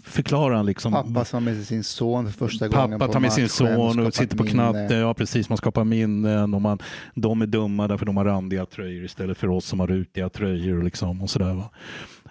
förklarar 0.02 0.56
han 0.56 0.66
liksom. 0.66 0.92
Pappa 0.92 1.24
som 1.24 1.44
med 1.44 1.66
sin 1.66 1.84
son 1.84 2.26
för 2.26 2.32
första 2.32 2.68
gången 2.68 2.98
Pappa 2.98 3.12
tar 3.12 3.20
med 3.20 3.32
sin 3.32 3.48
son 3.48 3.92
skapar 3.92 4.06
och 4.06 4.14
sitter 4.14 4.36
på 4.36 4.44
knatte. 4.44 4.94
Ja, 4.94 5.14
precis. 5.14 5.48
Man 5.48 5.58
skapar 5.58 5.84
minnen 5.84 6.54
och 6.54 6.62
man, 6.62 6.78
de 7.14 7.42
är 7.42 7.46
dumma 7.46 7.88
därför 7.88 8.06
de 8.06 8.16
har 8.16 8.24
randiga 8.24 8.66
tröjor 8.66 9.04
istället 9.04 9.38
för 9.38 9.48
oss 9.48 9.66
som 9.66 9.80
har 9.80 9.86
rutiga 9.86 10.28
tröjor 10.28 10.78
och, 10.78 10.84
liksom, 10.84 11.22
och 11.22 11.30
sådär. 11.30 11.54
Va? 11.54 11.70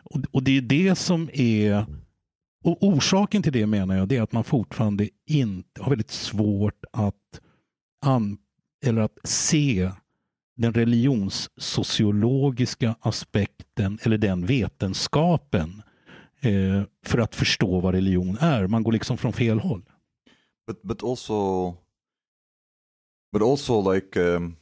Och, 0.04 0.20
och 0.32 0.44
det 0.44 0.58
är 0.58 0.62
det 0.62 0.96
som 0.96 1.30
är 1.34 1.86
och 2.64 2.84
orsaken 2.84 3.44
till 3.44 3.54
det 3.54 3.66
menar 3.66 3.96
jag 3.96 4.08
det 4.08 4.18
är 4.18 4.22
att 4.22 4.32
man 4.32 4.44
fortfarande 4.44 5.10
inte 5.28 5.82
har 5.82 5.90
väldigt 5.90 6.12
svårt 6.12 6.84
att, 6.94 7.42
an, 8.06 8.38
eller 8.86 9.02
att 9.02 9.18
se 9.24 9.92
den 10.58 10.74
religionssociologiska 10.74 12.96
aspekten 13.00 14.00
eller 14.04 14.18
den 14.18 14.46
vetenskapen 14.46 15.82
eh, 16.44 16.84
för 17.06 17.18
att 17.18 17.36
förstå 17.36 17.80
vad 17.80 17.94
religion 17.94 18.38
är. 18.42 18.68
Man 18.68 18.84
går 18.84 18.92
liksom 18.92 19.18
från 19.18 19.34
fel 19.34 19.60
håll. 19.60 19.84
but 20.66 20.82
but 20.84 21.04
also 21.04 21.78
but 23.32 23.42
also 23.42 23.80
like 23.80 24.16
um, 24.18 24.58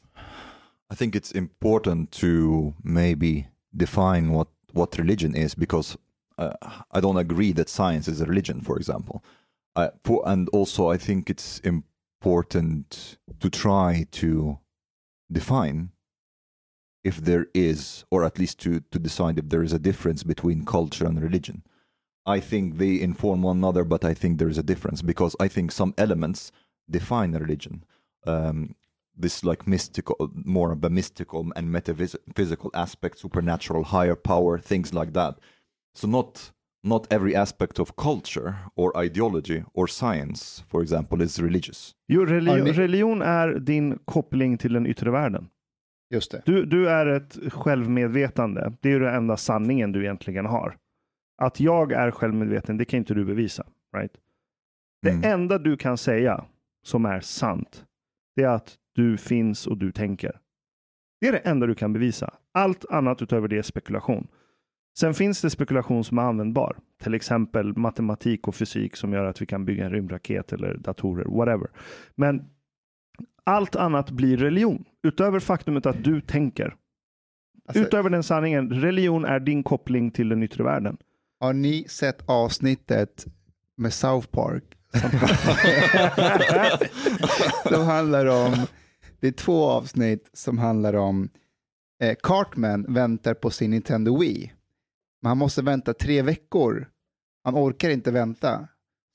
i 0.89 0.95
think 0.95 1.15
it's 1.15 1.31
important 1.31 2.11
to 2.11 2.73
maybe 2.83 3.47
define 3.71 4.31
what 4.31 4.47
what 4.73 4.97
religion 4.97 5.35
is 5.35 5.55
because 5.55 5.97
uh, 6.37 6.53
i 6.91 6.99
don't 6.99 7.17
agree 7.17 7.53
that 7.53 7.69
science 7.69 8.07
is 8.07 8.21
a 8.21 8.25
religion 8.25 8.61
for 8.61 8.77
example 8.77 9.23
I, 9.75 9.89
for, 10.03 10.27
and 10.27 10.49
also 10.49 10.89
i 10.89 10.97
think 10.97 11.29
it's 11.29 11.59
important 11.63 13.17
to 13.39 13.49
try 13.49 14.05
to 14.11 14.57
define 15.31 15.89
if 17.03 17.17
there 17.17 17.47
is 17.53 18.05
or 18.11 18.23
at 18.23 18.39
least 18.39 18.59
to 18.59 18.79
to 18.91 18.99
decide 18.99 19.37
if 19.39 19.49
there 19.49 19.63
is 19.63 19.73
a 19.73 19.79
difference 19.79 20.23
between 20.23 20.65
culture 20.65 21.05
and 21.05 21.21
religion 21.21 21.63
i 22.25 22.39
think 22.39 22.77
they 22.77 23.01
inform 23.01 23.41
one 23.41 23.57
another, 23.57 23.83
but 23.83 24.05
I 24.05 24.13
think 24.13 24.37
there 24.37 24.49
is 24.49 24.57
a 24.57 24.63
difference 24.63 25.01
because 25.01 25.35
I 25.39 25.47
think 25.47 25.71
some 25.71 25.93
elements 25.97 26.51
define 26.89 27.33
a 27.35 27.39
religion. 27.39 27.83
Um, 28.27 28.75
this 29.17 29.43
like 29.43 29.67
mystical, 29.67 30.31
more 30.33 30.71
of 30.71 30.83
a 30.83 30.89
mystical 30.89 31.51
and 31.55 31.71
metaphysical 31.71 32.71
aspect, 32.73 33.19
supernatural, 33.19 33.83
higher 33.83 34.15
power, 34.15 34.59
things 34.59 34.93
like 34.93 35.13
that. 35.13 35.39
So 35.93 36.07
not 36.07 36.51
not 36.83 37.07
every 37.13 37.35
aspect 37.35 37.79
of 37.79 37.95
culture 37.95 38.55
or 38.75 38.97
ideology 38.97 39.63
or 39.73 39.87
science, 39.87 40.63
for 40.67 40.81
example, 40.81 41.21
is 41.21 41.39
religious. 41.39 41.95
Jo, 42.07 42.25
religion, 42.25 42.73
religion 42.73 43.21
är 43.21 43.59
din 43.59 43.99
koppling 44.05 44.57
till 44.57 44.73
den 44.73 44.87
yttre 44.87 45.11
världen. 45.11 45.47
Just 46.09 46.31
det. 46.31 46.41
Du, 46.45 46.65
du 46.65 46.89
är 46.89 47.05
ett 47.05 47.37
självmedvetande. 47.53 48.73
Det 48.81 48.89
är 48.89 48.93
ju 48.93 48.99
den 48.99 49.15
enda 49.15 49.37
sanningen 49.37 49.91
du 49.91 50.03
egentligen 50.03 50.45
har. 50.45 50.77
Att 51.37 51.59
jag 51.59 51.91
är 51.91 52.11
självmedveten, 52.11 52.77
det 52.77 52.85
kan 52.85 52.97
inte 52.97 53.13
du 53.13 53.25
bevisa. 53.25 53.65
Right? 53.97 54.11
Det 55.01 55.09
Mm. 55.09 55.23
enda 55.23 55.57
du 55.57 55.77
kan 55.77 55.97
säga 55.97 56.45
som 56.83 57.05
är 57.05 57.19
sant, 57.19 57.85
det 58.35 58.43
är 58.43 58.47
att 58.49 58.77
du 58.95 59.17
finns 59.17 59.67
och 59.67 59.77
du 59.77 59.91
tänker. 59.91 60.39
Det 61.21 61.27
är 61.27 61.31
det 61.31 61.37
enda 61.37 61.67
du 61.67 61.75
kan 61.75 61.93
bevisa. 61.93 62.33
Allt 62.51 62.85
annat 62.85 63.21
utöver 63.21 63.47
det 63.47 63.57
är 63.57 63.61
spekulation. 63.61 64.27
Sen 64.99 65.13
finns 65.13 65.41
det 65.41 65.49
spekulation 65.49 66.03
som 66.03 66.17
är 66.17 66.21
användbar. 66.21 66.77
Till 67.03 67.13
exempel 67.13 67.77
matematik 67.77 68.47
och 68.47 68.55
fysik 68.55 68.95
som 68.95 69.13
gör 69.13 69.25
att 69.25 69.41
vi 69.41 69.45
kan 69.45 69.65
bygga 69.65 69.85
en 69.85 69.91
rymdraket 69.91 70.53
eller 70.53 70.77
datorer, 70.77 71.25
whatever. 71.25 71.67
Men 72.15 72.49
allt 73.43 73.75
annat 73.75 74.11
blir 74.11 74.37
religion. 74.37 74.85
Utöver 75.03 75.39
faktumet 75.39 75.85
att 75.85 76.03
du 76.03 76.21
tänker. 76.21 76.75
Alltså, 77.65 77.83
Utöver 77.83 78.09
den 78.09 78.23
sanningen, 78.23 78.69
religion 78.69 79.25
är 79.25 79.39
din 79.39 79.63
koppling 79.63 80.11
till 80.11 80.29
den 80.29 80.43
yttre 80.43 80.63
världen. 80.63 80.97
Har 81.41 81.53
ni 81.53 81.85
sett 81.87 82.29
avsnittet 82.29 83.25
med 83.77 83.93
South 83.93 84.27
Park? 84.27 84.63
Som, 84.93 85.09
som 87.75 87.85
handlar 87.85 88.25
om, 88.25 88.67
det 89.19 89.27
är 89.27 89.31
två 89.31 89.65
avsnitt 89.65 90.29
som 90.33 90.57
handlar 90.57 90.93
om 90.93 91.29
eh, 92.01 92.15
Cartman 92.23 92.93
väntar 92.93 93.33
på 93.33 93.49
sin 93.49 93.71
Nintendo 93.71 94.17
Wii. 94.19 94.53
Men 95.21 95.29
han 95.29 95.37
måste 95.37 95.61
vänta 95.61 95.93
tre 95.93 96.21
veckor. 96.21 96.87
Han 97.43 97.55
orkar 97.55 97.89
inte 97.89 98.11
vänta. 98.11 98.67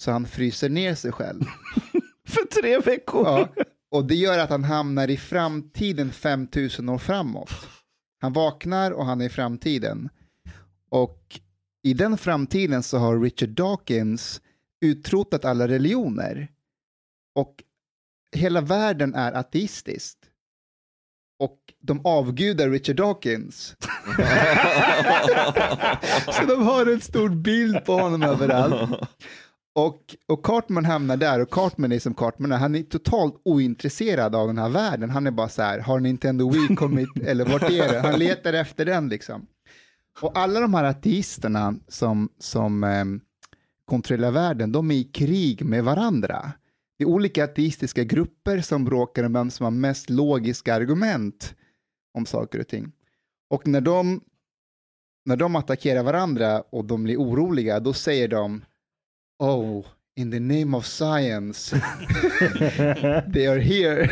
Så 0.03 0.11
han 0.11 0.27
fryser 0.27 0.69
ner 0.69 0.95
sig 0.95 1.13
själv. 1.13 1.43
För 2.29 2.61
tre 2.61 2.79
veckor. 2.79 3.27
Ja, 3.27 3.49
och 3.91 4.05
det 4.05 4.15
gör 4.15 4.39
att 4.39 4.51
han 4.51 4.65
hamnar 4.65 5.11
i 5.11 5.17
framtiden 5.17 6.13
5000 6.13 6.89
år 6.89 6.99
framåt. 6.99 7.69
Han 8.21 8.33
vaknar 8.33 8.91
och 8.91 9.07
han 9.07 9.21
är 9.21 9.25
i 9.25 9.29
framtiden. 9.29 10.09
Och 10.91 11.41
i 11.87 11.95
den 11.95 12.19
framtiden 12.19 12.83
så 12.83 12.99
har 12.99 13.21
Richard 13.21 13.49
Dawkins 13.49 14.41
utrotat 14.81 15.45
alla 15.45 15.69
religioner. 15.69 16.49
Och 17.35 17.55
hela 18.37 18.61
världen 18.61 19.15
är 19.15 19.33
ateistisk. 19.33 20.19
Och 21.39 21.59
de 21.81 22.07
avgudar 22.07 22.71
Richard 22.71 22.97
Dawkins. 22.97 23.77
Så 26.33 26.45
de 26.47 26.67
har 26.67 26.87
en 26.93 27.01
stor 27.01 27.29
bild 27.29 27.85
på 27.85 27.93
honom 27.93 28.23
överallt. 28.23 28.91
Och, 29.75 30.17
och 30.27 30.45
Cartman 30.45 30.85
hamnar 30.85 31.17
där 31.17 31.41
och 31.41 31.51
Cartman 31.51 31.93
är 31.93 31.99
som 31.99 32.15
Cartman 32.15 32.53
är. 32.53 32.57
Han 32.57 32.75
är 32.75 32.83
totalt 32.83 33.41
ointresserad 33.45 34.35
av 34.35 34.47
den 34.47 34.59
här 34.59 34.69
världen. 34.69 35.11
Han 35.11 35.27
är 35.27 35.31
bara 35.31 35.49
så 35.49 35.63
här, 35.63 35.79
har 35.79 36.01
Nintendo 36.01 36.51
Wii 36.51 36.77
kommit, 36.77 37.09
eller 37.27 37.45
vart 37.45 37.63
är 37.63 37.93
det? 37.93 38.01
Han 38.01 38.19
letar 38.19 38.53
efter 38.53 38.85
den 38.85 39.09
liksom. 39.09 39.47
Och 40.21 40.39
alla 40.39 40.61
de 40.61 40.75
här 40.75 40.85
ateisterna 40.85 41.75
som, 41.89 42.29
som 42.39 42.85
eh, 42.85 43.05
kontrollerar 43.85 44.31
världen, 44.31 44.73
de 44.73 44.91
är 44.91 44.95
i 44.95 45.05
krig 45.05 45.65
med 45.65 45.85
varandra. 45.85 46.53
Det 46.99 47.05
är 47.05 47.09
olika 47.09 47.45
ateistiska 47.45 48.05
grupper 48.05 48.61
som 48.61 48.85
bråkar 48.85 49.25
om 49.25 49.33
vem 49.33 49.51
som 49.51 49.65
har 49.65 49.71
mest 49.71 50.11
logiska 50.11 50.75
argument 50.75 51.55
om 52.15 52.27
saker 52.27 52.61
och 52.61 52.69
ting. 52.69 52.93
Och 53.51 53.67
när 53.67 53.81
de, 53.81 54.21
när 55.25 55.37
de 55.37 55.57
attackerar 55.57 56.03
varandra 56.03 56.61
och 56.61 56.85
de 56.85 57.03
blir 57.03 57.17
oroliga, 57.17 57.81
då 57.81 57.93
säger 57.93 58.29
de 58.29 58.65
Oh, 59.39 59.87
in 60.17 60.31
the 60.31 60.41
name 60.41 60.75
of 60.75 60.87
science, 60.87 61.71
they 63.33 63.47
are 63.47 63.59
here. 63.59 64.09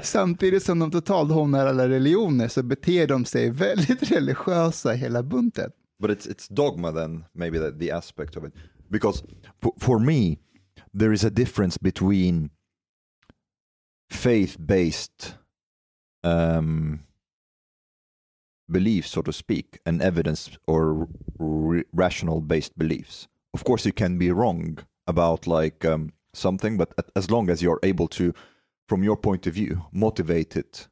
Samtidigt 0.02 0.62
som 0.62 0.78
de 0.78 0.90
totalt 0.90 1.30
hånar 1.30 1.66
alla 1.66 1.88
religioner 1.88 2.48
så 2.48 2.62
beter 2.62 3.06
de 3.06 3.24
sig 3.24 3.50
väldigt 3.50 4.10
religiösa 4.10 4.92
hela 4.92 5.22
buntet. 5.22 5.72
but 6.02 6.10
it's 6.10 6.26
it's 6.26 6.48
dogma 6.48 6.90
then 6.92 7.24
maybe 7.34 7.58
the, 7.58 7.70
the 7.70 7.90
aspect 7.90 8.36
of 8.36 8.44
it 8.44 8.54
because 8.90 9.22
for, 9.78 9.98
me 9.98 10.38
there 10.98 11.12
is 11.12 11.24
a 11.24 11.30
difference 11.30 11.78
between 11.78 12.50
faith 14.10 14.56
based 14.58 15.34
um, 16.24 17.00
beliefs 18.72 19.10
so 19.10 19.22
to 19.22 19.32
speak 19.32 19.78
and 19.84 20.02
evidence 20.02 20.50
or 20.66 21.06
r- 21.38 21.84
rational 21.92 22.40
based 22.40 22.78
beliefs 22.78 23.28
of 23.54 23.64
course 23.64 23.88
you 23.88 23.92
can 23.92 24.18
be 24.18 24.30
wrong 24.32 24.78
about 25.06 25.46
like 25.46 25.88
um, 25.88 26.12
something 26.32 26.76
but 26.76 26.92
as 27.14 27.30
long 27.30 27.50
as 27.50 27.62
you're 27.62 27.80
able 27.82 28.08
to 28.08 28.32
from 28.88 29.04
your 29.04 29.16
point 29.16 29.46
of 29.46 29.54
view 29.54 29.80
motivate 29.92 30.60
it 30.60 30.88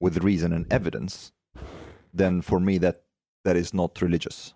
with 0.00 0.24
reason 0.24 0.52
and 0.52 0.72
evidence 0.72 1.32
then 2.16 2.42
for 2.42 2.60
me 2.60 2.78
that 2.78 2.96
that 3.44 3.56
is 3.56 3.72
not 3.72 4.02
religious 4.02 4.54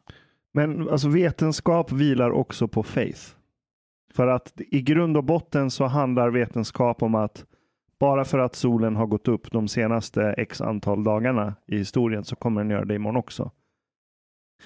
Men 0.53 0.89
alltså 0.89 1.09
vetenskap 1.09 1.93
vilar 1.93 2.31
också 2.31 2.69
på 2.69 2.83
faith. 2.83 3.21
För 4.15 4.27
att 4.27 4.53
i 4.57 4.83
grund 4.83 5.17
och 5.17 5.25
botten 5.25 5.71
så 5.71 5.85
handlar 5.85 6.31
vetenskap 6.31 7.03
om 7.03 7.15
att 7.15 7.45
bara 8.01 8.25
för 8.25 8.39
att 8.39 8.55
solen 8.55 8.97
har 8.97 9.07
gått 9.07 9.29
upp 9.29 9.53
de 9.53 9.69
senaste 9.69 10.23
x 10.23 10.61
antal 10.61 11.05
dagarna 11.05 11.55
i 11.67 11.77
historien 11.77 12.25
så 12.25 12.37
kommer 12.37 12.61
den 12.61 12.71
göra 12.71 12.85
det 12.85 12.95
imorgon 12.95 13.17
också. 13.17 13.51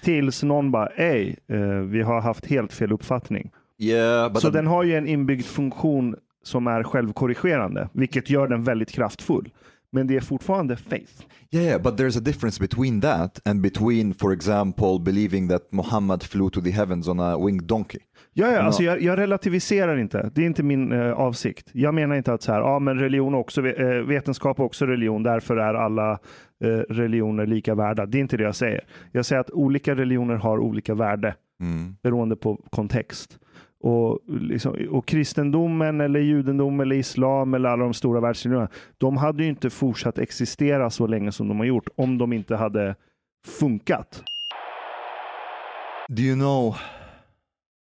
Tills 0.02 0.42
någon 0.42 0.70
bara, 0.70 0.86
ej, 0.86 1.36
eh, 1.48 1.58
vi 1.66 2.02
har 2.02 2.20
haft 2.20 2.46
helt 2.46 2.72
fel 2.72 2.92
uppfattning. 2.92 3.50
yeah 3.78 4.32
but 4.32 4.42
så 4.42 4.50
den 4.50 4.66
har 4.66 4.82
ju 4.82 4.94
en 4.94 5.06
inbyggd 5.06 5.44
funktion 5.44 6.16
som 6.42 6.66
är 6.66 6.82
självkorrigerande, 6.82 7.88
vilket 7.92 8.30
gör 8.30 8.48
den 8.48 8.64
väldigt 8.64 8.92
kraftfull. 8.92 9.50
Men 9.94 10.06
det 10.06 10.16
är 10.16 10.20
fortfarande 10.20 10.76
faith. 10.76 11.12
Yeah, 11.50 11.82
but 11.82 11.96
there's 12.00 12.18
a 12.18 12.20
difference 12.20 12.60
between 12.60 13.00
that 13.00 13.40
and 13.44 13.60
between, 13.62 14.14
for 14.14 14.32
example, 14.32 14.98
believing 15.00 15.48
that 15.48 15.62
Muhammad 15.72 16.22
flew 16.22 16.50
to 16.50 16.60
the 16.60 16.70
heavens 16.70 17.08
on 17.08 17.20
a 17.20 17.38
winged 17.46 17.64
donkey. 17.64 17.98
Ja, 18.32 18.46
ja, 18.46 18.52
Ja. 18.52 18.60
alltså 18.62 18.82
jag, 18.82 19.02
jag 19.02 19.18
relativiserar 19.18 19.96
inte. 19.96 20.30
Det 20.34 20.42
är 20.42 20.46
inte 20.46 20.62
min 20.62 20.92
eh, 20.92 21.12
avsikt. 21.12 21.68
Jag 21.72 21.94
menar 21.94 22.16
inte 22.16 22.32
att 22.32 22.42
så 22.42 22.52
här, 22.52 22.60
ja, 22.60 22.78
men 22.78 22.98
religion 22.98 23.34
också, 23.34 23.66
eh, 23.68 23.86
vetenskap 24.06 24.58
är 24.58 24.62
också 24.64 24.86
religion, 24.86 25.22
därför 25.22 25.56
är 25.56 25.74
alla 25.74 26.10
eh, 26.64 26.68
religioner 26.68 27.46
lika 27.46 27.74
värda. 27.74 28.06
Det 28.06 28.18
är 28.18 28.20
inte 28.20 28.36
det 28.36 28.42
jag 28.44 28.54
säger. 28.56 28.84
Jag 29.12 29.26
säger 29.26 29.40
att 29.40 29.50
olika 29.50 29.94
religioner 29.94 30.34
har 30.34 30.58
olika 30.58 30.94
värde 30.94 31.34
Mm. 31.60 31.96
beroende 32.02 32.36
på 32.36 32.60
kontext. 32.70 33.38
Och, 33.86 34.20
liksom, 34.26 34.88
och 34.90 35.06
kristendomen 35.06 36.00
eller 36.00 36.20
judendom 36.20 36.80
eller 36.80 36.96
islam 36.96 37.54
eller 37.54 37.68
alla 37.68 37.84
de 37.84 37.94
stora 37.94 38.20
världsreligionerna, 38.20 38.70
de 38.98 39.16
hade 39.16 39.42
ju 39.42 39.48
inte 39.48 39.70
fortsatt 39.70 40.18
existera 40.18 40.90
så 40.90 41.06
länge 41.06 41.32
som 41.32 41.48
de 41.48 41.58
har 41.58 41.66
gjort 41.66 41.88
om 41.96 42.18
de 42.18 42.32
inte 42.32 42.56
hade 42.56 42.96
funkat. 43.46 44.24
Do 46.08 46.22
you 46.22 46.34
know 46.34 46.76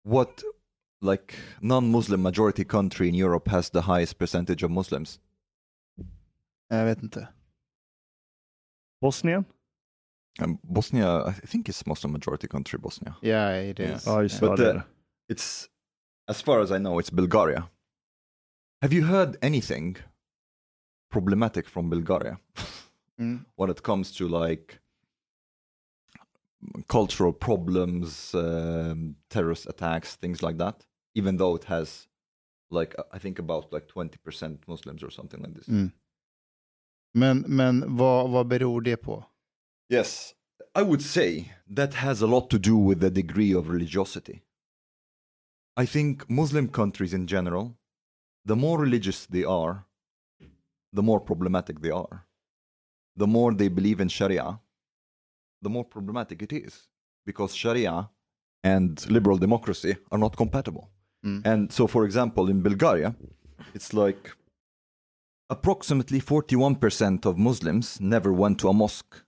what, 0.06 0.44
like, 1.02 1.36
non-Muslim 1.60 2.22
majority 2.22 2.64
country 2.64 3.08
in 3.08 3.16
Europe 3.16 3.52
has 3.52 3.70
the 3.70 3.82
highest 3.82 4.18
percentage 4.18 4.64
of 4.64 4.72
Muslims? 4.72 5.20
Jag 6.70 6.86
vet 6.86 7.04
inte. 7.04 7.28
Bosnien? 9.02 9.46
Um, 10.42 10.58
Bosnia, 10.62 11.34
I 11.44 11.48
think 11.48 11.70
it's 11.70 11.90
Muslim 11.90 12.12
majority 12.12 12.48
country, 12.48 12.80
Bosnia. 12.80 13.16
Yeah, 13.22 13.70
it 13.70 13.80
is. 13.80 14.06
Ja, 14.06 14.24
just 14.24 14.40
det. 14.40 14.50
But 14.50 14.60
ja, 14.60 14.66
det 14.66 14.72
är 14.72 14.76
uh, 14.76 14.82
det. 15.28 15.34
it's, 15.34 15.68
as 16.28 16.42
far 16.42 16.60
as 16.62 16.72
I 16.72 16.78
know, 16.78 17.00
it's 17.00 17.10
Bulgaria. 17.10 17.70
Have 18.82 18.94
you 18.94 19.04
heard 19.06 19.38
anything 19.42 19.98
problematic 21.10 21.68
from 21.68 21.90
Bulgaria? 21.90 22.38
Mm. 23.20 23.46
when 23.56 23.72
it 23.72 23.82
comes 23.82 24.12
to 24.12 24.28
like 24.28 24.80
cultural 26.88 27.34
problems, 27.34 28.36
um, 28.36 29.16
terrorist 29.30 29.66
attacks, 29.66 30.16
things 30.16 30.44
like 30.44 30.58
that. 30.60 30.86
Even 31.16 31.38
though 31.38 31.56
it 31.56 31.64
has, 31.64 32.08
like, 32.70 32.96
I 33.12 33.18
think 33.18 33.40
about 33.40 33.74
like 33.74 33.88
twenty 33.88 34.18
percent 34.20 34.68
Muslims 34.68 35.02
or 35.04 35.10
something 35.10 35.42
like 35.42 35.56
this. 35.56 35.68
Mm. 35.68 35.92
Men, 37.14 37.44
men 37.48 37.96
vad, 37.98 38.30
vad 38.30 38.48
beror 38.48 38.82
det 38.82 38.98
på? 38.98 39.26
Yes, 39.90 40.36
I 40.76 40.84
would 40.84 41.02
say 41.02 41.54
that 41.76 41.94
has 41.96 42.22
a 42.22 42.28
lot 42.28 42.50
to 42.50 42.60
do 42.60 42.78
with 42.78 43.00
the 43.00 43.10
degree 43.10 43.56
of 43.56 43.70
religiosity. 43.70 44.42
I 45.78 45.86
think 45.86 46.28
Muslim 46.28 46.70
countries 46.70 47.14
in 47.14 47.28
general, 47.28 47.78
the 48.44 48.56
more 48.56 48.80
religious 48.80 49.28
they 49.28 49.44
are, 49.44 49.86
the 50.92 51.04
more 51.04 51.20
problematic 51.20 51.82
they 51.82 51.92
are. 51.92 52.26
The 53.16 53.28
more 53.28 53.54
they 53.54 53.68
believe 53.68 54.00
in 54.00 54.10
Sharia, 54.10 54.60
the 55.62 55.70
more 55.70 55.86
problematic 55.86 56.42
it 56.42 56.52
is. 56.52 56.88
Because 57.26 57.54
Sharia 57.54 58.10
and 58.64 59.08
liberal 59.10 59.38
democracy 59.38 59.98
are 60.12 60.18
not 60.18 60.36
compatible. 60.36 60.90
Mm. 61.26 61.46
And 61.46 61.72
so, 61.72 61.88
for 61.88 62.06
example, 62.06 62.50
in 62.50 62.62
Bulgaria, 62.62 63.16
it's 63.76 63.94
like 63.94 64.32
approximately 65.50 66.20
41% 66.20 67.26
of 67.26 67.38
Muslims 67.38 68.02
never 68.02 68.34
went 68.34 68.60
to 68.60 68.70
a 68.70 68.74
mosque, 68.74 69.24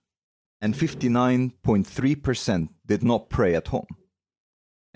and 0.60 0.74
59.3% 0.74 2.68
did 2.86 3.02
not 3.02 3.30
pray 3.30 3.54
at 3.54 3.68
home, 3.68 3.86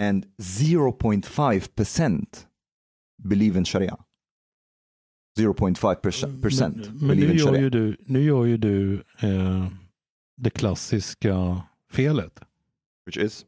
and 0.01 0.25
0.5% 0.39 2.47
believe 3.23 3.59
in 3.59 3.65
Sharia. 3.65 3.97
0.5% 5.39 6.43
percent 6.43 6.77
Men, 6.77 6.99
men 6.99 7.09
believe 7.09 7.33
in 7.33 7.39
gör 7.39 7.47
Sharia. 7.47 7.61
ju 7.61 7.71
du, 7.71 7.97
nu 8.07 8.23
gör 8.23 8.45
ju 8.45 8.57
du 8.57 9.03
eh, 9.21 9.69
det 10.37 10.51
klassiska 10.51 11.63
felet. 11.91 12.41
Which 13.07 13.19
is? 13.19 13.47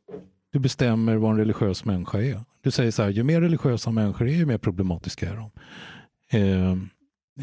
Du 0.53 0.59
bestämmer 0.59 1.17
vad 1.17 1.31
en 1.31 1.37
religiös 1.37 1.85
människa 1.85 2.21
är. 2.21 2.41
Du 2.61 2.71
säger 2.71 2.91
så 2.91 3.03
här, 3.03 3.11
ju 3.11 3.23
mer 3.23 3.41
religiösa 3.41 3.91
människor 3.91 4.29
är, 4.29 4.35
ju 4.35 4.47
mer 4.47 4.59
problematiska 4.59 5.31
är 5.31 5.37
de. 5.37 5.51
Eh, 6.31 6.73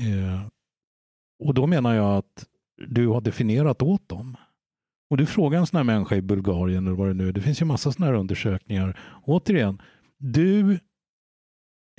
eh, 0.07 0.41
och 1.39 1.53
då 1.53 1.67
menar 1.67 1.93
jag 1.93 2.17
att 2.17 2.45
du 2.88 3.07
har 3.07 3.21
definierat 3.21 3.81
åt 3.81 4.09
dem. 4.09 4.38
Och 5.14 5.18
du 5.18 5.26
frågar 5.26 5.60
en 5.60 5.68
sån 5.68 5.77
här 5.77 5.84
människa 5.84 6.15
i 6.15 6.22
Bulgarien 6.22 6.88
eller 6.88 6.95
vad 6.95 7.07
det 7.07 7.14
nu 7.14 7.27
är. 7.27 7.31
Det 7.31 7.41
finns 7.41 7.61
ju 7.61 7.65
massa 7.65 7.91
såna 7.91 8.06
här 8.06 8.14
undersökningar. 8.14 8.99
Återigen, 9.26 9.81
du 10.18 10.80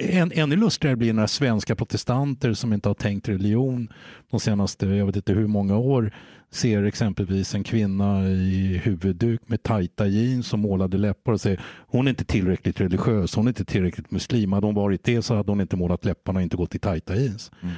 en, 0.02 0.32
ännu 0.34 0.56
lustigare 0.56 0.96
blir 0.96 1.12
när 1.12 1.26
svenska 1.26 1.74
protestanter 1.74 2.52
som 2.52 2.72
inte 2.72 2.88
har 2.88 2.94
tänkt 2.94 3.28
religion 3.28 3.88
de 4.30 4.40
senaste, 4.40 4.86
jag 4.86 5.06
vet 5.06 5.16
inte 5.16 5.32
hur 5.32 5.46
många 5.46 5.76
år, 5.76 6.14
ser 6.50 6.82
exempelvis 6.82 7.54
en 7.54 7.64
kvinna 7.64 8.28
i 8.28 8.80
huvudduk 8.84 9.40
med 9.46 9.62
tajta 9.62 10.06
jeans 10.06 10.52
och 10.52 10.58
målade 10.58 10.98
läppar 10.98 11.32
och 11.32 11.40
säger 11.40 11.60
hon 11.86 12.06
är 12.06 12.10
inte 12.10 12.24
tillräckligt 12.24 12.80
religiös, 12.80 13.34
hon 13.34 13.46
är 13.46 13.50
inte 13.50 13.64
tillräckligt 13.64 14.10
muslim. 14.10 14.52
Hade 14.52 14.66
hon 14.66 14.74
varit 14.74 15.04
det 15.04 15.22
så 15.22 15.34
hade 15.34 15.52
hon 15.52 15.60
inte 15.60 15.76
målat 15.76 16.04
läpparna 16.04 16.38
och 16.38 16.42
inte 16.42 16.56
gått 16.56 16.74
i 16.74 16.78
tajta 16.78 17.16
jeans. 17.16 17.52
Mm. 17.62 17.74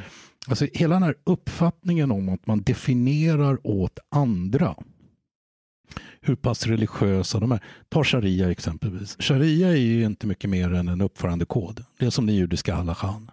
Alltså 0.49 0.67
hela 0.73 0.95
den 0.95 1.03
här 1.03 1.15
uppfattningen 1.25 2.11
om 2.11 2.29
att 2.29 2.47
man 2.47 2.63
definierar 2.63 3.59
åt 3.67 3.99
andra 4.09 4.75
hur 6.21 6.35
pass 6.35 6.67
religiösa 6.67 7.41
de 7.41 7.53
är. 7.53 7.61
Ta 7.89 8.05
sharia 8.05 8.51
exempelvis. 8.51 9.17
Sharia 9.21 9.69
är 9.69 9.77
ju 9.77 10.05
inte 10.05 10.27
mycket 10.27 10.51
mer 10.51 10.75
än 10.75 10.89
en 10.89 11.01
uppförandekod. 11.01 11.85
Det 11.99 12.07
är 12.07 12.11
som 12.11 12.27
den 12.27 12.37
judiska 12.37 12.75
halachan. 12.75 13.31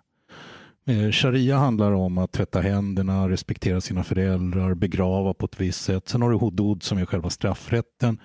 Eh, 0.86 1.12
sharia 1.12 1.58
handlar 1.58 1.92
om 1.92 2.18
att 2.18 2.32
tvätta 2.32 2.62
händerna, 2.62 3.30
respektera 3.30 3.82
sina 3.82 4.04
föräldrar, 4.04 4.74
begrava 4.74 5.34
på 5.34 5.46
ett 5.46 5.62
visst 5.62 5.82
sätt. 5.82 6.10
Sen 6.10 6.22
har 6.22 6.32
du 6.32 6.38
hudud 6.38 6.84
som 6.84 6.98
är 6.98 7.06
själva 7.06 7.30
straffrätten. 7.30 8.20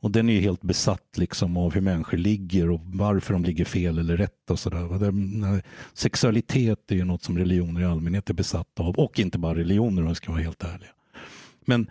Och 0.00 0.10
den 0.10 0.28
är 0.28 0.32
ju 0.32 0.40
helt 0.40 0.62
besatt 0.62 1.18
liksom 1.18 1.56
av 1.56 1.74
hur 1.74 1.80
människor 1.80 2.16
ligger 2.18 2.70
och 2.70 2.80
varför 2.84 3.32
de 3.32 3.44
ligger 3.44 3.64
fel 3.64 3.98
eller 3.98 4.16
rätt 4.16 4.50
och 4.50 4.58
sådär. 4.58 5.04
Eh, 5.04 5.60
sexualitet 5.92 6.90
är 6.90 6.96
ju 6.96 7.04
något 7.04 7.22
som 7.22 7.38
religioner 7.38 7.80
i 7.80 7.84
allmänhet 7.84 8.30
är 8.30 8.34
besatta 8.34 8.82
av 8.82 8.94
och 8.94 9.18
inte 9.18 9.38
bara 9.38 9.54
religioner 9.54 10.02
om 10.02 10.08
jag 10.08 10.16
ska 10.16 10.32
vara 10.32 10.42
helt 10.42 10.64
ärliga. 10.64 10.90
Men 11.64 11.90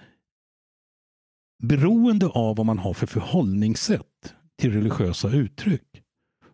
beroende 1.62 2.28
av 2.28 2.56
vad 2.56 2.66
man 2.66 2.80
har 2.80 2.94
för 2.94 3.08
förhållningssätt 3.08 4.34
till 4.60 4.74
religiösa 4.74 5.30
uttryck 5.30 6.02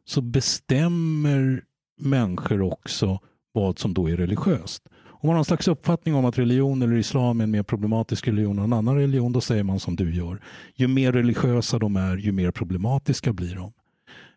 så 0.05 0.21
bestämmer 0.21 1.63
människor 1.99 2.61
också 2.61 3.19
vad 3.51 3.79
som 3.79 3.93
då 3.93 4.09
är 4.09 4.17
religiöst. 4.17 4.83
Om 5.19 5.27
man 5.27 5.33
har 5.33 5.39
en 5.39 5.45
slags 5.45 5.67
uppfattning 5.67 6.15
om 6.15 6.25
att 6.25 6.37
religion 6.37 6.81
eller 6.81 6.95
islam 6.95 7.39
är 7.39 7.43
en 7.43 7.51
mer 7.51 7.63
problematisk 7.63 8.27
religion 8.27 8.57
än 8.57 8.63
en 8.63 8.73
annan 8.73 8.95
religion, 8.95 9.31
då 9.31 9.41
säger 9.41 9.63
man 9.63 9.79
som 9.79 9.95
du 9.95 10.15
gör. 10.15 10.41
Ju 10.75 10.87
mer 10.87 11.11
religiösa 11.11 11.79
de 11.79 11.95
är, 11.95 12.17
ju 12.17 12.31
mer 12.31 12.51
problematiska 12.51 13.33
blir 13.33 13.55
de. 13.55 13.73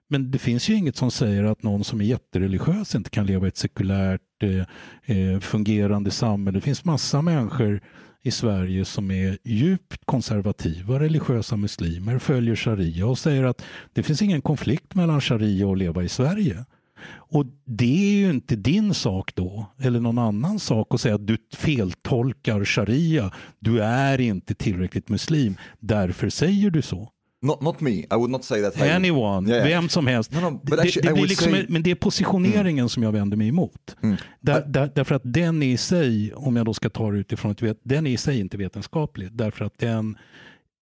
Men 0.08 0.30
det 0.30 0.38
finns 0.38 0.68
ju 0.68 0.74
inget 0.74 0.96
som 0.96 1.10
säger 1.10 1.44
att 1.44 1.62
någon 1.62 1.84
som 1.84 2.00
är 2.00 2.04
jättereligiös 2.04 2.94
inte 2.94 3.10
kan 3.10 3.26
leva 3.26 3.46
i 3.46 3.48
ett 3.48 3.56
sekulärt 3.56 4.20
eh, 4.42 5.16
eh 5.16 5.40
fungerande 5.40 6.10
samhälle. 6.10 6.58
Det 6.58 6.62
finns 6.62 6.84
massa 6.84 7.22
människor 7.22 7.80
i 8.22 8.30
Sverige 8.30 8.84
som 8.84 9.10
är 9.10 9.38
djupt 9.44 10.04
konservativa 10.04 11.00
religiösa 11.00 11.56
muslimer, 11.56 12.18
följer 12.18 12.56
sharia 12.56 13.06
och 13.06 13.18
säger 13.18 13.44
att 13.44 13.62
det 13.92 14.02
finns 14.02 14.22
ingen 14.22 14.42
konflikt 14.42 14.94
mellan 14.94 15.20
sharia 15.20 15.66
och 15.66 15.76
leva 15.76 16.02
i 16.02 16.08
Sverige. 16.08 16.64
Och 17.12 17.46
det 17.64 18.14
är 18.14 18.18
ju 18.18 18.30
inte 18.30 18.56
din 18.56 18.94
sak 18.94 19.34
då, 19.34 19.66
eller 19.78 20.00
någon 20.00 20.18
annan 20.18 20.58
sak 20.58 20.94
att 20.94 21.00
säga 21.00 21.14
att 21.14 21.26
du 21.26 21.36
feltolkar 21.54 22.64
sharia. 22.64 23.32
Du 23.58 23.82
är 23.82 24.20
inte 24.20 24.54
tillräckligt 24.54 25.08
muslim, 25.08 25.56
därför 25.78 26.28
säger 26.28 26.70
du 26.70 26.82
så. 26.82 27.10
Not, 27.42 27.62
not 27.62 27.80
me, 27.80 27.90
I 27.90 28.06
would 28.10 28.30
not 28.30 28.44
say 28.44 28.62
that. 28.62 28.76
Hey. 28.76 28.90
Anyone, 28.90 29.50
yeah. 29.50 29.64
vem 29.64 29.88
som 29.88 30.06
helst. 30.06 30.32
No, 30.32 30.40
no, 30.40 30.60
det, 30.62 30.80
actually, 30.80 31.08
det 31.08 31.14
blir 31.14 31.26
liksom, 31.26 31.52
say... 31.52 31.66
Men 31.68 31.82
det 31.82 31.90
är 31.90 31.94
positioneringen 31.94 32.78
mm. 32.78 32.88
som 32.88 33.02
jag 33.02 33.12
vänder 33.12 33.36
mig 33.36 33.48
emot. 33.48 33.96
Mm. 34.02 34.16
Där, 34.40 34.64
där, 34.66 34.90
därför 34.94 35.14
att 35.14 35.22
den 35.24 35.62
i 35.62 35.76
sig, 35.76 36.34
om 36.34 36.56
jag 36.56 36.66
då 36.66 36.74
ska 36.74 36.90
ta 36.90 37.10
det 37.10 37.18
utifrån 37.18 37.54
den 37.82 38.06
är 38.06 38.10
i 38.10 38.16
sig 38.16 38.40
inte 38.40 38.56
vetenskaplig. 38.56 39.32
Därför 39.32 39.64
att 39.64 39.78
den 39.78 40.18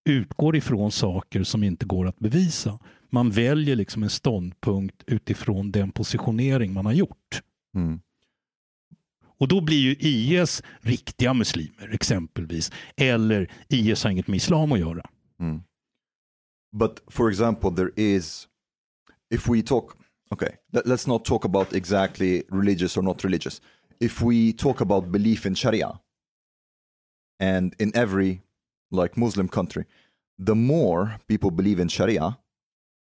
utgår 0.09 0.55
ifrån 0.55 0.91
saker 0.91 1.43
som 1.43 1.63
inte 1.63 1.85
går 1.85 2.07
att 2.07 2.19
bevisa. 2.19 2.79
Man 3.09 3.29
väljer 3.29 3.75
liksom 3.75 4.03
en 4.03 4.09
ståndpunkt 4.09 5.03
utifrån 5.07 5.71
den 5.71 5.91
positionering 5.91 6.73
man 6.73 6.85
har 6.85 6.93
gjort. 6.93 7.41
Mm. 7.75 7.99
Och 9.39 9.47
då 9.47 9.61
blir 9.61 9.79
ju 9.79 9.95
IS 9.99 10.63
riktiga 10.81 11.33
muslimer 11.33 11.89
exempelvis. 11.93 12.71
Eller 12.95 13.51
IS 13.67 14.03
har 14.03 14.11
inget 14.11 14.27
med 14.27 14.37
islam 14.37 14.71
att 14.71 14.79
göra. 14.79 15.09
Mm. 15.39 15.61
But 16.73 17.01
for 17.09 17.29
example, 17.29 17.71
there 17.71 17.91
is, 17.95 18.47
if 19.31 19.47
we 19.47 19.61
talk, 19.61 19.97
okay, 20.31 20.57
let, 20.71 20.85
let's 20.85 21.07
not 21.07 21.25
talk 21.25 21.45
about 21.45 21.73
exactly 21.73 22.43
religious 22.49 22.97
or 22.97 23.03
not 23.03 23.23
religious. 23.23 23.61
If 23.99 24.21
we 24.21 24.53
talk 24.53 24.81
about 24.81 25.11
belief 25.11 25.45
in 25.45 25.55
Sharia, 25.55 25.99
and 27.39 27.75
in 27.79 27.91
every 27.95 28.41
like 28.91 29.17
Muslim 29.17 29.47
country, 29.47 29.85
the 30.37 30.55
more 30.55 31.19
people 31.27 31.51
believe 31.51 31.79
in 31.79 31.87
Sharia, 31.89 32.37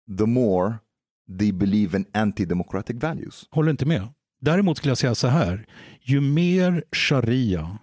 the 0.07 0.27
more 0.27 0.81
they 1.27 1.51
believe 1.51 1.95
in 1.95 2.05
anti-democratic 2.13 2.95
values. 2.97 3.47
Håller 3.51 3.71
inte 3.71 3.85
med. 3.85 4.07
Däremot 4.41 4.77
skulle 4.77 4.91
jag 4.91 4.97
säga 4.97 5.15
så 5.15 5.27
här. 5.27 5.65
Ju 6.01 6.21
mer 6.21 6.83
sharia 6.91 7.79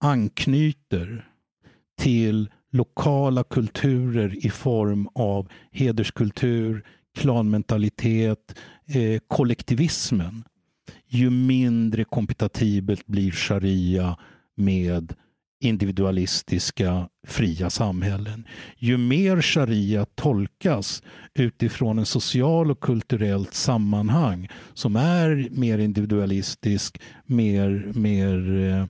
anknyter 0.00 1.28
till 1.98 2.50
lokala 2.74 3.44
kulturer 3.44 4.46
i 4.46 4.50
form 4.50 5.08
av 5.14 5.48
hederskultur, 5.70 6.84
klanmentalitet, 7.18 8.54
eh, 8.86 9.20
kollektivismen, 9.28 10.44
ju 11.08 11.30
mindre 11.30 12.04
kompatibelt 12.04 13.06
blir 13.06 13.30
sharia 13.30 14.16
med 14.56 15.14
individualistiska 15.60 17.08
fria 17.26 17.70
samhällen. 17.70 18.44
Ju 18.76 18.96
mer 18.96 19.42
sharia 19.42 20.04
tolkas 20.04 21.02
utifrån 21.34 21.98
en 21.98 22.06
social 22.06 22.70
och 22.70 22.80
kulturellt 22.80 23.54
sammanhang 23.54 24.48
som 24.74 24.96
är 24.96 25.48
mer 25.50 25.78
individualistisk, 25.78 27.00
mer, 27.26 27.92
mer, 27.94 28.64
eh, 28.64 28.86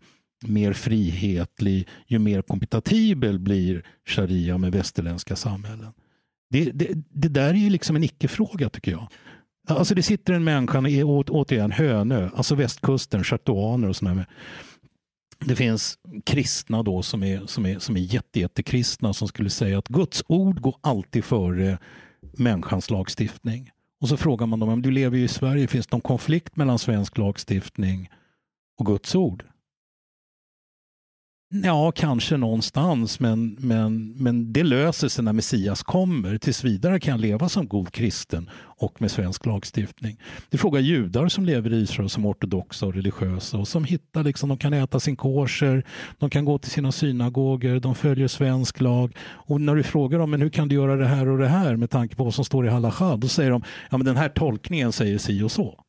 mer 0.49 0.73
frihetlig, 0.73 1.89
ju 2.07 2.19
mer 2.19 2.43
kompatibel 2.43 3.39
blir 3.39 3.87
sharia 4.07 4.59
med 4.59 4.73
västerländska 4.73 5.37
samhällen. 5.37 5.93
Det, 6.51 6.65
det, 6.65 6.89
det 7.11 7.29
där 7.29 7.51
är 7.51 7.55
ju 7.55 7.71
liksom 7.71 7.97
en 7.97 8.05
icke-fråga 8.05 8.69
tycker 8.69 8.91
jag. 8.91 9.09
Alltså 9.69 9.95
det 9.95 10.03
sitter 10.03 10.33
en 10.33 10.45
människa, 10.45 10.79
återigen 11.29 11.73
Hönö, 11.73 12.31
alltså 12.35 12.55
västkusten, 12.55 13.25
chartuaner 13.25 13.89
och 13.89 13.97
sådana 13.97 14.27
det 15.41 15.57
finns 15.57 15.99
kristna 16.25 16.83
då 16.83 17.03
som 17.03 17.23
är, 17.23 17.47
som 17.47 17.67
är, 17.67 17.79
som 17.79 17.97
är 17.97 18.01
jätte, 18.01 18.41
jättekristna 18.41 19.13
som 19.13 19.29
skulle 19.29 19.51
säga 19.51 19.79
att 19.79 19.89
Guds 19.89 20.25
ord 20.27 20.61
går 20.61 20.77
alltid 20.81 21.25
före 21.25 21.79
människans 22.33 22.91
lagstiftning. 22.91 23.71
Och 24.01 24.09
så 24.09 24.17
frågar 24.17 24.47
man 24.47 24.59
dem, 24.59 24.83
du 24.83 24.91
lever 24.91 25.19
ju 25.19 25.25
i 25.25 25.29
Sverige, 25.29 25.67
finns 25.67 25.87
det 25.87 25.95
någon 25.95 26.01
konflikt 26.01 26.57
mellan 26.57 26.79
svensk 26.79 27.19
lagstiftning 27.19 28.11
och 28.79 28.87
Guds 28.87 29.15
ord? 29.15 29.45
Ja, 31.63 31.93
kanske 31.93 32.37
någonstans, 32.37 33.21
men, 33.21 33.57
men, 33.61 34.13
men 34.17 34.53
det 34.53 34.63
löser 34.63 35.09
sig 35.09 35.25
när 35.25 35.33
Messias 35.33 35.83
kommer. 35.83 36.39
Tills 36.39 36.65
vidare 36.65 37.01
kan 37.01 37.11
jag 37.11 37.21
leva 37.21 37.49
som 37.49 37.69
god 37.69 37.93
kristen 37.93 38.51
och 38.57 39.01
med 39.01 39.11
svensk 39.11 39.47
lagstiftning. 39.47 40.21
Det 40.51 40.59
frågar 40.59 40.81
judar 40.81 41.29
som 41.29 41.45
lever 41.45 41.73
i 41.73 41.77
Israel 41.77 42.09
som 42.09 42.27
ortodoxa 42.27 42.87
och 42.87 42.95
religiösa 42.95 43.59
och 43.59 43.69
som 43.69 43.85
hittar, 43.85 44.25
liksom, 44.25 44.49
de 44.49 44.59
kan 44.59 44.73
äta 44.73 45.01
sin 45.01 45.17
kosher, 45.17 45.85
de 46.19 46.31
kan 46.31 46.45
gå 46.45 46.59
till 46.59 46.71
sina 46.71 46.93
synagoger, 46.93 47.81
de 47.81 47.95
följer 47.95 48.29
svensk 48.29 48.81
lag. 48.81 49.17
Och 49.21 49.61
när 49.61 49.75
du 49.75 49.83
frågar 49.83 50.19
dem, 50.19 50.31
men 50.31 50.43
hur 50.43 50.51
kan 50.51 50.69
du 50.69 50.75
göra 50.75 50.97
det 50.97 51.07
här 51.07 51.29
och 51.29 51.39
det 51.39 51.49
här 51.49 51.77
med 51.77 51.91
tanke 51.91 52.17
på 52.17 52.25
vad 52.25 52.35
som 52.35 52.45
står 52.45 52.67
i 52.67 52.71
halacha? 52.71 53.17
Då 53.17 53.29
säger 53.29 53.51
de, 53.51 53.63
ja 53.91 53.99
men 53.99 54.07
den 54.07 54.17
här 54.17 54.29
tolkningen 54.29 54.93
säger 54.93 55.19
si 55.19 55.43
och 55.43 55.53
så. 55.53 55.85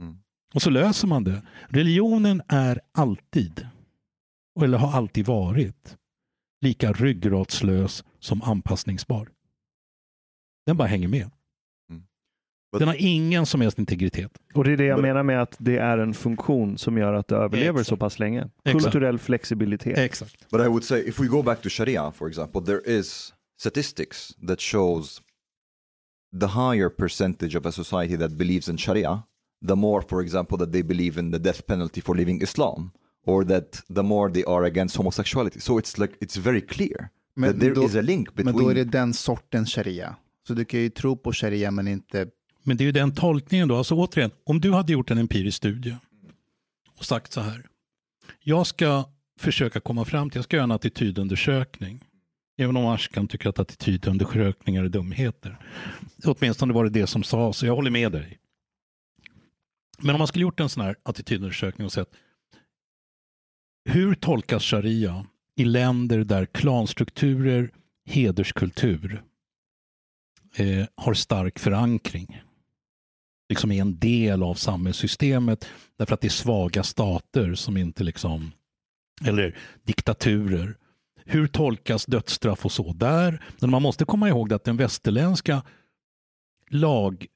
Mm. 0.00 0.16
Och 0.54 0.62
så 0.62 0.70
löser 0.70 1.08
man 1.08 1.24
det. 1.24 1.42
Religionen 1.68 2.42
är 2.48 2.80
alltid 2.94 3.66
eller 4.60 4.78
har 4.78 4.92
alltid 4.92 5.26
varit, 5.26 5.96
lika 6.60 6.92
ryggradslös 6.92 8.04
som 8.18 8.42
anpassningsbar. 8.42 9.28
Den 10.66 10.76
bara 10.76 10.88
hänger 10.88 11.08
med. 11.08 11.30
Mm. 11.90 12.02
Den 12.78 12.88
har 12.88 12.96
ingen 12.98 13.46
som 13.46 13.60
helst 13.60 13.78
integritet. 13.78 14.32
Och 14.54 14.64
det 14.64 14.72
är 14.72 14.76
det 14.76 14.84
jag 14.84 15.02
menar 15.02 15.22
med 15.22 15.42
att 15.42 15.56
det 15.58 15.78
är 15.78 15.98
en 15.98 16.14
funktion 16.14 16.78
som 16.78 16.98
gör 16.98 17.12
att 17.12 17.28
det 17.28 17.36
överlever 17.36 17.80
Exakt. 17.80 17.88
så 17.88 17.96
pass 17.96 18.18
länge. 18.18 18.48
Kulturell 18.64 19.14
Exakt. 19.14 19.26
flexibilitet. 19.26 19.98
Exakt. 19.98 20.50
But 20.50 20.60
I 20.60 20.68
would 20.68 20.84
say 20.84 21.08
if 21.08 21.20
we 21.20 21.26
go 21.26 21.42
back 21.42 21.62
to 21.62 21.68
Sharia 21.68 22.12
for 22.12 22.28
example, 22.28 22.60
there 22.64 22.98
is 22.98 23.34
statistics 23.60 24.36
that 24.48 24.60
shows 24.60 25.22
the 26.40 26.46
higher 26.46 26.88
percentage 26.88 27.56
of 27.56 27.66
a 27.66 27.72
society 27.72 28.16
that 28.16 28.30
believes 28.30 28.68
in 28.68 28.78
Sharia, 28.78 29.22
the 29.68 29.74
more 29.74 30.02
for 30.08 30.22
example 30.22 30.58
that 30.58 30.72
they 30.72 30.82
believe 30.82 31.20
in 31.20 31.32
the 31.32 31.38
death 31.38 31.66
penalty 31.66 32.00
for 32.00 32.16
leaving 32.16 32.42
Islam 32.42 32.92
or 33.30 33.44
that 33.44 33.72
the 33.94 34.02
more 34.02 34.32
they 34.32 34.44
are 34.46 34.66
against 34.66 34.96
homosexuality. 34.96 35.60
So 35.60 35.78
it's 35.80 36.00
like 36.00 36.14
it's 36.20 36.40
very 36.40 36.60
clear 36.60 37.08
men 37.34 37.52
that 37.52 37.60
there 37.60 37.74
då, 37.74 37.84
is 37.84 37.96
a 37.96 38.00
link 38.00 38.34
between... 38.34 38.54
Men 38.54 38.64
då 38.64 38.70
är 38.70 38.74
det 38.74 38.84
den 38.84 39.14
sortens 39.14 39.74
sharia. 39.74 40.16
Så 40.46 40.54
du 40.54 40.64
kan 40.64 40.80
ju 40.80 40.90
tro 40.90 41.16
på 41.16 41.32
sharia 41.32 41.70
men 41.70 41.88
inte... 41.88 42.26
Men 42.62 42.76
det 42.76 42.84
är 42.84 42.86
ju 42.86 42.92
den 42.92 43.14
tolkningen 43.14 43.68
då. 43.68 43.76
Alltså 43.76 43.94
återigen, 43.94 44.30
om 44.44 44.60
du 44.60 44.72
hade 44.72 44.92
gjort 44.92 45.10
en 45.10 45.18
empirisk 45.18 45.56
studie 45.56 45.96
och 46.98 47.04
sagt 47.04 47.32
så 47.32 47.40
här. 47.40 47.66
Jag 48.40 48.66
ska 48.66 49.04
försöka 49.38 49.80
komma 49.80 50.04
fram 50.04 50.30
till, 50.30 50.38
jag 50.38 50.44
ska 50.44 50.56
göra 50.56 50.64
en 50.64 50.70
attitydundersökning. 50.70 52.04
Även 52.58 52.76
om 52.76 52.86
Ars 52.86 53.08
kan 53.08 53.28
tycka 53.28 53.48
att 53.48 53.58
attitydundersökningar 53.58 54.84
är 54.84 54.88
dumheter. 54.88 55.58
Åtminstone 56.24 56.72
var 56.72 56.84
det 56.84 56.90
det 56.90 57.06
som 57.06 57.22
sades, 57.22 57.56
så 57.56 57.66
jag 57.66 57.76
håller 57.76 57.90
med 57.90 58.12
dig. 58.12 58.38
Men 59.98 60.14
om 60.14 60.18
man 60.18 60.26
skulle 60.26 60.42
gjort 60.42 60.60
en 60.60 60.68
sån 60.68 60.84
här 60.84 60.96
attitydundersökning 61.02 61.84
och 61.84 61.92
sett 61.92 62.08
hur 63.84 64.14
tolkas 64.14 64.64
sharia 64.64 65.26
i 65.56 65.64
länder 65.64 66.24
där 66.24 66.46
klanstrukturer, 66.46 67.70
hederskultur 68.06 69.22
eh, 70.56 70.86
har 70.94 71.14
stark 71.14 71.58
förankring? 71.58 72.42
Liksom 73.48 73.72
är 73.72 73.80
en 73.80 73.98
del 73.98 74.42
av 74.42 74.54
samhällssystemet 74.54 75.68
därför 75.98 76.14
att 76.14 76.20
det 76.20 76.28
är 76.28 76.30
svaga 76.30 76.82
stater 76.82 77.54
som 77.54 77.76
inte 77.76 78.04
liksom, 78.04 78.52
eller 79.24 79.58
diktaturer. 79.84 80.76
Hur 81.24 81.46
tolkas 81.46 82.06
dödsstraff 82.06 82.64
och 82.64 82.72
så 82.72 82.92
där? 82.92 83.44
Men 83.58 83.70
man 83.70 83.82
måste 83.82 84.04
komma 84.04 84.28
ihåg 84.28 84.52
att 84.52 84.64
den 84.64 84.76
västerländska 84.76 85.62
lag 86.70 87.26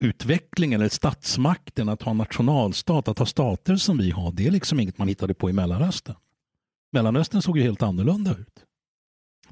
utvecklingen 0.00 0.80
eller 0.80 0.90
statsmakten 0.90 1.88
att 1.88 2.02
ha 2.02 2.12
nationalstat, 2.12 3.08
att 3.08 3.18
ha 3.18 3.26
stater 3.26 3.76
som 3.76 3.98
vi 3.98 4.10
har, 4.10 4.32
det 4.32 4.46
är 4.46 4.50
liksom 4.50 4.80
inget 4.80 4.98
man 4.98 5.08
hittade 5.08 5.34
på 5.34 5.50
i 5.50 5.52
Mellanöstern. 5.52 6.16
Mellanöstern 6.92 7.42
såg 7.42 7.58
ju 7.58 7.62
helt 7.62 7.82
annorlunda 7.82 8.30
ut. 8.30 8.64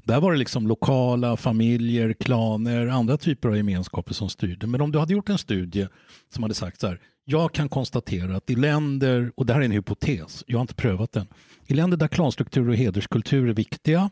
Där 0.03 0.21
var 0.21 0.31
det 0.31 0.37
liksom 0.37 0.67
lokala 0.67 1.37
familjer, 1.37 2.13
klaner, 2.13 2.87
andra 2.87 3.17
typer 3.17 3.49
av 3.49 3.57
gemenskaper 3.57 4.13
som 4.13 4.29
styrde. 4.29 4.67
Men 4.67 4.81
om 4.81 4.91
du 4.91 4.99
hade 4.99 5.13
gjort 5.13 5.29
en 5.29 5.37
studie 5.37 5.87
som 6.33 6.43
hade 6.43 6.55
sagt 6.55 6.79
så 6.79 6.87
här, 6.87 7.01
jag 7.25 7.53
kan 7.53 7.69
konstatera 7.69 8.35
att 8.35 8.49
i 8.49 8.55
länder, 8.55 9.31
och 9.35 9.45
det 9.45 9.53
här 9.53 9.61
är 9.61 9.65
en 9.65 9.71
hypotes, 9.71 10.43
jag 10.47 10.57
har 10.57 10.61
inte 10.61 10.75
prövat 10.75 11.11
den, 11.11 11.27
i 11.65 11.73
länder 11.73 11.97
där 11.97 12.07
klanstruktur 12.07 12.69
och 12.69 12.75
hederskultur 12.75 13.49
är 13.49 13.53
viktiga, 13.53 14.09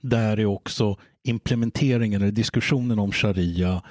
där 0.00 0.40
är 0.40 0.46
också 0.46 0.96
implementeringen 1.24 2.22
eller 2.22 2.32
diskussionen 2.32 2.98
om 2.98 3.12
sharia 3.12 3.82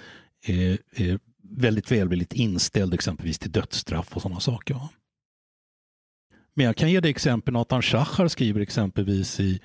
väldigt 1.43 1.91
välvilligt 1.91 2.33
inställd 2.33 2.93
exempelvis 2.93 3.39
till 3.39 3.51
dödsstraff 3.51 4.15
och 4.15 4.21
sådana 4.21 4.39
saker. 4.39 4.73
Va? 4.73 4.89
Men 6.53 6.65
jag 6.65 6.75
kan 6.75 6.91
ge 6.91 6.99
dig 6.99 7.11
exempel, 7.11 7.53
Nathan 7.53 7.81
Shachar 7.81 8.27
skriver 8.27 8.61
exempelvis 8.61 9.39
i, 9.39 9.59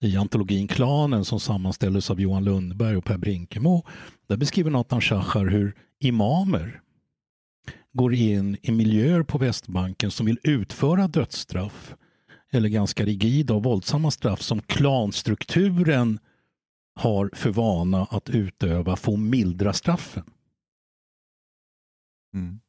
i 0.00 0.16
antologin 0.16 0.68
Klanen 0.68 1.24
som 1.24 1.40
sammanställdes 1.40 2.10
av 2.10 2.20
Johan 2.20 2.44
Lundberg 2.44 2.96
och 2.96 3.04
Per 3.04 3.18
Brinkemo. 3.18 3.86
Där 4.26 4.36
beskriver 4.36 4.70
Nathan 4.70 5.00
Shachar 5.00 5.46
hur 5.46 5.74
imamer 6.00 6.80
går 7.92 8.14
in 8.14 8.56
i 8.62 8.72
miljöer 8.72 9.22
på 9.22 9.38
Västbanken 9.38 10.10
som 10.10 10.26
vill 10.26 10.38
utföra 10.42 11.08
dödsstraff 11.08 11.94
eller 12.52 12.68
ganska 12.68 13.04
rigida 13.04 13.54
och 13.54 13.62
våldsamma 13.62 14.10
straff 14.10 14.42
som 14.42 14.62
klanstrukturen 14.62 16.18
har 16.94 17.30
för 17.32 17.50
vana 17.50 18.04
att 18.04 18.30
utöva 18.30 18.96
få 18.96 19.16
mildra 19.16 19.72
straffen. 19.72 20.24
Mm. 22.34 22.60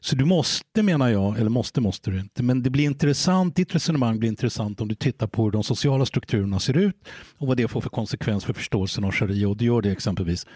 Så 0.00 0.16
du 0.16 0.24
måste, 0.24 0.82
menar 0.82 1.08
jag, 1.08 1.38
eller 1.38 1.50
måste 1.50 1.80
måste 1.80 2.10
du 2.10 2.20
inte, 2.20 2.42
men 2.42 2.62
det 2.62 2.70
blir 2.70 2.84
intressant, 2.84 3.56
ditt 3.56 3.74
resonemang 3.74 4.18
blir 4.18 4.28
intressant 4.28 4.80
om 4.80 4.88
du 4.88 4.94
tittar 4.94 5.26
på 5.26 5.44
hur 5.44 5.50
de 5.50 5.64
sociala 5.64 6.06
strukturerna 6.06 6.60
ser 6.60 6.76
ut 6.76 7.08
och 7.38 7.46
vad 7.46 7.56
det 7.56 7.68
får 7.68 7.80
för 7.80 7.90
konsekvens 7.90 8.44
för 8.44 8.52
förståelsen 8.52 9.04
av 9.04 9.12
sharia. 9.12 9.48
Och 9.48 9.56
du 9.56 9.64
gör 9.64 9.82
det 9.82 9.90
exempelvis 9.90 10.46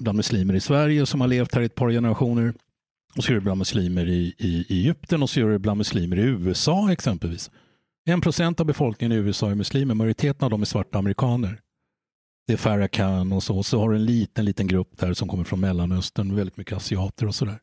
bland 0.00 0.16
muslimer 0.16 0.54
i 0.54 0.60
Sverige 0.60 1.06
som 1.06 1.20
har 1.20 1.28
levt 1.28 1.54
här 1.54 1.62
i 1.62 1.64
ett 1.64 1.74
par 1.74 1.90
generationer. 1.90 2.54
Och 3.16 3.24
så 3.24 3.32
gör 3.32 3.36
det 3.36 3.44
bland 3.44 3.58
muslimer 3.58 4.08
i, 4.08 4.34
i, 4.38 4.66
i 4.68 4.80
Egypten 4.80 5.22
och 5.22 5.30
så 5.30 5.40
gör 5.40 5.50
det 5.50 5.58
bland 5.58 5.78
muslimer 5.78 6.18
i 6.18 6.22
USA 6.22 6.92
exempelvis. 6.92 7.50
En 8.10 8.20
procent 8.20 8.60
av 8.60 8.66
befolkningen 8.66 9.12
i 9.12 9.20
USA 9.20 9.50
är 9.50 9.54
muslimer, 9.54 9.94
majoriteten 9.94 10.44
av 10.44 10.50
dem 10.50 10.60
är 10.60 10.66
svarta 10.66 10.98
amerikaner. 10.98 11.60
Det 12.46 12.52
är 12.52 12.56
Farrakhan 12.56 13.32
och 13.32 13.42
så. 13.42 13.62
Så 13.62 13.80
har 13.80 13.90
du 13.90 13.96
en 13.96 14.04
liten, 14.04 14.44
liten 14.44 14.66
grupp 14.66 14.98
där 14.98 15.14
som 15.14 15.28
kommer 15.28 15.44
från 15.44 15.60
Mellanöstern, 15.60 16.36
väldigt 16.36 16.56
mycket 16.56 16.76
asiater 16.76 17.26
och 17.26 17.34
sådär. 17.34 17.58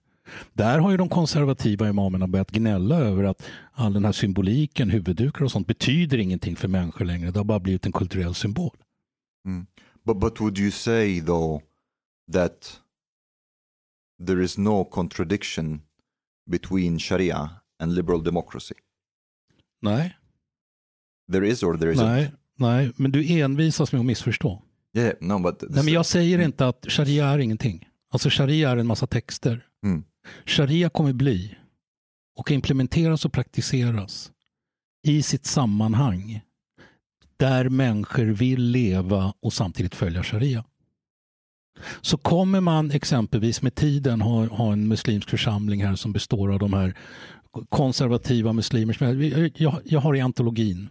Där 0.54 0.80
har 0.80 0.92
ju 0.92 0.98
de 0.98 1.10
konservativa 1.10 1.90
imamerna 1.90 2.28
börjat 2.28 2.52
gnälla 2.52 2.96
över 2.96 3.24
att 3.24 3.50
all 3.72 3.94
den 3.94 4.06
här 4.06 4.12
symboliken, 4.12 4.90
huvuddukar 4.90 5.46
och 5.46 5.52
sånt 5.52 5.68
betyder 5.68 6.18
ingenting 6.18 6.56
för 6.56 6.68
människor 6.68 7.06
längre. 7.06 7.32
Det 7.32 7.40
har 7.40 7.46
bara 7.46 7.60
blivit 7.60 7.86
en 7.86 7.92
kulturell 7.92 8.36
symbol. 8.36 8.78
Mm. 9.46 9.66
But, 10.04 10.20
but 10.20 10.42
would 10.42 10.60
you 10.60 10.72
say 10.72 11.22
though 11.22 11.62
that 12.34 12.80
there 14.28 14.44
is 14.44 14.58
no 14.58 14.84
contradiction 14.84 15.82
between 16.52 17.00
Sharia 17.00 17.50
and 17.80 17.96
liberal 17.96 18.24
democracy? 18.24 18.76
Nej, 19.82 20.16
There 21.32 21.48
is 21.48 21.64
or 21.64 21.78
there 21.78 21.94
isn't? 21.94 22.06
nej, 22.06 22.32
nej, 22.58 22.92
men 22.96 23.12
du 23.12 23.40
envisas 23.40 23.92
med 23.92 24.00
att 24.00 24.06
missförstå. 24.06 24.62
Yeah, 24.98 25.14
no, 25.22 25.40
but 25.40 25.64
Nej, 25.70 25.84
men 25.84 25.94
jag 25.94 26.06
säger 26.06 26.40
inte 26.40 26.68
att 26.68 26.86
sharia 26.88 27.28
är 27.28 27.40
ingenting. 27.40 27.88
Alltså 28.12 28.30
sharia 28.30 28.70
är 28.70 28.78
en 28.78 28.88
massa 28.88 29.08
texter. 29.08 29.66
Mm. 29.84 30.04
Sharia 30.46 30.90
kommer 30.90 31.14
bli 31.14 31.56
och 32.36 32.52
implementeras 32.52 33.26
och 33.26 33.34
praktiseras 33.34 34.32
i 35.08 35.24
sitt 35.24 35.46
sammanhang 35.46 36.42
där 37.38 37.70
människor 37.70 38.26
vill 38.26 38.64
leva 38.64 39.34
och 39.40 39.54
samtidigt 39.54 39.96
följa 39.96 40.24
sharia. 40.24 40.64
Så 42.02 42.18
kommer 42.18 42.62
man 42.62 42.92
exempelvis 42.92 43.62
med 43.62 43.76
tiden 43.76 44.22
ha, 44.22 44.46
ha 44.46 44.74
en 44.74 44.88
muslimsk 44.88 45.30
församling 45.30 45.86
här 45.86 45.96
som 45.96 46.14
består 46.14 46.54
av 46.54 46.60
de 46.60 46.74
här 46.74 46.98
konservativa 47.70 48.54
muslimer. 48.54 48.98
Jag, 49.02 49.52
jag, 49.56 49.80
jag 49.86 50.00
har 50.00 50.16
i 50.16 50.22
antologin 50.22 50.90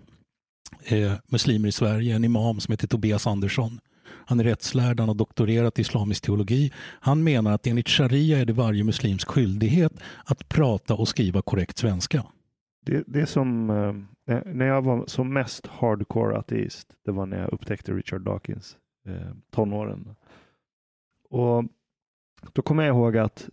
eh, 0.84 1.12
Muslimer 1.28 1.68
i 1.68 1.72
Sverige 1.72 2.14
en 2.16 2.24
imam 2.24 2.60
som 2.60 2.72
heter 2.72 2.86
Tobias 2.88 3.26
Andersson. 3.26 3.80
Han 4.26 4.40
är 4.40 4.44
rättslärd, 4.44 5.00
han 5.00 5.08
har 5.08 5.14
doktorerat 5.14 5.78
i 5.78 5.80
islamisk 5.82 6.24
teologi. 6.24 6.72
Han 7.00 7.24
menar 7.24 7.52
att 7.52 7.66
enligt 7.66 7.88
sharia 7.88 8.38
är 8.38 8.44
det 8.46 8.52
varje 8.52 8.84
muslims 8.84 9.24
skyldighet 9.24 9.92
att 10.24 10.48
prata 10.48 10.94
och 10.94 11.08
skriva 11.08 11.42
korrekt 11.42 11.78
svenska. 11.78 12.24
Det, 12.86 13.04
det 13.06 13.20
är 13.20 13.26
som 13.26 13.70
eh, 13.70 14.40
när- 14.46 14.66
jag 14.66 14.82
var 14.82 15.04
som 15.06 15.32
mest 15.32 15.66
hardcore 15.66 16.38
ateist. 16.38 16.88
Det 17.04 17.12
var 17.12 17.26
när 17.26 17.40
jag 17.40 17.52
upptäckte 17.52 17.92
Richard 17.92 18.20
Dawkins, 18.22 18.76
eh, 19.08 19.30
tonåren. 19.50 20.14
Och 21.30 21.64
då 22.52 22.62
kommer 22.62 22.82
jag 22.82 22.96
ihåg 22.96 23.16
att 23.16 23.48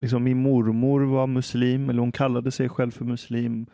liksom, 0.00 0.24
min 0.24 0.42
mormor 0.42 1.00
var 1.00 1.26
muslim, 1.26 1.90
eller 1.90 2.00
hon 2.00 2.12
kallade 2.12 2.50
sig 2.50 2.68
själv 2.68 2.90
för 2.90 3.04
muslim. 3.04 3.66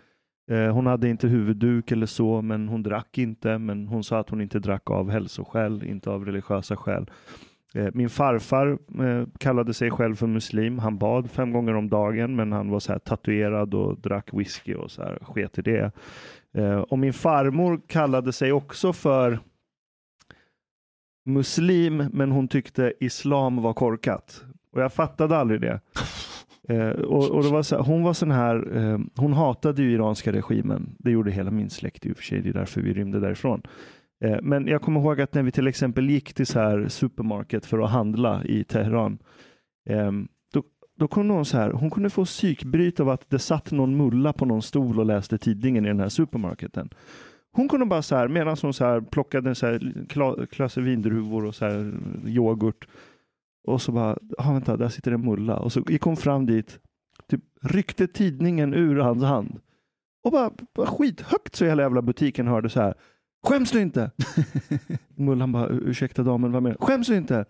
Eh, 0.49 0.73
hon 0.73 0.87
hade 0.87 1.09
inte 1.09 1.29
huvudduk 1.29 1.93
eller 1.93 2.07
så, 2.07 2.43
men 2.43 2.69
hon 2.69 2.83
drack 2.83 3.19
inte. 3.19 3.59
Men 3.59 3.89
hon 3.89 4.05
sa 4.05 4.19
att 4.19 4.31
hon 4.31 4.41
inte 4.41 4.59
drack 4.59 4.91
av 4.91 5.11
hälsoskäl, 5.11 5.85
inte 5.85 6.11
av 6.11 6.25
religiösa 6.25 6.77
skäl. 6.77 7.11
Eh, 7.75 7.89
min 7.95 8.11
farfar 8.11 8.79
eh, 9.05 9.27
kallade 9.39 9.75
sig 9.75 9.91
själv 9.91 10.15
för 10.15 10.27
muslim. 10.27 10.79
Han 10.79 10.99
bad 10.99 11.31
fem 11.31 11.53
gånger 11.53 11.75
om 11.75 11.89
dagen, 11.89 12.37
men 12.37 12.53
han 12.53 12.70
var 12.70 12.81
så 12.81 12.93
här 12.93 12.99
tatuerad 12.99 13.75
och 13.75 14.01
drack 14.01 14.29
whisky 14.33 14.75
och 14.75 14.91
så 14.91 15.03
här, 15.03 15.19
sket 15.23 15.59
i 15.59 15.62
det. 15.62 15.93
Och 16.89 16.99
min 16.99 17.12
farmor 17.12 17.81
kallade 17.87 18.33
sig 18.33 18.53
också 18.53 18.93
för 18.93 19.39
muslim, 21.27 21.97
men 22.12 22.31
hon 22.31 22.49
tyckte 22.49 22.93
islam 23.01 23.62
var 23.62 23.73
korkat. 23.73 24.45
Och 24.73 24.81
jag 24.83 24.93
fattade 24.93 25.37
aldrig 25.37 25.61
det. 25.61 25.81
Eh, 26.69 26.90
och, 26.90 27.31
och 27.31 27.43
det 27.43 27.51
var 27.51 27.62
så 27.62 27.77
här, 27.77 27.82
hon 27.82 28.03
var 28.03 28.12
sån 28.12 28.31
här, 28.31 28.77
eh, 28.77 28.99
hon 29.16 29.32
hatade 29.32 29.82
ju 29.82 29.93
iranska 29.93 30.32
regimen. 30.32 30.97
Det 30.99 31.11
gjorde 31.11 31.31
hela 31.31 31.51
min 31.51 31.70
släkt 31.70 32.07
i 32.07 32.12
och 32.12 32.16
för 32.16 32.24
sig, 32.24 32.40
det 32.40 32.49
är 32.49 32.53
därför 32.53 32.81
vi 32.81 32.95
rymde 32.95 33.20
därifrån. 33.20 33.62
Eh, 34.24 34.39
men 34.43 34.66
jag 34.66 34.82
kommer 34.82 35.01
ihåg 35.01 35.20
att 35.20 35.35
när 35.35 35.43
vi 35.43 35.53
till 35.53 35.66
exempel 35.66 36.11
gick 36.11 36.35
till 36.35 36.47
så 36.47 36.61
här 36.61 36.89
supermarket 36.89 37.66
för 37.66 37.78
att 37.78 37.90
handla 37.90 38.45
i 38.45 38.65
Teheran, 38.65 39.19
eh, 39.90 40.12
då, 40.53 40.62
då 40.99 41.09
kunde 41.09 41.35
hon 41.35 41.45
så 41.45 41.57
här, 41.57 41.70
hon 41.70 41.90
kunde 41.90 42.11
få 42.11 42.24
psykbryt 42.24 43.01
av 43.01 43.09
att 43.09 43.31
det 43.31 43.39
satt 43.39 43.70
någon 43.70 43.97
mulla 43.97 44.32
på 44.32 44.45
någon 44.45 44.62
stol 44.62 44.99
och 44.99 45.07
läste 45.07 45.39
tidningen 45.39 45.85
i 45.85 45.89
den 45.89 46.01
här 46.01 46.09
supermarketen. 46.09 46.90
Hon 47.53 47.69
kunde 47.69 47.86
bara 47.86 48.03
så 48.03 48.16
här, 48.16 48.28
medan 48.28 48.57
hon 48.62 48.74
så 48.74 48.85
här 48.85 49.01
plockade 49.01 49.55
så 49.55 49.66
här 49.66 49.78
kla- 50.09 50.81
vindruvor 50.81 51.45
och 51.45 51.55
så 51.55 51.65
här 51.65 51.93
yoghurt 52.27 52.86
och 53.69 53.82
så 53.82 53.93
bara, 53.93 54.19
ah, 54.39 54.53
vänta, 54.53 54.77
där 54.77 54.89
sitter 54.89 55.12
en 55.12 55.24
mulla. 55.24 55.57
Och 55.57 55.73
så 55.73 55.82
gick 55.89 56.03
hon 56.03 56.16
fram 56.16 56.47
dit, 56.47 56.78
typ 57.31 57.40
ryckte 57.62 58.07
tidningen 58.07 58.74
ur 58.74 58.97
hans 58.97 59.23
hand 59.23 59.61
och 60.24 60.32
bara, 60.32 60.51
bara 60.74 60.86
skithögt 60.86 61.57
så 61.57 61.65
hela 61.65 61.82
jävla 61.82 62.03
butiken 62.03 62.47
hörde 62.47 62.69
så 62.69 62.81
här. 62.81 62.95
Skäms 63.47 63.70
du 63.70 63.81
inte? 63.81 64.11
Mullan 65.16 65.53
bara, 65.53 65.69
ursäkta 65.69 66.23
damen, 66.23 66.53
vad 66.53 66.62
menar 66.62 66.77
du? 66.81 66.86
Skäms 66.86 67.07
du 67.07 67.16
inte? 67.16 67.45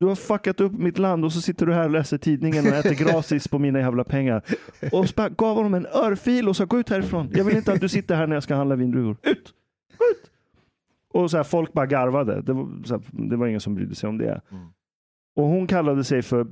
Du 0.00 0.06
har 0.06 0.14
fuckat 0.14 0.60
upp 0.60 0.72
mitt 0.72 0.98
land 0.98 1.24
och 1.24 1.32
så 1.32 1.40
sitter 1.40 1.66
du 1.66 1.74
här 1.74 1.84
och 1.84 1.90
läser 1.90 2.18
tidningen 2.18 2.66
och 2.66 2.72
äter 2.72 2.94
gratis 2.94 3.48
på 3.48 3.58
mina 3.58 3.78
jävla 3.78 4.04
pengar. 4.04 4.42
Och 4.92 5.08
så 5.08 5.14
bara 5.16 5.28
gav 5.28 5.56
honom 5.56 5.74
en 5.74 5.86
örfil 5.86 6.48
och 6.48 6.56
sa 6.56 6.64
gå 6.64 6.78
ut 6.78 6.88
härifrån. 6.88 7.30
Jag 7.32 7.44
vill 7.44 7.56
inte 7.56 7.72
att 7.72 7.80
du 7.80 7.88
sitter 7.88 8.14
här 8.14 8.26
när 8.26 8.36
jag 8.36 8.42
ska 8.42 8.54
handla 8.54 8.76
vindruvor. 8.76 9.16
Ut! 9.22 9.54
Ut! 10.10 10.30
Och 11.08 11.30
så 11.30 11.36
här, 11.36 11.44
folk 11.44 11.72
bara 11.72 11.86
garvade. 11.86 12.42
Det 12.42 12.52
var, 12.52 12.64
här, 12.90 13.28
det 13.30 13.36
var 13.36 13.46
ingen 13.46 13.60
som 13.60 13.74
brydde 13.74 13.94
sig 13.94 14.08
om 14.08 14.18
det. 14.18 14.40
Mm. 14.50 14.66
Och 15.38 15.44
hon 15.44 15.66
kallade 15.66 16.04
sig 16.04 16.22
för 16.22 16.46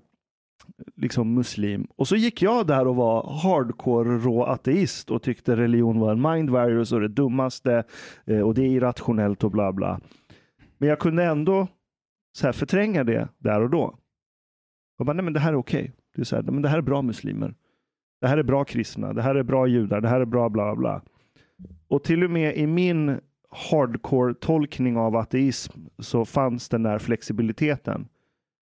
liksom 0.97 1.35
muslim. 1.35 1.87
Och 1.97 2.09
så 2.09 2.17
gick 2.17 2.43
jag 2.43 2.67
där 2.67 2.87
och 2.87 2.97
var 2.97 3.31
hardcore 3.43 4.19
rå 4.19 4.45
ateist 4.45 5.11
och 5.11 5.23
tyckte 5.23 5.57
religion 5.57 6.01
var 6.01 6.13
en 6.13 6.23
mind 6.23 6.51
virus 6.51 6.93
och 6.93 7.01
det 7.01 7.09
dummaste 7.09 7.85
eh, 8.27 8.41
och 8.41 8.55
det 8.55 8.63
är 8.63 8.69
irrationellt 8.69 9.45
och 9.45 9.51
bla 9.51 9.73
bla. 9.73 10.01
Men 10.79 10.89
jag 10.89 10.99
kunde 10.99 11.25
ändå 11.25 11.69
så 12.39 12.47
här 12.47 12.53
förtränga 12.53 13.05
det 13.05 13.29
där 13.39 13.61
och 13.61 13.71
då. 13.71 13.99
Jag 14.99 15.07
bara, 15.07 15.13
nej 15.13 15.25
men 15.25 15.33
det 15.33 15.41
här 15.41 15.53
är 15.53 15.57
okej. 15.57 15.93
Det 16.15 16.23
är 16.23 16.25
så 16.25 16.37
här, 16.37 16.43
men 16.43 16.63
det 16.63 16.69
här 16.69 16.79
är 16.79 16.83
bra 16.83 17.03
muslimer. 17.03 17.55
Det 18.21 18.27
här 18.29 18.39
är 18.39 18.43
bra 18.43 18.65
kristna. 18.65 19.13
Det 19.13 19.23
här 19.23 19.35
är 19.35 19.43
bra 19.43 19.67
judar. 19.67 20.01
Det 20.01 20.09
här 20.09 20.21
är 20.21 20.25
bra 20.25 20.49
bla 20.49 20.77
bla. 20.77 21.03
Och 21.89 22.05
till 22.05 22.25
och 22.25 22.31
med 22.31 22.57
i 22.57 22.67
min 22.67 23.21
hardcore 23.51 24.35
tolkning 24.35 24.97
av 24.97 25.17
ateism 25.17 25.81
så 25.99 26.25
fanns 26.25 26.69
den 26.69 26.83
där 26.83 26.99
flexibiliteten. 26.99 28.09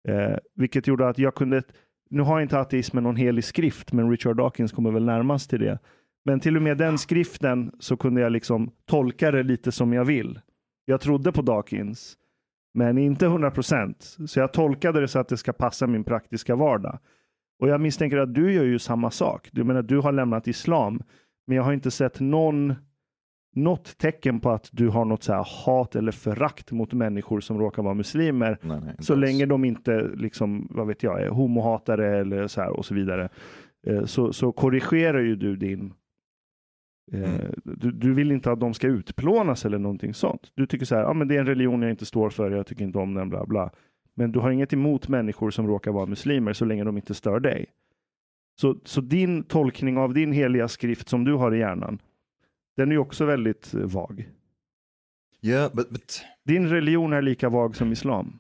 Eh, 0.07 0.38
vilket 0.56 0.88
gjorde 0.88 1.10
att 1.10 1.18
jag 1.18 1.36
kunde, 1.36 1.64
nu 2.10 2.22
har 2.22 2.41
inte 2.41 2.60
ateismen 2.60 3.03
någon 3.03 3.15
helig 3.15 3.44
skrift, 3.44 3.94
men 3.94 4.11
Richard 4.11 4.38
Dawkins 4.38 4.72
kommer 4.72 4.91
väl 4.91 5.06
närmast 5.06 5.49
till 5.49 5.60
det. 5.60 5.80
Men 6.26 6.40
till 6.40 6.56
och 6.56 6.61
med 6.61 6.78
den 6.78 6.98
skriften 6.98 7.72
så 7.80 7.98
kunde 7.98 8.22
jag 8.22 8.32
liksom 8.32 8.72
tolka 8.86 9.32
det 9.32 9.44
lite 9.44 9.72
som 9.72 9.94
jag 9.94 10.06
vill. 10.06 10.40
Jag 10.86 11.02
trodde 11.02 11.32
på 11.32 11.41
Dawkins, 11.41 12.18
men 12.73 12.98
inte 12.98 13.26
100 13.26 13.52
procent. 13.52 14.18
Så 14.28 14.40
jag 14.40 14.53
tolkade 14.53 15.02
det 15.02 15.07
så 15.07 15.19
att 15.19 15.28
det 15.28 15.38
ska 15.38 15.53
passa 15.53 15.88
min 15.88 16.03
praktiska 16.03 16.56
vardag. 16.56 16.99
Och 17.60 17.69
jag 17.69 17.82
misstänker 17.82 18.18
att 18.18 18.34
du 18.34 18.53
gör 18.53 18.64
ju 18.64 18.80
samma 18.80 19.11
sak. 19.11 19.49
Du 19.52 19.64
menar, 19.64 19.82
du 19.82 19.98
har 19.98 20.11
lämnat 20.11 20.48
islam, 20.48 21.03
men 21.48 21.57
jag 21.57 21.64
har 21.64 21.73
inte 21.73 21.91
sett 21.91 22.19
någon 22.19 22.76
något 23.56 23.98
tecken 23.98 24.40
på 24.40 24.49
att 24.52 24.69
du 24.72 24.88
har 24.90 25.06
något 25.06 25.23
så 25.23 25.34
hat 25.34 25.95
eller 25.95 26.11
förakt 26.11 26.72
mot 26.72 26.94
människor 26.94 27.40
som 27.40 27.60
råkar 27.60 27.84
vara 27.84 27.94
muslimer. 27.94 28.57
Nej, 28.61 28.80
nej, 28.86 28.95
Så 28.99 29.14
alls. 29.14 29.19
länge 29.22 29.45
de 29.45 29.65
inte, 29.65 30.10
liksom, 30.15 30.68
vad 30.69 30.88
vet 30.88 31.03
jag, 31.03 31.22
är 31.22 31.30
homohatare 31.30 32.19
eller 32.19 32.48
så 32.48 32.61
här 32.61 32.69
och 32.69 32.86
så 32.86 32.94
vidare. 32.94 33.30
Eh, 33.88 34.06
så, 34.06 34.34
så 34.34 34.52
korrigerar 34.52 35.19
ju 35.19 35.36
du 35.36 35.56
din 35.56 35.94
eh, 37.14 37.34
Mm. 37.36 37.53
du, 37.64 37.91
du 37.91 38.14
vill 38.14 38.32
inte 38.32 38.52
att 38.52 38.60
de 38.60 38.73
ska 38.73 38.88
utplånas 38.88 39.65
eller 39.65 39.80
någonting 39.80 40.14
sånt. 40.14 40.52
Du 40.56 40.65
tycker 40.68 40.86
så 40.86 40.95
här, 40.95 41.03
ah, 41.03 41.14
men 41.14 41.28
det 41.28 41.36
är 41.36 41.40
en 41.40 41.45
religion 41.45 41.82
jag 41.82 41.91
inte 41.91 42.06
står 42.06 42.30
för, 42.30 42.52
jag 42.52 42.68
tycker 42.68 42.84
inte 42.84 42.98
om 42.99 43.14
den, 43.14 43.30
bla 43.30 43.45
bla. 43.45 43.72
Men 44.15 44.32
du 44.32 44.40
har 44.40 44.52
inget 44.52 44.73
emot 44.73 45.07
människor 45.07 45.52
som 45.52 45.68
råkar 45.68 45.91
vara 45.91 46.06
muslimer 46.06 46.53
så 46.53 46.65
länge 46.65 46.84
de 46.84 46.98
inte 46.98 47.14
stör 47.14 47.40
dig. 47.40 47.65
Så, 48.61 48.76
så 48.86 49.02
din 49.02 49.44
tolkning 49.44 49.98
av 49.98 50.14
din 50.14 50.32
heliga 50.32 50.68
skrift 50.68 51.10
som 51.10 51.23
du 51.23 51.34
har 51.34 51.53
i 51.56 51.60
hjärnan, 51.60 51.99
den 52.77 52.89
är 52.89 52.91
ju 52.91 52.99
också 52.99 53.26
väldigt 53.26 53.73
eh, 53.73 53.80
vag. 53.80 54.30
Yeah, 55.41 55.72
but 55.73 55.89
but 55.89 56.22
Din 56.45 56.69
religion 56.69 57.14
är 57.14 57.22
lika 57.22 57.49
vag 57.49 57.76
som 57.76 57.91
islam. 57.91 58.39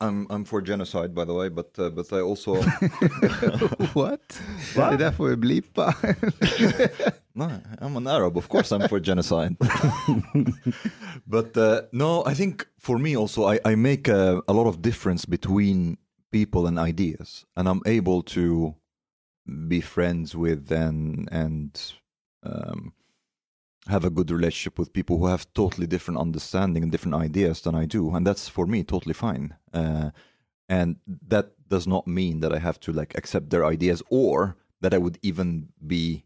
I'm 0.00 0.26
I'm 0.26 0.44
for 0.44 0.60
genocide 0.60 1.14
by 1.14 1.24
the 1.24 1.32
way, 1.32 1.48
but 1.48 1.78
uh, 1.78 1.90
but 1.90 2.12
I 2.12 2.20
also 2.20 2.54
What? 3.94 4.42
Va? 4.76 4.90
Det 4.90 4.96
där 4.96 5.12
får 5.12 5.28
vi 5.28 5.36
blipa. 5.36 5.94
no, 7.32 7.50
I'm 7.80 7.96
an 7.96 8.06
Arab, 8.06 8.36
of 8.36 8.48
course 8.48 8.74
I'm 8.74 8.88
for 8.88 9.00
genocide. 9.00 9.56
but 11.24 11.56
uh, 11.56 11.80
no, 11.92 12.24
I 12.26 12.34
think 12.34 12.62
for 12.78 12.98
me 12.98 13.16
also 13.16 13.52
I, 13.52 13.58
I 13.64 13.76
make 13.76 14.08
a, 14.08 14.42
a 14.48 14.52
lot 14.52 14.66
of 14.66 14.82
difference 14.82 15.26
between 15.26 15.96
people 16.32 16.66
and 16.66 16.78
ideas, 16.78 17.46
and 17.56 17.68
I'm 17.68 17.82
able 17.86 18.22
to 18.22 18.74
be 19.68 19.80
friends 19.80 20.34
with 20.34 20.70
and 20.70 21.28
and 21.32 21.80
um, 22.42 22.92
have 23.88 24.04
a 24.04 24.10
good 24.10 24.30
relationship 24.30 24.78
with 24.78 24.92
people 24.92 25.18
who 25.18 25.26
have 25.26 25.46
totally 25.54 25.86
different 25.86 26.20
understanding 26.20 26.82
and 26.82 26.92
different 26.92 27.14
ideas 27.14 27.62
than 27.62 27.74
I 27.74 27.86
do, 27.86 28.14
and 28.14 28.26
that's 28.26 28.48
for 28.48 28.66
me 28.66 28.84
totally 28.84 29.14
fine. 29.14 29.54
Uh, 29.72 30.10
and 30.68 30.96
that 31.28 31.52
does 31.68 31.86
not 31.86 32.06
mean 32.06 32.40
that 32.40 32.52
I 32.52 32.58
have 32.58 32.78
to 32.80 32.92
like 32.92 33.16
accept 33.16 33.50
their 33.50 33.64
ideas 33.64 34.02
or 34.10 34.56
that 34.80 34.94
I 34.94 34.98
would 34.98 35.18
even 35.22 35.68
be 35.86 36.24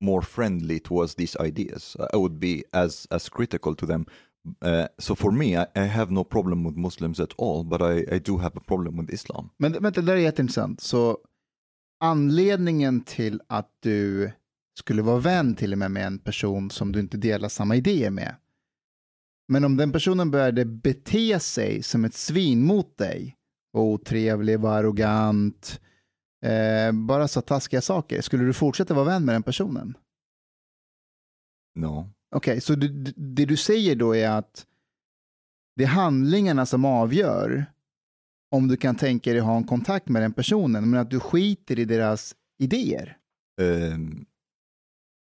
more 0.00 0.22
friendly 0.22 0.78
towards 0.78 1.14
these 1.14 1.36
ideas. 1.36 1.96
I 2.12 2.16
would 2.16 2.38
be 2.38 2.64
as 2.72 3.06
as 3.10 3.28
critical 3.28 3.74
to 3.74 3.86
them. 3.86 4.06
Uh, 4.62 4.86
so 4.98 5.14
for 5.14 5.32
me, 5.32 5.56
I, 5.56 5.66
I 5.74 5.86
have 5.86 6.10
no 6.10 6.24
problem 6.24 6.64
with 6.64 6.76
Muslims 6.76 7.20
at 7.20 7.34
all, 7.38 7.64
but 7.64 7.82
I, 7.82 8.04
I 8.16 8.18
do 8.18 8.38
have 8.38 8.52
a 8.56 8.60
problem 8.60 8.96
with 8.96 9.10
Islam. 9.10 9.50
Men 9.58 9.72
vänta, 9.72 10.00
det 10.00 10.06
där 10.06 10.16
är 10.16 10.20
jätteintressant. 10.20 10.80
Så 10.80 11.18
anledningen 12.00 13.00
till 13.00 13.40
att 13.46 13.70
du 13.80 14.32
skulle 14.78 15.02
vara 15.02 15.18
vän 15.18 15.54
till 15.54 15.72
och 15.72 15.78
med 15.78 15.90
med 15.90 16.06
en 16.06 16.18
person 16.18 16.70
som 16.70 16.92
du 16.92 17.00
inte 17.00 17.16
delar 17.16 17.48
samma 17.48 17.76
idéer 17.76 18.10
med. 18.10 18.36
Men 19.48 19.64
om 19.64 19.76
den 19.76 19.92
personen 19.92 20.30
började 20.30 20.64
bete 20.64 21.40
sig 21.40 21.82
som 21.82 22.04
ett 22.04 22.14
svin 22.14 22.64
mot 22.64 22.98
dig, 22.98 23.36
var 23.72 23.82
otrevlig, 23.82 24.60
var 24.60 24.78
arrogant, 24.78 25.80
eh, 26.44 26.92
bara 26.92 27.28
sa 27.28 27.40
taskiga 27.40 27.80
saker, 27.80 28.20
skulle 28.20 28.44
du 28.44 28.52
fortsätta 28.52 28.94
vara 28.94 29.04
vän 29.04 29.24
med 29.24 29.34
den 29.34 29.42
personen? 29.42 29.96
No. 31.74 32.10
Okej, 32.34 32.60
så 32.60 32.74
det, 32.74 32.88
det 33.16 33.44
du 33.44 33.56
säger 33.56 33.96
då 33.96 34.16
är 34.16 34.30
att 34.30 34.66
det 35.76 35.84
är 35.84 35.88
handlingarna 35.88 36.66
som 36.66 36.84
avgör 36.84 37.66
om 38.50 38.68
du 38.68 38.76
kan 38.76 38.96
tänka 38.96 39.32
dig 39.32 39.40
ha 39.40 39.56
en 39.56 39.64
kontakt 39.64 40.08
med 40.08 40.22
den 40.22 40.32
personen, 40.32 40.90
men 40.90 41.00
att 41.00 41.10
du 41.10 41.20
skiter 41.20 41.78
i 41.78 41.84
deras 41.84 42.34
idéer. 42.58 43.16
Um, 43.60 44.26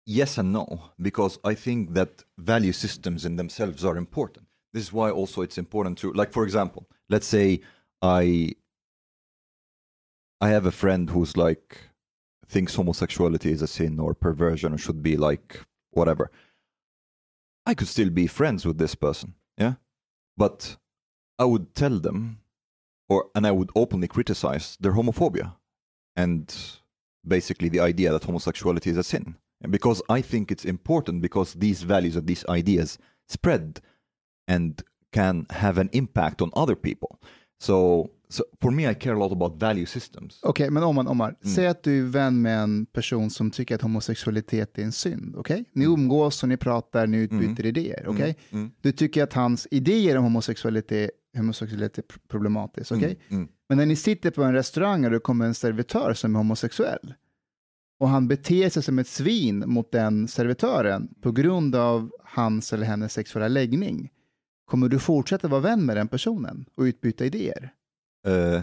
yes 0.06 0.38
and 0.38 0.54
no, 0.54 0.92
because 1.02 1.40
I 1.44 1.54
think 1.56 1.94
that 1.94 2.24
value 2.38 2.74
systems 2.74 3.26
in 3.26 3.36
themselves 3.36 3.86
are 3.86 3.98
important. 3.98 4.48
This 4.74 4.84
is 4.84 4.94
why 4.94 5.12
also 5.12 5.42
it's 5.42 5.58
important 5.58 5.98
to, 6.00 6.14
like, 6.14 6.32
for 6.32 6.44
example, 6.44 6.88
let's 7.10 7.28
say 7.28 7.62
I 8.02 8.56
I 10.40 10.50
have 10.50 10.66
a 10.66 10.72
friend 10.72 11.10
who's 11.10 11.38
like 11.38 11.78
thinks 12.48 12.76
homosexuality 12.76 13.52
is 13.52 13.62
a 13.62 13.68
sin 13.68 14.00
or 14.00 14.14
perversion 14.14 14.74
or 14.74 14.78
should 14.78 15.04
be 15.04 15.16
like 15.16 15.62
whatever. 15.92 16.32
I 17.66 17.76
could 17.76 17.88
still 17.88 18.10
be 18.10 18.26
friends 18.28 18.66
with 18.66 18.80
this 18.80 18.96
person, 18.96 19.36
yeah, 19.58 19.76
but 20.36 20.78
I 21.38 21.46
would 21.46 21.76
tell 21.76 22.00
them, 22.00 22.40
or 23.08 23.30
and 23.36 23.46
I 23.46 23.52
would 23.52 23.70
openly 23.76 24.08
criticize 24.08 24.78
their 24.80 24.94
homophobia 24.94 25.56
and 26.16 26.54
basically 27.26 27.70
the 27.70 27.80
idea 27.80 28.12
that 28.12 28.24
homosexuality 28.24 28.90
is 28.90 28.98
a 28.98 29.04
sin. 29.04 29.36
And 29.64 29.72
because 29.72 30.02
I 30.20 30.22
think 30.24 30.52
it's 30.52 30.66
important 30.70 31.22
because 31.22 31.60
these 31.60 31.86
values 31.86 32.16
and 32.16 32.28
these 32.28 32.46
ideas 32.60 33.00
spread 33.30 33.80
and 34.52 34.82
can 35.14 35.46
have 35.50 35.82
an 35.82 35.90
impact 35.92 36.42
on 36.42 36.52
other 36.54 36.76
people. 36.76 37.08
So, 37.62 38.08
so 38.30 38.44
for 38.62 38.72
me, 38.72 38.92
I 38.92 38.94
care 38.96 39.14
a 39.14 39.20
lot 39.20 39.32
about 39.32 39.60
value 39.60 39.86
systems. 39.86 40.40
Okej, 40.44 40.70
men 40.70 40.84
Omar, 40.84 41.08
Omar 41.08 41.36
Mm. 41.44 41.56
säg 41.56 41.68
att 41.68 41.84
du 41.84 42.00
är 42.00 42.04
vän 42.04 42.42
med 42.42 42.60
en 42.60 42.86
person 42.86 43.30
som 43.30 43.52
tycker 43.52 43.76
att 43.76 43.82
homosexualitet 43.82 44.78
är 44.78 44.84
en 44.84 44.92
synd, 44.92 45.36
okej? 45.36 45.66
Ni 45.74 45.86
umgås 45.86 46.44
och 46.44 46.50
ni 46.50 46.58
pratar, 46.58 47.08
ni 47.08 47.18
utbyter 47.18 47.66
idéer, 47.66 48.06
okej? 48.08 48.36
Mm, 48.50 48.64
mm, 48.64 48.72
Du 48.82 48.92
tycker 48.92 49.24
att 49.24 49.34
hans 49.34 49.68
idéer 49.72 50.18
om 50.18 50.24
homosexualitet, 50.24 51.10
homosexualitet 51.38 51.98
är 51.98 52.02
pr- 52.02 52.20
problematiskt, 52.28 52.92
mm, 52.92 53.16
mm. 53.30 53.48
Men 53.70 53.78
när 53.78 53.86
ni 53.86 53.96
sitter 53.96 54.32
på 54.32 54.44
en 54.44 54.54
restaurang 54.54 55.06
och 55.06 55.12
det 55.12 55.20
kommer 55.20 55.46
en 55.46 55.54
servitör 55.56 56.14
som 56.14 56.36
är 56.36 56.40
homosexuell 56.40 57.14
och 58.02 58.10
han 58.10 58.28
beter 58.28 58.70
sig 58.70 58.84
som 58.84 59.00
ett 59.00 59.08
svin 59.08 59.64
mot 59.68 59.92
den 59.92 60.28
servitören 60.28 61.08
på 61.22 61.32
grund 61.32 61.76
av 61.76 62.12
hans 62.24 62.74
eller 62.74 62.86
hennes 62.86 63.14
sexuella 63.14 63.48
läggning, 63.48 64.10
kommer 64.66 64.90
du 64.90 65.00
fortsätta 65.00 65.48
vara 65.48 65.62
vän 65.62 65.86
med 65.86 65.98
den 65.98 66.08
personen 66.08 66.66
och 66.76 66.82
utbyta 66.82 67.26
idéer? 67.26 67.74
Uh, 68.28 68.62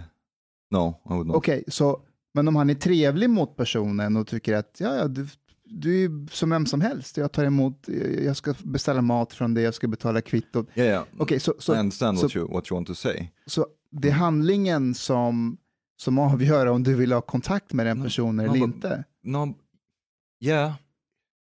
no, 0.70 1.01
I 1.05 1.12
would 1.12 1.27
not. 1.27 1.36
Okej, 1.36 1.65
så 1.69 2.02
men 2.35 2.48
om 2.48 2.56
han 2.56 2.70
är 2.70 2.74
trevlig 2.74 3.31
mot 3.31 3.56
personen 3.56 4.16
och 4.16 4.27
tycker 4.27 4.55
att 4.55 4.77
ja, 4.78 4.97
ja, 4.97 5.09
du, 5.09 5.27
du 5.65 6.05
är 6.05 6.35
som 6.35 6.51
vem 6.51 6.66
som 6.66 6.81
helst, 6.81 7.16
jag 7.16 7.32
tar 7.32 7.44
emot, 7.44 7.89
jag 8.24 8.36
ska 8.36 8.55
beställa 8.65 9.02
mat 9.02 9.32
från 9.32 9.55
dig, 9.55 9.65
jag 9.65 9.74
ska 9.74 9.89
betala 9.89 10.20
kvittot. 10.20 10.69
Yeah, 10.74 10.89
yeah. 10.89 11.05
Okej, 11.19 11.40
så, 11.40 11.51
I 11.51 11.55
så, 11.59 11.74
understand 11.74 12.19
what 12.19 12.36
you 12.36 12.48
what 12.52 12.70
you 12.70 12.77
want 12.77 12.86
to 12.86 12.94
say. 12.94 13.28
så 13.47 13.66
det 13.90 14.09
är 14.09 14.12
handlingen 14.12 14.94
som, 14.94 15.59
som 15.99 16.19
avgör 16.19 16.66
om 16.66 16.83
du 16.83 16.95
vill 16.95 17.12
ha 17.12 17.20
kontakt 17.20 17.73
med 17.73 17.87
den 17.87 17.99
No, 17.99 18.03
personen 18.05 18.37
no, 18.37 18.43
eller 18.43 18.61
but- 18.66 18.75
inte. 18.75 19.05
No, 19.25 19.55
yeah, 20.41 20.73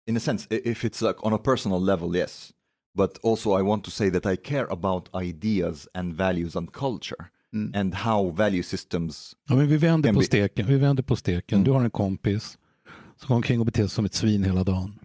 in 0.07 0.17
a 0.17 0.19
sense, 0.19 0.47
if 0.69 0.83
it's 0.83 1.07
like 1.07 1.19
on 1.21 1.33
a 1.33 1.37
personal 1.37 1.85
level, 1.85 2.15
yes. 2.15 2.51
But 2.97 3.19
also, 3.23 3.59
I 3.59 3.61
want 3.61 3.83
to 3.83 3.91
say 3.91 4.11
that 4.11 4.25
I 4.33 4.35
care 4.37 4.65
about 4.69 5.09
ideas 5.23 5.87
and 5.93 6.13
values 6.13 6.55
and 6.55 6.71
culture 6.73 7.25
Mm. 7.53 7.71
and 7.75 7.93
how 7.93 8.31
value 8.31 8.63
systems. 8.63 9.35
Ja, 9.49 9.55
men 9.55 9.67
vi 9.67 9.77
vänder 9.77 10.13
på 10.13 10.21
steken. 10.21 10.67
Vi 10.67 10.77
vänder 10.77 11.03
på 11.03 11.15
steken. 11.15 11.55
Mm. 11.57 11.65
Du 11.65 11.71
har 11.71 11.83
en 11.83 11.89
kompis 11.89 12.57
som 13.17 13.27
går 13.27 13.35
omkring 13.35 13.59
och 13.59 13.65
beter 13.65 13.81
sig 13.81 13.89
som 13.89 14.05
ett 14.05 14.13
svin 14.13 14.43
hela 14.43 14.63
dagen. 14.63 14.99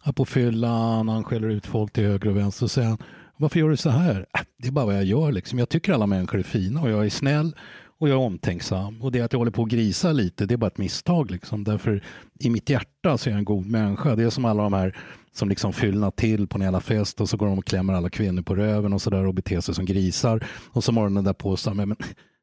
Han 0.00 0.14
på 0.14 0.24
fyllan, 0.24 1.08
han 1.08 1.24
skäller 1.24 1.48
ut 1.48 1.66
folk 1.66 1.92
till 1.92 2.04
höger 2.04 2.28
och 2.30 2.36
vänster 2.36 2.64
och 2.64 2.70
säger 2.70 2.88
han, 2.88 2.98
varför 3.36 3.58
gör 3.60 3.68
du 3.70 3.76
så 3.76 3.90
här? 3.90 4.26
"Äh, 4.34 4.40
Det 4.58 4.68
är 4.68 4.72
bara 4.72 4.86
vad 4.86 4.96
jag 4.96 5.04
gör 5.04 5.32
liksom. 5.32 5.58
Jag 5.58 5.68
tycker 5.68 5.92
alla 5.92 6.06
människor 6.06 6.38
är 6.38 6.42
fina 6.42 6.82
och 6.82 6.90
jag 6.90 7.06
är 7.06 7.10
snäll 7.10 7.56
och 8.00 8.08
jag 8.08 8.14
är 8.14 8.26
omtänksam. 8.26 9.02
Och 9.02 9.12
det 9.12 9.20
att 9.20 9.32
jag 9.32 9.38
håller 9.40 9.50
på 9.50 9.62
att 9.62 9.68
grisa 9.68 10.12
lite, 10.12 10.46
det 10.46 10.54
är 10.54 10.58
bara 10.58 10.66
ett 10.66 10.78
misstag 10.78 11.30
liksom. 11.30 11.64
Därför 11.64 12.02
i 12.40 12.50
mitt 12.50 12.70
hjärta 12.70 13.18
så 13.18 13.28
är 13.28 13.30
jag 13.30 13.38
en 13.38 13.44
god 13.44 13.66
människa. 13.66 14.16
Det 14.16 14.22
är 14.22 14.30
som 14.30 14.44
alla 14.44 14.62
de 14.62 14.72
här 14.72 14.96
som 15.32 15.48
liksom 15.48 15.72
fyllnar 15.72 16.10
till 16.10 16.46
på 16.46 16.58
en 16.58 16.62
jävla 16.62 16.80
fest 16.80 17.20
och 17.20 17.28
så 17.28 17.36
går 17.36 17.46
de 17.46 17.58
och 17.58 17.64
klämmer 17.64 17.92
alla 17.92 18.10
kvinnor 18.10 18.42
på 18.42 18.54
röven 18.54 18.92
och 18.92 19.02
sådär 19.02 19.26
och 19.26 19.34
beter 19.34 19.60
sig 19.60 19.74
som 19.74 19.84
grisar. 19.84 20.46
Och 20.70 20.84
så 20.84 20.92
morgonen 20.92 21.24
därpå 21.24 21.56
så, 21.56 21.74
men 21.74 21.96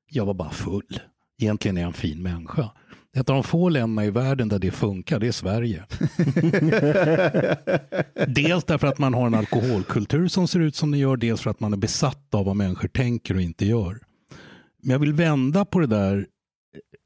jag 0.10 0.26
var 0.26 0.34
bara 0.34 0.50
full. 0.52 1.00
Egentligen 1.42 1.78
är 1.78 1.82
jag 1.82 1.88
en 1.88 1.94
fin 1.94 2.24
människa. 2.24 2.70
Ett 3.18 3.30
av 3.30 3.34
de 3.34 3.44
få 3.44 3.70
länderna 3.70 4.06
i 4.06 4.10
världen 4.10 4.50
där 4.50 4.60
det 4.60 4.72
funkar, 4.72 5.20
det 5.20 5.28
är 5.28 5.32
Sverige. 5.32 5.86
Dels 8.28 8.64
därför 8.64 8.88
att 8.88 9.00
man 9.00 9.14
har 9.14 9.28
en 9.28 9.36
alkoholkultur 9.36 10.28
som 10.28 10.48
ser 10.48 10.60
ut 10.60 10.76
som 10.76 10.92
den 10.92 11.00
gör, 11.00 11.18
dels 11.18 11.42
för 11.42 11.50
att 11.50 11.60
man 11.60 11.74
är 11.74 11.78
besatt 11.78 12.36
av 12.36 12.46
vad 12.46 12.56
människor 12.56 12.88
tänker 12.88 13.36
och 13.36 13.42
inte 13.42 13.66
gör. 13.66 14.00
Men 14.86 14.92
jag 14.92 15.00
vill 15.00 15.14
vända 15.14 15.66
på 15.66 15.80
det 15.80 15.88
där 15.88 16.28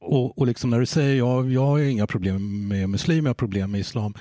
och, 0.01 0.37
och 0.37 0.47
liksom 0.47 0.69
när 0.69 0.79
du 0.79 0.85
säger 0.85 1.15
ja, 1.15 1.45
jag 1.45 1.65
har 1.65 1.79
inga 1.79 2.07
problem 2.07 2.67
med 2.67 2.89
muslimer, 2.89 3.21
jag 3.21 3.29
har 3.29 3.33
problem 3.33 3.71
med 3.71 3.79
islam. 3.79 4.13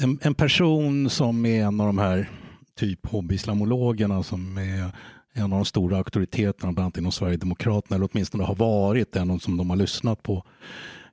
En, 0.00 0.18
en 0.22 0.34
person 0.34 1.10
som 1.10 1.46
är 1.46 1.64
en 1.64 1.80
av 1.80 1.86
de 1.86 1.98
här 1.98 2.30
typ 2.78 3.06
hobbyislamologerna 3.06 4.22
som 4.22 4.58
är 4.58 4.92
en 5.32 5.42
av 5.42 5.50
de 5.50 5.64
stora 5.64 5.96
auktoriteterna, 5.96 6.72
bland 6.72 6.78
annat 6.78 6.98
inom 6.98 7.12
Sverigedemokraterna, 7.12 7.96
eller 7.96 8.08
åtminstone 8.12 8.44
har 8.44 8.54
varit 8.54 9.16
en 9.16 9.40
som 9.40 9.56
de 9.56 9.70
har 9.70 9.76
lyssnat 9.76 10.22
på. 10.22 10.44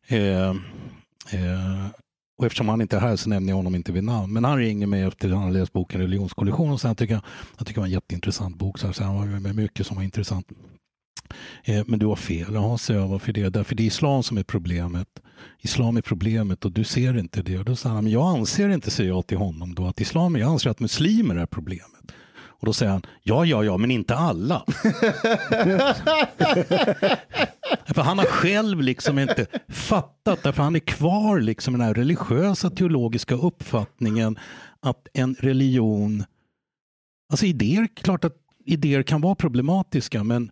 Eh, 0.08 0.50
eh, 0.50 1.88
och 2.38 2.46
eftersom 2.46 2.70
han 2.70 2.82
inte 2.82 2.96
är 2.96 3.02
här 3.02 3.16
så 3.16 3.30
nämner 3.30 3.52
jag 3.52 3.58
honom 3.58 3.76
inte 3.76 3.92
vid 3.92 4.04
namn. 4.04 4.34
Men 4.34 4.44
han 4.44 4.58
ringer 4.58 4.88
mig 4.88 5.04
efter 5.04 5.28
att 5.28 5.36
han 5.36 5.44
har 5.44 5.52
läst 5.52 5.74
boken 5.74 6.02
Religionskollision 6.02 6.72
och 6.72 6.82
sen 6.82 6.96
tycker 6.96 7.16
tycker, 7.16 7.30
jag 7.58 7.68
tycker 7.68 7.76
det 7.76 7.82
var 7.82 7.88
en 7.88 7.94
jätteintressant 7.94 8.56
bok. 8.56 8.80
Så 8.80 8.86
här, 8.86 8.94
så 8.94 9.04
han 9.04 9.18
var 9.18 9.26
med 9.40 9.56
mycket 9.56 9.88
som 9.88 9.96
var 9.96 10.04
intressant. 10.04 10.48
Eh, 11.64 11.84
men 11.88 12.00
du 12.00 12.06
har 12.06 12.16
fel, 12.16 12.54
ja, 12.54 12.78
säger 12.78 13.00
jag, 13.00 13.08
varför 13.08 13.34
det? 13.34 13.50
Därför 13.50 13.76
det 13.76 13.84
är 13.84 13.88
islam 13.88 14.24
som 14.24 14.38
är 14.38 14.44
problemet. 14.44 15.08
Islam 15.60 15.98
är 15.98 16.02
problemet 16.02 16.66
och 16.66 16.72
du 16.72 16.84
ser 16.84 17.18
inte 17.18 17.42
det. 17.42 17.58
Och 17.58 17.66
då 17.66 17.76
säger 17.76 17.96
han, 17.96 18.04
men 18.04 18.14
jag 18.14 18.38
anser 18.38 18.70
inte, 18.70 18.92
säger 18.92 19.10
jag 19.10 19.28
till 19.28 19.38
honom 19.38 19.76
då, 19.76 19.88
att 19.88 20.02
islam, 20.02 20.36
jag 20.36 20.50
anser 20.50 20.70
att 20.70 20.80
muslimer 20.80 21.36
är 21.36 21.46
problemet. 21.46 22.12
Och 22.60 22.66
då 22.66 22.74
säger 22.74 22.92
han, 22.92 23.02
ja, 23.24 23.46
ja, 23.46 23.64
ja, 23.64 23.78
men 23.78 23.92
inte 23.92 24.16
alla. 24.16 24.64
för 27.86 28.02
han 28.02 28.18
har 28.18 28.26
själv 28.26 28.82
liksom 28.82 29.20
inte 29.20 29.46
fattat, 29.68 30.44
därför 30.44 30.64
han 30.64 30.76
är 30.76 30.80
kvar 30.80 31.40
liksom 31.40 31.76
i 31.76 31.78
den 31.78 31.88
här 31.88 31.94
religiösa 31.94 32.70
teologiska 32.70 33.36
uppfattningen 33.36 34.40
att 34.80 35.08
en 35.14 35.36
religion, 35.40 36.24
alltså 37.32 37.46
idéer, 37.46 37.88
klart 37.96 38.24
att 38.24 38.36
idéer 38.66 39.04
kan 39.04 39.22
vara 39.22 39.36
problematiska, 39.36 40.24
men 40.24 40.52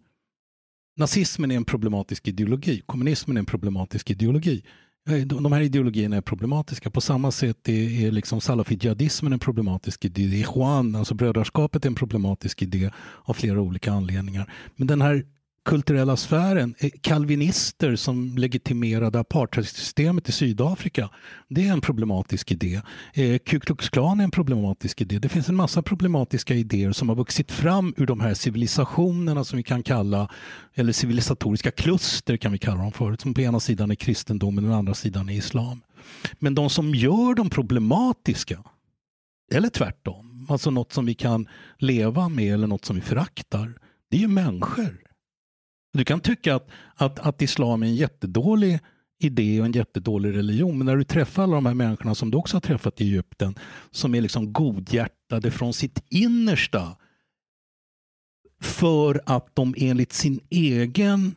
nazismen 0.98 1.52
är 1.52 1.56
en 1.56 1.66
problematisk 1.66 2.28
ideologi, 2.28 2.82
kommunismen 2.86 3.38
är 3.38 3.40
en 3.40 3.46
problematisk 3.46 4.12
ideologi. 4.12 4.64
Eh, 5.10 5.28
de 5.28 5.52
här 5.52 5.62
ideologierna 5.62 6.18
är 6.18 6.22
problematiska. 6.22 6.90
På 6.90 7.02
samma 7.02 7.32
sätt 7.32 7.70
är, 7.70 8.06
är 8.06 8.12
liksom 8.12 8.42
salafidjihadismen 8.42 9.34
en 9.34 9.40
problematisk 9.40 10.06
idé. 10.06 10.22
Ikhwan, 10.22 10.96
alltså 10.96 11.14
brödraskapet, 11.14 11.86
är 11.86 11.90
en 11.90 11.96
problematisk 11.96 12.62
idé 12.62 12.92
av 13.24 13.34
flera 13.34 13.62
olika 13.62 13.92
anledningar. 13.92 14.52
Men 14.76 14.88
den 14.88 15.02
här 15.02 15.26
kulturella 15.68 16.18
sfären, 16.18 16.76
eh, 16.80 16.90
kalvinister 17.02 17.96
som 17.96 18.38
legitimerade 18.38 19.20
apartheidsystemet 19.20 20.30
i 20.30 20.32
Sydafrika, 20.32 21.10
det 21.48 21.68
är 21.68 21.72
en 21.72 21.82
problematisk 21.82 22.52
idé. 22.52 22.82
Eh, 23.14 23.38
Ku 23.38 23.60
Klux 23.60 23.90
Klan 23.90 24.20
är 24.20 24.24
en 24.24 24.32
problematisk 24.32 25.02
idé. 25.02 25.20
Det 25.20 25.30
finns 25.30 25.50
en 25.50 25.56
massa 25.56 25.82
problematiska 25.82 26.54
idéer 26.54 26.92
som 26.92 27.10
har 27.10 27.16
vuxit 27.16 27.52
fram 27.52 27.94
ur 27.98 28.06
de 28.06 28.20
här 28.20 28.34
civilisationerna 28.34 29.44
som 29.44 29.58
vi 29.58 29.64
kan 29.64 29.84
kalla, 29.84 30.30
eller 30.74 30.94
civilisatoriska 30.94 31.72
kluster 31.72 32.38
kan 32.38 32.52
vi 32.52 32.58
kalla 32.58 32.82
dem 32.82 32.92
för, 32.92 33.18
som 33.20 33.34
på 33.34 33.42
ena 33.42 33.60
sidan 33.60 33.92
är 33.92 33.96
kristendomen 33.96 34.66
och 34.66 34.72
på 34.72 34.76
andra 34.76 34.94
sidan 34.94 35.30
är 35.30 35.34
islam. 35.34 35.82
Men 36.40 36.56
de 36.56 36.70
som 36.70 36.96
gör 36.96 37.36
dem 37.36 37.50
problematiska, 37.50 38.64
eller 39.54 39.70
tvärtom, 39.70 40.48
alltså 40.50 40.72
något 40.72 40.94
som 40.94 41.06
vi 41.06 41.14
kan 41.14 41.48
leva 41.78 42.30
med 42.30 42.54
eller 42.54 42.68
något 42.68 42.86
som 42.86 42.96
vi 42.96 43.02
föraktar, 43.02 43.74
det 44.10 44.18
är 44.18 44.22
ju 44.22 44.28
människor. 44.28 45.07
Du 45.94 46.06
kan 46.06 46.20
tycka 46.20 46.56
att, 46.56 46.70
att, 46.96 47.20
att 47.20 47.42
islam 47.42 47.84
är 47.84 47.88
en 47.88 47.96
jättedålig 47.96 48.80
idé 49.20 49.60
och 49.60 49.66
en 49.66 49.72
jättedålig 49.72 50.36
religion. 50.36 50.78
Men 50.78 50.86
när 50.86 50.98
du 50.98 51.04
träffar 51.04 51.44
alla 51.44 51.56
de 51.56 51.66
här 51.66 51.74
människorna 51.74 52.16
som 52.16 52.32
du 52.32 52.38
också 52.38 52.56
har 52.56 52.62
träffat 52.62 53.02
i 53.02 53.04
Egypten 53.04 53.56
som 53.92 54.16
är 54.16 54.22
liksom 54.22 54.54
godhjärtade 54.54 55.52
från 55.52 55.74
sitt 55.74 56.04
innersta 56.10 56.98
för 58.62 59.22
att 59.26 59.56
de 59.56 59.76
enligt 59.78 60.14
sin 60.14 60.40
egen 60.50 61.36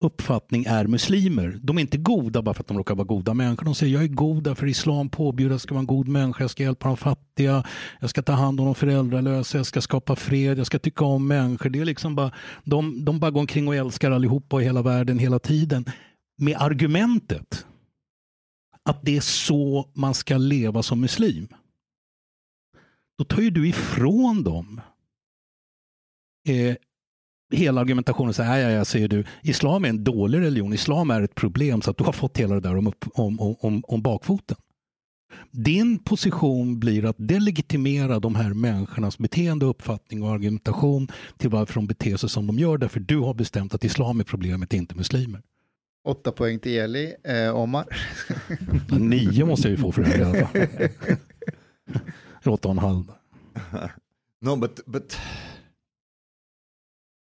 uppfattning 0.00 0.64
är 0.64 0.86
muslimer. 0.86 1.58
De 1.62 1.76
är 1.76 1.80
inte 1.80 1.98
goda 1.98 2.42
bara 2.42 2.54
för 2.54 2.62
att 2.62 2.68
de 2.68 2.78
råkar 2.78 2.94
vara 2.94 3.06
goda 3.06 3.34
människor. 3.34 3.64
De 3.64 3.74
säger 3.74 3.94
jag 3.94 4.02
är 4.02 4.08
god 4.08 4.42
därför 4.42 4.66
islam 4.66 5.08
påbjuder 5.08 5.50
att 5.50 5.54
jag 5.54 5.60
ska 5.60 5.74
vara 5.74 5.80
en 5.80 5.86
god 5.86 6.08
människa, 6.08 6.44
jag 6.44 6.50
ska 6.50 6.62
hjälpa 6.62 6.88
de 6.88 6.96
fattiga, 6.96 7.64
jag 8.00 8.10
ska 8.10 8.22
ta 8.22 8.32
hand 8.32 8.60
om 8.60 8.66
de 8.66 8.74
föräldralösa, 8.74 9.58
jag 9.58 9.66
ska 9.66 9.80
skapa 9.80 10.16
fred, 10.16 10.58
jag 10.58 10.66
ska 10.66 10.78
tycka 10.78 11.04
om 11.04 11.26
människor. 11.26 11.70
Det 11.70 11.80
är 11.80 11.84
liksom 11.84 12.14
bara, 12.16 12.32
de, 12.64 13.04
de 13.04 13.20
bara 13.20 13.30
går 13.30 13.40
omkring 13.40 13.68
och 13.68 13.74
älskar 13.74 14.10
allihopa 14.10 14.60
i 14.60 14.64
hela 14.64 14.82
världen 14.82 15.18
hela 15.18 15.38
tiden. 15.38 15.84
Med 16.36 16.56
argumentet 16.58 17.66
att 18.82 19.02
det 19.02 19.16
är 19.16 19.20
så 19.20 19.90
man 19.94 20.14
ska 20.14 20.36
leva 20.36 20.82
som 20.82 21.00
muslim. 21.00 21.48
Då 23.18 23.24
tar 23.24 23.42
ju 23.42 23.50
du 23.50 23.68
ifrån 23.68 24.42
dem 24.42 24.80
eh, 26.48 26.76
hela 27.50 27.80
argumentationen 27.80 28.34
säger, 28.34 28.58
ja, 28.58 28.70
ja, 28.70 28.84
säger 28.84 29.08
du, 29.08 29.24
islam 29.42 29.84
är 29.84 29.88
en 29.88 30.04
dålig 30.04 30.40
religion, 30.40 30.72
islam 30.72 31.10
är 31.10 31.22
ett 31.22 31.34
problem 31.34 31.82
så 31.82 31.90
att 31.90 31.96
du 31.96 32.04
har 32.04 32.12
fått 32.12 32.38
hela 32.38 32.54
det 32.54 32.60
där 32.60 32.76
om, 32.76 32.92
om, 33.14 33.56
om, 33.60 33.84
om 33.86 34.02
bakfoten. 34.02 34.56
Din 35.50 35.98
position 35.98 36.80
blir 36.80 37.04
att 37.04 37.16
delegitimera 37.18 38.20
de 38.20 38.34
här 38.34 38.54
människornas 38.54 39.18
beteende, 39.18 39.66
uppfattning 39.66 40.22
och 40.22 40.30
argumentation 40.30 41.08
till 41.36 41.50
varför 41.50 41.74
de 41.74 41.86
beter 41.86 42.16
sig 42.16 42.28
som 42.28 42.46
de 42.46 42.58
gör, 42.58 42.78
därför 42.78 43.00
du 43.00 43.18
har 43.18 43.34
bestämt 43.34 43.74
att 43.74 43.84
islam 43.84 44.20
är 44.20 44.24
problemet, 44.24 44.72
inte 44.72 44.94
muslimer. 44.94 45.42
Åtta 46.04 46.32
poäng 46.32 46.58
till 46.58 46.78
Eli. 46.78 47.14
Eh, 47.24 47.56
Omar? 47.56 47.86
Nio 48.98 49.44
måste 49.44 49.68
jag 49.68 49.76
ju 49.76 49.82
få 49.82 49.92
för 49.92 50.02
det 50.02 50.08
här 50.08 50.18
i 50.18 50.24
alla 50.24 50.46
fall. 50.46 50.88
Åtta 52.54 52.68
och 52.68 52.72
en 52.72 52.78
halv. 52.78 53.04
No, 54.40 54.56
but, 54.56 54.80
but 54.86 55.18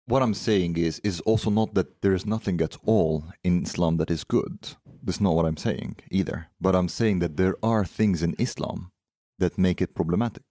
what 0.09 0.23
I'm 0.23 0.35
saying 0.35 0.77
is 0.77 1.01
is 1.05 1.21
also 1.21 1.51
not 1.51 1.75
that 1.75 2.01
there 2.03 2.15
is 2.15 2.25
nothing 2.27 2.61
at 2.61 2.77
all 2.87 3.25
in 3.43 3.63
Islam 3.63 3.97
that 3.99 4.11
is 4.11 4.25
good. 4.25 4.59
That's 5.03 5.21
not 5.21 5.35
what 5.35 5.47
I'm 5.47 5.57
saying 5.57 5.97
either. 6.11 6.49
But 6.61 6.75
I'm 6.75 6.89
saying 6.89 7.21
that 7.21 7.37
there 7.37 7.55
are 7.63 7.85
things 7.85 8.23
in 8.23 8.35
Islam 8.39 8.91
that 9.39 9.59
make 9.59 9.81
it 9.85 9.95
problematic. 9.95 10.43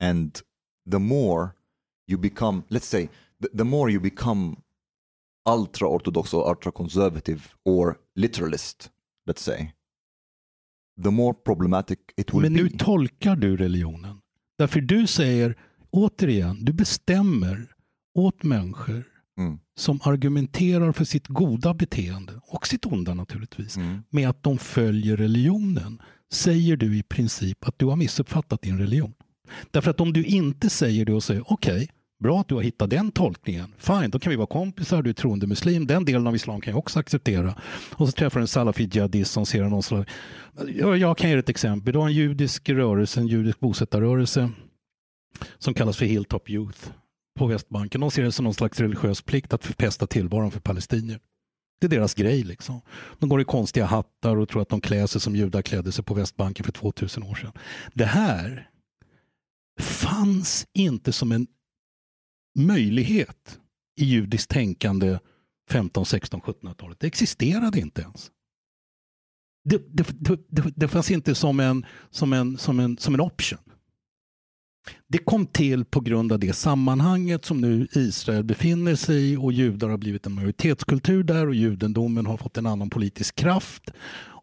And 0.00 0.40
the 0.90 0.98
more 1.00 1.54
you 2.06 2.18
become, 2.18 2.64
let's 2.68 2.86
say, 2.88 3.08
the, 3.40 3.48
the 3.54 3.64
more 3.64 3.90
you 3.90 4.00
become 4.00 4.56
ultra 5.46 5.88
orthodox 5.88 6.34
or 6.34 6.48
ultra 6.48 6.72
conservative 6.72 7.56
or 7.64 7.98
literalist, 8.16 8.90
let's 9.26 9.42
say, 9.42 9.72
the 10.96 11.10
more 11.10 11.34
problematic 11.34 11.98
it 12.16 12.32
will 12.32 12.42
Men 12.42 12.54
be. 12.54 12.62
nu 12.62 12.68
tolkar 12.68 13.36
du 13.36 13.56
religionen. 13.56 14.20
Därför 14.58 14.80
du 14.80 15.06
säger, 15.06 15.56
återigen, 15.90 16.64
du 16.64 16.72
bestämmer 16.72 17.74
åt 18.14 18.42
människor 18.42 19.04
Mm. 19.38 19.58
som 19.76 20.00
argumenterar 20.04 20.92
för 20.92 21.04
sitt 21.04 21.26
goda 21.28 21.74
beteende 21.74 22.32
och 22.42 22.66
sitt 22.66 22.86
onda 22.86 23.14
naturligtvis 23.14 23.76
Mm. 23.76 24.02
med 24.10 24.28
att 24.28 24.42
de 24.42 24.58
följer 24.58 25.16
religionen 25.16 26.02
säger 26.32 26.76
du 26.76 26.96
i 26.98 27.02
princip 27.02 27.68
att 27.68 27.78
du 27.78 27.86
har 27.86 27.96
missuppfattat 27.96 28.62
din 28.62 28.78
religion. 28.78 29.12
Därför 29.70 29.90
att 29.90 30.00
om 30.00 30.12
du 30.12 30.24
inte 30.24 30.70
säger 30.70 31.04
det 31.04 31.12
och 31.12 31.22
säger 31.24 31.52
okej, 31.52 31.88
bra 32.22 32.40
att 32.40 32.48
du 32.48 32.54
har 32.54 32.62
hittat 32.62 32.90
den 32.90 33.10
tolkningen, 33.10 33.74
fine, 33.78 34.10
då 34.10 34.18
kan 34.18 34.30
vi 34.30 34.36
vara 34.36 34.46
kompisar, 34.46 35.02
du 35.02 35.10
är 35.10 35.14
troende 35.14 35.46
muslim, 35.46 35.86
den 35.86 36.04
delen 36.04 36.26
av 36.26 36.34
islam 36.34 36.60
kan 36.60 36.70
jag 36.70 36.78
också 36.78 36.98
acceptera. 36.98 37.54
Och 37.94 38.08
så 38.08 38.12
träffar 38.12 38.40
du 38.40 38.42
en 38.44 38.48
salafi 38.48 38.88
jihadist 38.92 39.32
som 39.32 39.46
ser 39.46 39.64
någon 39.64 39.82
slags... 39.82 40.12
Jag 40.76 41.18
kan 41.18 41.30
ge 41.30 41.36
ett 41.36 41.48
exempel, 41.48 41.92
du 41.92 41.98
har 41.98 42.06
en 42.06 42.14
judisk 42.14 42.68
rörelse, 42.68 43.20
en 43.20 43.26
judisk 43.26 43.60
bosättarrörelse 43.60 44.50
som 45.58 45.74
kallas 45.74 45.96
för 45.96 46.06
Hilltop 46.06 46.50
Youth 46.50 46.78
på 47.38 47.46
Västbanken. 47.46 48.00
De 48.00 48.10
ser 48.10 48.22
det 48.22 48.32
som 48.32 48.44
någon 48.44 48.54
slags 48.54 48.80
religiös 48.80 49.22
plikt 49.22 49.52
att 49.52 49.64
förpesta 49.64 50.06
tillvaron 50.06 50.50
för 50.50 50.60
palestinier. 50.60 51.20
Det 51.80 51.86
är 51.86 51.90
deras 51.90 52.14
grej. 52.14 52.42
Liksom. 52.42 52.80
De 53.18 53.28
går 53.28 53.40
i 53.40 53.44
konstiga 53.44 53.86
hattar 53.86 54.36
och 54.36 54.48
tror 54.48 54.62
att 54.62 54.68
de 54.68 54.80
klär 54.80 55.06
sig 55.06 55.20
som 55.20 55.36
judar 55.36 55.62
klädde 55.62 55.92
sig 55.92 56.04
på 56.04 56.14
Västbanken 56.14 56.64
för 56.64 56.72
2000 56.72 57.22
år 57.22 57.34
sedan. 57.34 57.52
Det 57.94 58.04
här 58.04 58.70
fanns 59.80 60.66
inte 60.72 61.12
som 61.12 61.32
en 61.32 61.46
möjlighet 62.58 63.60
i 64.00 64.04
judiskt 64.04 64.50
tänkande 64.50 65.18
15, 65.70 66.06
16, 66.06 66.40
1700-talet. 66.40 67.00
Det 67.00 67.06
existerade 67.06 67.80
inte 67.80 68.02
ens. 68.02 68.30
Det, 69.64 69.96
det, 69.96 70.06
det, 70.20 70.38
det, 70.48 70.72
det 70.76 70.88
fanns 70.88 71.10
inte 71.10 71.34
som 71.34 71.60
en, 71.60 71.86
som, 72.10 72.32
en, 72.32 72.58
som, 72.58 72.80
en, 72.80 72.98
som 72.98 73.14
en 73.14 73.20
option. 73.20 73.58
Det 75.08 75.18
kom 75.18 75.46
till 75.46 75.84
på 75.84 76.00
grund 76.00 76.32
av 76.32 76.38
det 76.38 76.52
sammanhanget 76.52 77.44
som 77.44 77.60
nu 77.60 77.88
Israel 77.92 78.44
befinner 78.44 78.94
sig 78.94 79.32
i 79.32 79.36
och 79.36 79.52
judar 79.52 79.88
har 79.88 79.98
blivit 79.98 80.26
en 80.26 80.32
majoritetskultur 80.32 81.22
där 81.22 81.46
och 81.46 81.54
judendomen 81.54 82.26
har 82.26 82.36
fått 82.36 82.56
en 82.56 82.66
annan 82.66 82.90
politisk 82.90 83.36
kraft 83.36 83.90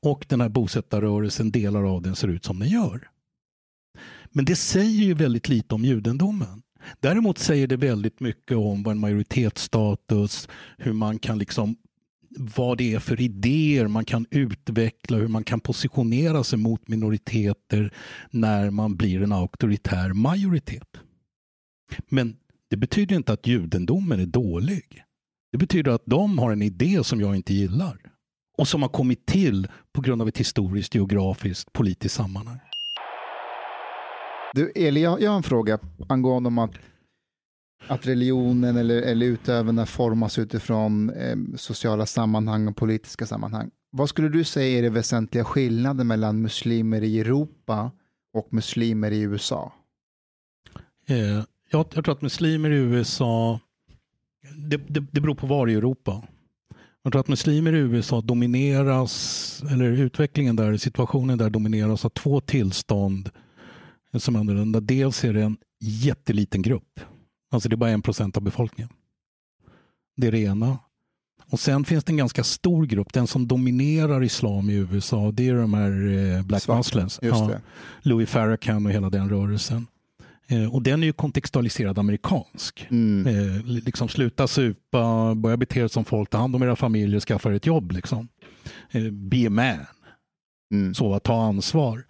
och 0.01 0.25
den 0.29 0.41
här 0.41 0.49
bosättarrörelsen, 0.49 1.51
delar 1.51 1.83
av 1.83 2.01
den 2.01 2.15
ser 2.15 2.27
ut 2.27 2.45
som 2.45 2.59
den 2.59 2.69
gör. 2.69 3.09
Men 4.31 4.45
det 4.45 4.55
säger 4.55 5.03
ju 5.03 5.13
väldigt 5.13 5.49
lite 5.49 5.75
om 5.75 5.85
judendomen. 5.85 6.61
Däremot 6.99 7.37
säger 7.37 7.67
det 7.67 7.77
väldigt 7.77 8.19
mycket 8.19 8.57
om 8.57 8.83
vad 8.83 8.91
en 8.91 8.99
majoritetsstatus, 8.99 10.47
hur 10.77 10.93
man 10.93 11.19
kan 11.19 11.37
liksom 11.37 11.75
vad 12.29 12.77
det 12.77 12.93
är 12.93 12.99
för 12.99 13.21
idéer 13.21 13.87
man 13.87 14.05
kan 14.05 14.25
utveckla, 14.31 15.17
hur 15.17 15.27
man 15.27 15.43
kan 15.43 15.59
positionera 15.59 16.43
sig 16.43 16.59
mot 16.59 16.87
minoriteter 16.87 17.93
när 18.31 18.69
man 18.69 18.95
blir 18.95 19.21
en 19.21 19.31
auktoritär 19.31 20.13
majoritet. 20.13 20.97
Men 22.07 22.35
det 22.69 22.77
betyder 22.77 23.15
inte 23.15 23.33
att 23.33 23.47
judendomen 23.47 24.19
är 24.19 24.25
dålig. 24.25 25.03
Det 25.51 25.57
betyder 25.57 25.91
att 25.91 26.03
de 26.05 26.39
har 26.39 26.51
en 26.51 26.61
idé 26.61 27.03
som 27.03 27.21
jag 27.21 27.35
inte 27.35 27.53
gillar 27.53 27.97
och 28.57 28.67
som 28.67 28.81
har 28.81 28.89
kommit 28.89 29.25
till 29.25 29.67
på 29.91 30.01
grund 30.01 30.21
av 30.21 30.27
ett 30.27 30.37
historiskt, 30.37 30.95
geografiskt, 30.95 31.73
politiskt 31.73 32.15
sammanhang. 32.15 32.59
Du, 34.53 34.71
Eli, 34.75 35.01
jag, 35.01 35.21
jag 35.21 35.29
har 35.29 35.37
en 35.37 35.43
fråga 35.43 35.79
angående 36.09 36.47
om 36.47 36.57
att, 36.57 36.71
att 37.87 38.07
religionen 38.07 38.77
eller, 38.77 39.01
eller 39.01 39.25
utövarna 39.25 39.85
formas 39.85 40.39
utifrån 40.39 41.09
eh, 41.09 41.35
sociala 41.57 42.05
sammanhang 42.05 42.67
och 42.67 42.75
politiska 42.75 43.25
sammanhang. 43.25 43.69
Vad 43.91 44.09
skulle 44.09 44.29
du 44.29 44.43
säga 44.43 44.77
är 44.77 44.81
det 44.81 44.89
väsentliga 44.89 45.43
skillnaden 45.43 46.07
mellan 46.07 46.41
muslimer 46.41 47.01
i 47.01 47.19
Europa 47.19 47.91
och 48.33 48.53
muslimer 48.53 49.11
i 49.11 49.21
USA? 49.21 49.73
Eh, 51.07 51.17
jag, 51.71 51.85
jag 51.93 52.03
tror 52.05 52.11
att 52.11 52.21
muslimer 52.21 52.69
i 52.69 52.75
USA 52.75 53.59
det, 54.55 54.77
det, 54.77 54.99
det 55.11 55.21
beror 55.21 55.35
på 55.35 55.47
var 55.47 55.67
i 55.67 55.73
Europa. 55.73 56.23
Jag 57.03 57.13
tror 57.13 57.19
att 57.19 57.27
muslimer 57.27 57.73
i 57.73 57.77
USA 57.77 58.21
domineras, 58.21 59.63
eller 59.71 59.85
utvecklingen 59.85 60.55
där, 60.55 60.77
situationen 60.77 61.37
där 61.37 61.49
domineras 61.49 62.05
av 62.05 62.09
två 62.09 62.41
tillstånd 62.41 63.29
som 64.17 64.35
är 64.35 64.39
annorlunda. 64.39 64.79
Dels 64.79 65.23
är 65.23 65.33
det 65.33 65.41
en 65.43 65.57
jätteliten 65.79 66.61
grupp. 66.61 66.99
Alltså 67.51 67.69
det 67.69 67.75
är 67.75 67.77
bara 67.77 67.89
en 67.89 68.01
procent 68.01 68.37
av 68.37 68.43
befolkningen. 68.43 68.93
Det 70.17 70.27
är 70.27 70.31
det 70.31 70.39
ena. 70.39 70.77
Och 71.51 71.59
sen 71.59 71.85
finns 71.85 72.03
det 72.03 72.11
en 72.11 72.17
ganska 72.17 72.43
stor 72.43 72.85
grupp, 72.85 73.13
den 73.13 73.27
som 73.27 73.47
dominerar 73.47 74.23
islam 74.23 74.69
i 74.69 74.73
USA, 74.73 75.31
det 75.31 75.47
är 75.49 75.53
de 75.55 75.73
här 75.73 75.91
eh, 76.37 76.43
Black 76.45 76.63
Svarta, 76.63 76.77
Muslims. 76.77 77.19
Ja. 77.21 77.51
Louis 78.01 78.29
Farrakhan 78.29 78.85
och 78.85 78.91
hela 78.91 79.09
den 79.09 79.29
rörelsen. 79.29 79.87
Eh, 80.47 80.73
och 80.75 80.81
den 80.81 81.03
är 81.03 81.07
ju 81.07 81.13
kontextualiserad 81.13 81.99
amerikansk. 81.99 82.87
Mm. 82.89 83.27
Eh, 83.27 83.65
liksom 83.65 84.07
sluta 84.09 84.47
supa, 84.47 85.35
börja 85.35 85.57
bete 85.57 85.79
er 85.79 85.87
som 85.87 86.05
folk, 86.05 86.29
ta 86.29 86.37
hand 86.37 86.55
om 86.55 86.63
era 86.63 86.75
familjer, 86.75 87.19
skaffa 87.19 87.49
er 87.49 87.53
ett 87.53 87.65
jobb. 87.65 87.91
Liksom. 87.91 88.27
Eh, 88.91 89.11
be 89.11 89.47
a 89.47 89.49
man, 89.49 89.85
Mm. 90.71 90.93
så, 90.93 91.19
ta 91.19 91.43
ansvar. 91.43 92.03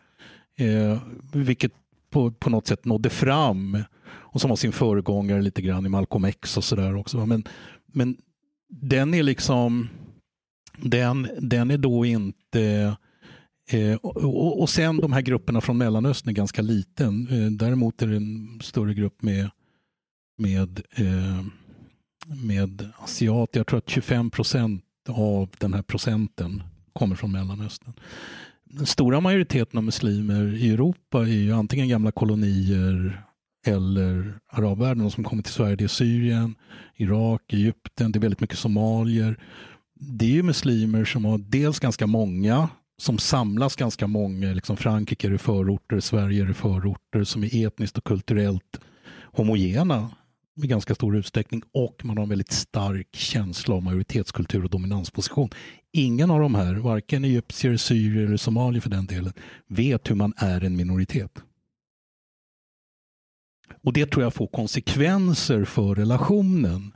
Vilket 1.33 1.71
på, 2.09 2.31
på 2.31 2.49
något 2.49 2.67
sätt 2.67 2.85
nådde 2.85 3.09
fram 3.09 3.83
och 4.31 4.41
som 4.41 4.49
var 4.49 4.57
sin 4.57 4.71
föregångare 4.71 5.41
lite 5.41 5.61
grann 5.61 5.85
i 5.85 5.89
Malcolm 5.89 6.25
X 6.25 6.57
och 6.57 6.63
sådär 6.63 6.95
också. 6.95 7.25
Men, 7.25 7.43
men 7.93 8.17
den 8.69 9.13
är 9.13 9.23
liksom, 9.23 9.89
den, 10.77 11.27
den 11.39 11.71
är 11.71 11.77
då 11.77 12.05
inte 12.05 12.95
Eh, 13.71 13.95
och, 13.95 14.61
och, 14.61 14.69
sen 14.69 14.97
de 14.97 15.13
här 15.13 15.21
grupperna 15.21 15.61
från 15.61 15.77
Mellanöstern 15.77 16.29
är 16.29 16.33
ganska 16.33 16.61
liten. 16.61 17.27
Eh, 17.31 17.51
däremot 17.51 18.01
är 18.01 18.07
det 18.07 18.15
en 18.15 18.59
större 18.63 18.93
grupp 18.93 19.21
med, 19.21 19.49
med, 20.37 20.81
eh, 20.91 21.43
med 22.45 22.89
asiater. 22.97 23.59
Jag 23.59 23.67
tror 23.67 23.77
att 23.77 23.89
25 23.89 24.29
procent 24.29 24.83
av 25.07 25.49
den 25.57 25.73
här 25.73 25.81
procenten 25.81 26.63
kommer 26.93 27.15
från 27.15 27.31
Mellanöstern. 27.31 27.93
Den 28.63 28.85
stora 28.85 29.19
majoriteten 29.21 29.77
av 29.77 29.83
muslimer 29.83 30.55
i 30.55 30.69
Europa 30.69 31.21
är 31.21 31.25
ju 31.25 31.53
antingen 31.53 31.89
gamla 31.89 32.11
kolonier 32.11 33.23
eller 33.69 34.39
arabvärlden. 34.49 35.03
De 35.03 35.11
som 35.11 35.23
kommer 35.23 35.43
till 35.43 35.53
Sverige 35.53 35.75
det 35.75 35.83
är 35.83 35.87
Syrien, 35.87 36.55
Irak, 36.95 37.53
Egypten, 37.53 38.11
det 38.11 38.19
är 38.19 38.21
väldigt 38.21 38.41
mycket 38.41 38.57
somalier. 38.57 39.39
Det 39.99 40.25
är 40.25 40.29
ju 40.29 40.43
muslimer 40.43 41.05
som 41.05 41.25
har 41.25 41.37
dels 41.37 41.79
ganska 41.79 42.07
många 42.07 42.69
som 43.01 43.17
samlas 43.17 43.75
ganska 43.75 44.07
många, 44.07 44.53
liksom 44.53 44.77
Frankrike 44.77 45.27
är 45.27 45.33
i 45.33 45.37
förorter, 45.37 45.99
Sverige 45.99 46.43
är 46.43 46.49
i 46.49 46.53
förorter, 46.53 47.23
som 47.23 47.43
är 47.43 47.67
etniskt 47.67 47.97
och 47.97 48.03
kulturellt 48.03 48.79
homogena 49.23 50.11
i 50.63 50.67
ganska 50.67 50.95
stor 50.95 51.17
utsträckning 51.17 51.61
och 51.73 52.01
man 52.03 52.17
har 52.17 52.23
en 52.23 52.29
väldigt 52.29 52.51
stark 52.51 53.15
känsla 53.15 53.75
av 53.75 53.83
majoritetskultur 53.83 54.63
och 54.63 54.69
dominansposition. 54.69 55.49
Ingen 55.93 56.31
av 56.31 56.39
de 56.39 56.55
här, 56.55 56.75
varken 56.75 57.25
egyptier, 57.25 57.77
syrier 57.77 58.25
eller 58.25 58.37
somalier 58.37 58.81
för 58.81 58.89
den 58.89 59.05
delen, 59.05 59.33
vet 59.67 60.09
hur 60.09 60.15
man 60.15 60.33
är 60.37 60.63
en 60.63 60.75
minoritet. 60.75 61.31
Och 63.83 63.93
det 63.93 64.05
tror 64.05 64.23
jag 64.23 64.33
får 64.33 64.47
konsekvenser 64.47 65.65
för 65.65 65.95
relationen 65.95 66.91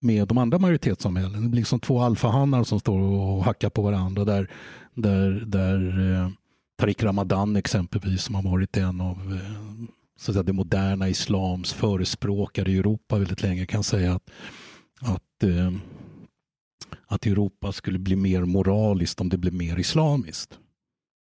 med 0.00 0.28
de 0.28 0.38
andra 0.38 0.58
majoritetssamhällen. 0.58 1.42
Det 1.42 1.48
blir 1.48 1.64
som 1.64 1.80
två 1.80 2.00
alfahannar 2.00 2.64
som 2.64 2.80
står 2.80 2.98
och 2.98 3.44
hackar 3.44 3.70
på 3.70 3.82
varandra 3.82 4.24
där, 4.24 4.50
där, 4.94 5.30
där 5.30 6.10
eh, 6.12 6.30
Tariq 6.78 7.02
Ramadan 7.02 7.56
exempelvis 7.56 8.22
som 8.22 8.34
har 8.34 8.42
varit 8.42 8.76
en 8.76 9.00
av 9.00 9.16
eh, 9.16 9.88
så 10.16 10.30
att 10.30 10.34
säga, 10.34 10.42
det 10.42 10.52
moderna 10.52 11.08
islams 11.08 11.72
förespråkare 11.72 12.70
i 12.70 12.78
Europa 12.78 13.18
väldigt 13.18 13.42
länge 13.42 13.66
kan 13.66 13.84
säga 13.84 14.14
att, 14.14 14.30
att, 15.00 15.42
eh, 15.42 15.72
att 17.06 17.26
Europa 17.26 17.72
skulle 17.72 17.98
bli 17.98 18.16
mer 18.16 18.44
moraliskt 18.44 19.20
om 19.20 19.28
det 19.28 19.38
blev 19.38 19.54
mer 19.54 19.78
islamiskt. 19.78 20.58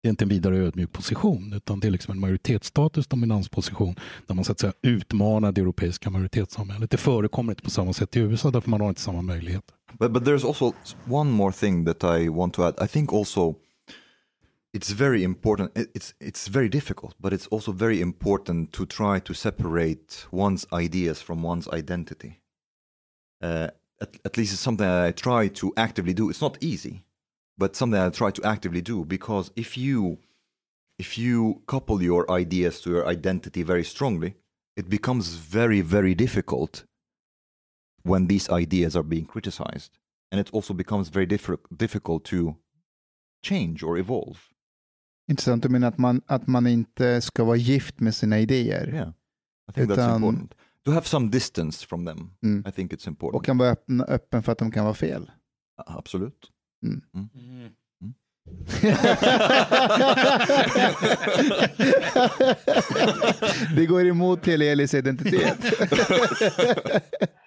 Det 0.07 0.09
är 0.09 0.11
inte 0.11 0.25
en 0.25 0.29
vidare 0.29 0.57
ödmjuk 0.57 0.93
position 0.93 1.53
utan 1.53 1.81
det 1.81 1.87
är 1.87 1.91
liksom 1.91 2.13
en 2.13 2.21
majoritetsstatus 2.21 3.07
dominansposition 3.07 3.95
där 4.27 4.35
man 4.35 4.45
så 4.45 4.53
att 4.53 4.61
säga 4.61 4.73
utmanar 4.83 5.53
det 5.53 5.61
europeiska 5.61 6.11
majoritetssamhället. 6.11 6.91
Det 6.91 6.97
förekommer 6.97 7.53
inte 7.53 7.63
på 7.63 7.71
samma 7.71 7.93
sätt 7.93 8.17
i 8.17 8.21
USA 8.21 8.51
därför 8.51 8.71
man 8.71 8.81
har 8.81 8.89
inte 8.89 9.01
samma 9.01 9.23
möjligheter. 9.23 9.75
But 9.99 10.13
but 10.13 10.23
there's 10.23 10.47
also 10.47 10.73
one 11.09 11.31
more 11.31 11.53
thing 11.53 11.85
that 11.85 12.21
I 12.21 12.29
want 12.29 12.55
to 12.55 12.63
add. 12.63 12.75
I 12.85 12.89
think 12.89 13.13
also 13.13 13.55
it's 14.77 14.95
very 14.95 15.23
important. 15.23 15.75
It's 15.75 16.15
it's 16.21 16.53
very 16.53 16.69
difficult, 16.69 17.15
but 17.19 17.33
it's 17.33 17.49
also 17.51 17.73
very 17.73 18.01
important 18.01 18.73
to 18.73 18.87
try 18.87 19.21
to 19.21 19.35
separate 19.35 20.27
one's 20.31 20.85
ideas 20.85 21.23
from 21.23 21.45
one's 21.45 21.79
identity. 21.79 22.33
Uh, 23.45 23.69
at, 24.01 24.09
at 24.25 24.37
least 24.37 24.53
it's 24.53 24.63
something 24.63 25.09
I 25.09 25.13
try 25.13 25.49
to 25.49 25.73
actively 25.77 26.15
do. 26.15 26.31
It's 26.31 26.43
not 26.43 26.57
easy, 26.61 27.03
but 27.59 27.77
something 27.77 28.01
I 28.01 28.11
try 28.11 28.31
to 28.31 28.43
actively 28.45 28.83
do 28.83 29.05
because 29.05 29.51
if 29.57 29.77
you 29.77 30.19
if 30.99 31.19
you 31.19 31.63
couple 31.67 32.03
your 32.03 32.31
ideas 32.41 32.81
to 32.83 32.91
your 32.91 33.07
identity 33.07 33.63
very 33.65 33.85
strongly, 33.85 34.35
it 34.77 34.89
becomes 34.89 35.35
very 35.53 35.83
very 35.83 36.15
difficult 36.15 36.85
when 38.03 38.27
these 38.29 38.49
ideas 38.51 38.97
are 38.97 39.03
being 39.03 39.27
criticized. 39.27 39.93
And 40.33 40.41
it 40.41 40.51
also 40.55 40.75
becomes 40.75 41.09
very 41.09 41.27
diffi- 41.27 41.59
difficult 41.77 42.25
to 42.25 42.57
change 43.43 43.83
or 43.83 43.99
evolve. 43.99 44.39
Intressant, 45.29 45.63
du 45.63 45.69
menar 45.69 45.89
att 45.89 45.99
man, 45.99 46.23
att 46.27 46.47
man 46.47 46.67
inte 46.67 47.21
ska 47.21 47.45
vara 47.45 47.57
gift 47.57 48.01
med 48.01 48.15
sina 48.15 48.39
idéer 48.39 48.89
Yeah. 48.95 49.09
I 49.69 49.73
think 49.73 49.91
that's 49.91 49.99
Utan- 49.99 50.17
important. 50.17 50.55
To 50.85 50.93
have 50.93 51.07
some 51.07 51.29
distance 51.31 51.87
from 51.87 52.07
them, 52.07 52.31
Mm. 52.43 52.65
I 52.69 52.73
think 52.73 52.93
it's 52.93 53.09
important. 53.09 53.35
och 53.41 53.45
kan 53.45 53.59
vara 53.59 53.71
öppen, 53.71 54.01
öppen 54.01 54.43
för 54.43 54.53
att 54.53 54.59
de 54.59 54.71
kan 54.71 54.85
vara 54.85 54.95
fel. 54.95 55.31
Uh, 56.87 57.23
Absolut. 57.37 58.97
det 63.77 63.87
går 63.87 64.07
emot 64.07 64.47
hela 64.47 64.65
Elis 64.65 64.95
identitet. 64.95 65.59